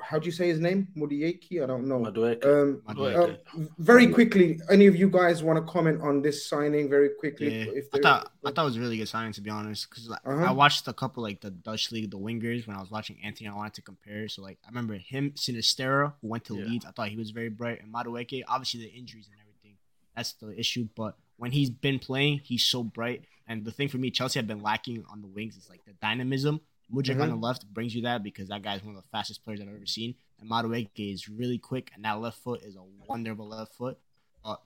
how 0.01 0.19
do 0.19 0.25
you 0.25 0.31
say 0.31 0.47
his 0.47 0.59
name? 0.59 0.87
Mudieki? 0.95 1.63
I 1.63 1.65
don't 1.65 1.87
know. 1.87 2.05
Um, 2.05 2.81
uh, 2.87 3.35
very 3.77 4.07
quickly, 4.07 4.59
any 4.69 4.87
of 4.87 4.95
you 4.95 5.09
guys 5.09 5.43
want 5.43 5.57
to 5.57 5.71
comment 5.71 6.01
on 6.01 6.21
this 6.21 6.47
signing 6.47 6.89
very 6.89 7.09
quickly? 7.19 7.65
Yeah. 7.65 7.81
I 7.93 7.99
thought 7.99 8.31
I 8.45 8.51
thought 8.51 8.63
it 8.63 8.65
was 8.65 8.77
a 8.77 8.79
really 8.79 8.97
good 8.97 9.07
signing 9.07 9.33
to 9.33 9.41
be 9.41 9.49
honest, 9.49 9.89
because 9.89 10.09
like, 10.09 10.21
uh-huh. 10.25 10.45
I 10.45 10.51
watched 10.51 10.87
a 10.87 10.93
couple 10.93 11.23
like 11.23 11.41
the 11.41 11.51
Dutch 11.51 11.91
league, 11.91 12.11
the 12.11 12.17
wingers 12.17 12.67
when 12.67 12.75
I 12.75 12.79
was 12.79 12.91
watching 12.91 13.17
Antony. 13.23 13.49
I 13.49 13.55
wanted 13.55 13.75
to 13.75 13.81
compare, 13.81 14.27
so 14.27 14.41
like 14.41 14.57
I 14.65 14.69
remember 14.69 14.95
him, 14.95 15.31
Sinisterra, 15.31 16.13
who 16.21 16.27
went 16.27 16.45
to 16.45 16.55
yeah. 16.55 16.65
Leeds. 16.65 16.85
I 16.85 16.91
thought 16.91 17.09
he 17.09 17.17
was 17.17 17.31
very 17.31 17.49
bright, 17.49 17.81
and 17.81 17.93
Madueke. 17.93 18.43
Obviously, 18.47 18.81
the 18.81 18.91
injuries 18.91 19.27
and 19.31 19.39
everything 19.39 19.77
that's 20.15 20.33
the 20.33 20.57
issue, 20.59 20.87
but 20.95 21.15
when 21.37 21.51
he's 21.51 21.69
been 21.69 21.99
playing, 21.99 22.41
he's 22.43 22.63
so 22.63 22.83
bright. 22.83 23.23
And 23.47 23.65
the 23.65 23.71
thing 23.71 23.87
for 23.87 23.97
me, 23.97 24.11
Chelsea 24.11 24.37
have 24.37 24.47
been 24.47 24.61
lacking 24.61 25.05
on 25.09 25.21
the 25.21 25.27
wings 25.27 25.55
is 25.55 25.69
like 25.69 25.83
the 25.85 25.93
dynamism 25.93 26.61
Mudryk 26.93 27.11
mm-hmm. 27.11 27.21
on 27.21 27.29
the 27.29 27.35
left 27.35 27.65
brings 27.71 27.93
you 27.93 28.01
that 28.03 28.23
because 28.23 28.49
that 28.49 28.63
guy 28.63 28.75
is 28.75 28.83
one 28.83 28.95
of 28.95 29.01
the 29.01 29.07
fastest 29.11 29.43
players 29.43 29.61
I've 29.61 29.67
ever 29.67 29.85
seen. 29.85 30.15
And 30.39 30.49
Madueke 30.49 31.13
is 31.13 31.29
really 31.29 31.57
quick, 31.57 31.91
and 31.95 32.03
that 32.05 32.19
left 32.19 32.39
foot 32.39 32.61
is 32.63 32.75
a 32.75 32.83
wonderful 33.07 33.47
left 33.47 33.75
foot. 33.75 33.97
But 34.43 34.61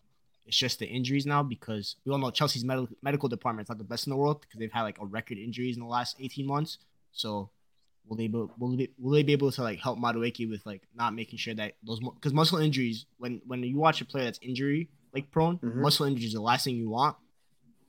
it's 0.45 0.57
just 0.57 0.79
the 0.79 0.85
injuries 0.85 1.25
now 1.25 1.43
because 1.43 1.95
we 2.05 2.11
all 2.11 2.17
know 2.17 2.31
Chelsea's 2.31 2.63
medical 2.63 2.95
medical 3.01 3.29
department 3.29 3.65
is 3.65 3.69
not 3.69 3.77
the 3.77 3.83
best 3.83 4.07
in 4.07 4.11
the 4.11 4.17
world 4.17 4.41
because 4.41 4.59
they've 4.59 4.71
had 4.71 4.83
like 4.83 4.99
a 5.01 5.05
record 5.05 5.37
injuries 5.37 5.75
in 5.75 5.81
the 5.81 5.89
last 5.89 6.17
18 6.19 6.45
months. 6.45 6.77
So 7.11 7.49
will 8.07 8.17
they 8.17 8.27
be, 8.27 8.45
will 8.57 8.77
they, 8.77 8.89
will 8.99 9.11
they 9.11 9.23
be 9.23 9.33
able 9.33 9.51
to 9.51 9.63
like 9.63 9.79
help 9.79 9.99
Madueke 9.99 10.49
with 10.49 10.65
like 10.65 10.83
not 10.95 11.13
making 11.13 11.39
sure 11.39 11.53
that 11.55 11.73
those 11.83 11.99
because 11.99 12.33
muscle 12.33 12.59
injuries 12.59 13.05
when 13.17 13.41
when 13.45 13.63
you 13.63 13.77
watch 13.77 14.01
a 14.01 14.05
player 14.05 14.25
that's 14.25 14.39
injury 14.41 14.89
like 15.13 15.31
prone, 15.31 15.57
mm-hmm. 15.59 15.81
muscle 15.81 16.05
injuries 16.05 16.27
is 16.27 16.33
the 16.33 16.41
last 16.41 16.65
thing 16.65 16.75
you 16.75 16.89
want. 16.89 17.15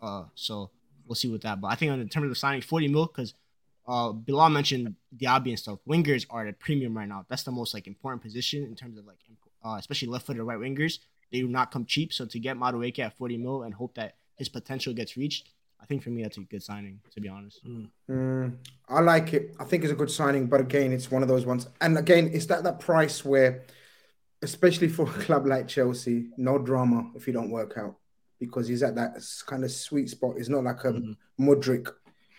Uh, 0.01 0.25
so 0.35 0.71
we'll 1.07 1.15
see 1.15 1.29
with 1.29 1.43
that. 1.43 1.61
But 1.61 1.69
I 1.69 1.75
think 1.75 1.93
in 1.93 2.09
terms 2.09 2.31
of 2.31 2.39
signing 2.39 2.61
40 2.61 2.89
mil 2.89 3.07
because 3.07 3.35
uh, 3.87 4.13
Bilal 4.13 4.51
mentioned 4.51 4.95
Diaby 5.17 5.51
and 5.51 5.59
stuff. 5.59 5.79
Wingers 5.89 6.27
are 6.31 6.43
at 6.43 6.49
a 6.49 6.53
premium 6.55 6.97
right 6.97 7.09
now. 7.09 7.27
That's 7.29 7.43
the 7.43 7.53
most 7.53 7.75
like 7.75 7.87
important 7.87 8.23
position 8.23 8.65
in 8.65 8.75
terms 8.75 8.99
of 8.99 9.07
like, 9.07 9.19
uh, 9.65 9.77
especially 9.79 10.09
left-footed 10.09 10.43
right 10.43 10.59
wingers. 10.59 10.99
They 11.31 11.41
do 11.41 11.49
not 11.49 11.71
come 11.71 11.85
cheap. 11.85 12.13
So 12.13 12.27
to 12.27 12.39
get 12.39 12.57
Madueke 12.57 13.01
at 13.01 13.17
40 13.17 13.37
mil 13.39 13.63
and 13.63 13.75
hope 13.75 13.95
that 13.95 14.17
his 14.37 14.49
potential 14.49 14.95
gets 14.95 15.17
reached, 15.17 15.51
I 15.81 15.87
think 15.87 16.03
for 16.03 16.11
me 16.11 16.23
that's 16.23 16.39
a 16.39 16.41
good 16.41 16.63
signing. 16.63 17.01
To 17.13 17.21
be 17.21 17.29
honest, 17.29 17.65
mm. 17.67 17.89
Mm, 18.11 18.57
I 18.89 19.01
like 19.01 19.35
it. 19.35 19.55
I 19.61 19.65
think 19.65 19.85
it's 19.85 19.93
a 19.93 19.97
good 19.97 20.11
signing, 20.11 20.47
but 20.47 20.61
again, 20.61 20.93
it's 20.93 21.11
one 21.11 21.23
of 21.23 21.29
those 21.29 21.45
ones. 21.45 21.69
And 21.81 21.99
again, 21.99 22.31
it's 22.33 22.47
that 22.47 22.65
that 22.65 22.81
price 22.81 23.23
where, 23.23 23.65
especially 24.41 24.89
for 24.89 25.07
a 25.07 25.13
club 25.13 25.47
like 25.47 25.69
Chelsea, 25.69 26.29
no 26.39 26.59
drama 26.59 27.11
if 27.15 27.27
you 27.27 27.35
don't 27.35 27.51
work 27.51 27.77
out 27.77 27.97
because 28.41 28.67
he's 28.67 28.83
at 28.83 28.95
that 28.95 29.23
kind 29.47 29.63
of 29.63 29.71
sweet 29.71 30.09
spot. 30.09 30.37
It's 30.39 30.49
not 30.49 30.65
like 30.65 30.85
a 30.85 30.93
mm-hmm. 30.93 31.49
Mudryk 31.51 31.91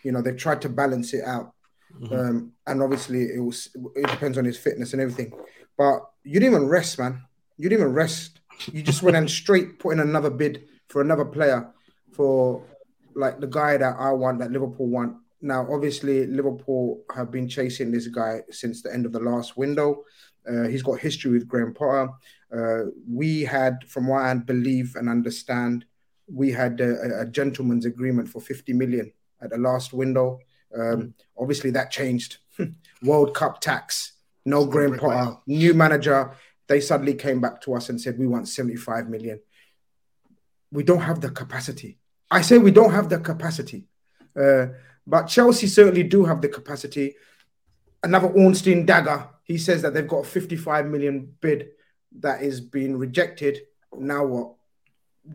you 0.05 0.11
know, 0.11 0.21
they've 0.21 0.37
tried 0.37 0.61
to 0.61 0.69
balance 0.69 1.13
it 1.15 1.25
out. 1.25 1.51
Mm-hmm. 1.99 2.13
Um, 2.13 2.51
and 2.67 2.83
obviously 2.83 3.23
it 3.23 3.39
was 3.39 3.75
it 3.95 4.07
depends 4.07 4.37
on 4.37 4.45
his 4.45 4.57
fitness 4.57 4.93
and 4.93 5.01
everything. 5.01 5.33
But 5.75 6.01
you 6.23 6.39
didn't 6.39 6.53
even 6.53 6.67
rest, 6.67 6.99
man. 6.99 7.23
You 7.57 7.69
didn't 7.69 7.81
even 7.81 7.93
rest. 7.93 8.39
You 8.71 8.83
just 8.83 9.01
went 9.01 9.17
and 9.17 9.29
straight 9.29 9.79
put 9.79 9.93
in 9.93 9.99
another 9.99 10.29
bid 10.29 10.67
for 10.89 11.01
another 11.01 11.25
player 11.25 11.71
for 12.13 12.63
like 13.15 13.39
the 13.39 13.47
guy 13.47 13.77
that 13.77 13.95
I 13.97 14.11
want, 14.11 14.39
that 14.39 14.51
Liverpool 14.51 14.87
want. 14.87 15.15
Now, 15.41 15.67
obviously, 15.71 16.27
Liverpool 16.27 17.01
have 17.15 17.31
been 17.31 17.49
chasing 17.49 17.91
this 17.91 18.07
guy 18.07 18.41
since 18.51 18.83
the 18.83 18.93
end 18.93 19.07
of 19.07 19.11
the 19.11 19.19
last 19.19 19.57
window. 19.57 20.03
Uh, 20.47 20.67
he's 20.67 20.83
got 20.83 20.99
history 20.99 21.31
with 21.31 21.47
Graham 21.47 21.73
Potter. 21.73 22.09
Uh, 22.55 22.91
we 23.09 23.41
had, 23.41 23.83
from 23.87 24.07
what 24.07 24.21
I 24.21 24.33
believe 24.35 24.95
and 24.95 25.09
understand, 25.09 25.85
we 26.31 26.51
had 26.51 26.79
a, 26.79 27.21
a, 27.21 27.25
gentleman's 27.25 27.85
agreement 27.85 28.29
for 28.29 28.41
50 28.41 28.73
million 28.73 29.11
at 29.45 29.51
the 29.51 29.57
last 29.57 29.93
window. 29.93 30.39
Um, 30.73 30.81
mm. 30.81 31.13
Obviously, 31.37 31.71
that 31.71 31.91
changed. 31.91 32.37
World 33.03 33.33
Cup 33.33 33.61
tax, 33.61 34.13
no 34.45 34.65
Graham 34.65 34.97
Potter, 34.97 35.37
new 35.47 35.73
manager. 35.73 36.31
They 36.67 36.81
suddenly 36.81 37.13
came 37.13 37.39
back 37.39 37.61
to 37.61 37.75
us 37.75 37.89
and 37.89 38.01
said, 38.01 38.17
We 38.17 38.27
want 38.27 38.47
75 38.47 39.09
million. 39.09 39.39
We 40.71 40.83
don't 40.83 41.01
have 41.01 41.21
the 41.21 41.29
capacity. 41.29 41.99
I 42.29 42.41
say 42.41 42.57
we 42.57 42.71
don't 42.71 42.91
have 42.91 43.09
the 43.09 43.19
capacity. 43.19 43.85
Uh, 44.37 44.67
but 45.07 45.27
Chelsea 45.27 45.67
certainly 45.67 46.03
do 46.03 46.25
have 46.25 46.41
the 46.41 46.49
capacity. 46.49 47.15
Another 48.03 48.27
Ornstein 48.27 48.85
dagger. 48.85 49.29
He 49.43 49.57
says 49.59 49.83
that 49.83 49.93
they've 49.93 50.07
got 50.07 50.25
a 50.25 50.27
55 50.27 50.87
million 50.87 51.35
bid 51.39 51.69
that 52.19 52.41
is 52.41 52.59
being 52.59 52.97
rejected. 52.97 53.59
Now 53.95 54.25
what? 54.25 54.53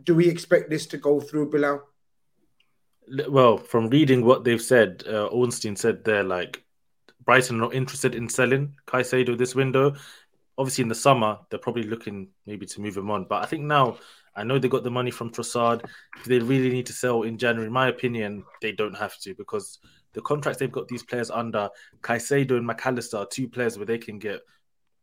Do 0.03 0.15
we 0.15 0.27
expect 0.27 0.69
this 0.69 0.85
to 0.87 0.97
go 0.97 1.21
through, 1.21 1.49
Bilal? 1.49 1.81
Well, 3.29 3.57
from 3.57 3.89
reading 3.89 4.25
what 4.25 4.43
they've 4.43 4.61
said, 4.61 5.03
uh, 5.07 5.27
Ornstein 5.27 5.75
said 5.75 6.03
they're 6.03 6.23
like 6.23 6.63
Brighton 7.25 7.57
are 7.57 7.59
not 7.59 7.73
interested 7.73 8.15
in 8.15 8.29
selling 8.29 8.75
Caicedo 8.87 9.37
this 9.37 9.55
window. 9.55 9.95
Obviously, 10.57 10.81
in 10.83 10.89
the 10.89 10.95
summer, 10.95 11.39
they're 11.49 11.59
probably 11.59 11.83
looking 11.83 12.29
maybe 12.45 12.65
to 12.67 12.81
move 12.81 12.97
him 12.97 13.11
on. 13.11 13.25
But 13.25 13.43
I 13.43 13.45
think 13.45 13.63
now, 13.63 13.97
I 14.35 14.43
know 14.43 14.59
they 14.59 14.69
got 14.69 14.83
the 14.83 14.91
money 14.91 15.11
from 15.11 15.31
Trossard. 15.31 15.85
If 16.17 16.25
they 16.25 16.39
really 16.39 16.69
need 16.69 16.85
to 16.87 16.93
sell 16.93 17.23
in 17.23 17.37
January, 17.37 17.67
in 17.67 17.73
my 17.73 17.87
opinion, 17.87 18.43
they 18.61 18.71
don't 18.71 18.95
have 18.95 19.17
to 19.19 19.35
because 19.35 19.79
the 20.13 20.21
contracts 20.21 20.59
they've 20.59 20.71
got 20.71 20.87
these 20.87 21.03
players 21.03 21.31
under, 21.31 21.69
Caicedo 22.01 22.57
and 22.57 22.67
Mac 22.67 22.85
Allister, 22.85 23.17
are 23.17 23.25
two 23.25 23.47
players 23.47 23.77
where 23.77 23.85
they 23.85 23.97
can 23.97 24.19
get 24.19 24.41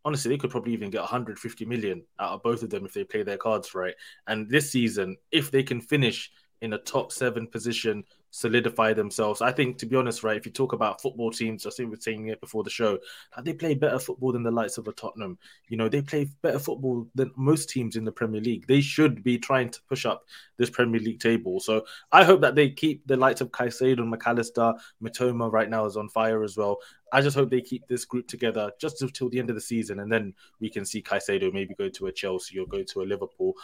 honestly, 0.04 0.30
they 0.30 0.38
could 0.38 0.50
probably 0.50 0.72
even 0.72 0.90
get 0.90 1.00
150 1.00 1.64
million 1.66 2.02
out 2.18 2.32
of 2.32 2.42
both 2.42 2.62
of 2.62 2.70
them 2.70 2.86
if 2.86 2.94
they 2.94 3.04
play 3.04 3.22
their 3.22 3.36
cards 3.36 3.74
right. 3.74 3.94
And 4.26 4.48
this 4.48 4.70
season, 4.70 5.16
if 5.30 5.50
they 5.50 5.62
can 5.62 5.80
finish 5.80 6.30
in 6.60 6.72
a 6.72 6.78
top 6.78 7.12
seven 7.12 7.46
position 7.46 8.04
solidify 8.38 8.92
themselves. 8.92 9.42
I 9.42 9.50
think, 9.50 9.78
to 9.78 9.86
be 9.86 9.96
honest, 9.96 10.22
right, 10.22 10.36
if 10.36 10.46
you 10.46 10.52
talk 10.52 10.72
about 10.72 11.02
football 11.02 11.30
teams, 11.30 11.66
I 11.66 11.70
think 11.70 11.88
we 11.88 11.96
were 11.96 12.00
saying 12.00 12.28
it 12.28 12.40
before 12.40 12.62
the 12.62 12.70
show, 12.70 12.98
they 13.42 13.52
play 13.52 13.74
better 13.74 13.98
football 13.98 14.32
than 14.32 14.44
the 14.44 14.50
likes 14.50 14.78
of 14.78 14.86
a 14.86 14.92
Tottenham. 14.92 15.38
You 15.68 15.76
know, 15.76 15.88
they 15.88 16.02
play 16.02 16.28
better 16.40 16.60
football 16.60 17.08
than 17.14 17.32
most 17.36 17.68
teams 17.68 17.96
in 17.96 18.04
the 18.04 18.12
Premier 18.12 18.40
League. 18.40 18.66
They 18.66 18.80
should 18.80 19.24
be 19.24 19.38
trying 19.38 19.70
to 19.70 19.80
push 19.88 20.06
up 20.06 20.24
this 20.56 20.70
Premier 20.70 21.00
League 21.00 21.20
table. 21.20 21.58
So 21.58 21.84
I 22.12 22.24
hope 22.24 22.40
that 22.42 22.54
they 22.54 22.70
keep 22.70 23.06
the 23.06 23.16
likes 23.16 23.40
of 23.40 23.50
Caicedo 23.50 23.98
and 23.98 24.10
Mac 24.10 24.26
Allister. 24.26 24.72
Mitoma 25.02 25.52
right 25.52 25.68
now 25.68 25.84
is 25.86 25.96
on 25.96 26.08
fire 26.08 26.44
as 26.44 26.56
well. 26.56 26.78
I 27.12 27.22
just 27.22 27.36
hope 27.36 27.50
they 27.50 27.62
keep 27.62 27.86
this 27.88 28.04
group 28.04 28.28
together 28.28 28.70
just 28.78 29.00
until 29.00 29.30
the 29.30 29.38
end 29.38 29.48
of 29.48 29.56
the 29.56 29.62
season, 29.62 30.00
and 30.00 30.12
then 30.12 30.34
we 30.60 30.68
can 30.68 30.84
see 30.84 31.00
Caicedo 31.00 31.50
maybe 31.50 31.74
go 31.74 31.88
to 31.88 32.06
a 32.06 32.12
Chelsea 32.12 32.58
or 32.58 32.66
go 32.66 32.82
to 32.82 33.00
a 33.00 33.04
Liverpool. 33.04 33.54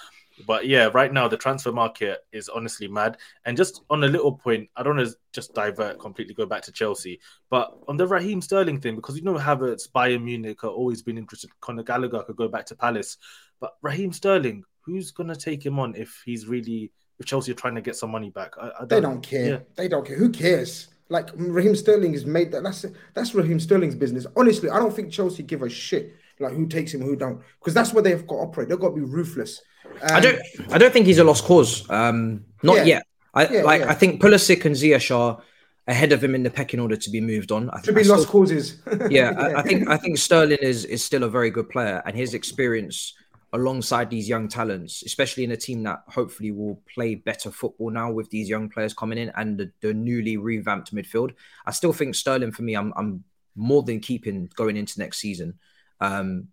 But 0.46 0.66
yeah, 0.66 0.88
right 0.94 1.12
now 1.12 1.28
the 1.28 1.36
transfer 1.36 1.70
market 1.70 2.24
is 2.32 2.48
honestly 2.48 2.88
mad. 2.88 3.18
And 3.44 3.54
just 3.54 3.82
on 3.90 4.02
a 4.02 4.08
little 4.08 4.32
point, 4.32 4.63
I 4.76 4.82
don't 4.82 4.96
want 4.96 5.08
to 5.08 5.16
just 5.32 5.54
divert 5.54 5.98
completely, 5.98 6.34
go 6.34 6.46
back 6.46 6.62
to 6.62 6.72
Chelsea, 6.72 7.20
but 7.50 7.76
on 7.88 7.96
the 7.96 8.06
Raheem 8.06 8.40
Sterling 8.40 8.80
thing, 8.80 8.96
because 8.96 9.16
you 9.16 9.22
know 9.22 9.34
Havertz, 9.34 9.88
Bayern 9.90 10.22
Munich 10.22 10.64
are 10.64 10.70
always 10.70 11.02
been 11.02 11.18
interested. 11.18 11.50
Conor 11.60 11.82
Gallagher 11.82 12.22
could 12.22 12.36
go 12.36 12.48
back 12.48 12.66
to 12.66 12.76
Palace, 12.76 13.18
but 13.60 13.74
Raheem 13.82 14.12
Sterling, 14.12 14.64
who's 14.82 15.10
gonna 15.10 15.36
take 15.36 15.64
him 15.64 15.78
on 15.78 15.94
if 15.94 16.22
he's 16.24 16.46
really 16.46 16.92
if 17.18 17.26
Chelsea 17.26 17.52
are 17.52 17.56
trying 17.56 17.74
to 17.74 17.80
get 17.80 17.96
some 17.96 18.10
money 18.10 18.30
back? 18.30 18.54
I, 18.60 18.66
I 18.66 18.70
don't, 18.80 18.88
they 18.88 19.00
don't 19.00 19.22
care. 19.22 19.46
Yeah. 19.46 19.58
They 19.76 19.88
don't 19.88 20.06
care. 20.06 20.16
Who 20.16 20.30
cares? 20.30 20.88
Like 21.08 21.30
Raheem 21.34 21.76
Sterling 21.76 22.14
is 22.14 22.24
made 22.24 22.50
that. 22.52 22.62
That's 22.62 22.86
that's 23.14 23.34
Raheem 23.34 23.60
Sterling's 23.60 23.94
business. 23.94 24.26
Honestly, 24.36 24.70
I 24.70 24.78
don't 24.78 24.94
think 24.94 25.12
Chelsea 25.12 25.42
give 25.42 25.62
a 25.62 25.68
shit 25.68 26.14
like 26.40 26.52
who 26.52 26.66
takes 26.66 26.92
him, 26.92 27.02
who 27.02 27.16
don't, 27.16 27.40
because 27.58 27.74
that's 27.74 27.92
where 27.92 28.02
they've 28.02 28.26
got 28.26 28.36
to 28.36 28.42
operate. 28.42 28.68
They've 28.68 28.80
got 28.80 28.90
to 28.90 28.94
be 28.94 29.02
ruthless. 29.02 29.62
I 30.02 30.20
don't. 30.20 30.40
I 30.70 30.78
don't 30.78 30.92
think 30.92 31.06
he's 31.06 31.18
a 31.18 31.24
lost 31.24 31.44
cause. 31.44 31.88
Um, 31.90 32.44
not 32.62 32.78
yeah. 32.78 32.84
yet. 32.84 33.06
I 33.34 33.48
yeah, 33.48 33.62
like. 33.62 33.80
Yeah. 33.82 33.90
I 33.90 33.94
think 33.94 34.20
Pulisic 34.20 34.64
and 34.64 34.74
Ziyech 34.74 35.14
are 35.14 35.42
ahead 35.86 36.12
of 36.12 36.24
him 36.24 36.34
in 36.34 36.42
the 36.42 36.50
pecking 36.50 36.80
order 36.80 36.96
to 36.96 37.10
be 37.10 37.20
moved 37.20 37.52
on. 37.52 37.70
I 37.70 37.80
to 37.82 37.92
be 37.92 38.04
lost 38.04 38.28
causes. 38.28 38.80
yeah, 39.10 39.32
I, 39.36 39.60
I, 39.60 39.62
think. 39.62 39.88
I 39.88 39.96
think 40.02 40.18
Sterling 40.18 40.58
is 40.60 40.84
is 40.84 41.04
still 41.04 41.24
a 41.24 41.28
very 41.28 41.50
good 41.50 41.68
player, 41.68 42.02
and 42.06 42.16
his 42.16 42.34
experience 42.34 43.14
alongside 43.54 44.10
these 44.10 44.28
young 44.28 44.48
talents, 44.48 45.04
especially 45.04 45.44
in 45.44 45.52
a 45.52 45.56
team 45.56 45.84
that 45.84 46.02
hopefully 46.08 46.50
will 46.50 46.82
play 46.92 47.14
better 47.14 47.52
football 47.52 47.88
now 47.88 48.10
with 48.10 48.28
these 48.30 48.48
young 48.48 48.68
players 48.68 48.92
coming 48.92 49.16
in 49.16 49.30
and 49.36 49.56
the, 49.56 49.70
the 49.80 49.94
newly 49.94 50.36
revamped 50.36 50.92
midfield. 50.92 51.32
I 51.64 51.70
still 51.70 51.92
think 51.92 52.16
Sterling 52.16 52.50
for 52.50 52.62
me, 52.62 52.74
I'm, 52.74 52.92
I'm 52.96 53.22
more 53.54 53.84
than 53.84 54.00
keeping 54.00 54.50
going 54.56 54.76
into 54.76 54.98
next 54.98 55.18
season, 55.18 55.54
um, 56.00 56.48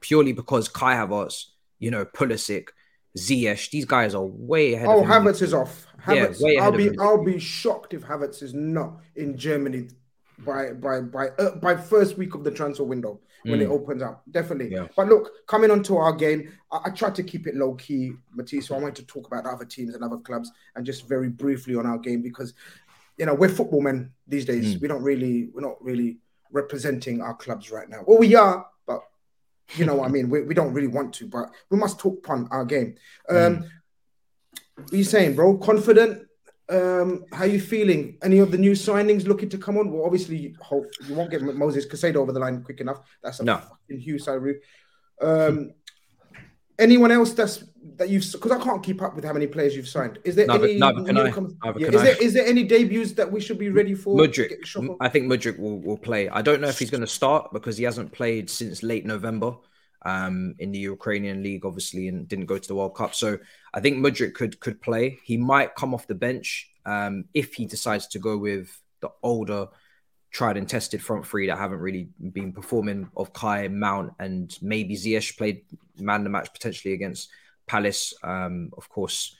purely 0.00 0.32
because 0.32 0.70
Kai 0.70 0.94
Havertz, 0.94 1.50
you 1.80 1.90
know, 1.90 2.06
Pulisic, 2.06 2.68
Ziyech, 3.18 3.70
these 3.70 3.84
guys 3.84 4.14
are 4.14 4.24
way 4.24 4.74
ahead. 4.74 4.88
Oh, 4.88 5.02
Havertz 5.02 5.42
is 5.42 5.54
off. 5.54 5.86
Havertz, 6.04 6.38
yeah, 6.40 6.62
I'll 6.62 6.72
be 6.72 6.96
I'll 6.98 7.24
be 7.24 7.38
shocked 7.38 7.94
if 7.94 8.02
Havertz 8.02 8.42
is 8.42 8.54
not 8.54 9.00
in 9.16 9.36
Germany 9.36 9.88
by 10.38 10.72
by 10.72 11.00
by 11.00 11.28
uh, 11.38 11.56
by 11.56 11.76
first 11.76 12.16
week 12.16 12.34
of 12.34 12.44
the 12.44 12.50
transfer 12.50 12.84
window 12.84 13.20
when 13.42 13.60
mm. 13.60 13.62
it 13.62 13.68
opens 13.68 14.02
up. 14.02 14.22
Definitely. 14.30 14.72
Yeah. 14.72 14.88
But 14.96 15.08
look, 15.08 15.46
coming 15.46 15.70
on 15.70 15.82
to 15.84 15.96
our 15.96 16.12
game, 16.12 16.52
I, 16.72 16.80
I 16.86 16.90
tried 16.90 17.14
to 17.16 17.22
keep 17.22 17.46
it 17.46 17.56
low 17.56 17.74
key, 17.74 18.12
Matisse. 18.34 18.68
So 18.68 18.76
I 18.76 18.78
wanted 18.78 18.96
to 18.96 19.06
talk 19.06 19.26
about 19.26 19.46
other 19.46 19.64
teams 19.64 19.94
and 19.94 20.04
other 20.04 20.18
clubs 20.18 20.50
and 20.76 20.86
just 20.86 21.08
very 21.08 21.28
briefly 21.28 21.74
on 21.74 21.86
our 21.86 21.98
game 21.98 22.22
because 22.22 22.54
you 23.16 23.26
know 23.26 23.34
we're 23.34 23.48
football 23.48 23.80
men 23.80 24.12
these 24.26 24.44
days. 24.44 24.76
Mm. 24.76 24.80
We 24.80 24.88
don't 24.88 25.02
really 25.02 25.48
we're 25.52 25.60
not 25.62 25.82
really 25.82 26.18
representing 26.50 27.20
our 27.20 27.34
clubs 27.34 27.70
right 27.70 27.88
now. 27.88 28.02
Well, 28.06 28.18
we 28.18 28.34
are, 28.34 28.66
you 29.74 29.84
know 29.84 29.96
what 29.96 30.08
I 30.08 30.12
mean. 30.12 30.30
We, 30.30 30.42
we 30.42 30.54
don't 30.54 30.72
really 30.72 30.88
want 30.88 31.12
to, 31.14 31.26
but 31.26 31.50
we 31.70 31.78
must 31.78 31.98
talk 31.98 32.18
upon 32.18 32.48
our 32.50 32.64
game. 32.64 32.96
Um, 33.28 33.36
mm. 33.36 33.68
What 34.76 34.92
are 34.92 34.96
you 34.96 35.04
saying, 35.04 35.34
bro? 35.34 35.58
Confident? 35.58 36.24
Um, 36.70 37.24
how 37.32 37.44
you 37.44 37.60
feeling? 37.60 38.18
Any 38.22 38.38
of 38.38 38.50
the 38.50 38.58
new 38.58 38.72
signings 38.72 39.26
looking 39.26 39.48
to 39.50 39.58
come 39.58 39.78
on? 39.78 39.90
Well, 39.90 40.04
obviously, 40.04 40.36
you, 40.36 40.54
hope 40.60 40.86
you 41.06 41.14
won't 41.14 41.30
get 41.30 41.42
Moses 41.42 41.86
Caicedo 41.86 42.16
over 42.16 42.32
the 42.32 42.40
line 42.40 42.62
quick 42.62 42.80
enough. 42.80 43.00
That's 43.22 43.40
a 43.40 43.44
no. 43.44 43.56
fucking 43.56 44.00
huge 44.00 44.22
salary. 44.22 44.60
Um, 45.20 45.72
anyone 46.78 47.10
else 47.10 47.32
that's 47.32 47.64
that 47.96 48.08
you've 48.08 48.30
because 48.32 48.52
I 48.52 48.62
can't 48.62 48.82
keep 48.82 49.02
up 49.02 49.14
with 49.14 49.24
how 49.24 49.32
many 49.32 49.46
players 49.46 49.76
you've 49.76 49.88
signed. 49.88 50.18
Is 50.24 50.36
there 50.36 50.46
no, 50.46 50.54
any? 50.54 50.78
No, 50.78 50.90
yeah, 51.76 51.88
is 51.88 52.02
there 52.02 52.22
is 52.22 52.34
there 52.34 52.46
any 52.46 52.64
debuts 52.64 53.12
that 53.12 53.30
we 53.30 53.40
should 53.40 53.58
be 53.58 53.70
ready 53.70 53.94
for? 53.94 54.16
Mudryk, 54.16 54.96
I 55.00 55.08
think 55.08 55.26
Mudryk 55.26 55.58
will, 55.58 55.80
will 55.80 55.98
play. 55.98 56.28
I 56.28 56.42
don't 56.42 56.60
know 56.60 56.68
if 56.68 56.78
he's 56.78 56.90
going 56.90 57.00
to 57.00 57.06
start 57.06 57.52
because 57.52 57.76
he 57.76 57.84
hasn't 57.84 58.12
played 58.12 58.48
since 58.48 58.82
late 58.82 59.04
November 59.04 59.56
um, 60.02 60.54
in 60.58 60.72
the 60.72 60.78
Ukrainian 60.78 61.42
league, 61.42 61.64
obviously, 61.64 62.08
and 62.08 62.28
didn't 62.28 62.46
go 62.46 62.58
to 62.58 62.68
the 62.68 62.74
World 62.74 62.94
Cup. 62.94 63.14
So 63.14 63.38
I 63.74 63.80
think 63.80 63.98
Mudryk 63.98 64.34
could 64.34 64.60
could 64.60 64.80
play. 64.80 65.18
He 65.24 65.36
might 65.36 65.74
come 65.74 65.94
off 65.94 66.06
the 66.06 66.14
bench 66.14 66.70
um, 66.86 67.24
if 67.34 67.54
he 67.54 67.66
decides 67.66 68.06
to 68.08 68.18
go 68.18 68.38
with 68.38 68.80
the 69.00 69.10
older 69.22 69.68
tried 70.30 70.56
and 70.56 70.68
tested 70.68 71.02
front 71.02 71.26
three 71.26 71.46
that 71.46 71.58
haven't 71.58 71.80
really 71.80 72.08
been 72.32 72.52
performing 72.52 73.10
of 73.16 73.32
Kai, 73.32 73.68
Mount, 73.68 74.12
and 74.18 74.56
maybe 74.60 74.94
Ziyech 74.94 75.36
played 75.36 75.62
man 75.98 76.24
the 76.24 76.30
match 76.30 76.52
potentially 76.52 76.94
against 76.94 77.30
Palace. 77.66 78.14
Um, 78.22 78.70
of 78.76 78.88
course, 78.88 79.36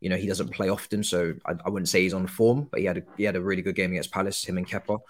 you 0.00 0.08
know 0.08 0.16
he 0.16 0.26
doesn't 0.26 0.52
play 0.52 0.68
often, 0.68 1.02
so 1.02 1.34
I, 1.44 1.54
I, 1.64 1.68
wouldn't 1.68 1.88
say 1.88 2.02
he's 2.02 2.14
on 2.14 2.26
form, 2.26 2.68
but 2.70 2.80
he 2.80 2.86
had 2.86 2.98
a, 2.98 3.02
he 3.16 3.24
had 3.24 3.36
a 3.36 3.40
really 3.40 3.62
good 3.62 3.74
game 3.74 3.90
against 3.90 4.12
Palace. 4.12 4.44
Him 4.44 4.58
and 4.58 4.68
Kepa. 4.68 5.00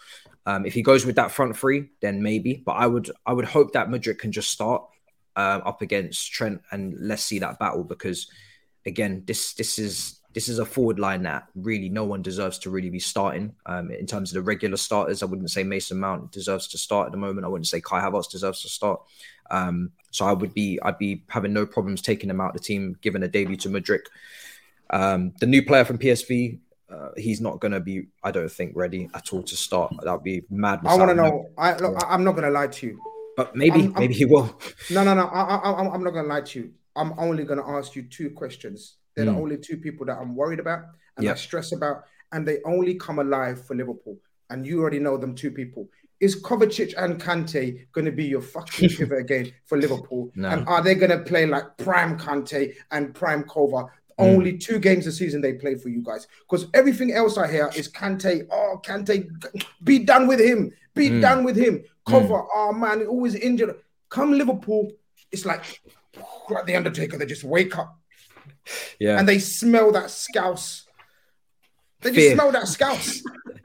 Um, 0.46 0.66
if 0.66 0.74
he 0.74 0.82
goes 0.82 1.06
with 1.06 1.16
that 1.16 1.30
front 1.30 1.56
three, 1.56 1.90
then 2.00 2.22
maybe. 2.22 2.62
But 2.64 2.72
I 2.72 2.86
would 2.86 3.10
I 3.24 3.32
would 3.32 3.44
hope 3.44 3.72
that 3.72 3.88
Mudryk 3.88 4.18
can 4.18 4.32
just 4.32 4.50
start 4.50 4.82
uh, 5.36 5.60
up 5.64 5.82
against 5.82 6.32
Trent 6.32 6.60
and 6.70 6.94
let's 6.98 7.22
see 7.22 7.38
that 7.38 7.58
battle 7.58 7.84
because 7.84 8.30
again 8.86 9.22
this 9.26 9.54
this 9.54 9.78
is 9.78 10.19
this 10.32 10.48
is 10.48 10.58
a 10.58 10.64
forward 10.64 10.98
line 10.98 11.22
that 11.24 11.48
really 11.54 11.88
no 11.88 12.04
one 12.04 12.22
deserves 12.22 12.58
to 12.60 12.70
really 12.70 12.90
be 12.90 13.00
starting. 13.00 13.54
Um, 13.66 13.90
in 13.90 14.06
terms 14.06 14.30
of 14.30 14.34
the 14.34 14.42
regular 14.42 14.76
starters, 14.76 15.22
I 15.22 15.26
wouldn't 15.26 15.50
say 15.50 15.64
Mason 15.64 15.98
Mount 15.98 16.30
deserves 16.30 16.68
to 16.68 16.78
start 16.78 17.06
at 17.06 17.12
the 17.12 17.18
moment. 17.18 17.44
I 17.44 17.48
wouldn't 17.48 17.66
say 17.66 17.80
Kai 17.80 18.00
Havertz 18.00 18.30
deserves 18.30 18.62
to 18.62 18.68
start. 18.68 19.00
Um, 19.50 19.90
so 20.12 20.26
I 20.26 20.32
would 20.32 20.54
be 20.54 20.78
I'd 20.82 20.98
be 20.98 21.24
having 21.28 21.52
no 21.52 21.66
problems 21.66 22.00
taking 22.00 22.30
him 22.30 22.40
out 22.40 22.54
of 22.54 22.54
the 22.54 22.60
team, 22.60 22.96
giving 23.00 23.22
a 23.22 23.28
debut 23.28 23.56
to 23.56 23.68
Mudryk. 23.68 24.04
Um, 24.90 25.32
the 25.40 25.46
new 25.46 25.64
player 25.64 25.84
from 25.84 25.98
PSV, 25.98 26.58
uh, 26.90 27.10
he's 27.16 27.40
not 27.40 27.60
going 27.60 27.72
to 27.72 27.80
be, 27.80 28.06
I 28.22 28.30
don't 28.30 28.50
think, 28.50 28.72
ready 28.74 29.08
at 29.14 29.32
all 29.32 29.42
to 29.42 29.56
start. 29.56 29.92
That 30.02 30.12
would 30.12 30.24
be 30.24 30.42
mad. 30.50 30.80
I 30.84 30.96
want 30.96 31.10
to 31.10 31.14
know. 31.14 31.48
I, 31.58 31.76
look, 31.76 31.96
I'm 32.06 32.24
not 32.24 32.32
going 32.32 32.44
to 32.44 32.50
lie 32.50 32.68
to 32.68 32.86
you. 32.86 33.00
But 33.36 33.54
maybe, 33.56 33.84
I'm, 33.84 33.92
maybe 33.94 34.04
I'm, 34.06 34.18
he 34.18 34.24
will. 34.24 34.58
No, 34.90 35.04
no, 35.04 35.14
no. 35.14 35.26
I, 35.26 35.56
I, 35.56 35.94
I'm 35.94 36.02
not 36.02 36.10
going 36.10 36.24
to 36.24 36.30
lie 36.30 36.40
to 36.42 36.58
you. 36.60 36.72
I'm 36.96 37.14
only 37.18 37.44
going 37.44 37.60
to 37.60 37.68
ask 37.68 37.94
you 37.94 38.02
two 38.02 38.30
questions. 38.30 38.96
They're 39.14 39.26
mm. 39.26 39.34
the 39.34 39.40
only 39.40 39.58
two 39.58 39.76
people 39.76 40.06
that 40.06 40.18
I'm 40.18 40.34
worried 40.34 40.61
about 40.61 40.84
and 41.16 41.24
yep. 41.24 41.36
I 41.36 41.38
stress 41.38 41.72
about, 41.72 42.04
and 42.32 42.46
they 42.46 42.58
only 42.64 42.94
come 42.94 43.18
alive 43.18 43.64
for 43.66 43.74
Liverpool. 43.74 44.18
And 44.48 44.66
you 44.66 44.80
already 44.80 44.98
know 44.98 45.16
them 45.16 45.34
two 45.34 45.50
people. 45.50 45.88
Is 46.18 46.42
Kovacic 46.42 46.94
and 46.98 47.20
Kante 47.20 47.86
going 47.92 48.04
to 48.04 48.12
be 48.12 48.24
your 48.24 48.42
fucking 48.42 48.88
pivot 48.96 49.18
again 49.18 49.52
for 49.64 49.78
Liverpool? 49.78 50.30
No. 50.34 50.48
And 50.48 50.68
are 50.68 50.82
they 50.82 50.94
going 50.94 51.11
to 51.11 51.20
play 51.20 51.46
like 51.46 51.76
prime 51.78 52.18
Kante 52.18 52.74
and 52.90 53.14
prime 53.14 53.44
Kova? 53.44 53.88
Only 54.18 54.58
two 54.58 54.78
games 54.78 55.06
a 55.06 55.12
season 55.12 55.40
they 55.40 55.54
play 55.54 55.76
for 55.76 55.88
you 55.88 56.02
guys. 56.02 56.26
Because 56.40 56.66
everything 56.74 57.12
else 57.12 57.38
I 57.38 57.50
hear 57.50 57.70
is 57.74 57.88
Kante. 57.88 58.46
Oh, 58.50 58.78
Kante, 58.84 59.26
be 59.82 60.00
done 60.00 60.26
with 60.26 60.40
him. 60.40 60.72
Be 60.94 61.08
mm. 61.08 61.22
done 61.22 61.42
with 61.42 61.56
him. 61.56 61.82
Kova, 62.06 62.28
mm. 62.28 62.46
oh 62.54 62.72
man, 62.72 63.06
always 63.06 63.34
injured. 63.34 63.76
Come 64.11 64.32
Liverpool, 64.32 64.92
it's 65.32 65.46
like 65.46 65.80
like 66.50 66.66
the 66.66 66.76
Undertaker. 66.76 67.16
They 67.16 67.24
just 67.24 67.44
wake 67.44 67.78
up 67.78 67.99
yeah. 68.98 69.18
And 69.18 69.28
they 69.28 69.38
smell 69.38 69.92
that 69.92 70.10
scouse. 70.10 70.86
They 72.00 72.10
just 72.10 72.20
Fear. 72.20 72.34
smell 72.34 72.52
that 72.52 72.68
scouse. 72.68 73.22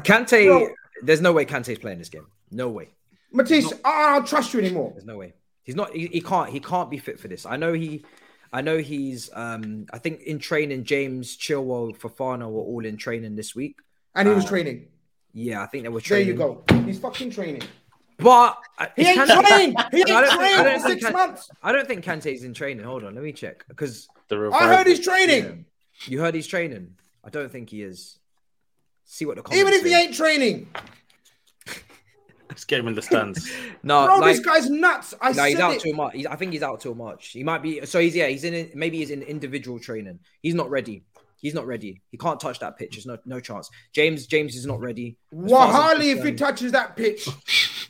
Kante, 0.00 0.70
there's 1.02 1.20
no 1.20 1.32
way 1.32 1.44
Kante's 1.44 1.78
playing 1.78 1.98
this 1.98 2.08
game. 2.08 2.26
No 2.50 2.68
way. 2.68 2.88
Matisse, 3.32 3.70
not, 3.70 3.80
I 3.84 4.14
don't 4.14 4.26
trust 4.26 4.52
you 4.52 4.60
anymore. 4.60 4.90
There's 4.92 5.06
no 5.06 5.16
way. 5.18 5.34
He's 5.62 5.76
not. 5.76 5.92
He, 5.92 6.06
he, 6.08 6.20
can't. 6.20 6.50
He 6.50 6.60
can't 6.60 6.90
be 6.90 6.98
fit 6.98 7.18
for 7.18 7.28
this. 7.28 7.46
I 7.46 7.56
know 7.56 7.72
he. 7.72 8.04
I 8.52 8.60
know 8.60 8.78
he's. 8.78 9.30
Um. 9.32 9.86
I 9.92 9.98
think 9.98 10.22
in 10.22 10.38
training, 10.38 10.84
James 10.84 11.36
Chilwell, 11.36 11.96
Fofana 11.96 12.50
were 12.50 12.60
all 12.60 12.84
in 12.84 12.96
training 12.96 13.36
this 13.36 13.54
week, 13.54 13.78
and 14.14 14.28
he 14.28 14.34
was 14.34 14.44
uh, 14.44 14.48
training. 14.48 14.88
Yeah, 15.32 15.62
I 15.62 15.66
think 15.66 15.84
they 15.84 15.88
were 15.88 16.00
training. 16.00 16.36
There 16.36 16.48
you 16.48 16.64
go. 16.66 16.84
He's 16.84 16.98
fucking 16.98 17.30
training. 17.30 17.62
But 18.22 18.58
uh, 18.78 18.86
he 18.96 19.06
ain't 19.06 19.20
Kante, 19.20 19.46
trained. 19.46 19.76
He 19.90 19.98
ain't 19.98 20.30
trained 20.30 20.82
for 20.82 20.88
six 20.88 21.04
Kante, 21.04 21.12
months. 21.12 21.50
I 21.62 21.72
don't 21.72 21.86
think 21.86 22.04
Kante's 22.04 22.44
in 22.44 22.54
training. 22.54 22.84
Hold 22.84 23.04
on, 23.04 23.14
let 23.14 23.24
me 23.24 23.32
check 23.32 23.64
because 23.68 24.08
I 24.30 24.74
heard 24.74 24.86
he's 24.86 25.00
training. 25.00 25.44
Yeah. 25.44 26.10
You 26.10 26.20
heard 26.20 26.34
he's 26.34 26.46
training. 26.46 26.94
I 27.24 27.30
don't 27.30 27.50
think 27.50 27.70
he 27.70 27.82
is. 27.82 28.18
See 29.04 29.24
what 29.24 29.36
the 29.36 29.54
even 29.54 29.72
if 29.72 29.82
say. 29.82 29.88
he 29.90 29.94
ain't 29.94 30.14
training. 30.14 30.68
Let's 32.48 32.64
get 32.64 32.80
him 32.80 32.88
in 32.88 32.94
the 32.94 33.02
stands. 33.02 33.50
no, 33.82 34.04
bro, 34.04 34.18
like, 34.18 34.36
this 34.36 34.44
guy's 34.44 34.68
nuts. 34.68 35.14
I 35.20 35.32
no, 35.32 35.44
he's 35.44 35.58
out 35.58 35.74
it. 35.74 35.80
till 35.80 35.94
March. 35.94 36.14
I 36.28 36.36
think 36.36 36.52
he's 36.52 36.62
out 36.62 36.80
till 36.80 36.94
March. 36.94 37.28
He 37.28 37.42
might 37.42 37.62
be. 37.62 37.84
So 37.86 37.98
he's 37.98 38.14
yeah. 38.14 38.26
He's 38.26 38.44
in. 38.44 38.70
Maybe 38.74 38.98
he's 38.98 39.10
in 39.10 39.22
individual 39.22 39.78
training. 39.78 40.18
He's 40.42 40.54
not 40.54 40.68
ready. 40.68 41.02
He's 41.42 41.54
not 41.54 41.66
ready. 41.66 42.00
He 42.10 42.18
can't 42.18 42.38
touch 42.38 42.60
that 42.60 42.78
pitch. 42.78 42.92
There's 42.92 43.06
no 43.06 43.16
no 43.24 43.40
chance. 43.40 43.70
James 43.92 44.26
James 44.26 44.54
is 44.54 44.66
not 44.66 44.80
ready. 44.80 45.16
Wahali, 45.34 46.16
if 46.16 46.24
he 46.24 46.32
touches 46.32 46.72
that 46.72 46.94
pitch, 46.94 47.26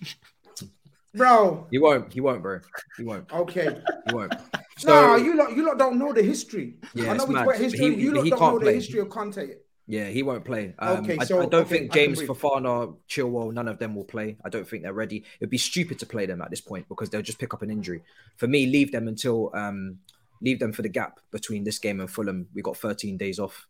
bro. 1.15 1.67
He 1.71 1.79
won't. 1.79 2.13
He 2.13 2.21
won't, 2.21 2.43
bro. 2.43 2.61
He 2.97 3.05
won't. 3.05 3.33
Okay. 3.33 3.77
He 4.09 4.15
won't. 4.15 4.35
So, 4.79 4.89
no, 4.89 5.17
you 5.17 5.37
lot, 5.37 5.55
you 5.55 5.65
lot 5.65 5.79
don't 5.79 5.97
know 5.97 6.13
the 6.13 6.23
history. 6.23 6.75
Yeah, 6.95 7.13
I 7.13 7.17
know 7.17 7.51
it's 7.51 7.61
history. 7.61 7.95
He, 7.95 8.03
you 8.03 8.15
lot 8.15 8.25
don't 8.25 8.41
know 8.41 8.59
play. 8.59 8.73
the 8.73 8.79
history 8.79 9.01
of 9.01 9.09
Kante. 9.09 9.55
Yeah, 9.87 10.07
he 10.09 10.23
won't 10.23 10.45
play. 10.45 10.75
Um, 10.79 11.05
okay, 11.05 11.19
so 11.25 11.41
I, 11.41 11.43
I 11.43 11.47
don't 11.47 11.67
okay, 11.67 11.79
think 11.79 11.93
James 11.93 12.21
Fofana, 12.21 12.97
Chilwell, 13.09 13.53
none 13.53 13.69
of 13.69 13.79
them 13.79 13.95
will 13.95 14.05
play. 14.05 14.37
I 14.45 14.49
don't 14.49 14.67
think 14.67 14.83
they're 14.83 14.93
ready. 14.93 15.25
It'd 15.39 15.51
be 15.51 15.59
stupid 15.59 15.99
to 15.99 16.07
play 16.07 16.27
them 16.27 16.41
at 16.41 16.51
this 16.51 16.61
point 16.61 16.89
because 16.89 17.11
they'll 17.11 17.23
just 17.23 17.39
pick 17.39 17.53
up 17.53 17.63
an 17.63 17.71
injury. 17.71 18.03
For 18.39 18.47
me, 18.47 18.67
leave 18.67 18.91
them 18.91 19.07
until 19.07 19.51
um, 19.55 19.99
leave 20.41 20.59
them 20.59 20.73
for 20.73 20.83
the 20.83 20.89
gap 20.89 21.21
between 21.31 21.65
this 21.65 21.79
game 21.79 22.01
and 22.01 22.11
Fulham. 22.11 22.49
We 22.55 22.63
got 22.63 22.77
13 22.77 23.17
days 23.17 23.39
off 23.39 23.67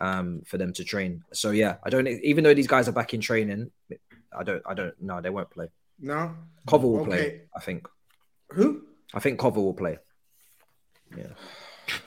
um, 0.00 0.42
for 0.46 0.56
them 0.56 0.72
to 0.72 0.84
train. 0.84 1.24
So 1.32 1.50
yeah, 1.50 1.76
I 1.84 1.90
don't. 1.90 2.06
Even 2.06 2.44
though 2.44 2.54
these 2.54 2.66
guys 2.66 2.88
are 2.88 2.92
back 2.92 3.12
in 3.12 3.20
training, 3.20 3.70
I 4.36 4.44
don't. 4.44 4.62
I 4.66 4.74
don't. 4.74 4.94
No, 5.02 5.20
they 5.20 5.30
won't 5.30 5.50
play. 5.50 5.68
No. 5.98 6.34
Kova 6.66 6.82
will 6.82 7.00
okay. 7.00 7.10
play. 7.10 7.40
I 7.56 7.60
think. 7.60 7.88
Who? 8.50 8.82
I 9.14 9.20
think 9.20 9.40
Kova 9.40 9.56
will 9.56 9.74
play. 9.74 9.98
Yeah. 11.16 11.28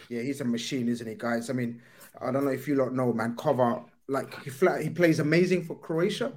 Yeah, 0.09 0.21
he's 0.21 0.41
a 0.41 0.45
machine, 0.45 0.89
isn't 0.89 1.07
he, 1.07 1.15
guys? 1.15 1.49
I 1.49 1.53
mean, 1.53 1.81
I 2.21 2.31
don't 2.31 2.45
know 2.45 2.51
if 2.51 2.67
you 2.67 2.75
lot 2.75 2.93
know, 2.93 3.13
man. 3.13 3.35
Kova 3.35 3.85
like 4.07 4.43
he 4.43 4.49
flat, 4.49 4.81
he 4.81 4.89
plays 4.89 5.19
amazing 5.19 5.63
for 5.63 5.75
Croatia, 5.75 6.33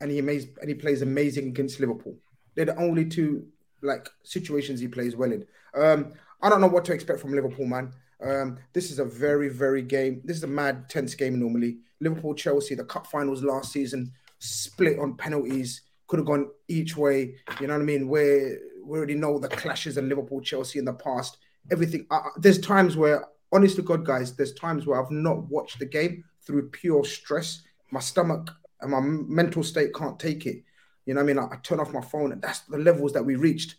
and 0.00 0.10
he 0.10 0.18
amazing 0.18 0.56
and 0.60 0.68
he 0.68 0.74
plays 0.74 1.02
amazing 1.02 1.48
against 1.48 1.78
Liverpool. 1.78 2.16
They're 2.54 2.64
the 2.64 2.76
only 2.76 3.04
two 3.04 3.46
like 3.82 4.08
situations 4.22 4.80
he 4.80 4.88
plays 4.88 5.16
well 5.16 5.32
in. 5.32 5.46
Um, 5.74 6.12
I 6.42 6.48
don't 6.48 6.60
know 6.60 6.66
what 6.66 6.84
to 6.86 6.92
expect 6.92 7.20
from 7.20 7.34
Liverpool, 7.34 7.66
man. 7.66 7.92
Um, 8.22 8.58
this 8.72 8.90
is 8.90 8.98
a 8.98 9.04
very, 9.04 9.48
very 9.48 9.82
game. 9.82 10.20
This 10.24 10.36
is 10.38 10.44
a 10.44 10.48
mad, 10.48 10.88
tense 10.88 11.14
game 11.14 11.38
normally. 11.38 11.78
Liverpool, 12.00 12.34
Chelsea, 12.34 12.74
the 12.74 12.84
cup 12.84 13.06
finals 13.06 13.42
last 13.42 13.72
season, 13.72 14.12
split 14.38 14.98
on 14.98 15.16
penalties, 15.16 15.82
could 16.10 16.18
have 16.18 16.26
gone 16.26 16.50
each 16.66 16.96
way. 16.96 17.36
You 17.60 17.68
know 17.68 17.74
what 17.74 17.82
I 17.82 17.84
mean? 17.84 18.08
Where 18.08 18.58
we 18.84 18.98
already 18.98 19.14
know 19.14 19.38
the 19.38 19.48
clashes 19.48 19.96
in 19.96 20.08
Liverpool, 20.08 20.40
Chelsea 20.40 20.80
in 20.80 20.84
the 20.84 20.92
past. 20.92 21.38
Everything. 21.70 22.04
There's 22.36 22.58
times 22.58 22.96
where, 22.96 23.26
honest 23.52 23.76
to 23.76 23.82
God, 23.82 24.04
guys, 24.04 24.34
there's 24.34 24.52
times 24.54 24.86
where 24.86 25.00
I've 25.00 25.12
not 25.12 25.48
watched 25.48 25.78
the 25.78 25.86
game 25.86 26.24
through 26.44 26.70
pure 26.70 27.04
stress. 27.04 27.62
My 27.92 28.00
stomach 28.00 28.50
and 28.80 28.90
my 28.90 29.00
mental 29.00 29.62
state 29.62 29.94
can't 29.94 30.18
take 30.18 30.46
it. 30.46 30.64
You 31.06 31.14
know 31.14 31.20
what 31.20 31.30
I 31.30 31.34
mean? 31.34 31.38
I, 31.38 31.54
I 31.54 31.58
turn 31.62 31.78
off 31.78 31.92
my 31.92 32.00
phone, 32.00 32.32
and 32.32 32.42
that's 32.42 32.60
the 32.60 32.78
levels 32.78 33.12
that 33.12 33.24
we 33.24 33.36
reached 33.36 33.76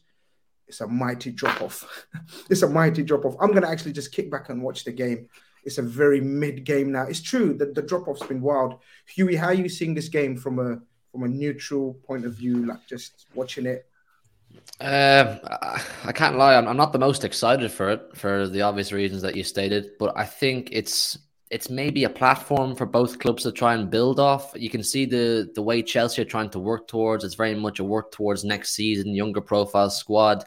it's 0.72 0.80
a 0.80 0.88
mighty 0.88 1.32
drop 1.32 1.62
off. 1.62 2.08
it's 2.50 2.62
a 2.62 2.70
mighty 2.70 3.04
drop 3.04 3.26
off. 3.26 3.36
I'm 3.42 3.54
to 3.54 3.68
actually 3.68 3.92
just 3.92 4.14
kick 4.14 4.32
back 4.32 4.48
and 4.48 4.64
watch 4.64 4.86
the 4.86 4.94
game. 4.94 5.28
It's 5.66 5.80
a 5.80 5.82
very 5.82 6.22
mid 6.22 6.64
game 6.64 6.94
now. 6.94 7.04
It's 7.04 7.22
true 7.22 7.54
that 7.56 7.76
the 7.76 7.82
drop 7.82 8.08
off's 8.08 8.26
been 8.26 8.40
wild. 8.40 8.80
Huey, 9.14 9.36
how 9.36 9.48
are 9.48 9.54
you 9.54 9.68
seeing 9.68 9.94
this 9.94 10.08
game 10.08 10.38
from 10.38 10.60
a 10.60 10.80
from 11.12 11.24
a 11.24 11.28
neutral 11.28 11.94
point 12.06 12.26
of 12.26 12.34
view, 12.34 12.66
like 12.66 12.88
just 12.88 13.28
watching 13.36 13.66
it? 13.66 13.86
Um, 14.80 15.40
I 16.06 16.12
can't 16.14 16.38
lie. 16.38 16.56
I'm, 16.56 16.68
I'm 16.68 16.78
not 16.78 16.92
the 16.92 17.00
most 17.00 17.24
excited 17.24 17.72
for 17.72 17.92
it 17.92 18.02
for 18.16 18.48
the 18.48 18.62
obvious 18.62 18.92
reasons 18.92 19.22
that 19.22 19.36
you 19.36 19.44
stated, 19.44 19.92
but 20.00 20.14
I 20.18 20.26
think 20.26 20.70
it's 20.72 21.18
it's 21.52 21.70
maybe 21.70 22.06
a 22.06 22.10
platform 22.10 22.76
for 22.76 22.86
both 22.86 23.20
clubs 23.20 23.44
to 23.44 23.52
try 23.52 23.74
and 23.76 23.92
build 23.92 24.20
off. 24.20 24.54
You 24.56 24.70
can 24.70 24.84
see 24.84 25.06
the 25.06 25.52
the 25.54 25.62
way 25.62 25.84
Chelsea 25.84 26.22
are 26.22 26.26
trying 26.26 26.50
to 26.52 26.60
work 26.60 26.88
towards. 26.88 27.24
It's 27.24 27.36
very 27.36 27.54
much 27.54 27.80
a 27.80 27.84
work 27.84 28.12
towards 28.12 28.44
next 28.44 28.74
season, 28.74 29.14
younger 29.14 29.42
profile 29.42 29.90
squad. 29.90 30.46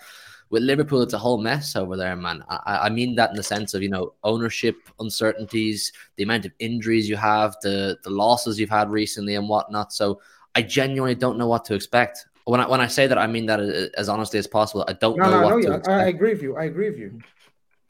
With 0.51 0.62
Liverpool, 0.62 1.03
it's 1.03 1.15
a 1.15 1.19
whole 1.19 1.39
mess 1.39 1.74
over 1.77 1.97
there, 1.97 2.16
man. 2.16 2.45
I, 2.49 2.86
I 2.86 2.91
mean 2.91 3.15
that 3.16 3.31
in 3.31 3.36
the 3.36 3.43
sense 3.43 3.74
of 3.74 3.82
you 3.82 3.89
know 3.89 4.15
ownership 4.24 4.77
uncertainties, 4.99 5.93
the 6.16 6.24
amount 6.24 6.47
of 6.47 6.53
injuries 6.59 7.09
you 7.09 7.16
have, 7.16 7.55
the 7.62 7.99
the 8.03 8.11
losses 8.11 8.59
you've 8.59 8.70
had 8.70 8.91
recently, 8.91 9.36
and 9.36 9.49
whatnot. 9.49 9.93
So 9.93 10.20
I 10.55 10.62
genuinely 10.62 11.14
don't 11.14 11.39
know 11.39 11.48
what 11.48 11.64
to 11.66 11.74
expect. 11.74 12.26
When 12.44 12.60
I 12.60 12.68
when 12.68 12.81
I 12.81 12.86
say 12.86 13.06
that, 13.06 13.18
I 13.18 13.26
mean 13.26 13.47
that 13.47 13.60
as 13.97 14.09
honestly 14.09 14.39
as 14.39 14.47
possible. 14.47 14.85
I 14.86 14.93
don't 14.93 15.16
no, 15.16 15.24
know 15.24 15.31
no, 15.31 15.43
what 15.43 15.51
no, 15.51 15.60
to 15.62 15.68
yeah, 15.68 15.76
expect. 15.76 15.89
I 15.89 16.09
agree 16.09 16.32
with 16.35 16.43
you. 16.43 16.56
I 16.56 16.64
agree 16.64 16.90
with 16.90 16.98
you. 16.98 17.20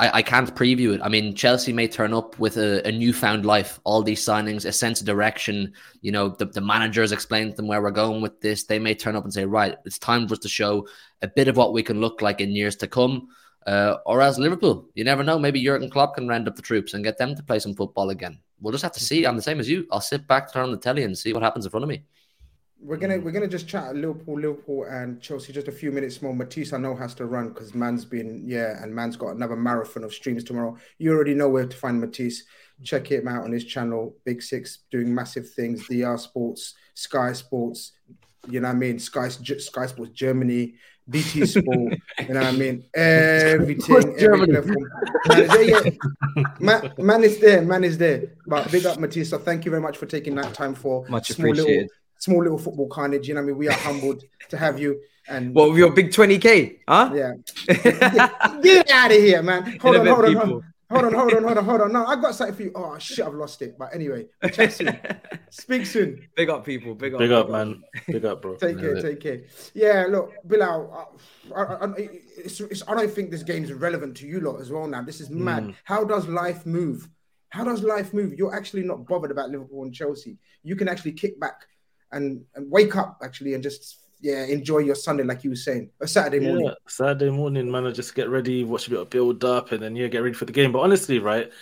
I, 0.01 0.19
I 0.19 0.23
can't 0.23 0.53
preview 0.55 0.95
it. 0.95 1.01
I 1.03 1.09
mean, 1.09 1.35
Chelsea 1.35 1.73
may 1.73 1.87
turn 1.87 2.13
up 2.13 2.39
with 2.41 2.57
a, 2.57 2.87
a 2.87 2.91
newfound 2.91 3.47
life, 3.47 3.79
all 3.85 4.03
these 4.03 4.25
signings, 4.25 4.65
a 4.65 4.73
sense 4.73 5.01
of 5.01 5.07
direction. 5.07 5.73
You 6.01 6.11
know, 6.11 6.31
the, 6.31 6.47
the 6.47 6.61
managers 6.61 7.13
explain 7.13 7.51
to 7.51 7.57
them 7.57 7.69
where 7.69 7.81
we're 7.81 7.93
going 7.93 8.21
with 8.21 8.41
this. 8.41 8.65
They 8.65 8.81
may 8.81 8.95
turn 8.95 9.15
up 9.15 9.25
and 9.25 9.33
say, 9.33 9.45
right, 9.45 9.77
it's 9.85 9.99
time 9.99 10.27
for 10.27 10.35
us 10.35 10.41
to 10.41 10.49
show 10.49 10.89
a 11.23 11.29
bit 11.29 11.47
of 11.47 11.57
what 11.57 11.73
we 11.73 11.83
can 11.83 12.01
look 12.01 12.23
like 12.23 12.41
in 12.41 12.51
years 12.51 12.75
to 12.77 12.89
come. 12.89 13.29
Uh, 13.67 13.97
or 14.05 14.21
as 14.21 14.39
Liverpool, 14.39 14.89
you 14.95 15.05
never 15.05 15.23
know. 15.23 15.39
Maybe 15.39 15.63
Jurgen 15.63 15.89
Klopp 15.89 16.17
can 16.17 16.29
round 16.29 16.49
up 16.49 16.57
the 16.57 16.63
troops 16.63 16.95
and 16.95 17.05
get 17.05 17.17
them 17.17 17.35
to 17.35 17.43
play 17.43 17.61
some 17.61 17.75
football 17.75 18.11
again. 18.11 18.39
We'll 18.61 18.73
just 18.73 18.83
have 18.83 18.93
to 18.93 19.01
see. 19.01 19.25
I'm 19.25 19.37
the 19.37 19.43
same 19.43 19.61
as 19.61 19.69
you. 19.69 19.87
I'll 19.91 20.01
sit 20.01 20.27
back, 20.27 20.53
turn 20.53 20.65
on 20.65 20.73
the 20.73 20.77
telly, 20.77 21.05
and 21.05 21.17
see 21.17 21.33
what 21.33 21.43
happens 21.43 21.65
in 21.65 21.71
front 21.71 21.85
of 21.85 21.89
me. 21.89 22.03
We're 22.85 22.99
gonna 22.99 23.19
mm. 23.19 23.23
we're 23.23 23.31
gonna 23.31 23.49
just 23.49 23.67
chat 23.67 23.97
Liverpool, 23.97 24.39
Liverpool 24.39 24.85
and 24.85 25.19
Chelsea 25.21 25.55
just 25.55 25.69
a 25.69 25.73
few 25.73 25.91
minutes 25.91 26.21
more. 26.21 26.35
Matisse 26.35 26.75
I 26.75 26.77
know 26.77 26.95
has 26.95 27.15
to 27.15 27.25
run 27.25 27.49
because 27.49 27.75
man's 27.75 28.05
been 28.05 28.43
yeah, 28.45 28.83
and 28.83 28.95
man's 28.95 29.17
got 29.17 29.35
another 29.35 29.57
marathon 29.57 30.05
of 30.05 30.13
streams 30.13 30.45
tomorrow. 30.45 30.77
You 30.99 31.13
already 31.13 31.33
know 31.33 31.49
where 31.49 31.67
to 31.67 31.77
find 31.77 31.99
Matisse. 31.99 32.45
Check 32.83 33.11
him 33.11 33.27
out 33.27 33.45
on 33.45 33.53
his 33.53 33.65
channel, 33.65 34.17
Big 34.27 34.43
Six, 34.43 34.81
doing 34.91 35.15
massive 35.15 35.49
things. 35.49 35.89
DR 35.89 36.19
Sports, 36.19 36.75
Sky 36.93 37.33
Sports, 37.33 37.93
you 38.49 38.61
know 38.61 38.69
what 38.69 38.75
I 38.75 38.79
mean? 38.79 38.99
Sky 38.99 39.29
Sky 39.29 39.87
Sports 39.87 40.11
Germany, 40.13 40.75
BT 41.09 41.47
Sport, 41.47 41.95
you 42.21 42.35
know 42.35 42.41
what 42.41 42.47
I 42.47 42.53
mean? 42.53 42.85
Everything, 42.95 44.15
every 44.19 44.47
man, 45.27 45.99
man, 46.61 46.93
man 46.99 47.25
is 47.25 47.39
there, 47.39 47.63
man 47.63 47.83
is 47.83 47.97
there. 47.97 48.35
But 48.47 48.71
big 48.71 48.85
up 48.85 48.99
Matisse. 48.99 49.31
So 49.31 49.39
thank 49.39 49.65
you 49.65 49.71
very 49.71 49.83
much 49.83 49.97
for 49.97 50.05
taking 50.05 50.35
that 50.35 50.53
time 50.53 50.75
for 50.75 51.07
Much 51.09 51.29
small 51.29 51.49
little 51.49 51.65
appreciated. 51.65 51.91
Small 52.25 52.43
little 52.43 52.57
football 52.57 52.89
Khanage. 52.89 53.27
You 53.27 53.35
know 53.35 53.41
what 53.41 53.45
I 53.45 53.47
mean? 53.49 53.59
We 53.59 53.69
are 53.69 53.73
humbled 53.73 54.25
to 54.49 54.57
have 54.57 54.79
you. 54.79 54.99
And 55.29 55.55
What 55.55 55.69
with 55.69 55.79
your 55.79 55.93
big 55.93 56.09
20k? 56.11 56.79
Huh? 56.89 57.11
yeah, 57.15 57.33
get, 57.67 58.63
get 58.63 58.91
out 58.91 59.11
of 59.11 59.17
here, 59.19 59.43
man. 59.43 59.79
Hold 59.79 59.97
on, 59.97 60.07
hold 60.07 60.25
on, 60.25 60.35
hold 60.35 60.53
on. 60.53 60.75
Hold 60.91 61.05
on, 61.05 61.13
hold 61.13 61.35
on, 61.35 61.43
hold 61.43 61.59
on, 61.59 61.65
hold 61.65 61.81
on. 61.83 61.93
No, 61.93 62.07
I 62.07 62.17
got 62.17 62.35
something 62.35 62.57
for 62.57 62.63
you. 62.63 62.73
Oh 62.75 62.97
shit, 62.99 63.27
I've 63.27 63.35
lost 63.35 63.61
it. 63.61 63.77
But 63.79 63.95
anyway, 63.95 64.27
we'll 64.43 64.51
chat 64.51 64.73
soon. 64.73 64.99
Speak 65.51 65.85
soon. 65.85 66.27
Big 66.35 66.49
up, 66.49 66.65
people. 66.65 66.95
Big 66.95 67.13
up. 67.13 67.19
Big 67.19 67.31
up, 67.31 67.51
man. 67.51 67.83
Big 68.07 68.25
up, 68.25 68.41
bro. 68.41 68.57
Take 68.57 68.79
care, 68.79 69.01
take 69.03 69.21
care. 69.21 69.43
Yeah, 69.75 70.07
look, 70.09 70.33
Bilal, 70.47 71.13
I, 71.55 71.61
I, 71.63 71.85
I, 71.85 71.95
it's, 72.39 72.61
it's, 72.61 72.83
I 72.89 72.95
don't 72.95 73.11
think 73.11 73.31
this 73.31 73.43
game 73.43 73.65
is 73.65 73.73
relevant 73.73 74.17
to 74.19 74.27
you 74.27 74.41
lot 74.41 74.61
as 74.63 74.71
well 74.71 74.87
now. 74.87 75.03
This 75.03 75.21
is 75.21 75.29
mad. 75.29 75.65
Mm. 75.65 75.75
How 75.85 76.05
does 76.05 76.27
life 76.27 76.65
move? 76.65 77.09
How 77.49 77.65
does 77.65 77.83
life 77.83 78.15
move? 78.15 78.35
You're 78.35 78.55
actually 78.55 78.83
not 78.83 79.07
bothered 79.07 79.31
about 79.31 79.51
Liverpool 79.51 79.85
and 79.85 79.95
Chelsea. 79.95 80.39
You 80.63 80.75
can 80.75 80.89
actually 80.89 81.13
kick 81.13 81.39
back 81.39 81.67
and, 82.15 82.45
and 82.55 82.71
wake 82.71 82.97
up 82.97 83.19
actually 83.23 83.55
and 83.55 83.63
just 83.63 84.01
yeah 84.21 84.45
enjoy 84.45 84.79
your 84.79 84.95
Sunday 84.95 85.25
like 85.25 85.45
you 85.45 85.51
were 85.51 85.57
saying, 85.57 85.91
a 86.01 86.09
Saturday 86.09 86.41
morning. 86.41 86.67
Yeah, 86.67 86.75
Saturday 86.89 87.31
morning, 87.31 87.71
man. 87.71 87.87
I 87.87 87.91
just 87.91 88.15
get 88.15 88.29
ready, 88.29 88.65
watch 88.65 88.87
a 88.87 88.91
bit 88.91 89.01
of 89.01 89.11
build 89.11 89.45
up, 89.45 89.73
and 89.73 89.83
then 89.83 89.95
yeah, 89.95 90.09
get 90.09 90.23
ready 90.23 90.35
for 90.35 90.47
the 90.47 90.53
game. 90.53 90.73
But 90.73 90.81
honestly, 90.81 91.19
right, 91.19 91.53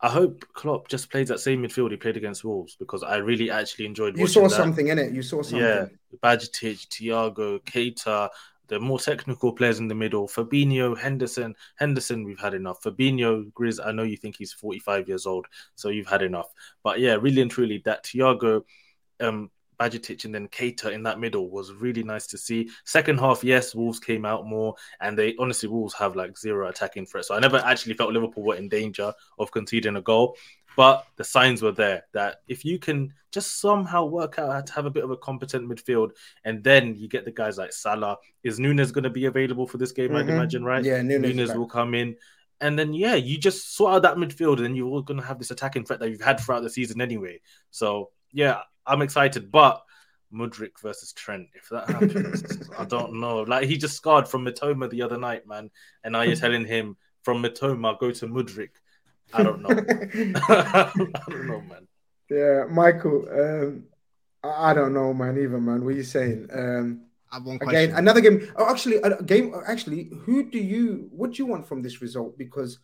I 0.00 0.08
hope 0.08 0.44
Klopp 0.52 0.88
just 0.88 1.10
plays 1.10 1.28
that 1.28 1.40
same 1.40 1.62
midfield 1.62 1.90
he 1.90 1.96
played 1.96 2.16
against 2.16 2.44
Wolves 2.44 2.76
because 2.76 3.02
I 3.02 3.16
really 3.16 3.50
actually 3.50 3.86
enjoyed. 3.86 4.16
You 4.16 4.26
saw 4.26 4.42
that. 4.42 4.50
something 4.50 4.88
in 4.88 4.98
it. 4.98 5.12
You 5.12 5.22
saw 5.22 5.42
something. 5.42 5.58
Yeah, 5.58 5.86
Bajcetic, 6.22 6.88
Thiago, 6.88 7.60
Keita, 7.64 8.28
the 8.68 8.80
more 8.80 8.98
technical 8.98 9.52
players 9.52 9.78
in 9.78 9.88
the 9.88 9.94
middle. 9.94 10.26
Fabinho, 10.28 10.96
Henderson. 10.96 11.54
Henderson, 11.76 12.24
we've 12.24 12.38
had 12.38 12.54
enough. 12.54 12.82
Fabinho, 12.82 13.50
Grizz, 13.52 13.80
I 13.84 13.92
know 13.92 14.02
you 14.02 14.16
think 14.16 14.36
he's 14.36 14.52
45 14.52 15.08
years 15.08 15.26
old, 15.26 15.46
so 15.74 15.88
you've 15.88 16.06
had 16.06 16.22
enough. 16.22 16.52
But 16.82 17.00
yeah, 17.00 17.14
really 17.14 17.42
and 17.42 17.50
truly, 17.50 17.82
that 17.84 18.04
Thiago, 18.04 18.62
um, 19.20 19.50
Bajcetic, 19.78 20.24
and 20.24 20.34
then 20.34 20.48
Keita 20.48 20.92
in 20.92 21.02
that 21.04 21.20
middle 21.20 21.50
was 21.50 21.72
really 21.72 22.02
nice 22.02 22.26
to 22.28 22.38
see. 22.38 22.70
Second 22.84 23.18
half, 23.18 23.44
yes, 23.44 23.74
Wolves 23.74 24.00
came 24.00 24.24
out 24.24 24.46
more, 24.46 24.74
and 25.00 25.18
they 25.18 25.34
honestly, 25.38 25.68
Wolves 25.68 25.94
have 25.94 26.16
like 26.16 26.38
zero 26.38 26.68
attacking 26.68 27.06
threat. 27.06 27.24
So 27.24 27.34
I 27.34 27.40
never 27.40 27.58
actually 27.58 27.94
felt 27.94 28.12
Liverpool 28.12 28.44
were 28.44 28.56
in 28.56 28.68
danger 28.68 29.12
of 29.38 29.50
conceding 29.50 29.96
a 29.96 30.02
goal. 30.02 30.36
But 30.76 31.06
the 31.16 31.24
signs 31.24 31.62
were 31.62 31.70
there 31.70 32.04
that 32.14 32.42
if 32.48 32.64
you 32.64 32.80
can 32.80 33.12
just 33.30 33.60
somehow 33.60 34.06
work 34.06 34.38
out 34.40 34.52
how 34.52 34.60
to 34.60 34.72
have 34.72 34.86
a 34.86 34.90
bit 34.90 35.04
of 35.04 35.10
a 35.10 35.16
competent 35.16 35.68
midfield, 35.68 36.10
and 36.44 36.64
then 36.64 36.96
you 36.96 37.08
get 37.08 37.24
the 37.24 37.30
guys 37.30 37.58
like 37.58 37.72
Salah. 37.72 38.16
Is 38.42 38.58
Nunez 38.58 38.90
going 38.90 39.04
to 39.04 39.10
be 39.10 39.26
available 39.26 39.66
for 39.66 39.78
this 39.78 39.92
game? 39.92 40.16
I'd 40.16 40.26
Mhm. 40.26 40.30
imagine, 40.30 40.64
right? 40.64 40.84
Yeah, 40.84 41.00
Nunez 41.02 41.36
Nunez 41.36 41.54
will 41.54 41.68
come 41.68 41.94
in. 41.94 42.16
And 42.60 42.78
then, 42.78 42.92
yeah, 42.92 43.14
you 43.14 43.36
just 43.36 43.74
sort 43.74 43.94
out 43.94 44.02
that 44.02 44.16
midfield, 44.16 44.64
and 44.64 44.76
you're 44.76 44.88
all 44.88 45.02
going 45.02 45.20
to 45.20 45.26
have 45.26 45.38
this 45.38 45.50
attacking 45.50 45.84
threat 45.84 46.00
that 46.00 46.10
you've 46.10 46.20
had 46.20 46.40
throughout 46.40 46.62
the 46.62 46.70
season 46.70 47.00
anyway. 47.00 47.40
So, 47.70 48.10
yeah, 48.32 48.60
I'm 48.86 49.02
excited. 49.02 49.50
But 49.50 49.82
Mudryk 50.32 50.80
versus 50.80 51.12
Trent, 51.12 51.48
if 51.54 51.68
that 51.70 51.88
happens, 51.88 52.68
I 52.78 52.84
don't 52.84 53.20
know. 53.20 53.42
Like, 53.42 53.68
he 53.68 53.76
just 53.76 53.96
scarred 53.96 54.28
from 54.28 54.44
Mitoma 54.44 54.90
the 54.90 55.02
other 55.02 55.18
night, 55.18 55.46
man. 55.46 55.70
And 56.02 56.12
now 56.12 56.22
you're 56.22 56.36
telling 56.36 56.64
him 56.64 56.96
from 57.22 57.42
Mitoma, 57.42 57.98
go 57.98 58.10
to 58.10 58.26
Mudryk. 58.26 58.70
I 59.32 59.42
don't 59.42 59.62
know. 59.62 59.68
I 60.48 60.92
don't 61.28 61.46
know, 61.46 61.60
man. 61.62 61.88
Yeah, 62.30 62.64
Michael. 62.70 63.26
Um, 63.30 63.84
I, 64.42 64.70
I 64.70 64.74
don't 64.74 64.94
know, 64.94 65.12
man. 65.14 65.38
Either, 65.38 65.60
man. 65.60 65.84
What 65.84 65.94
are 65.94 65.96
you 65.96 66.02
saying? 66.02 66.48
Um, 66.52 67.06
I 67.30 67.36
have 67.36 67.44
one 67.44 67.56
again, 67.56 67.68
question. 67.68 67.96
another 67.96 68.20
game. 68.20 68.52
Oh, 68.56 68.70
actually, 68.70 68.96
a 68.96 69.22
game. 69.22 69.54
Actually, 69.66 70.10
who 70.24 70.50
do 70.50 70.58
you? 70.58 71.08
What 71.10 71.32
do 71.32 71.36
you 71.38 71.46
want 71.46 71.66
from 71.66 71.82
this 71.82 72.00
result? 72.00 72.38
Because 72.38 72.78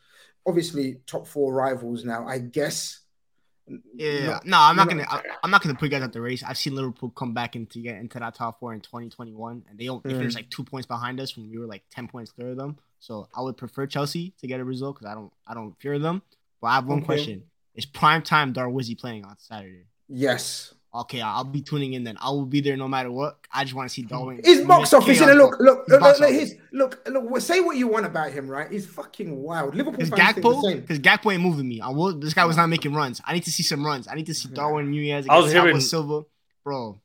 obviously, 0.47 1.01
top 1.07 1.27
four 1.27 1.53
rivals 1.53 2.05
now. 2.05 2.27
I 2.27 2.39
guess. 2.39 3.00
Yeah, 3.95 4.41
no, 4.45 4.59
I'm 4.59 4.77
not 4.77 4.89
gonna. 4.89 5.07
I, 5.09 5.23
I'm 5.43 5.51
not 5.51 5.63
gonna 5.63 5.75
put 5.75 5.85
you 5.85 5.91
guys 5.91 6.03
at 6.03 6.13
the 6.13 6.21
race. 6.21 6.43
I've 6.43 6.59
seen 6.59 6.75
Liverpool 6.75 7.11
come 7.11 7.35
back 7.35 7.57
into 7.57 7.81
get 7.81 7.97
into 7.97 8.19
that 8.19 8.35
top 8.35 8.61
four 8.61 8.73
in 8.75 8.81
2021, 8.81 9.65
and 9.69 9.79
they 9.79 9.85
don't. 9.87 10.03
Mm. 10.05 10.19
finished 10.19 10.37
like 10.37 10.51
two 10.51 10.65
points 10.65 10.87
behind 10.87 11.21
us 11.21 11.37
when 11.37 11.51
we 11.51 11.59
were 11.59 11.67
like 11.67 11.83
10 11.91 12.09
points 12.09 12.33
clear 12.33 12.51
of 12.51 12.57
them. 12.57 12.79
So 12.99 13.29
I 13.35 13.41
would 13.43 13.57
prefer 13.57 13.87
Chelsea 13.87 14.35
to 14.41 14.47
get 14.47 14.61
a 14.61 14.65
result 14.65 14.97
because 14.97 15.11
I 15.11 15.15
don't. 15.15 15.33
I 15.47 15.55
don't 15.55 15.75
fear 15.81 15.99
them. 15.99 16.23
But 16.61 16.69
I 16.69 16.75
have 16.77 16.87
one 16.87 16.99
Okay. 16.99 17.07
question: 17.07 17.45
Is 17.75 17.87
prime 17.87 18.23
time 18.23 18.53
Darwizzy 18.53 18.99
playing 18.99 19.25
on 19.25 19.37
Saturday? 19.39 19.87
Yes. 20.09 20.75
Okay, 20.93 21.21
I'll 21.21 21.45
be 21.45 21.63
tuning 21.63 21.93
in 21.93 22.03
then. 22.03 22.17
I 22.21 22.31
will 22.31 22.47
be 22.47 22.61
there 22.61 22.77
no 22.77 22.89
matter 22.89 23.13
what. 23.13 23.39
I 23.53 23.63
just 23.63 23.75
want 23.75 23.89
to 23.89 23.95
see 23.95 24.03
Darwin. 24.03 24.41
His 24.45 24.63
box 24.67 24.93
office, 24.93 25.19
chaos, 25.19 25.31
innit? 25.31 25.37
Look, 25.37 25.61
look, 25.61 25.87
His 25.87 26.01
look, 26.01 26.19
look, 26.21 26.31
his, 26.31 26.57
look, 26.73 27.09
look. 27.09 27.41
Say 27.41 27.61
what 27.61 27.77
you 27.77 27.87
want 27.87 28.07
about 28.07 28.33
him, 28.33 28.49
right? 28.49 28.69
He's 28.69 28.87
fucking 28.87 29.37
wild. 29.37 29.77
Liverpool 29.77 29.99
Because 30.05 30.09
fans 30.09 30.37
Gakpo, 30.39 30.81
because 30.81 30.99
Gakpo 30.99 31.33
ain't 31.33 31.43
moving 31.43 31.69
me. 31.69 31.81
I 31.81 31.91
will. 31.91 32.19
This 32.19 32.35
guy 32.35 32.45
was 32.45 32.57
not 32.57 32.69
making 32.69 32.93
runs. 32.93 33.21
I 33.25 33.35
need 33.35 33.45
to 33.45 33.53
see 33.53 33.63
some 33.63 33.87
runs. 33.87 34.09
I 34.09 34.15
need 34.17 34.27
to 34.27 34.35
see 34.35 34.49
Darwin 34.49 34.91
Nunez. 34.91 35.27
I 35.29 35.39
was 35.39 35.53
hearing- 35.53 35.79
Silva, 35.81 36.23
bro. 36.65 37.01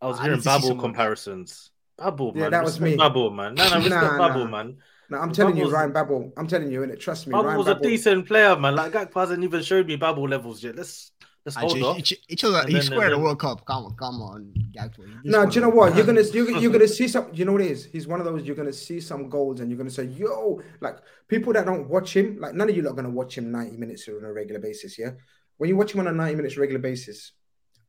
I 0.00 0.06
was 0.06 0.18
I 0.18 0.24
hearing 0.24 0.36
need 0.38 0.42
to 0.42 0.48
Babel 0.48 0.76
comparisons. 0.76 1.70
Babel, 1.98 2.32
man. 2.34 2.42
Yeah, 2.44 2.48
that 2.50 2.64
was 2.64 2.74
Respect 2.80 2.90
me. 2.90 2.96
Babel, 2.96 3.30
man. 3.30 3.54
No, 3.54 3.68
no, 3.68 3.76
respect 3.76 3.90
Nah, 4.02 4.28
Babel, 4.28 4.48
man. 4.48 4.76
No, 5.10 5.18
I'm 5.18 5.32
telling 5.32 5.56
you, 5.56 5.68
Ryan 5.70 5.92
Babel. 5.92 6.32
I'm 6.36 6.46
telling 6.46 6.70
you, 6.70 6.80
innit? 6.80 6.98
Trust 7.00 7.26
me, 7.26 7.32
Babel 7.32 7.44
Ryan 7.46 7.58
was 7.58 7.68
a 7.68 7.74
decent 7.80 8.26
player, 8.26 8.56
man. 8.56 8.74
Like 8.74 8.92
Gakpo 8.92 9.20
hasn't 9.20 9.44
even 9.44 9.62
showed 9.62 9.86
me 9.86 9.96
Babel 9.96 10.28
levels 10.28 10.62
yet. 10.62 10.76
Let's 10.76 11.12
let's 11.44 11.56
hold 11.56 11.72
Actually, 11.72 11.82
off. 11.82 11.96
he, 11.96 12.02
he, 12.02 12.18
he, 12.28 12.36
chose- 12.36 12.54
And 12.54 12.68
he 12.68 12.74
then- 12.74 12.82
squared 12.82 13.12
and 13.12 13.20
the 13.20 13.24
World 13.24 13.38
Cup. 13.40 13.64
Come 13.66 13.84
on, 13.86 13.96
come 13.96 14.22
on, 14.22 14.52
Gakpo. 14.76 14.98
You 14.98 15.06
No, 15.24 15.38
scored 15.38 15.50
do 15.50 15.54
you 15.54 15.60
know 15.60 15.68
what? 15.70 15.96
You're 15.96 16.06
gonna 16.06 16.22
you're, 16.22 16.46
gonna- 16.46 16.60
you're 16.60 16.72
gonna 16.72 16.88
see 16.88 17.08
some. 17.08 17.28
You 17.32 17.44
know 17.44 17.52
what 17.52 17.60
it 17.62 17.70
is? 17.70 17.84
He's 17.86 18.06
one 18.06 18.20
of 18.20 18.26
those. 18.26 18.42
You're 18.44 18.56
gonna 18.56 18.72
see 18.72 19.00
some 19.00 19.28
goals, 19.28 19.60
and 19.60 19.70
you're 19.70 19.78
gonna 19.78 19.90
say, 19.90 20.04
"Yo!" 20.04 20.60
Like 20.80 20.98
people 21.28 21.52
that 21.54 21.66
don't 21.66 21.88
watch 21.88 22.16
him, 22.16 22.38
like 22.40 22.54
none 22.54 22.68
of 22.68 22.76
you 22.76 22.82
lot 22.82 22.92
are 22.92 22.96
gonna 22.96 23.10
watch 23.10 23.36
him 23.38 23.50
90 23.52 23.76
minutes 23.76 24.08
on 24.08 24.24
a 24.24 24.32
regular 24.32 24.60
basis. 24.60 24.98
Yeah, 24.98 25.10
when 25.58 25.68
you 25.68 25.76
watch 25.76 25.92
him 25.94 26.00
on 26.00 26.08
a 26.08 26.12
90 26.12 26.36
minutes 26.36 26.56
regular 26.56 26.80
basis, 26.80 27.32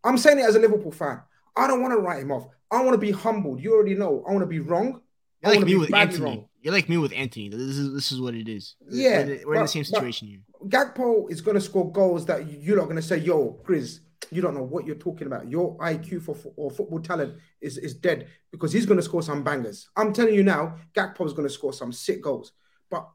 I'm 0.03 0.18
saying 0.18 0.40
it 0.40 0.45
as 0.45 0.56
a 0.56 0.60
Liverpool 0.60 0.91
fan. 0.91 1.22
I 1.56 1.68
don't 1.68 1.82
want 1.82 1.94
to 1.94 1.99
write 1.99 2.22
him 2.22 2.32
off. 2.32 2.48
I 2.69 2.82
want 2.84 2.94
to 2.95 2.98
be 2.99 3.11
humbled. 3.11 3.61
You 3.61 3.73
already 3.76 3.95
know. 3.95 4.23
I 4.27 4.32
want 4.32 4.41
to 4.41 4.48
be 4.48 4.60
wrong. 4.60 5.02
I 5.44 5.49
You're 5.52 5.57
want 5.57 5.60
to 5.61 5.65
me 5.65 5.72
be 5.73 5.77
with 5.80 5.91
badly 5.91 6.15
Antony. 6.15 6.26
wrong. 6.26 6.49
You're 6.65 6.73
like 6.73 6.89
me 6.89 6.97
with 6.97 7.13
Antony. 7.13 7.49
This 7.49 7.59
is 7.77 7.93
this 7.93 8.11
is 8.11 8.19
what 8.19 8.33
it 8.33 8.49
is. 8.49 8.75
Yeah, 8.89 9.23
we're, 9.23 9.41
we're 9.45 9.55
in 9.57 9.61
the 9.61 9.67
same 9.67 9.83
situation 9.83 10.27
here. 10.27 10.39
Gakpo 10.67 11.29
is 11.29 11.39
gonna 11.39 11.61
score 11.61 11.91
goals 11.91 12.25
that 12.25 12.51
you're 12.51 12.75
not 12.75 12.87
gonna 12.87 13.03
say, 13.03 13.17
"Yo, 13.19 13.61
Grizz, 13.63 13.99
you 14.31 14.41
don't 14.41 14.55
know 14.55 14.63
what 14.63 14.87
you're 14.87 14.95
talking 14.95 15.27
about. 15.27 15.47
Your 15.47 15.77
IQ 15.77 16.23
for 16.23 16.33
fo- 16.33 16.53
or 16.55 16.71
football 16.71 16.99
talent 17.01 17.35
is 17.61 17.77
is 17.77 17.93
dead 17.93 18.29
because 18.51 18.73
he's 18.73 18.87
gonna 18.87 19.03
score 19.03 19.21
some 19.21 19.43
bangers." 19.43 19.87
I'm 19.95 20.11
telling 20.11 20.33
you 20.33 20.41
now, 20.43 20.77
Gakpo 20.95 21.23
is 21.27 21.33
gonna 21.33 21.49
score 21.49 21.71
some 21.71 21.91
sick 21.91 22.23
goals, 22.23 22.51
but 22.89 23.07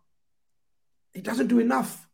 he 1.13 1.21
doesn't 1.21 1.49
do 1.49 1.59
enough. 1.59 2.09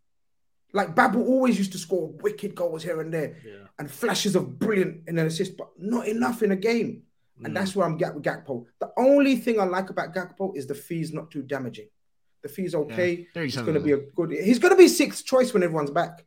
Like 0.72 0.94
Babel 0.96 1.22
always 1.22 1.58
used 1.58 1.72
to 1.72 1.78
score 1.78 2.12
wicked 2.22 2.54
goals 2.54 2.82
here 2.82 2.98
and 3.02 3.12
there 3.12 3.36
Yeah. 3.44 3.66
and 3.78 3.90
flashes 3.90 4.36
of 4.36 4.58
brilliant 4.58 5.06
in 5.06 5.18
an 5.18 5.26
assist, 5.26 5.58
but 5.58 5.68
not 5.76 6.08
enough 6.08 6.42
in 6.42 6.50
a 6.52 6.56
game. 6.56 7.02
And 7.44 7.48
Mm. 7.52 7.54
that's 7.54 7.76
where 7.76 7.86
I'm 7.86 8.02
at 8.02 8.14
with 8.14 8.24
Gakpo. 8.24 8.64
The 8.80 8.90
only 8.96 9.36
thing 9.36 9.60
I 9.60 9.64
like 9.64 9.90
about 9.90 10.14
Gakpo 10.14 10.56
is 10.56 10.66
the 10.66 10.74
fee's 10.74 11.12
not 11.12 11.30
too 11.30 11.42
damaging. 11.42 11.88
The 12.42 12.48
fee's 12.48 12.74
okay. 12.74 13.26
Yeah, 13.34 13.42
He's 13.42 13.56
going 13.56 13.74
to 13.74 13.80
be 13.80 13.92
a 13.92 13.98
good. 13.98 14.30
He's 14.30 14.58
going 14.58 14.72
to 14.72 14.76
be 14.78 14.88
sixth 14.88 15.24
choice 15.26 15.52
when 15.52 15.62
everyone's 15.62 15.90
back. 15.90 16.24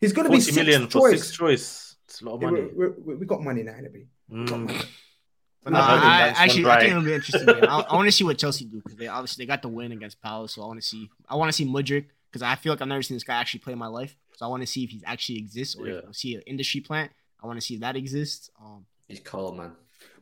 He's 0.00 0.12
going 0.12 0.26
to 0.26 0.32
be 0.32 0.40
sixth 0.40 0.56
million 0.56 0.82
for 0.86 1.00
choice. 1.00 1.10
sixth 1.12 1.34
choice. 1.34 1.96
It's 2.06 2.20
a 2.20 2.24
lot 2.26 2.34
of 2.36 2.42
Yeah, 2.42 2.50
money. 2.50 2.62
we, 2.74 2.88
we, 2.88 3.14
we 3.16 3.26
got 3.26 3.42
money 3.42 3.62
now, 3.62 3.72
innit? 3.72 3.92
We 3.92 4.06
got 4.30 4.38
Mm. 4.58 4.64
money. 4.64 4.78
I 5.66 5.70
no, 5.70 5.78
I, 5.78 6.28
actually, 6.36 6.62
gone 6.62 6.72
I 6.72 6.80
think 6.80 6.90
it'll 6.90 7.02
be 7.04 7.14
interesting. 7.14 7.48
I, 7.48 7.78
I 7.80 7.94
want 7.96 8.06
to 8.06 8.12
see 8.12 8.22
what 8.24 8.36
Chelsea 8.36 8.66
do 8.66 8.76
because 8.82 8.96
they 8.96 9.06
obviously 9.06 9.42
they 9.44 9.46
got 9.48 9.62
the 9.62 9.68
win 9.68 9.92
against 9.92 10.20
Palace. 10.20 10.52
So 10.54 10.62
I 10.62 10.66
want 10.66 10.80
to 10.80 10.86
see. 10.86 11.08
I 11.28 11.36
want 11.36 11.48
to 11.48 11.52
see 11.56 11.64
Mudryk 11.66 12.04
because 12.30 12.42
I 12.42 12.54
feel 12.54 12.72
like 12.72 12.82
I've 12.82 12.88
never 12.88 13.02
seen 13.02 13.16
this 13.16 13.24
guy 13.24 13.34
actually 13.36 13.60
play 13.60 13.72
in 13.72 13.78
my 13.78 13.86
life. 13.86 14.14
So 14.36 14.44
I 14.44 14.48
want 14.48 14.62
to 14.62 14.66
see 14.66 14.84
if 14.84 14.90
he 14.90 15.02
actually 15.06 15.38
exists 15.38 15.74
or 15.74 15.86
Yeah. 15.88 16.00
if 16.08 16.16
see 16.16 16.34
an 16.34 16.42
industry 16.42 16.80
plant. 16.80 17.12
I 17.42 17.46
want 17.46 17.58
to 17.58 17.64
see 17.64 17.74
if 17.74 17.80
that 17.80 17.96
exists. 17.96 18.50
Um, 18.62 18.84
He's 19.08 19.20
cold, 19.20 19.56
man. 19.56 19.72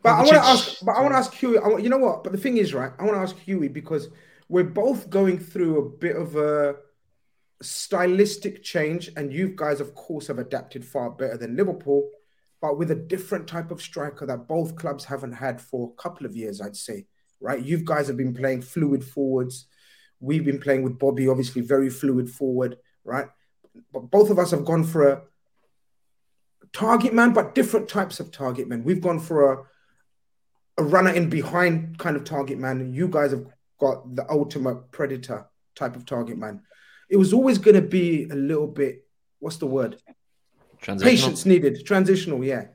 But 0.03 0.11
I 0.11 0.19
want 0.19 0.31
to 0.31 0.45
ask. 0.45 0.85
But 0.85 0.93
I 0.93 1.01
want 1.01 1.13
to 1.13 1.19
ask 1.19 1.33
Huey. 1.35 1.59
I, 1.59 1.79
you 1.79 1.89
know 1.89 1.99
what? 1.99 2.25
But 2.25 2.33
the 2.33 2.39
thing 2.39 2.57
is, 2.57 2.75
right? 2.75 2.93
I 2.99 3.05
want 3.05 3.15
to 3.15 3.21
ask 3.21 3.37
Huey 3.39 3.69
because 3.69 4.09
we're 4.49 4.65
both 4.65 5.09
going 5.11 5.39
through 5.39 5.79
a 5.79 5.89
bit 5.89 6.17
of 6.17 6.37
a 6.37 6.77
stylistic 7.63 8.63
change, 8.63 9.11
and 9.17 9.33
you 9.33 9.53
guys, 9.55 9.81
of 9.81 9.95
course, 9.95 10.27
have 10.27 10.39
adapted 10.39 10.85
far 10.85 11.11
better 11.11 11.37
than 11.37 11.57
Liverpool, 11.57 12.11
but 12.61 12.77
with 12.77 12.91
a 12.91 12.97
different 12.97 13.47
type 13.47 13.71
of 13.71 13.81
striker 13.81 14.27
that 14.27 14.49
both 14.49 14.77
clubs 14.77 15.05
haven't 15.05 15.33
had 15.33 15.61
for 15.61 15.93
a 15.93 16.03
couple 16.03 16.27
of 16.27 16.37
years, 16.37 16.61
I'd 16.61 16.77
say. 16.77 17.07
Right? 17.41 17.61
You 17.61 17.79
guys 17.79 18.07
have 18.07 18.17
been 18.17 18.35
playing 18.35 18.63
fluid 18.63 19.05
forwards. 19.05 19.67
We've 20.21 20.45
been 20.45 20.61
playing 20.61 20.83
with 20.83 20.99
Bobby, 20.99 21.27
obviously 21.27 21.63
very 21.63 21.91
fluid 21.91 22.31
forward, 22.31 22.79
right? 23.05 23.27
But 23.93 24.11
both 24.13 24.31
of 24.31 24.39
us 24.39 24.53
have 24.53 24.65
gone 24.65 24.85
for 24.85 25.09
a 25.09 25.23
target 26.73 27.13
man, 27.13 27.33
but 27.33 27.57
different 27.57 27.89
types 27.89 28.21
of 28.21 28.31
target 28.31 28.69
men. 28.69 28.85
We've 28.85 29.01
gone 29.01 29.19
for 29.19 29.53
a 29.53 29.65
a 30.83 30.85
runner 30.85 31.11
in 31.11 31.31
behind 31.31 31.99
kind 31.99 32.17
of 32.17 32.25
target 32.25 32.59
man. 32.59 32.93
You 32.93 33.09
guys 33.09 33.31
have 33.31 33.47
got 33.79 34.15
the 34.15 34.29
ultimate 34.31 34.91
predator 34.91 35.47
type 35.75 35.97
of 35.97 36.05
target 36.05 36.37
man. 36.37 36.63
It 37.09 37.17
was 37.17 37.33
always 37.33 37.59
going 37.59 37.77
to 37.77 37.83
be 37.83 38.25
a 38.31 38.35
little 38.35 38.67
bit. 38.67 39.07
What's 39.39 39.59
the 39.59 39.67
word? 39.67 40.01
Patience 40.81 41.47
needed. 41.47 41.87
Transitional, 41.87 42.45
yeah. 42.45 42.67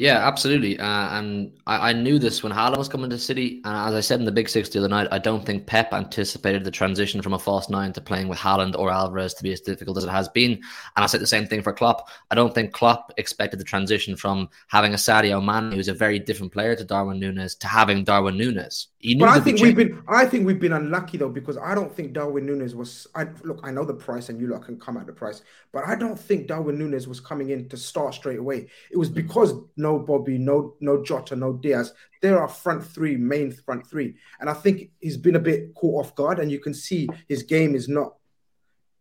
Yeah, 0.00 0.26
absolutely. 0.26 0.80
Uh, 0.80 1.18
and 1.18 1.52
I, 1.66 1.90
I, 1.90 1.92
knew 1.92 2.18
this 2.18 2.42
when 2.42 2.54
Haaland 2.54 2.78
was 2.78 2.88
coming 2.88 3.10
to 3.10 3.18
City. 3.18 3.60
And 3.66 3.76
as 3.76 3.92
I 3.92 4.00
said 4.00 4.18
in 4.18 4.24
the 4.24 4.32
Big 4.32 4.48
Six 4.48 4.70
the 4.70 4.78
other 4.78 4.88
night, 4.88 5.08
I 5.10 5.18
don't 5.18 5.44
think 5.44 5.66
Pep 5.66 5.92
anticipated 5.92 6.64
the 6.64 6.70
transition 6.70 7.20
from 7.20 7.34
a 7.34 7.38
false 7.38 7.68
nine 7.68 7.92
to 7.92 8.00
playing 8.00 8.28
with 8.28 8.38
Haaland 8.38 8.78
or 8.78 8.90
Alvarez 8.90 9.34
to 9.34 9.42
be 9.42 9.52
as 9.52 9.60
difficult 9.60 9.98
as 9.98 10.04
it 10.04 10.08
has 10.08 10.26
been. 10.30 10.52
And 10.52 11.04
I 11.04 11.06
said 11.06 11.20
the 11.20 11.26
same 11.26 11.46
thing 11.46 11.60
for 11.60 11.74
Klopp. 11.74 12.08
I 12.30 12.34
don't 12.34 12.54
think 12.54 12.72
Klopp 12.72 13.12
expected 13.18 13.60
the 13.60 13.64
transition 13.64 14.16
from 14.16 14.48
having 14.68 14.94
a 14.94 14.96
Sadio 14.96 15.44
Mane, 15.44 15.72
who's 15.72 15.88
a 15.88 15.92
very 15.92 16.18
different 16.18 16.54
player 16.54 16.74
to 16.74 16.82
Darwin 16.82 17.20
Nunez, 17.20 17.54
to 17.56 17.66
having 17.66 18.02
Darwin 18.02 18.38
Nunez. 18.38 18.86
But 19.02 19.30
I 19.30 19.40
think 19.40 19.60
we've 19.60 19.74
been, 19.74 20.02
I 20.06 20.26
think 20.26 20.46
we've 20.46 20.60
been 20.60 20.74
unlucky 20.74 21.16
though 21.16 21.30
because 21.30 21.56
I 21.56 21.74
don't 21.74 21.94
think 21.94 22.12
Darwin 22.12 22.44
Nunez 22.44 22.74
was. 22.74 23.06
I 23.14 23.28
look, 23.44 23.60
I 23.62 23.70
know 23.70 23.84
the 23.84 23.94
price, 23.94 24.28
and 24.28 24.38
you 24.38 24.46
lot 24.48 24.64
can 24.64 24.78
come 24.78 24.98
at 24.98 25.06
the 25.06 25.12
price, 25.12 25.40
but 25.72 25.86
I 25.86 25.94
don't 25.94 26.20
think 26.20 26.48
Darwin 26.48 26.78
Nunez 26.78 27.08
was 27.08 27.18
coming 27.18 27.48
in 27.48 27.66
to 27.70 27.78
start 27.78 28.12
straight 28.12 28.38
away. 28.38 28.68
It 28.90 28.98
was 28.98 29.08
because 29.08 29.54
no 29.78 29.98
Bobby, 29.98 30.36
no 30.36 30.74
no 30.80 31.02
Jota, 31.02 31.34
no 31.34 31.54
Diaz. 31.54 31.94
There 32.20 32.38
are 32.38 32.46
front 32.46 32.84
three, 32.84 33.16
main 33.16 33.52
front 33.52 33.86
three, 33.86 34.16
and 34.38 34.50
I 34.50 34.52
think 34.52 34.90
he's 35.00 35.16
been 35.16 35.36
a 35.36 35.40
bit 35.40 35.74
caught 35.74 36.04
off 36.04 36.14
guard, 36.14 36.38
and 36.38 36.50
you 36.50 36.60
can 36.60 36.74
see 36.74 37.08
his 37.26 37.42
game 37.42 37.74
is 37.74 37.88
not 37.88 38.16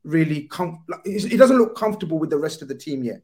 really 0.05 0.43
com- 0.43 0.85
he 1.03 1.35
doesn't 1.35 1.57
look 1.57 1.75
comfortable 1.75 2.19
with 2.19 2.29
the 2.29 2.37
rest 2.37 2.61
of 2.61 2.69
the 2.69 2.75
team 2.75 3.03
yet. 3.03 3.21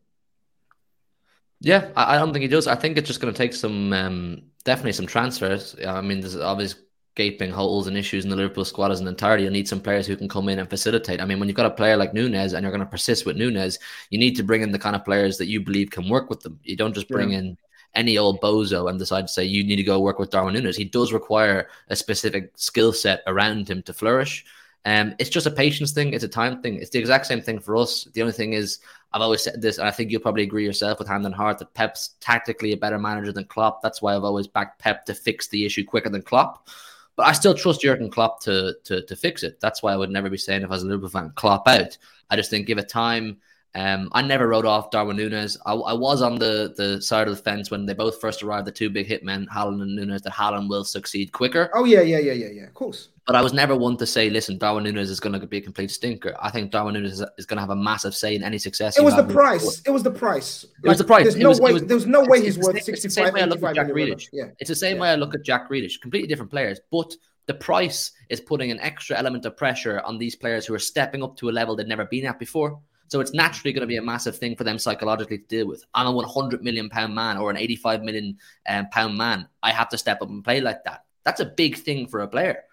Yeah, 1.62 1.90
I, 1.96 2.18
don't 2.18 2.34
think 2.34 2.44
he 2.44 2.50
does. 2.50 2.68
I 2.68 2.76
think 2.76 2.98
it's 2.98 3.08
just 3.08 3.22
going 3.22 3.34
to 3.34 3.38
take 3.38 3.54
some, 3.54 3.94
um, 3.94 4.42
definitely 4.66 4.94
some 4.94 5.08
transfers. 5.08 5.76
I 5.88 6.02
mean, 6.02 6.20
there's 6.20 6.36
obvious 6.36 6.76
gaping 7.16 7.50
holes 7.50 7.88
and 7.88 7.98
issues 7.98 8.26
in 8.26 8.30
the 8.30 8.36
Liverpool 8.36 8.66
squad 8.66 8.92
as 8.92 9.00
an 9.00 9.08
entirety. 9.08 9.46
You 9.46 9.50
need 9.50 9.70
some 9.70 9.80
players 9.80 10.06
who 10.06 10.18
can 10.18 10.28
come 10.28 10.50
in 10.50 10.60
and 10.60 10.70
facilitate. 10.70 11.22
I 11.22 11.26
mean, 11.26 11.40
when 11.40 11.48
you've 11.48 11.56
got 11.56 11.66
a 11.66 11.72
player 11.72 11.96
like 11.96 12.14
Nunez 12.14 12.54
and 12.54 12.64
you're 12.64 12.72
going 12.72 12.82
to 12.82 12.86
persist 12.86 13.26
with 13.26 13.38
Nunez, 13.38 13.80
you 14.10 14.20
need 14.20 14.36
to 14.36 14.44
bring 14.44 14.62
in 14.62 14.72
the 14.72 14.80
kind 14.80 14.96
of 14.96 15.06
players 15.06 15.38
that 15.38 15.48
you 15.48 15.62
believe 15.62 15.92
can 15.92 16.10
work 16.10 16.30
with 16.30 16.42
them. 16.42 16.60
You 16.64 16.76
don't 16.76 16.94
just 16.94 17.08
bring 17.08 17.32
yeah. 17.32 17.40
in 17.40 17.58
any 17.94 18.18
old 18.18 18.42
bozo 18.42 18.90
and 18.90 19.00
decide 19.00 19.22
to 19.22 19.28
say 19.30 19.46
you 19.46 19.64
need 19.64 19.78
to 19.78 19.84
go 19.84 20.02
work 20.02 20.20
with 20.20 20.30
Darwin 20.30 20.54
Nunez. 20.54 20.76
He 20.76 20.84
does 20.84 21.14
require 21.14 21.70
a 21.88 21.96
specific 21.96 22.52
skill 22.56 22.92
set 22.92 23.24
around 23.28 23.70
him 23.70 23.82
to 23.84 23.94
flourish. 23.94 24.46
Um, 24.84 25.16
it's 25.18 25.30
just 25.30 25.48
a 25.48 25.52
patience 25.52 25.94
thing. 25.94 26.14
It's 26.14 26.26
a 26.26 26.28
time 26.28 26.62
thing. 26.62 26.76
It's 26.76 26.92
the 26.92 27.00
exact 27.00 27.26
same 27.26 27.42
thing 27.42 27.60
for 27.60 27.78
us. 27.78 28.04
The 28.14 28.22
only 28.22 28.34
thing 28.34 28.54
is, 28.54 28.80
I've 29.16 29.22
always 29.22 29.42
said 29.42 29.62
this, 29.62 29.78
and 29.78 29.88
I 29.88 29.92
think 29.92 30.12
you'll 30.12 30.20
probably 30.20 30.44
agree 30.44 30.66
yourself 30.66 31.00
with 31.00 31.08
hand 31.08 31.26
and 31.26 31.34
heart 31.34 31.60
that 31.60 31.74
Pep's 31.74 32.16
tactically 32.20 32.74
a 32.74 32.78
better 32.78 33.00
manager 33.00 33.32
than 33.32 33.46
Klopp. 33.46 33.82
That's 33.82 34.02
why 34.02 34.14
I've 34.14 34.26
always 34.26 34.46
backed 34.46 34.78
Pep 34.80 35.06
to 35.06 35.14
fix 35.14 35.48
the 35.48 35.66
issue 35.66 35.86
quicker 35.86 36.10
than 36.10 36.22
Klopp. 36.22 36.68
But 37.16 37.28
I 37.28 37.32
still 37.32 37.54
trust 37.54 37.80
Jurgen 37.80 38.12
Klopp 38.12 38.42
to 38.42 38.76
to 38.84 39.06
to 39.06 39.16
fix 39.16 39.44
it. 39.44 39.62
That's 39.62 39.82
why 39.82 39.94
I 39.94 39.96
would 39.96 40.10
never 40.10 40.30
be 40.30 40.36
saying 40.36 40.64
if 40.64 40.70
I 40.70 40.74
was 40.74 40.84
a 40.84 40.88
Liverpool 40.88 41.08
fan, 41.08 41.32
Klopp 41.36 41.66
out. 41.66 41.98
I 42.30 42.36
just 42.36 42.50
think 42.50 42.68
give 42.68 42.78
it 42.78 42.90
time. 42.90 43.38
Um, 43.76 44.08
I 44.14 44.22
never 44.22 44.48
wrote 44.48 44.66
off 44.66 44.90
Darwin 44.90 45.18
Nunez. 45.18 45.58
I, 45.66 45.74
I, 45.74 45.92
was 45.92 46.22
on 46.22 46.36
the, 46.40 46.74
the 46.78 47.02
side 47.02 47.28
of 47.28 47.36
the 47.36 47.44
fence 47.44 47.70
when 47.70 47.86
they 47.86 47.94
both 47.94 48.22
first 48.22 48.42
arrived, 48.42 48.66
the 48.68 48.72
two 48.72 48.90
big 48.90 49.06
hitmen, 49.06 49.48
Haaland 49.50 49.82
and 49.82 49.94
Nunez, 49.98 50.22
that 50.22 50.32
Haaland 50.32 50.70
will 50.70 50.86
succeed 50.86 51.34
quicker. 51.34 51.70
Oh, 51.74 51.84
yeah, 51.84 52.00
yeah, 52.00 52.20
yeah, 52.20 52.32
yeah, 52.32 52.48
yeah, 52.48 52.64
of 52.64 52.74
course. 52.74 53.10
But 53.28 53.36
I 53.36 53.42
was 53.42 53.52
never 53.52 53.76
one 53.76 53.98
to 53.98 54.06
say, 54.06 54.30
listen, 54.30 54.58
Darwin 54.58 54.86
Nunez 54.86 55.10
is 55.10 55.20
going 55.20 55.38
to 55.38 55.46
be 55.46 55.58
a 55.58 55.62
complete 55.62 55.92
stinker. 55.92 56.34
I 56.40 56.52
think 56.52 56.72
Darwin 56.72 56.94
Nunez 56.94 57.20
is, 57.20 57.26
is 57.38 57.46
going 57.46 57.58
to 57.58 57.62
have 57.62 57.70
a 57.70 57.76
massive 57.76 58.16
say 58.16 58.34
in 58.34 58.44
any 58.44 58.60
success. 58.60 58.98
It 58.98 59.04
was 59.04 59.18
the 59.18 59.26
price. 59.26 59.82
It 59.86 59.92
was 59.92 60.04
the 60.04 60.12
price. 60.12 60.66
It 60.82 60.88
was 60.88 60.98
the 60.98 61.04
price. 61.04 61.24
There's 61.24 61.36
no 61.36 61.50
was, 61.50 61.60
way. 61.60 61.74
Was, 61.74 61.84
there's 61.84 62.06
no 62.06 62.24
way 62.24 62.42
he's 62.42 62.58
worth 62.58 62.82
65 62.82 63.34
way 63.34 63.42
I 63.42 63.46
look 63.46 63.62
at 63.62 63.76
Jack 63.76 63.88
Grealish. 63.88 64.30
Yeah. 64.32 64.52
It's 64.60 64.70
the 64.70 64.76
same 64.76 64.96
yeah. 64.96 65.02
way 65.02 65.10
I 65.10 65.16
look 65.16 65.36
at 65.36 65.44
Jack 65.44 65.70
Grealish. 65.70 66.00
Completely 66.00 66.30
different 66.30 66.52
players, 66.52 66.80
but 66.92 67.14
the 67.48 67.54
price 67.54 68.14
is 68.30 68.40
putting 68.40 68.72
an 68.72 68.80
extra 68.80 69.18
element 69.18 69.46
of 69.46 69.58
pressure 69.58 70.00
on 70.02 70.18
these 70.18 70.36
players 70.36 70.66
who 70.66 70.74
are 70.74 70.80
stepping 70.80 71.22
up 71.22 71.36
to 71.38 71.50
a 71.50 71.52
level 71.52 71.76
they've 71.76 71.86
never 71.86 72.06
been 72.06 72.26
at 72.26 72.40
before. 72.40 72.80
So 73.08 73.20
it's 73.20 73.34
naturally 73.34 73.72
going 73.72 73.82
to 73.82 73.88
be 73.88 73.98
a 73.98 74.02
massive 74.02 74.38
thing 74.38 74.56
for 74.56 74.64
them 74.64 74.80
psychologically 74.80 75.38
to 75.38 75.46
deal 75.46 75.68
with. 75.68 75.84
I'm 75.94 76.08
a 76.08 76.12
100 76.12 76.64
million 76.64 76.90
pound 76.90 77.14
man 77.14 77.38
or 77.38 77.50
an 77.52 77.58
85 77.58 78.04
million 78.04 78.38
um, 78.68 78.90
pound 78.90 79.18
man. 79.18 79.48
I 79.62 79.72
have 79.72 79.90
to 79.90 79.98
step 79.98 80.22
up 80.22 80.30
and 80.30 80.44
play 80.44 80.62
like 80.62 80.84
that. 80.86 81.06
That's 81.24 81.40
a 81.40 81.46
big 81.46 81.78
thing 81.78 82.08
for 82.08 82.22
a 82.22 82.28
player. 82.28 82.64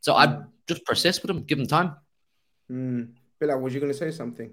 So 0.00 0.14
I 0.14 0.26
mm. 0.26 0.46
just 0.66 0.84
persist 0.84 1.22
with 1.22 1.30
him, 1.30 1.42
give 1.42 1.58
him 1.58 1.66
time. 1.66 1.96
Mm. 2.70 3.10
Bilal, 3.38 3.60
was 3.60 3.74
you 3.74 3.80
going 3.80 3.92
to 3.92 3.98
say 3.98 4.10
something? 4.10 4.50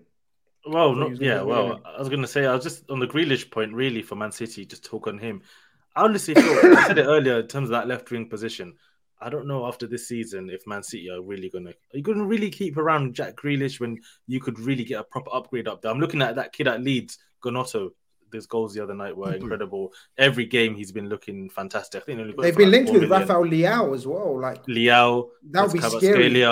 Well, 0.66 0.96
not, 0.96 1.22
yeah. 1.22 1.42
Well, 1.42 1.82
I 1.86 2.00
was 2.00 2.10
going 2.10 2.22
to 2.22 2.28
say 2.28 2.46
I 2.46 2.54
was 2.54 2.64
just 2.64 2.90
on 2.90 3.00
the 3.00 3.08
Grealish 3.08 3.50
point, 3.50 3.74
really, 3.74 4.02
for 4.02 4.16
Man 4.16 4.32
City. 4.32 4.66
Just 4.66 4.84
talk 4.84 5.08
on 5.08 5.18
him. 5.18 5.42
I 5.96 6.04
honestly 6.04 6.36
feel 6.36 6.78
I 6.78 6.88
said 6.88 6.98
it 6.98 7.06
earlier 7.06 7.40
in 7.40 7.48
terms 7.48 7.70
of 7.70 7.72
that 7.72 7.88
left 7.88 8.12
wing 8.12 8.28
position. 8.28 8.76
I 9.20 9.30
don't 9.30 9.48
know 9.48 9.66
after 9.66 9.88
this 9.88 10.08
season 10.08 10.50
if 10.50 10.68
Man 10.68 10.84
City 10.84 11.10
are 11.10 11.22
really 11.22 11.50
gonna 11.50 11.70
are 11.70 11.98
you 11.98 12.04
gonna 12.04 12.26
really 12.26 12.50
keep 12.50 12.78
around 12.78 13.16
Jack 13.16 13.36
Grealish 13.36 13.80
when 13.80 13.98
you 14.28 14.40
could 14.40 14.60
really 14.60 14.84
get 14.84 15.00
a 15.00 15.04
proper 15.04 15.34
upgrade 15.34 15.68
up 15.68 15.82
there. 15.82 15.92
I'm 15.92 16.00
looking 16.00 16.22
at 16.22 16.36
that 16.36 16.54
kid 16.54 16.68
at 16.68 16.82
Leeds, 16.82 17.18
Gnonto. 17.44 17.90
Those 18.30 18.46
goals 18.46 18.74
the 18.74 18.84
other 18.84 18.94
night 18.94 19.16
were 19.16 19.28
mm-hmm. 19.28 19.42
incredible. 19.42 19.94
Every 20.18 20.46
game 20.46 20.76
he's 20.76 20.92
been 20.92 21.08
looking 21.08 21.50
fantastic. 21.50 22.06
They've 22.06 22.18
been 22.58 22.72
linked 22.72 22.92
with 22.92 23.10
Rafael 23.10 23.46
Leao 23.46 23.96
as 23.96 24.06
well. 24.06 24.40
Like 24.40 24.66
Leao, 24.66 25.30
that 25.52 25.64
would 25.64 25.74
be 25.74 25.80
scary. 25.80 26.44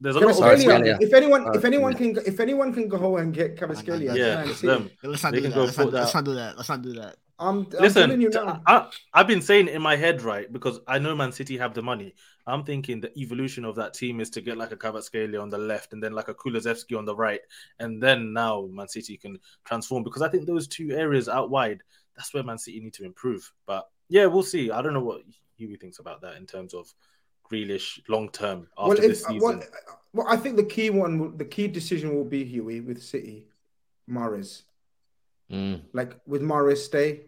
There's 0.00 0.16
a 0.16 0.20
lot 0.20 0.30
of 0.30 1.02
If 1.02 1.12
anyone, 1.12 1.54
if 1.54 1.64
anyone 1.64 1.94
can, 1.94 2.16
if 2.26 2.40
anyone 2.40 2.72
can 2.72 2.88
go 2.88 3.18
and 3.18 3.34
get 3.34 3.56
Kvaratskhelia, 3.56 4.16
yeah, 4.16 4.44
let's 4.46 5.22
not 5.22 5.34
do 5.34 5.40
that. 5.42 5.56
Let's 5.56 5.78
not, 5.78 5.92
let's 5.92 6.14
not 6.14 6.24
do 6.24 6.34
that. 6.34 6.56
Let's 6.56 6.68
not 6.68 6.82
do 6.82 6.92
that. 6.94 7.16
I'm, 7.38 7.66
I'm 7.72 7.82
Listen, 7.82 8.20
you 8.20 8.30
I, 8.66 8.90
have 9.14 9.26
been 9.26 9.40
saying 9.40 9.68
in 9.68 9.80
my 9.80 9.96
head, 9.96 10.20
right, 10.22 10.52
because 10.52 10.80
I 10.86 10.98
know 10.98 11.14
Man 11.16 11.32
City 11.32 11.56
have 11.56 11.72
the 11.72 11.82
money. 11.82 12.14
I'm 12.46 12.64
thinking 12.64 13.00
the 13.00 13.16
evolution 13.18 13.64
of 13.64 13.76
that 13.76 13.94
team 13.94 14.20
is 14.20 14.28
to 14.30 14.42
get 14.42 14.58
like 14.58 14.72
a 14.72 14.76
Kvaratskhelia 14.76 15.40
on 15.40 15.48
the 15.48 15.58
left 15.58 15.92
and 15.94 16.02
then 16.02 16.12
like 16.12 16.28
a 16.28 16.34
Kulusevski 16.34 16.98
on 16.98 17.06
the 17.06 17.16
right. 17.16 17.40
And 17.78 18.02
then 18.02 18.34
now 18.34 18.68
Man 18.70 18.88
City 18.88 19.16
can 19.16 19.38
transform 19.64 20.04
because 20.04 20.22
I 20.22 20.28
think 20.28 20.46
those 20.46 20.68
two 20.68 20.90
areas 20.92 21.28
out 21.28 21.50
wide, 21.50 21.82
that's 22.14 22.34
where 22.34 22.42
Man 22.42 22.58
City 22.58 22.80
need 22.80 22.94
to 22.94 23.04
improve. 23.04 23.50
But 23.66 23.88
yeah, 24.08 24.26
we'll 24.26 24.42
see. 24.42 24.70
I 24.70 24.82
don't 24.82 24.94
know 24.94 25.04
what 25.04 25.22
Huey 25.56 25.76
thinks 25.76 25.98
about 25.98 26.20
that 26.22 26.36
in 26.36 26.46
terms 26.46 26.74
of 26.74 26.92
Grealish 27.50 28.00
long 28.08 28.28
term 28.30 28.68
after 28.78 28.88
well, 28.88 28.98
if, 28.98 29.02
this 29.02 29.24
season. 29.24 29.40
Well, 29.40 29.62
well, 30.12 30.26
I 30.28 30.36
think 30.36 30.56
the 30.56 30.64
key 30.64 30.90
one, 30.90 31.36
the 31.36 31.44
key 31.44 31.68
decision 31.68 32.14
will 32.14 32.24
be 32.24 32.44
Huey 32.44 32.80
with 32.80 33.02
City, 33.02 33.46
Mahrez. 34.08 34.62
Mm. 35.50 35.82
Like 35.92 36.16
with 36.26 36.42
Mahrez 36.42 36.78
stay, 36.78 37.22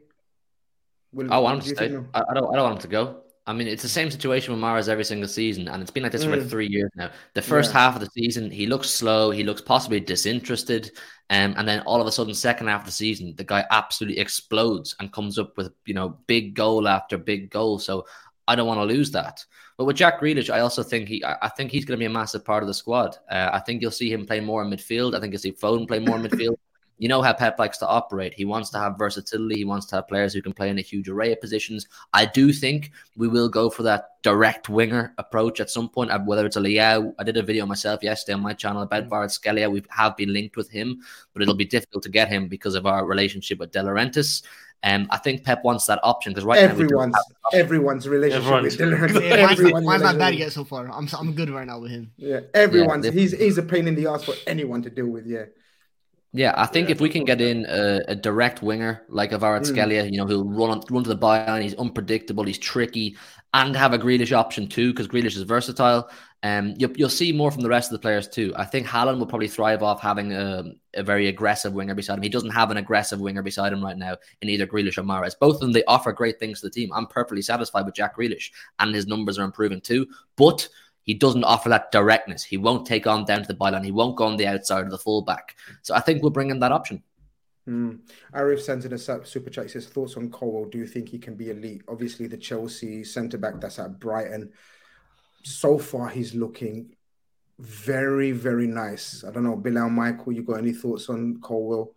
Will, 1.13 1.33
I 1.33 1.39
want 1.39 1.59
him 1.59 1.69
to 1.69 1.77
stay. 1.77 1.97
I, 2.15 2.23
I, 2.31 2.35
don't. 2.35 2.53
I 2.53 2.57
don't 2.57 2.65
want 2.65 2.77
him 2.77 2.83
to 2.83 2.89
go. 2.89 3.23
I 3.45 3.53
mean, 3.53 3.67
it's 3.67 3.83
the 3.83 3.89
same 3.89 4.11
situation 4.11 4.55
with 4.55 4.63
Mahrez 4.63 4.89
every 4.89 5.05
single 5.05 5.29
season, 5.29 5.67
and 5.69 5.83
it's 5.83 5.91
been 5.91 6.05
like 6.05 6.13
this 6.13 6.25
mm. 6.25 6.31
for 6.31 6.37
like 6.37 6.49
three 6.49 6.69
years 6.69 6.91
now. 6.95 7.11
The 7.35 7.43
first 7.43 7.73
yeah. 7.73 7.81
half 7.81 7.95
of 7.97 8.01
the 8.01 8.09
season, 8.11 8.51
he 8.51 8.67
looks 8.67 8.89
slow. 8.89 9.31
He 9.31 9.43
looks 9.43 9.61
possibly 9.61 9.99
disinterested, 9.99 10.93
um, 11.29 11.55
and 11.57 11.67
then 11.67 11.81
all 11.81 12.01
of 12.01 12.07
a 12.07 12.13
sudden, 12.13 12.35
second 12.35 12.69
half 12.69 12.83
of 12.83 12.87
the 12.87 12.93
season, 12.93 13.35
the 13.37 13.45
guy 13.45 13.65
absolutely 13.71 14.21
explodes 14.21 14.95
and 15.01 15.13
comes 15.13 15.39
up 15.39 15.57
with 15.57 15.73
you 15.85 15.95
know 15.95 16.19
big 16.27 16.55
goal 16.55 16.87
after 16.87 17.19
big 17.19 17.51
goal. 17.51 17.79
So 17.79 18.07
I 18.47 18.55
don't 18.55 18.69
want 18.69 18.81
to 18.81 18.95
lose 18.95 19.11
that. 19.11 19.45
But 19.83 19.87
with 19.87 19.97
Jack 19.97 20.21
Grealish, 20.21 20.49
I 20.49 20.61
also 20.61 20.85
think 20.85 21.09
he, 21.09 21.25
I 21.25 21.49
think 21.49 21.73
he's 21.73 21.85
going 21.85 21.99
to 21.99 22.01
be 22.01 22.05
a 22.05 22.09
massive 22.09 22.45
part 22.45 22.63
of 22.63 22.69
the 22.69 22.73
squad. 22.73 23.17
Uh, 23.29 23.51
I 23.53 23.59
think 23.59 23.83
you'll 23.83 23.91
see 23.91 24.13
him 24.13 24.25
play 24.25 24.39
more 24.39 24.63
in 24.63 24.71
midfield. 24.71 25.17
I 25.17 25.19
think 25.19 25.33
you'll 25.33 25.41
see 25.41 25.51
Foden 25.51 25.89
play 25.89 25.99
more 25.99 26.15
in 26.15 26.23
midfield 26.23 26.55
you 27.03 27.09
know 27.09 27.21
how 27.21 27.33
Pep 27.33 27.59
likes 27.59 27.79
to 27.79 27.89
operate. 27.89 28.33
He 28.33 28.45
wants 28.45 28.71
to 28.71 28.79
have 28.79 28.97
versatility. 28.97 29.57
He 29.57 29.65
wants 29.65 29.87
to 29.87 29.97
have 29.97 30.07
players 30.07 30.33
who 30.33 30.41
can 30.41 30.53
play 30.53 30.69
in 30.69 30.79
a 30.79 30.83
huge 30.83 31.09
array 31.09 31.33
of 31.33 31.41
positions. 31.41 31.89
I 32.13 32.27
do 32.27 32.53
think 32.53 32.93
we 33.17 33.27
will 33.27 33.49
go 33.49 33.71
for 33.71 33.83
that 33.83 34.11
direct 34.23 34.69
winger 34.69 35.13
approach 35.19 35.59
at 35.59 35.69
some 35.69 35.89
point, 35.89 36.13
uh, 36.13 36.21
whether 36.21 36.47
it's 36.47 36.57
a 36.57 36.61
Leao. 36.61 37.13
I 37.19 37.25
did 37.25 37.37
a 37.37 37.43
video 37.43 37.67
myself 37.67 38.05
yesterday 38.05 38.35
on 38.35 38.41
my 38.41 38.53
channel 38.53 38.83
about 38.83 39.09
Kvaratskhelia. 39.09 39.69
We 39.69 39.83
have 39.91 40.17
been 40.17 40.33
linked 40.33 40.57
with 40.57 40.71
him, 40.71 41.03
but 41.33 41.43
it'll 41.43 41.57
be 41.57 41.65
difficult 41.65 42.05
to 42.05 42.09
get 42.09 42.29
him 42.29 42.47
because 42.47 42.77
of 42.77 42.87
our 42.87 43.05
relationship 43.05 43.59
with 43.59 43.73
De 43.73 43.81
Laurentiis. 43.81 44.45
Um, 44.85 45.09
I 45.11 45.19
think 45.19 45.43
Pep 45.43 45.65
wants 45.65 45.87
that 45.87 45.99
option 46.05 46.31
because 46.33 46.45
right 46.45 46.61
everyone's 46.61 47.15
now 47.15 47.59
everyone's 47.59 48.09
relationship 48.09 48.45
everyone's. 48.45 48.79
with 48.79 48.81
Dylan. 48.81 49.29
Yeah, 49.29 49.51
everyone's 49.51 49.87
mine's 49.87 50.03
not 50.03 50.19
bad 50.19 50.37
yet 50.37 50.53
so 50.53 50.63
far. 50.63 50.89
I'm 50.89 51.09
I'm 51.19 51.35
good 51.35 51.51
right 51.51 51.67
now 51.67 51.81
with 51.81 51.91
him. 51.91 52.13
Yeah, 52.17 52.41
everyone's 52.55 53.07
yeah, 53.07 53.11
he's 53.11 53.33
he's 53.33 53.59
a 53.59 53.63
pain 53.65 53.89
in 53.89 53.97
the 53.97 54.07
ass 54.07 54.23
for 54.23 54.35
anyone 54.47 54.83
to 54.83 54.91
deal 54.91 55.09
with. 55.09 55.27
Yeah. 55.27 55.47
Yeah, 56.35 56.55
I 56.57 56.65
think 56.65 56.89
yeah, 56.89 56.95
if 56.95 57.01
we 57.01 57.11
can 57.11 57.25
get 57.25 57.43
in 57.43 57.67
a, 57.69 58.01
a 58.09 58.15
direct 58.15 58.63
winger 58.63 59.03
like 59.09 59.33
Avarat 59.33 59.71
mm. 59.71 60.11
you 60.11 60.17
know, 60.17 60.27
who'll 60.27 60.49
run 60.49 60.71
on, 60.71 60.83
run 60.91 61.05
to 61.05 61.09
the 61.11 61.17
byline, 61.17 61.61
he's 61.61 61.75
unpredictable, 61.75 62.45
he's 62.45 62.59
tricky, 62.59 63.17
and 63.53 63.77
have 63.77 63.93
a 63.93 63.99
Grealish 63.99 64.33
option 64.33 64.67
too, 64.67 64.93
because 64.93 65.09
Grealish 65.09 65.37
is 65.37 65.43
versatile. 65.43 66.09
Um, 66.43 66.75
you'll, 66.79 66.91
you'll 66.97 67.11
see 67.11 67.33
more 67.33 67.51
from 67.51 67.61
the 67.61 67.69
rest 67.69 67.93
of 67.93 67.93
the 67.93 68.03
players 68.03 68.27
too. 68.27 68.53
I 68.57 68.65
think 68.65 68.87
Haaland 68.87 69.19
will 69.19 69.27
probably 69.27 69.47
thrive 69.47 69.83
off 69.83 70.01
having 70.01 70.33
a, 70.33 70.65
a 70.95 71.03
very 71.03 71.29
aggressive 71.29 71.75
winger 71.75 71.95
beside 71.95 72.17
him. 72.17 72.23
He 72.23 72.31
doesn't 72.31 72.51
have 72.51 72.71
an 72.71 72.79
aggressive 72.79 73.21
winger 73.21 73.43
beside 73.43 73.73
him 73.73 73.85
right 73.85 73.97
now 73.97 74.17
in 74.41 74.49
either 74.49 74.67
Grealish 74.67 74.97
or 74.97 75.03
Mahrez. 75.03 75.39
Both 75.39 75.57
of 75.57 75.61
them, 75.61 75.73
they 75.73 75.85
offer 75.85 76.13
great 76.13 76.41
things 76.41 76.61
to 76.61 76.67
the 76.67 76.73
team. 76.73 76.91
I'm 76.95 77.07
perfectly 77.07 77.43
satisfied 77.43 77.85
with 77.85 77.95
Jack 77.95 78.17
Grealish, 78.17 78.51
and 78.79 78.95
his 78.95 79.07
numbers 79.07 79.39
are 79.39 79.45
improving 79.45 79.83
too. 79.83 80.07
But 80.37 80.67
he 81.03 81.15
doesn't 81.15 81.45
offer 81.45 81.69
that 81.69 81.91
directness. 81.91 82.45
He 82.45 82.57
won't 82.57 82.87
take 82.87 83.07
on 83.07 83.25
down 83.25 83.43
to 83.43 83.49
the 83.49 83.55
byline. 83.55 83.85
He 83.85 83.93
won't 83.93 84.17
go 84.17 84.25
on 84.25 84.37
the 84.37 84.47
outside 84.47 84.85
of 84.85 84.91
the 84.91 84.99
fullback. 84.99 85.57
So 85.83 85.95
I 85.95 86.01
think 86.01 86.23
we'll 86.23 86.31
bring 86.31 86.51
in 86.51 86.61
that 86.61 86.73
option. 86.73 87.03
Mm. 87.69 88.01
Arif 88.35 88.61
sends 88.61 88.85
in 88.85 88.93
a 88.93 88.99
super 88.99 89.51
chat. 89.51 89.65
He 89.65 89.71
says, 89.71 89.87
Thoughts 89.87 90.17
on 90.17 90.31
Colwill? 90.31 90.69
Do 90.69 90.79
you 90.79 90.87
think 90.87 91.09
he 91.09 91.19
can 91.19 91.35
be 91.35 91.51
elite? 91.51 91.83
Obviously, 91.89 92.27
the 92.27 92.37
Chelsea 92.37 93.05
centre 93.05 93.39
back 93.39 93.61
that's 93.61 93.79
at 93.79 93.99
Brighton. 93.99 94.53
So 95.45 95.79
far, 95.79 96.09
he's 96.09 96.35
looking 96.35 96.95
very, 97.59 98.33
very 98.33 98.67
nice. 98.67 99.25
I 99.27 99.31
don't 99.31 99.45
know, 99.45 99.57
Bilal 99.57 99.91
Michael, 99.91 100.33
you 100.33 100.43
got 100.43 100.59
any 100.59 100.73
thoughts 100.73 101.09
on 101.09 101.41
Colwill? 101.41 101.95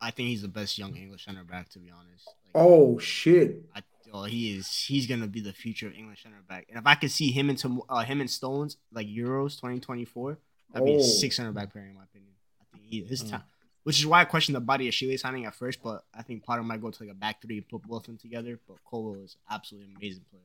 I 0.00 0.10
think 0.10 0.28
he's 0.28 0.42
the 0.42 0.48
best 0.48 0.78
young 0.78 0.94
English 0.96 1.24
centre 1.24 1.44
back, 1.44 1.68
to 1.70 1.78
be 1.78 1.90
honest. 1.90 2.26
Like, 2.26 2.64
oh, 2.64 2.98
shit. 2.98 3.64
I 3.74 3.82
well, 4.16 4.24
he 4.24 4.56
is. 4.56 4.72
He's 4.72 5.06
gonna 5.06 5.26
be 5.26 5.40
the 5.40 5.52
future 5.52 5.88
of 5.88 5.94
English 5.94 6.22
center 6.22 6.42
back. 6.48 6.66
And 6.70 6.78
if 6.78 6.86
I 6.86 6.94
could 6.94 7.10
see 7.10 7.30
him 7.30 7.50
into 7.50 7.84
uh, 7.88 8.02
him 8.02 8.20
and 8.20 8.30
Stones 8.30 8.78
like 8.90 9.06
Euros 9.06 9.56
2024, 9.56 10.38
that'd 10.72 10.88
oh. 10.88 10.90
be 10.90 10.96
a 10.96 11.02
six 11.02 11.36
center 11.36 11.52
back 11.52 11.72
pairing 11.72 11.90
in 11.90 11.96
my 11.96 12.04
opinion. 12.04 12.32
I 12.60 12.64
think 12.72 12.84
he, 12.88 13.02
his 13.02 13.22
mm. 13.22 13.32
time, 13.32 13.42
which 13.82 13.98
is 13.98 14.06
why 14.06 14.22
I 14.22 14.24
questioned 14.24 14.56
the 14.56 14.60
body 14.60 14.88
of 14.88 14.94
Badiashile 14.94 15.18
signing 15.18 15.44
at 15.44 15.54
first, 15.54 15.82
but 15.82 16.04
I 16.14 16.22
think 16.22 16.44
Potter 16.44 16.62
might 16.62 16.80
go 16.80 16.90
to 16.90 17.02
like 17.02 17.12
a 17.12 17.14
back 17.14 17.42
three 17.42 17.58
and 17.58 17.68
put 17.68 17.82
both 17.82 18.02
of 18.02 18.06
them 18.06 18.16
together. 18.16 18.58
But 18.66 18.78
Colwill 18.88 19.22
is 19.22 19.36
absolutely 19.50 19.90
amazing 19.94 20.24
player. 20.30 20.42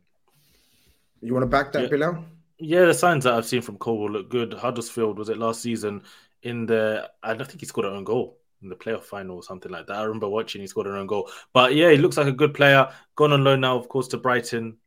You 1.22 1.34
want 1.34 1.43
to 1.43 1.48
back 1.48 1.72
that, 1.72 1.84
yeah. 1.84 1.88
Bilal? 1.88 2.26
Yeah, 2.57 2.85
the 2.85 2.93
signs 2.93 3.23
that 3.23 3.35
I've 3.35 3.45
seen 3.45 3.61
from 3.61 3.77
Colwill 3.77 4.11
look 4.11 4.30
good. 4.30 4.53
Huddersfield 4.53 5.18
was 5.18 5.30
it 5.30 5.38
last 5.38 5.61
season 5.61 6.03
in 6.43 6.65
the? 6.65 7.10
I 7.23 7.35
don't 7.35 7.48
think 7.48 7.61
he 7.61 7.65
scored 7.65 7.88
an 7.88 7.93
own 7.93 8.03
goal 8.03 8.38
in 8.62 8.70
the 8.70 8.76
playoff 8.76 9.04
final 9.04 9.36
or 9.36 9.44
something 9.44 9.72
like 9.72 9.88
that. 9.88 9.98
I 9.98 10.04
remember 10.04 10.30
watching 10.30 10.62
he 10.62 10.68
scored 10.68 10.88
an 10.88 10.96
own 10.96 11.08
goal. 11.08 11.30
But 11.54 11.76
yeah, 11.76 11.92
he 11.92 11.98
looks 11.98 12.18
like 12.18 12.28
a 12.28 12.32
good 12.32 12.54
player. 12.54 12.88
Gone 13.16 13.34
on 13.34 13.44
loan 13.44 13.62
now, 13.62 13.78
of 13.78 13.90
course, 13.90 14.08
to 14.10 14.18
Brighton. 14.18 14.78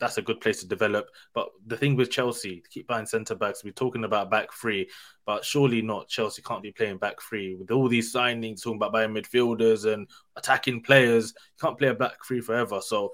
That's 0.00 0.18
a 0.18 0.22
good 0.22 0.40
place 0.40 0.60
to 0.60 0.66
develop. 0.66 1.08
But 1.34 1.50
the 1.66 1.76
thing 1.76 1.94
with 1.94 2.10
Chelsea, 2.10 2.62
keep 2.70 2.88
buying 2.88 3.06
centre 3.06 3.36
backs. 3.36 3.62
We're 3.62 3.72
talking 3.72 4.04
about 4.04 4.30
back 4.30 4.52
three, 4.52 4.88
but 5.24 5.44
surely 5.44 5.82
not. 5.82 6.08
Chelsea 6.08 6.42
can't 6.42 6.62
be 6.62 6.72
playing 6.72 6.98
back 6.98 7.22
three 7.22 7.54
with 7.54 7.70
all 7.70 7.88
these 7.88 8.12
signings, 8.12 8.62
talking 8.62 8.76
about 8.76 8.92
buying 8.92 9.10
midfielders 9.10 9.92
and 9.92 10.08
attacking 10.36 10.82
players. 10.82 11.32
You 11.36 11.66
can't 11.66 11.78
play 11.78 11.88
a 11.88 11.94
back 11.94 12.24
three 12.26 12.40
forever. 12.40 12.80
So 12.80 13.12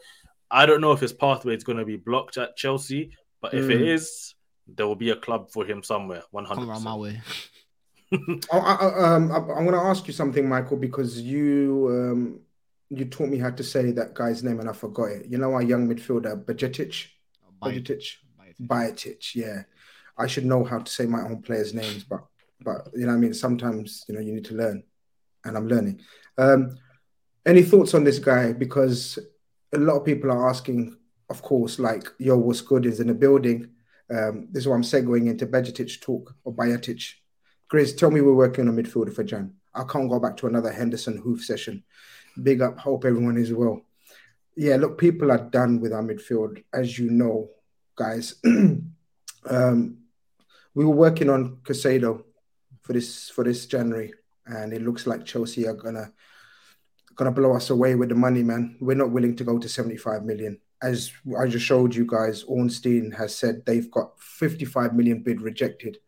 I 0.51 0.65
don't 0.65 0.81
know 0.81 0.93
if 0.93 1.01
his 1.01 1.13
pathway 1.13 1.55
is 1.55 1.65
going 1.65 1.79
to 1.79 1.85
be 1.85 1.97
blocked 1.97 2.39
at 2.39 2.57
Chelsea, 2.57 3.11
but 3.43 3.53
if 3.53 3.67
mm. 3.67 3.73
it 3.73 3.83
is, 3.83 4.35
there 4.67 4.87
will 4.87 4.95
be 4.95 5.11
a 5.11 5.17
club 5.17 5.51
for 5.51 5.67
him 5.67 5.83
somewhere. 5.83 6.23
One 6.31 6.47
hundred. 6.47 6.63
Come 6.63 6.71
around 6.71 6.85
my 6.85 6.95
way. 6.95 7.21
I, 8.53 8.59
I, 8.59 9.15
um, 9.15 9.31
am 9.31 9.47
going 9.47 9.73
to 9.73 9.79
ask 9.79 10.07
you 10.07 10.13
something, 10.13 10.49
Michael, 10.49 10.77
because 10.77 11.21
you 11.21 11.89
um, 11.91 12.41
you 12.91 13.05
taught 13.07 13.29
me 13.29 13.39
how 13.39 13.51
to 13.51 13.65
say 13.65 13.91
that 13.93 14.15
guy's 14.15 14.45
name 14.45 14.61
and 14.61 14.69
I 14.69 14.73
forgot 14.73 15.11
it. 15.11 15.27
You 15.27 15.39
know 15.39 15.53
our 15.53 15.63
young 15.63 15.89
midfielder, 15.89 16.45
Bajcetic? 16.45 17.07
Bajcetic? 17.63 18.17
Bajcetic, 18.61 19.35
yeah. 19.35 19.63
I 20.17 20.27
should 20.27 20.45
know 20.45 20.65
how 20.65 20.79
to 20.79 20.91
say 20.91 21.07
my 21.07 21.23
own 21.23 21.43
players' 21.43 21.75
names, 21.75 22.05
but 22.05 22.25
but 22.61 22.89
you 22.95 23.07
know 23.07 23.15
I 23.15 23.17
mean 23.17 23.35
sometimes 23.35 24.05
you 24.09 24.15
know 24.15 24.21
you 24.21 24.33
need 24.33 24.45
to 24.47 24.55
learn 24.55 24.85
and 25.45 25.57
I'm 25.57 25.69
learning. 25.69 26.01
Um, 26.39 26.79
any 27.45 27.63
thoughts 27.63 27.95
on 27.95 28.05
this 28.05 28.19
guy? 28.19 28.53
Because 28.53 29.19
a 29.73 29.79
lot 29.79 29.97
of 29.97 30.05
people 30.05 30.31
are 30.31 30.49
asking, 30.49 30.97
of 31.29 31.43
course, 31.43 31.79
like, 31.79 32.07
yo, 32.19 32.39
what's 32.39 32.61
good 32.61 32.87
is 32.87 33.01
in 33.01 33.09
the 33.09 33.15
building. 33.15 33.71
Um, 34.11 34.49
this 34.51 34.63
is 34.63 34.69
why 34.69 34.77
I'm 34.77 34.83
segueing 34.83 35.29
into 35.29 35.47
Bajcetic 35.47 36.01
talk 36.01 36.35
or 36.45 36.55
Bajcetic 36.55 37.15
Chris, 37.75 37.93
tell 37.93 38.13
me 38.13 38.21
we're 38.21 38.33
working 38.33 38.69
on 38.69 38.79
a 38.79 38.83
midfielder 38.83 39.13
for 39.13 39.25
Jan. 39.25 39.53
I 39.75 39.83
can't 39.83 40.09
go 40.09 40.21
back 40.21 40.37
to 40.37 40.47
another 40.47 40.71
Henderson 40.71 41.17
hoof 41.19 41.43
session. 41.43 41.83
Big 42.41 42.63
up. 42.63 42.79
Hope 42.79 43.05
everyone 43.05 43.37
is 43.37 43.53
well. 43.53 43.83
Yeah, 44.55 44.77
look, 44.77 44.97
people 44.97 45.33
are 45.33 45.51
done 45.51 45.81
with 45.81 45.93
our 45.93 46.05
midfield, 46.05 46.63
as 46.73 46.97
you 46.97 47.11
know, 47.11 47.49
guys. 47.97 48.37
um, 49.51 49.99
we 50.73 50.85
were 50.85 50.95
working 50.95 51.29
on 51.29 51.57
Caicedo 51.65 52.23
for 52.83 52.93
this 52.93 53.29
for 53.31 53.43
this 53.43 53.67
January, 53.67 54.13
and 54.47 54.73
it 54.73 54.83
looks 54.83 55.09
like 55.09 55.25
Chelsea 55.25 55.67
are 55.67 55.75
gonna 55.75 56.13
gonna 57.17 57.33
blow 57.33 57.57
us 57.57 57.71
away 57.71 57.97
with 57.97 58.11
the 58.11 58.15
money, 58.15 58.45
man. 58.45 58.77
We're 58.81 58.95
not 58.95 59.11
willing 59.11 59.35
to 59.35 59.43
go 59.43 59.59
to 59.59 59.69
75 59.69 60.23
million. 60.23 60.61
As 60.81 61.11
I 61.37 61.49
just 61.49 61.67
showed 61.67 61.93
you 61.93 62.07
guys, 62.07 62.45
Ornstein 62.45 63.11
has 63.17 63.37
said 63.37 63.67
they've 63.67 63.91
got 63.91 64.13
55 64.21 64.95
million 64.95 65.25
bid 65.25 65.43
rejected. 65.43 65.99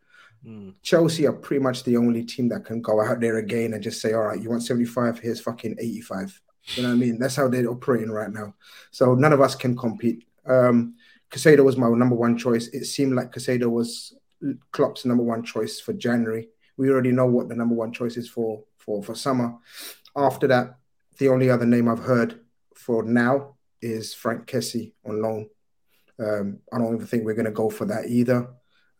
Mm. 0.46 0.74
Chelsea 0.82 1.26
are 1.26 1.32
pretty 1.32 1.62
much 1.62 1.82
the 1.84 1.96
only 1.96 2.24
team 2.24 2.48
that 2.50 2.64
can 2.64 2.80
go 2.80 3.00
out 3.00 3.20
there 3.20 3.38
again 3.38 3.74
and 3.74 3.82
just 3.82 4.00
say, 4.00 4.12
all 4.12 4.22
right, 4.22 4.40
you 4.40 4.48
want 4.48 4.62
75, 4.62 5.18
here's 5.18 5.40
fucking 5.40 5.76
85. 5.78 6.40
You 6.74 6.82
know 6.82 6.88
what 6.90 6.94
I 6.94 6.98
mean? 6.98 7.18
That's 7.18 7.36
how 7.36 7.48
they're 7.48 7.70
operating 7.70 8.10
right 8.10 8.30
now. 8.30 8.54
So 8.90 9.14
none 9.14 9.32
of 9.32 9.40
us 9.40 9.54
can 9.54 9.76
compete. 9.76 10.26
Um, 10.46 10.94
Caicedo 11.30 11.64
was 11.64 11.76
my 11.76 11.88
number 11.88 12.14
one 12.14 12.36
choice. 12.36 12.68
It 12.68 12.84
seemed 12.84 13.14
like 13.14 13.32
Caicedo 13.32 13.70
was 13.70 14.14
Klopp's 14.70 15.04
number 15.04 15.22
one 15.22 15.42
choice 15.42 15.80
for 15.80 15.92
January. 15.92 16.48
We 16.76 16.90
already 16.90 17.12
know 17.12 17.26
what 17.26 17.48
the 17.48 17.54
number 17.54 17.74
one 17.74 17.92
choice 17.92 18.16
is 18.16 18.28
for 18.28 18.62
for 18.76 19.02
for 19.02 19.14
summer. 19.14 19.56
After 20.14 20.46
that, 20.48 20.78
the 21.18 21.28
only 21.28 21.50
other 21.50 21.66
name 21.66 21.88
I've 21.88 22.04
heard 22.04 22.40
for 22.74 23.02
now 23.02 23.56
is 23.80 24.14
Franck 24.14 24.46
Kessie 24.46 24.92
on 25.04 25.22
loan. 25.22 25.48
Um, 26.18 26.60
I 26.72 26.78
don't 26.78 26.94
even 26.94 27.06
think 27.06 27.24
we're 27.24 27.34
going 27.34 27.46
to 27.46 27.50
go 27.50 27.70
for 27.70 27.86
that 27.86 28.06
either. 28.08 28.48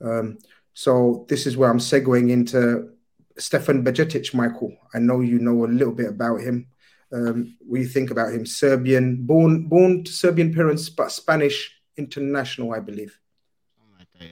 Um, 0.01 0.39
so 0.77 1.25
this 1.31 1.47
is 1.47 1.57
where 1.57 1.71
I'm 1.71 1.79
segueing 1.79 2.31
into 2.31 2.91
Stefan 3.39 3.83
Bajcetic, 3.83 4.35
Michael. 4.35 4.77
I 4.93 4.99
know 4.99 5.21
you 5.21 5.39
know 5.39 5.65
a 5.65 5.67
little 5.67 5.95
bit 5.95 6.11
about 6.11 6.43
him. 6.43 6.67
Um, 7.11 7.57
what 7.61 7.79
do 7.79 7.83
you 7.83 7.89
think 7.89 8.11
about 8.11 8.35
him? 8.35 8.45
Serbian, 8.45 9.25
born 9.25 9.69
born 9.69 10.05
to 10.05 10.13
Serbian 10.13 10.53
parents, 10.53 10.91
but 10.91 11.11
Spanish 11.11 11.81
international, 11.97 12.75
I 12.75 12.81
believe. 12.81 13.19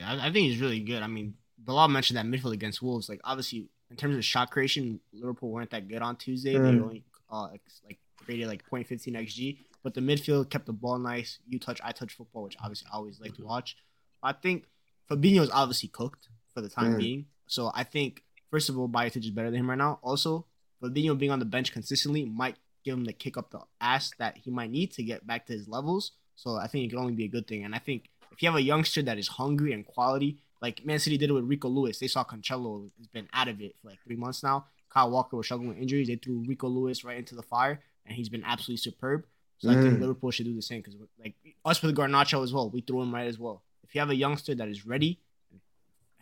I, 0.03 0.31
think 0.31 0.49
he's 0.49 0.61
really 0.61 0.81
good. 0.81 1.01
I 1.01 1.07
mean, 1.07 1.33
Bilal 1.57 1.87
mentioned 1.87 2.17
that 2.17 2.27
midfield 2.27 2.53
against 2.53 2.79
Wolves. 2.79 3.09
Like 3.09 3.21
obviously, 3.23 3.67
in 3.89 3.95
terms 3.95 4.15
of 4.15 4.23
shot 4.23 4.51
creation, 4.51 4.99
Liverpool 5.13 5.49
weren't 5.49 5.71
that 5.71 5.87
good 5.87 6.03
on 6.03 6.15
Tuesday. 6.15 6.53
Mm. 6.53 6.61
They 6.61 6.79
only 6.83 7.03
uh, 7.31 7.47
like 7.83 7.97
created 8.23 8.47
like 8.47 8.63
0.15 8.69 9.15
xg, 9.15 9.57
but 9.81 9.95
the 9.95 10.01
midfield 10.01 10.51
kept 10.51 10.67
the 10.67 10.73
ball 10.73 10.99
nice. 10.99 11.39
You 11.47 11.57
touch, 11.57 11.81
I 11.83 11.91
touch 11.91 12.13
football, 12.13 12.43
which 12.43 12.55
obviously 12.61 12.87
I 12.93 12.97
always 12.97 13.19
like 13.19 13.33
to 13.37 13.43
watch. 13.43 13.77
I 14.21 14.33
think 14.33 14.65
Fabinho 15.09 15.41
is 15.41 15.49
obviously 15.49 15.89
cooked 15.89 16.29
for 16.55 16.61
the 16.61 16.69
time 16.69 16.95
mm. 16.95 16.97
being. 16.97 17.25
So 17.45 17.71
I 17.75 17.83
think 17.83 18.23
first 18.49 18.69
of 18.69 18.79
all, 18.79 18.89
Bajcetic 18.89 19.25
is 19.25 19.29
better 19.29 19.51
than 19.51 19.59
him 19.59 19.69
right 19.69 19.77
now. 19.77 19.99
Also, 20.01 20.47
Fabinho 20.81 21.17
being 21.17 21.31
on 21.31 21.39
the 21.39 21.45
bench 21.45 21.71
consistently 21.71 22.25
might 22.25 22.55
give 22.83 22.95
him 22.95 23.05
the 23.05 23.13
kick 23.13 23.37
up 23.37 23.51
the 23.51 23.59
ass 23.81 24.11
that 24.17 24.37
he 24.37 24.49
might 24.49 24.71
need 24.71 24.91
to 24.93 25.03
get 25.03 25.27
back 25.27 25.45
to 25.45 25.53
his 25.53 25.67
levels. 25.67 26.13
So 26.35 26.55
I 26.55 26.67
think 26.67 26.85
it 26.85 26.89
can 26.89 26.99
only 26.99 27.13
be 27.13 27.25
a 27.25 27.29
good 27.29 27.47
thing. 27.47 27.63
And 27.63 27.75
I 27.75 27.79
think 27.79 28.09
if 28.31 28.41
you 28.41 28.49
have 28.49 28.57
a 28.57 28.61
youngster 28.61 29.01
that 29.03 29.17
is 29.17 29.27
hungry 29.27 29.73
and 29.73 29.85
quality, 29.85 30.37
like 30.61 30.85
Man 30.85 30.99
City 30.99 31.17
did 31.17 31.29
it 31.29 31.33
with 31.33 31.45
Rico 31.45 31.67
Lewis, 31.67 31.99
they 31.99 32.07
saw 32.07 32.23
Cancelo 32.23 32.89
has 32.97 33.07
been 33.07 33.27
out 33.33 33.47
of 33.47 33.61
it 33.61 33.75
for 33.81 33.89
like 33.89 33.99
three 34.03 34.15
months 34.15 34.43
now. 34.43 34.65
Kyle 34.89 35.11
Walker 35.11 35.35
was 35.35 35.47
struggling 35.47 35.69
with 35.69 35.77
injuries. 35.77 36.07
They 36.07 36.15
threw 36.15 36.43
Rico 36.47 36.67
Lewis 36.67 37.03
right 37.03 37.17
into 37.17 37.35
the 37.35 37.43
fire, 37.43 37.81
and 38.05 38.15
he's 38.15 38.29
been 38.29 38.43
absolutely 38.45 38.77
superb. 38.77 39.25
So 39.57 39.67
mm. 39.67 39.77
I 39.77 39.81
think 39.81 39.97
mm. 39.97 40.01
Liverpool 40.01 40.31
should 40.31 40.45
do 40.45 40.55
the 40.55 40.61
same 40.61 40.81
because, 40.81 40.95
like 41.19 41.35
us 41.65 41.81
with 41.81 41.95
Garnacho 41.95 42.43
as 42.43 42.53
well, 42.53 42.69
we 42.69 42.81
threw 42.81 43.01
him 43.01 43.13
right 43.13 43.27
as 43.27 43.37
well. 43.37 43.63
If 43.83 43.93
you 43.93 43.99
have 43.99 44.09
a 44.09 44.15
youngster 44.15 44.55
that 44.55 44.67
is 44.67 44.85
ready 44.85 45.19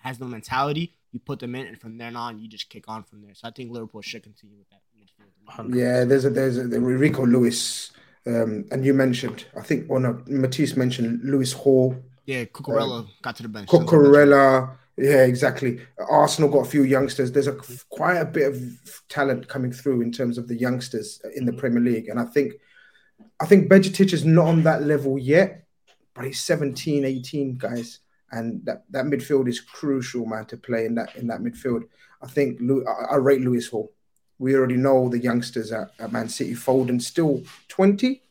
has 0.04 0.18
the 0.18 0.26
mentality, 0.26 0.94
you 1.14 1.20
put 1.20 1.40
them 1.40 1.56
in, 1.56 1.66
and 1.66 1.80
from 1.80 1.98
then 1.98 2.16
on, 2.16 2.38
you 2.38 2.48
just 2.48 2.70
kick 2.70 2.86
on 2.90 3.04
from 3.04 3.22
there. 3.22 3.34
So 3.34 3.48
I 3.48 3.52
think 3.52 3.72
Liverpool 3.72 4.02
should 4.02 4.24
continue 4.24 4.58
with 4.58 4.70
that 4.70 4.82
midfield. 5.00 5.76
Yeah, 5.76 6.04
there's 6.04 6.26
a 6.26 6.30
there's 6.30 6.58
a 6.58 6.68
Rico 6.80 7.26
Lewis, 7.26 7.92
um, 8.28 8.66
and 8.72 8.86
you 8.86 8.94
mentioned 8.94 9.46
I 9.58 9.62
think 9.62 9.90
one 9.90 10.06
of 10.06 10.28
Matisse 10.28 10.76
mentioned 10.76 11.22
Lewis 11.24 11.54
Hall. 11.54 11.96
Yeah, 12.26 12.44
Cucurella 12.46 13.00
um, 13.00 13.10
got 13.22 13.38
to 13.38 13.44
the 13.44 13.50
bench. 13.50 13.70
Cucurella, 13.70 14.76
yeah, 14.98 15.24
exactly. 15.24 15.80
Arsenal 16.10 16.50
got 16.50 16.68
a 16.68 16.70
few 16.70 16.84
youngsters. 16.84 17.32
There's 17.32 17.48
a 17.48 17.58
quite 17.90 18.18
a 18.18 18.26
bit 18.26 18.52
of 18.52 19.02
talent 19.08 19.48
coming 19.48 19.72
through 19.72 20.02
in 20.02 20.12
terms 20.12 20.38
of 20.38 20.50
the 20.50 20.56
youngsters 20.56 21.22
in 21.34 21.46
the 21.46 21.54
Premier 21.54 21.82
League, 21.82 22.10
and 22.10 22.20
I 22.20 22.26
think 22.26 22.54
I 23.40 23.46
think 23.46 23.70
Bajcetic 23.72 24.12
is 24.12 24.26
not 24.26 24.48
on 24.48 24.64
that 24.64 24.84
level 24.84 25.18
yet, 25.18 25.66
but 26.14 26.26
he's 26.26 26.42
17, 26.42 27.06
18, 27.06 27.58
guys 27.58 28.00
and 28.34 28.66
that, 28.66 28.84
that 28.90 29.06
midfield 29.06 29.48
is 29.48 29.62
crucial, 29.62 30.26
man, 30.26 30.46
to 30.46 30.58
play 30.58 30.86
in 30.86 30.96
that 30.96 31.16
in 31.16 31.28
that 31.28 31.42
midfield. 31.42 31.84
I 32.22 32.28
think 32.28 32.60
I, 32.62 33.14
I 33.14 33.16
rate 33.18 33.42
Lewis 33.42 33.68
Hall. 33.68 33.92
We 34.40 34.56
already 34.56 34.78
know 34.78 35.10
the 35.10 35.20
youngsters 35.20 35.72
at, 35.72 35.92
at 36.00 36.12
Man 36.12 36.30
City. 36.30 36.54
Foden 36.54 37.02
still 37.02 37.44
twenty. 37.68 38.24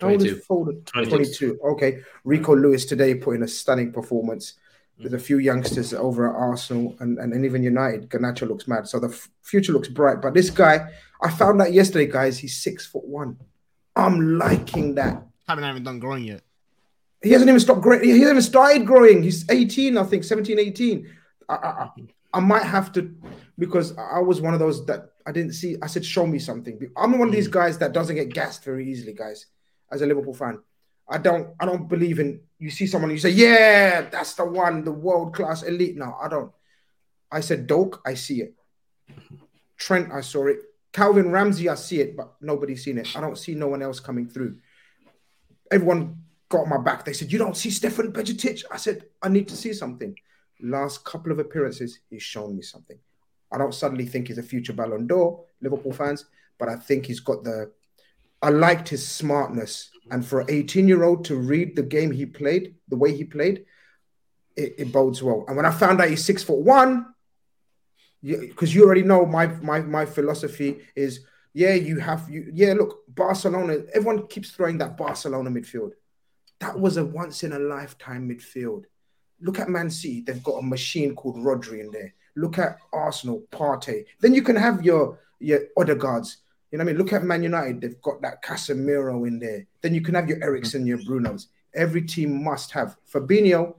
How 0.00 0.10
old 0.10 0.22
is 0.22 0.44
Foden? 0.46 0.84
22. 0.86 1.10
22. 1.10 1.60
Okay. 1.64 2.00
Rico 2.24 2.56
Lewis 2.56 2.84
today 2.86 3.14
put 3.14 3.36
in 3.36 3.44
a 3.44 3.48
stunning 3.48 3.92
performance. 3.92 4.54
Mm. 4.98 5.02
There's 5.02 5.22
a 5.22 5.24
few 5.24 5.38
youngsters 5.38 5.94
over 5.94 6.28
at 6.28 6.34
Arsenal 6.34 6.96
and, 6.98 7.18
and, 7.18 7.32
and 7.32 7.44
even 7.44 7.62
United. 7.62 8.08
Garnacho 8.08 8.48
looks 8.48 8.66
mad. 8.66 8.88
So 8.88 8.98
the 8.98 9.08
f- 9.08 9.28
future 9.42 9.72
looks 9.72 9.86
bright. 9.86 10.20
But 10.20 10.34
this 10.34 10.50
guy, 10.50 10.90
I 11.22 11.30
found 11.30 11.62
out 11.62 11.72
yesterday, 11.72 12.10
guys, 12.10 12.36
he's 12.36 12.56
six 12.56 12.84
foot 12.84 13.04
one. 13.04 13.36
I'm 13.94 14.38
liking 14.38 14.96
that. 14.96 15.22
Haven't 15.46 15.64
even 15.64 15.84
done 15.84 16.00
growing 16.00 16.24
yet. 16.24 16.42
He 17.22 17.30
hasn't 17.30 17.48
even 17.48 17.60
stopped 17.60 17.80
growing. 17.80 18.02
He 18.02 18.10
hasn't 18.10 18.30
even 18.30 18.42
started 18.42 18.86
growing. 18.86 19.22
He's 19.22 19.48
18, 19.48 19.96
I 19.96 20.04
think, 20.04 20.24
17, 20.24 20.58
18. 20.58 21.08
I, 21.48 21.54
I, 21.54 21.88
I 22.34 22.40
might 22.40 22.64
have 22.64 22.92
to, 22.92 23.14
because 23.58 23.96
I 23.96 24.18
was 24.18 24.40
one 24.40 24.54
of 24.54 24.60
those 24.60 24.84
that 24.86 25.12
I 25.26 25.32
didn't 25.32 25.52
see. 25.52 25.76
I 25.82 25.86
said, 25.86 26.04
show 26.04 26.26
me 26.26 26.38
something. 26.38 26.78
I'm 26.96 27.18
one 27.18 27.28
of 27.28 27.34
these 27.34 27.48
mm. 27.48 27.52
guys 27.52 27.78
that 27.78 27.92
doesn't 27.92 28.16
get 28.16 28.32
gassed 28.32 28.64
very 28.64 28.90
easily, 28.90 29.12
guys, 29.12 29.46
as 29.90 30.02
a 30.02 30.06
Liverpool 30.06 30.34
fan. 30.34 30.58
I 31.08 31.18
don't 31.18 31.54
I 31.60 31.66
don't 31.66 31.88
believe 31.88 32.20
in 32.20 32.40
you 32.58 32.70
see 32.70 32.86
someone 32.86 33.10
you 33.10 33.18
say, 33.18 33.30
yeah, 33.30 34.02
that's 34.02 34.34
the 34.34 34.44
one, 34.44 34.84
the 34.84 34.92
world 34.92 35.34
class 35.34 35.62
elite. 35.62 35.96
No, 35.96 36.16
I 36.20 36.28
don't. 36.28 36.52
I 37.30 37.40
said 37.40 37.66
Doak, 37.66 38.00
I 38.06 38.14
see 38.14 38.40
it. 38.42 38.54
Trent, 39.76 40.12
I 40.12 40.20
saw 40.20 40.46
it. 40.46 40.58
Calvin 40.92 41.30
Ramsay, 41.30 41.68
I 41.68 41.74
see 41.74 42.00
it, 42.00 42.16
but 42.16 42.34
nobody's 42.40 42.84
seen 42.84 42.98
it. 42.98 43.16
I 43.16 43.20
don't 43.20 43.38
see 43.38 43.54
no 43.54 43.68
one 43.68 43.82
else 43.82 43.98
coming 43.98 44.28
through. 44.28 44.58
Everyone 45.70 46.21
got 46.52 46.68
my 46.68 46.78
back. 46.78 47.04
They 47.04 47.14
said, 47.14 47.32
You 47.32 47.38
don't 47.38 47.56
see 47.56 47.70
Stefan 47.70 48.12
Bajcetic? 48.12 48.64
I 48.70 48.76
said, 48.76 49.06
I 49.22 49.28
need 49.28 49.48
to 49.48 49.56
see 49.56 49.72
something. 49.72 50.14
Last 50.60 51.04
couple 51.04 51.32
of 51.32 51.38
appearances, 51.38 52.00
he's 52.10 52.22
shown 52.22 52.54
me 52.54 52.62
something. 52.62 52.98
I 53.50 53.58
don't 53.58 53.74
suddenly 53.74 54.06
think 54.06 54.28
he's 54.28 54.38
a 54.38 54.42
future 54.42 54.72
Ballon 54.72 55.06
d'Or, 55.06 55.44
Liverpool 55.60 55.92
fans, 55.92 56.26
but 56.58 56.68
I 56.68 56.76
think 56.76 57.06
he's 57.06 57.20
got 57.20 57.42
the 57.42 57.72
I 58.42 58.50
liked 58.50 58.88
his 58.88 59.06
smartness. 59.06 59.90
And 60.10 60.26
for 60.26 60.40
an 60.40 60.48
18 60.50 60.88
year 60.88 61.04
old 61.04 61.24
to 61.26 61.36
read 61.36 61.74
the 61.74 61.82
game 61.82 62.10
he 62.10 62.26
played, 62.26 62.74
the 62.88 62.96
way 62.96 63.16
he 63.16 63.24
played, 63.24 63.64
it, 64.56 64.74
it 64.78 64.92
bodes 64.92 65.22
well. 65.22 65.44
And 65.48 65.56
when 65.56 65.66
I 65.66 65.70
found 65.70 66.00
out 66.00 66.10
he's 66.10 66.24
six 66.24 66.42
foot 66.42 66.58
one, 66.58 67.06
because 68.22 68.74
you, 68.74 68.82
you 68.82 68.86
already 68.86 69.02
know 69.02 69.24
my, 69.26 69.46
my 69.46 69.80
my 69.80 70.04
philosophy 70.06 70.80
is 70.94 71.20
yeah, 71.54 71.74
you 71.74 71.98
have 71.98 72.28
you 72.28 72.50
yeah, 72.52 72.74
look, 72.74 73.02
Barcelona, 73.08 73.78
everyone 73.94 74.26
keeps 74.26 74.50
throwing 74.50 74.78
that 74.78 74.96
Barcelona 74.96 75.50
midfield. 75.50 75.92
That 76.62 76.78
was 76.78 76.96
a 76.96 77.04
once 77.04 77.42
in 77.42 77.54
a 77.54 77.58
lifetime 77.58 78.28
midfield. 78.28 78.84
Look 79.40 79.58
at 79.58 79.68
Man 79.68 79.90
City, 79.90 80.20
they've 80.20 80.44
got 80.44 80.58
a 80.58 80.62
machine 80.62 81.12
called 81.16 81.34
Rodri 81.34 81.80
in 81.80 81.90
there. 81.90 82.14
Look 82.36 82.56
at 82.56 82.78
Arsenal, 82.92 83.42
Partey. 83.50 84.04
Then 84.20 84.32
you 84.32 84.42
can 84.42 84.54
have 84.54 84.84
your 84.84 85.18
your 85.40 85.62
Odegaards. 85.76 86.36
You 86.70 86.78
know 86.78 86.84
what 86.84 86.90
I 86.90 86.92
mean? 86.92 86.98
Look 86.98 87.12
at 87.12 87.24
Man 87.24 87.42
United. 87.42 87.80
They've 87.80 88.00
got 88.00 88.22
that 88.22 88.44
Casemiro 88.44 89.26
in 89.26 89.40
there. 89.40 89.66
Then 89.80 89.92
you 89.92 90.02
can 90.02 90.14
have 90.14 90.28
your 90.28 90.40
Eriksen, 90.40 90.86
your 90.86 90.98
Brunos. 90.98 91.48
Every 91.74 92.02
team 92.02 92.44
must 92.44 92.70
have. 92.70 92.96
Fabinho, 93.12 93.74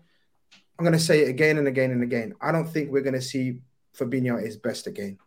I'm 0.78 0.84
going 0.84 0.92
to 0.92 1.00
say 1.00 1.22
it 1.22 1.30
again 1.30 1.60
and 1.60 1.70
again 1.70 1.92
and 1.92 2.04
again. 2.04 2.36
I 2.42 2.52
don't 2.52 2.68
think 2.68 2.92
we're 2.92 3.02
going 3.02 3.14
to 3.14 3.22
see 3.22 3.60
Fabinho 3.98 4.40
at 4.40 4.46
his 4.46 4.58
best 4.58 4.88
again. 4.88 5.18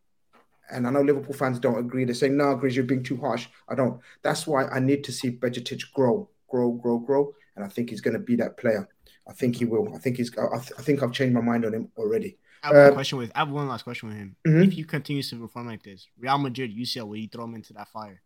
And 0.71 0.87
I 0.87 0.91
know 0.91 1.01
Liverpool 1.01 1.33
fans 1.33 1.59
don't 1.59 1.79
agree. 1.79 2.05
They're 2.05 2.15
saying, 2.15 2.37
no, 2.37 2.55
Grizz, 2.55 2.75
you're 2.75 2.85
being 2.85 3.03
too 3.03 3.17
harsh. 3.17 3.47
I 3.67 3.75
don't. 3.75 3.99
That's 4.23 4.47
why 4.47 4.67
I 4.67 4.79
need 4.79 5.05
to 5.05 5.13
see 5.13 5.31
Bajcetic 5.31 5.91
grow, 5.95 6.29
grow, 6.49 6.73
grow, 6.73 6.99
grow. 6.99 7.33
And 7.57 7.65
I 7.65 7.69
think 7.69 7.91
he's 7.91 8.01
going 8.01 8.15
to 8.15 8.21
be 8.21 8.37
that 8.37 8.57
player. 8.57 8.89
I 9.29 9.33
think 9.33 9.57
he 9.57 9.65
will. 9.65 9.95
I 9.95 9.99
think 9.99 10.19
he's. 10.19 10.31
I, 10.39 10.59
th- 10.59 10.73
I 10.79 10.83
think 10.83 11.03
I've 11.03 11.13
changed 11.13 11.35
my 11.35 11.41
mind 11.41 11.65
on 11.65 11.75
him 11.75 11.89
already. 11.97 12.39
I 12.63 12.69
have 12.69 12.77
uh, 12.77 12.93
question 12.93 13.19
with. 13.19 13.33
I 13.35 13.41
have 13.41 13.51
one 13.51 13.69
last 13.69 13.83
question 13.83 14.09
with 14.09 14.19
him. 14.19 14.37
Mm-hmm. 14.47 14.63
If 14.63 14.73
he 14.73 14.85
continues 14.85 15.31
to 15.31 15.37
perform 15.37 15.67
like 15.67 15.83
this, 15.83 16.07
Real 16.19 16.39
Madrid, 16.39 16.77
UCL, 16.77 17.09
will 17.09 17.17
you 17.17 17.29
throw 17.29 17.45
him 17.45 17.55
into 17.55 17.73
that 17.75 17.89
fire? 17.89 18.23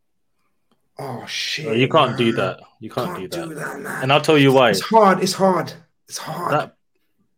Oh 0.98 1.24
shit! 1.26 1.66
No, 1.66 1.72
you 1.72 1.88
can't 1.88 2.10
man. 2.10 2.18
do 2.18 2.32
that. 2.32 2.60
You 2.80 2.90
can't, 2.90 3.16
can't 3.16 3.30
do, 3.30 3.38
that. 3.38 3.48
do 3.48 3.54
that. 3.54 4.02
and 4.02 4.12
I'll 4.12 4.20
tell 4.20 4.36
you 4.36 4.52
why. 4.52 4.70
It's 4.70 4.82
hard. 4.82 5.22
It's 5.22 5.32
hard. 5.32 5.72
It's 6.08 6.18
hard. 6.18 6.52
That 6.52 6.76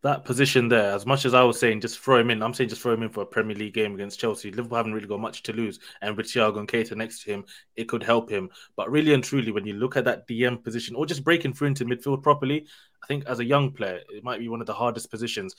that 0.03 0.25
position 0.25 0.67
there, 0.67 0.91
as 0.91 1.05
much 1.05 1.23
as 1.25 1.33
I 1.33 1.43
was 1.43 1.57
saying, 1.57 1.79
just 1.79 1.97
throw 1.97 2.19
him 2.19 2.29
in. 2.29 2.43
I'm 2.43 2.53
saying 2.53 2.69
just 2.69 2.81
throw 2.81 2.93
him 2.93 3.03
in 3.03 3.09
for 3.09 3.21
a 3.21 3.25
Premier 3.25 3.55
League 3.55 3.73
game 3.73 3.95
against 3.95 4.19
Chelsea. 4.19 4.51
Liverpool 4.51 4.75
haven't 4.75 4.93
really 4.93 5.07
got 5.07 5.21
much 5.21 5.43
to 5.43 5.53
lose, 5.53 5.79
and 6.01 6.17
with 6.17 6.25
Thiago 6.25 6.59
and 6.59 6.67
Keita 6.67 6.95
next 6.97 7.23
to 7.23 7.31
him, 7.31 7.45
it 7.77 7.87
could 7.87 8.03
help 8.03 8.29
him. 8.29 8.49
But 8.75 8.91
really 8.91 9.13
and 9.13 9.23
truly, 9.23 9.51
when 9.51 9.65
you 9.65 9.73
look 9.73 9.95
at 9.95 10.03
that 10.05 10.27
DM 10.27 10.61
position, 10.61 10.95
or 10.95 11.05
just 11.05 11.23
breaking 11.23 11.53
through 11.53 11.69
into 11.69 11.85
midfield 11.85 12.21
properly, 12.21 12.67
I 13.01 13.07
think 13.07 13.25
as 13.27 13.39
a 13.39 13.45
young 13.45 13.71
player, 13.71 14.01
it 14.09 14.25
might 14.25 14.39
be 14.39 14.49
one 14.49 14.59
of 14.59 14.67
the 14.67 14.73
hardest 14.73 15.09
positions. 15.09 15.55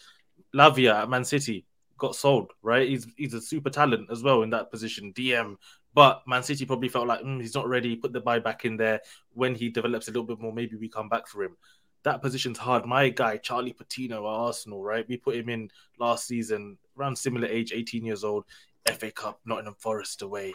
Lavia 0.54 0.94
at 0.94 1.08
Man 1.08 1.24
City, 1.24 1.64
got 1.96 2.14
sold, 2.14 2.52
right? 2.62 2.88
He's 2.88 3.06
he's 3.16 3.34
a 3.34 3.40
super 3.40 3.70
talent 3.70 4.10
as 4.10 4.22
well 4.22 4.42
in 4.42 4.50
that 4.50 4.70
position, 4.70 5.12
DM. 5.14 5.56
But 5.94 6.22
Man 6.26 6.42
City 6.42 6.66
probably 6.66 6.88
felt 6.88 7.06
like 7.06 7.20
mm, 7.20 7.40
he's 7.40 7.54
not 7.54 7.68
ready. 7.68 7.96
Put 7.96 8.12
the 8.12 8.20
buy 8.20 8.40
back 8.40 8.64
in 8.64 8.76
there. 8.76 9.00
When 9.32 9.54
he 9.54 9.70
develops 9.70 10.08
a 10.08 10.10
little 10.10 10.24
bit 10.24 10.40
more, 10.40 10.52
maybe 10.52 10.76
we 10.76 10.88
come 10.88 11.08
back 11.08 11.28
for 11.28 11.44
him. 11.44 11.56
That 12.04 12.22
position's 12.22 12.58
hard. 12.58 12.84
My 12.84 13.08
guy 13.08 13.38
Charlie 13.38 13.72
Patino 13.72 14.18
at 14.18 14.38
Arsenal, 14.38 14.82
right? 14.82 15.08
We 15.08 15.16
put 15.16 15.36
him 15.36 15.48
in 15.48 15.70
last 15.98 16.26
season, 16.26 16.78
around 16.98 17.16
similar 17.16 17.48
age, 17.48 17.72
18 17.72 18.04
years 18.04 18.24
old, 18.24 18.44
FA 18.86 19.10
Cup, 19.10 19.40
Nottingham 19.44 19.74
Forest 19.78 20.22
away. 20.22 20.54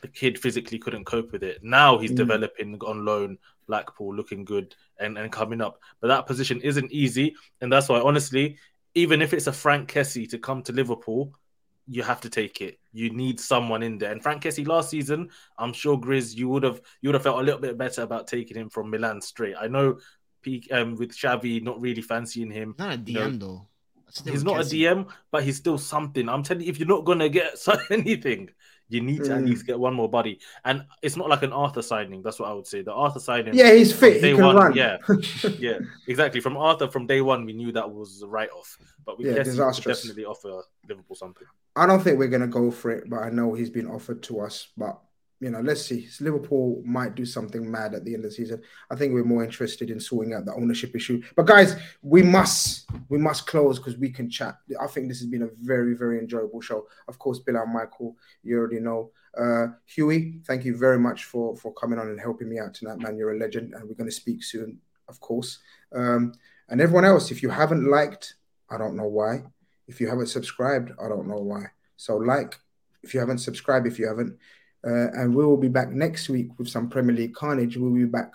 The 0.00 0.08
kid 0.08 0.38
physically 0.38 0.78
couldn't 0.78 1.04
cope 1.04 1.32
with 1.32 1.42
it. 1.42 1.62
Now 1.62 1.98
he's 1.98 2.12
mm. 2.12 2.16
developing 2.16 2.78
on 2.80 3.04
loan, 3.04 3.38
Blackpool, 3.66 4.14
looking 4.14 4.44
good 4.44 4.74
and, 4.98 5.16
and 5.18 5.30
coming 5.30 5.60
up. 5.60 5.80
But 6.00 6.08
that 6.08 6.26
position 6.26 6.60
isn't 6.62 6.90
easy. 6.90 7.36
And 7.60 7.72
that's 7.72 7.88
why, 7.88 8.00
honestly, 8.00 8.58
even 8.94 9.22
if 9.22 9.32
it's 9.32 9.46
a 9.46 9.52
Franck 9.52 9.92
Kessie 9.92 10.28
to 10.30 10.38
come 10.38 10.62
to 10.64 10.72
Liverpool, 10.72 11.32
you 11.86 12.02
have 12.02 12.20
to 12.20 12.30
take 12.30 12.60
it. 12.60 12.78
You 12.92 13.10
need 13.10 13.40
someone 13.40 13.82
in 13.82 13.98
there. 13.98 14.12
And 14.12 14.22
Franck 14.22 14.42
Kessie 14.42 14.66
last 14.66 14.90
season, 14.90 15.28
I'm 15.58 15.72
sure 15.72 15.98
Grizz, 15.98 16.36
you 16.36 16.48
would 16.48 16.62
have 16.62 16.80
you 17.02 17.08
would 17.08 17.14
have 17.14 17.22
felt 17.22 17.40
a 17.40 17.42
little 17.42 17.60
bit 17.60 17.76
better 17.76 18.02
about 18.02 18.26
taking 18.26 18.56
him 18.56 18.68
from 18.68 18.90
Milan 18.90 19.20
straight. 19.20 19.56
I 19.60 19.66
know 19.66 19.98
um, 20.70 20.96
with 20.96 21.12
Xavi 21.12 21.62
not 21.62 21.80
really 21.80 22.02
fancying 22.02 22.50
him. 22.50 22.74
Not 22.78 22.94
a 22.94 22.98
DM 22.98 23.08
you 23.08 23.14
know, 23.14 23.30
though. 23.30 23.66
He's 24.30 24.44
not 24.44 24.56
a 24.56 24.64
DM, 24.64 25.08
but 25.30 25.44
he's 25.44 25.56
still 25.56 25.78
something. 25.78 26.28
I'm 26.28 26.42
telling 26.42 26.64
you, 26.64 26.70
if 26.70 26.78
you're 26.78 26.88
not 26.88 27.04
gonna 27.04 27.28
get 27.28 27.56
anything, 27.90 28.50
you 28.88 29.00
need 29.00 29.18
to 29.24 29.30
mm. 29.30 29.36
at 29.36 29.44
least 29.44 29.66
get 29.66 29.78
one 29.78 29.94
more 29.94 30.08
body. 30.08 30.40
And 30.64 30.84
it's 31.00 31.16
not 31.16 31.28
like 31.28 31.44
an 31.44 31.52
Arthur 31.52 31.80
signing. 31.80 32.22
That's 32.22 32.40
what 32.40 32.48
I 32.48 32.52
would 32.52 32.66
say. 32.66 32.82
The 32.82 32.92
Arthur 32.92 33.20
signing. 33.20 33.54
Yeah, 33.54 33.72
he's 33.72 33.92
fit. 33.92 34.22
He 34.22 34.34
can 34.34 34.44
one, 34.44 34.56
run. 34.56 34.74
Yeah, 34.74 34.98
yeah, 35.58 35.78
exactly. 36.08 36.40
From 36.40 36.56
Arthur, 36.56 36.88
from 36.88 37.06
day 37.06 37.20
one, 37.20 37.44
we 37.44 37.52
knew 37.52 37.70
that 37.72 37.88
was 37.88 38.22
a 38.22 38.26
write 38.26 38.50
off. 38.50 38.76
But 39.06 39.18
we 39.18 39.26
yeah, 39.26 39.34
definitely 39.34 40.24
offer 40.24 40.62
Liverpool 40.88 41.16
something. 41.16 41.46
I 41.76 41.86
don't 41.86 42.02
think 42.02 42.18
we're 42.18 42.28
gonna 42.28 42.48
go 42.48 42.70
for 42.70 42.90
it, 42.90 43.08
but 43.08 43.20
I 43.20 43.30
know 43.30 43.54
he's 43.54 43.70
been 43.70 43.86
offered 43.86 44.24
to 44.24 44.40
us. 44.40 44.68
But 44.76 45.00
you 45.40 45.50
know, 45.50 45.60
let's 45.60 45.86
see. 45.86 46.06
Liverpool 46.20 46.82
might 46.84 47.14
do 47.14 47.24
something 47.24 47.68
mad 47.68 47.94
at 47.94 48.04
the 48.04 48.14
end 48.14 48.24
of 48.24 48.30
the 48.30 48.36
season. 48.36 48.62
I 48.90 48.94
think 48.94 49.14
we're 49.14 49.24
more 49.24 49.42
interested 49.42 49.90
in 49.90 49.98
sorting 49.98 50.34
out 50.34 50.44
the 50.44 50.54
ownership 50.54 50.94
issue. 50.94 51.22
But 51.34 51.46
guys, 51.46 51.76
we 52.02 52.22
must 52.22 52.88
we 53.08 53.16
must 53.16 53.46
close 53.46 53.78
because 53.78 53.96
we 53.96 54.10
can 54.10 54.28
chat. 54.28 54.58
I 54.78 54.86
think 54.86 55.08
this 55.08 55.18
has 55.20 55.28
been 55.28 55.42
a 55.42 55.48
very 55.62 55.94
very 55.94 56.18
enjoyable 56.18 56.60
show. 56.60 56.86
Of 57.08 57.18
course, 57.18 57.38
Bill 57.38 57.56
and 57.56 57.72
Michael, 57.72 58.16
you 58.42 58.58
already 58.58 58.80
know. 58.80 59.12
Uh, 59.36 59.68
Huey, 59.86 60.40
thank 60.46 60.64
you 60.64 60.76
very 60.76 60.98
much 60.98 61.24
for 61.24 61.56
for 61.56 61.72
coming 61.72 61.98
on 61.98 62.08
and 62.08 62.20
helping 62.20 62.50
me 62.50 62.58
out 62.58 62.74
tonight, 62.74 62.98
man. 62.98 63.16
You're 63.16 63.32
a 63.32 63.38
legend, 63.38 63.72
and 63.72 63.84
we're 63.84 63.94
going 63.94 64.10
to 64.10 64.14
speak 64.14 64.44
soon, 64.44 64.78
of 65.08 65.20
course. 65.20 65.58
Um, 65.92 66.34
and 66.68 66.82
everyone 66.82 67.06
else, 67.06 67.30
if 67.30 67.42
you 67.42 67.48
haven't 67.48 67.90
liked, 67.90 68.34
I 68.68 68.76
don't 68.76 68.96
know 68.96 69.08
why. 69.08 69.44
If 69.88 70.00
you 70.00 70.08
haven't 70.08 70.26
subscribed, 70.26 70.92
I 71.02 71.08
don't 71.08 71.26
know 71.26 71.40
why. 71.40 71.64
So 71.96 72.16
like, 72.16 72.60
if 73.02 73.14
you 73.14 73.20
haven't 73.20 73.38
subscribed, 73.38 73.86
if 73.86 73.98
you 73.98 74.06
haven't 74.06 74.36
uh, 74.86 75.10
and 75.12 75.34
we 75.34 75.44
will 75.44 75.56
be 75.56 75.68
back 75.68 75.90
next 75.90 76.28
week 76.28 76.58
with 76.58 76.68
some 76.68 76.88
Premier 76.88 77.14
League 77.14 77.34
Khanage. 77.34 77.76
We'll 77.76 77.92
be 77.92 78.04
back 78.04 78.34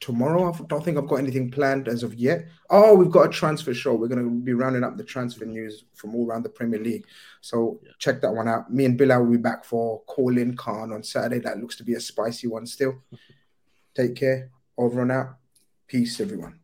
tomorrow. 0.00 0.52
I 0.52 0.62
don't 0.66 0.84
think 0.84 0.98
I've 0.98 1.08
got 1.08 1.16
anything 1.16 1.50
planned 1.50 1.88
as 1.88 2.02
of 2.02 2.14
yet. 2.14 2.46
Oh, 2.68 2.94
we've 2.94 3.10
got 3.10 3.28
a 3.28 3.32
transfer 3.32 3.72
show. 3.72 3.94
We're 3.94 4.08
going 4.08 4.24
to 4.24 4.30
be 4.30 4.52
rounding 4.52 4.84
up 4.84 4.96
the 4.96 5.04
transfer 5.04 5.44
news 5.44 5.84
from 5.94 6.14
all 6.14 6.28
around 6.28 6.42
the 6.42 6.48
Premier 6.50 6.80
League. 6.80 7.06
So 7.40 7.80
yeah. 7.82 7.92
check 7.98 8.20
that 8.20 8.34
one 8.34 8.48
out. 8.48 8.72
Me 8.72 8.84
and 8.84 8.98
Bilal 8.98 9.24
will 9.24 9.32
be 9.32 9.36
back 9.38 9.64
for 9.64 10.02
Call 10.02 10.36
In 10.36 10.56
Khan 10.56 10.92
on 10.92 11.02
Saturday. 11.02 11.38
That 11.38 11.58
looks 11.58 11.76
to 11.76 11.84
be 11.84 11.94
a 11.94 12.00
spicy 12.00 12.48
one 12.48 12.66
still. 12.66 13.02
Take 13.94 14.16
care. 14.16 14.50
Over 14.76 15.02
and 15.02 15.12
out. 15.12 15.36
Peace, 15.86 16.20
everyone. 16.20 16.63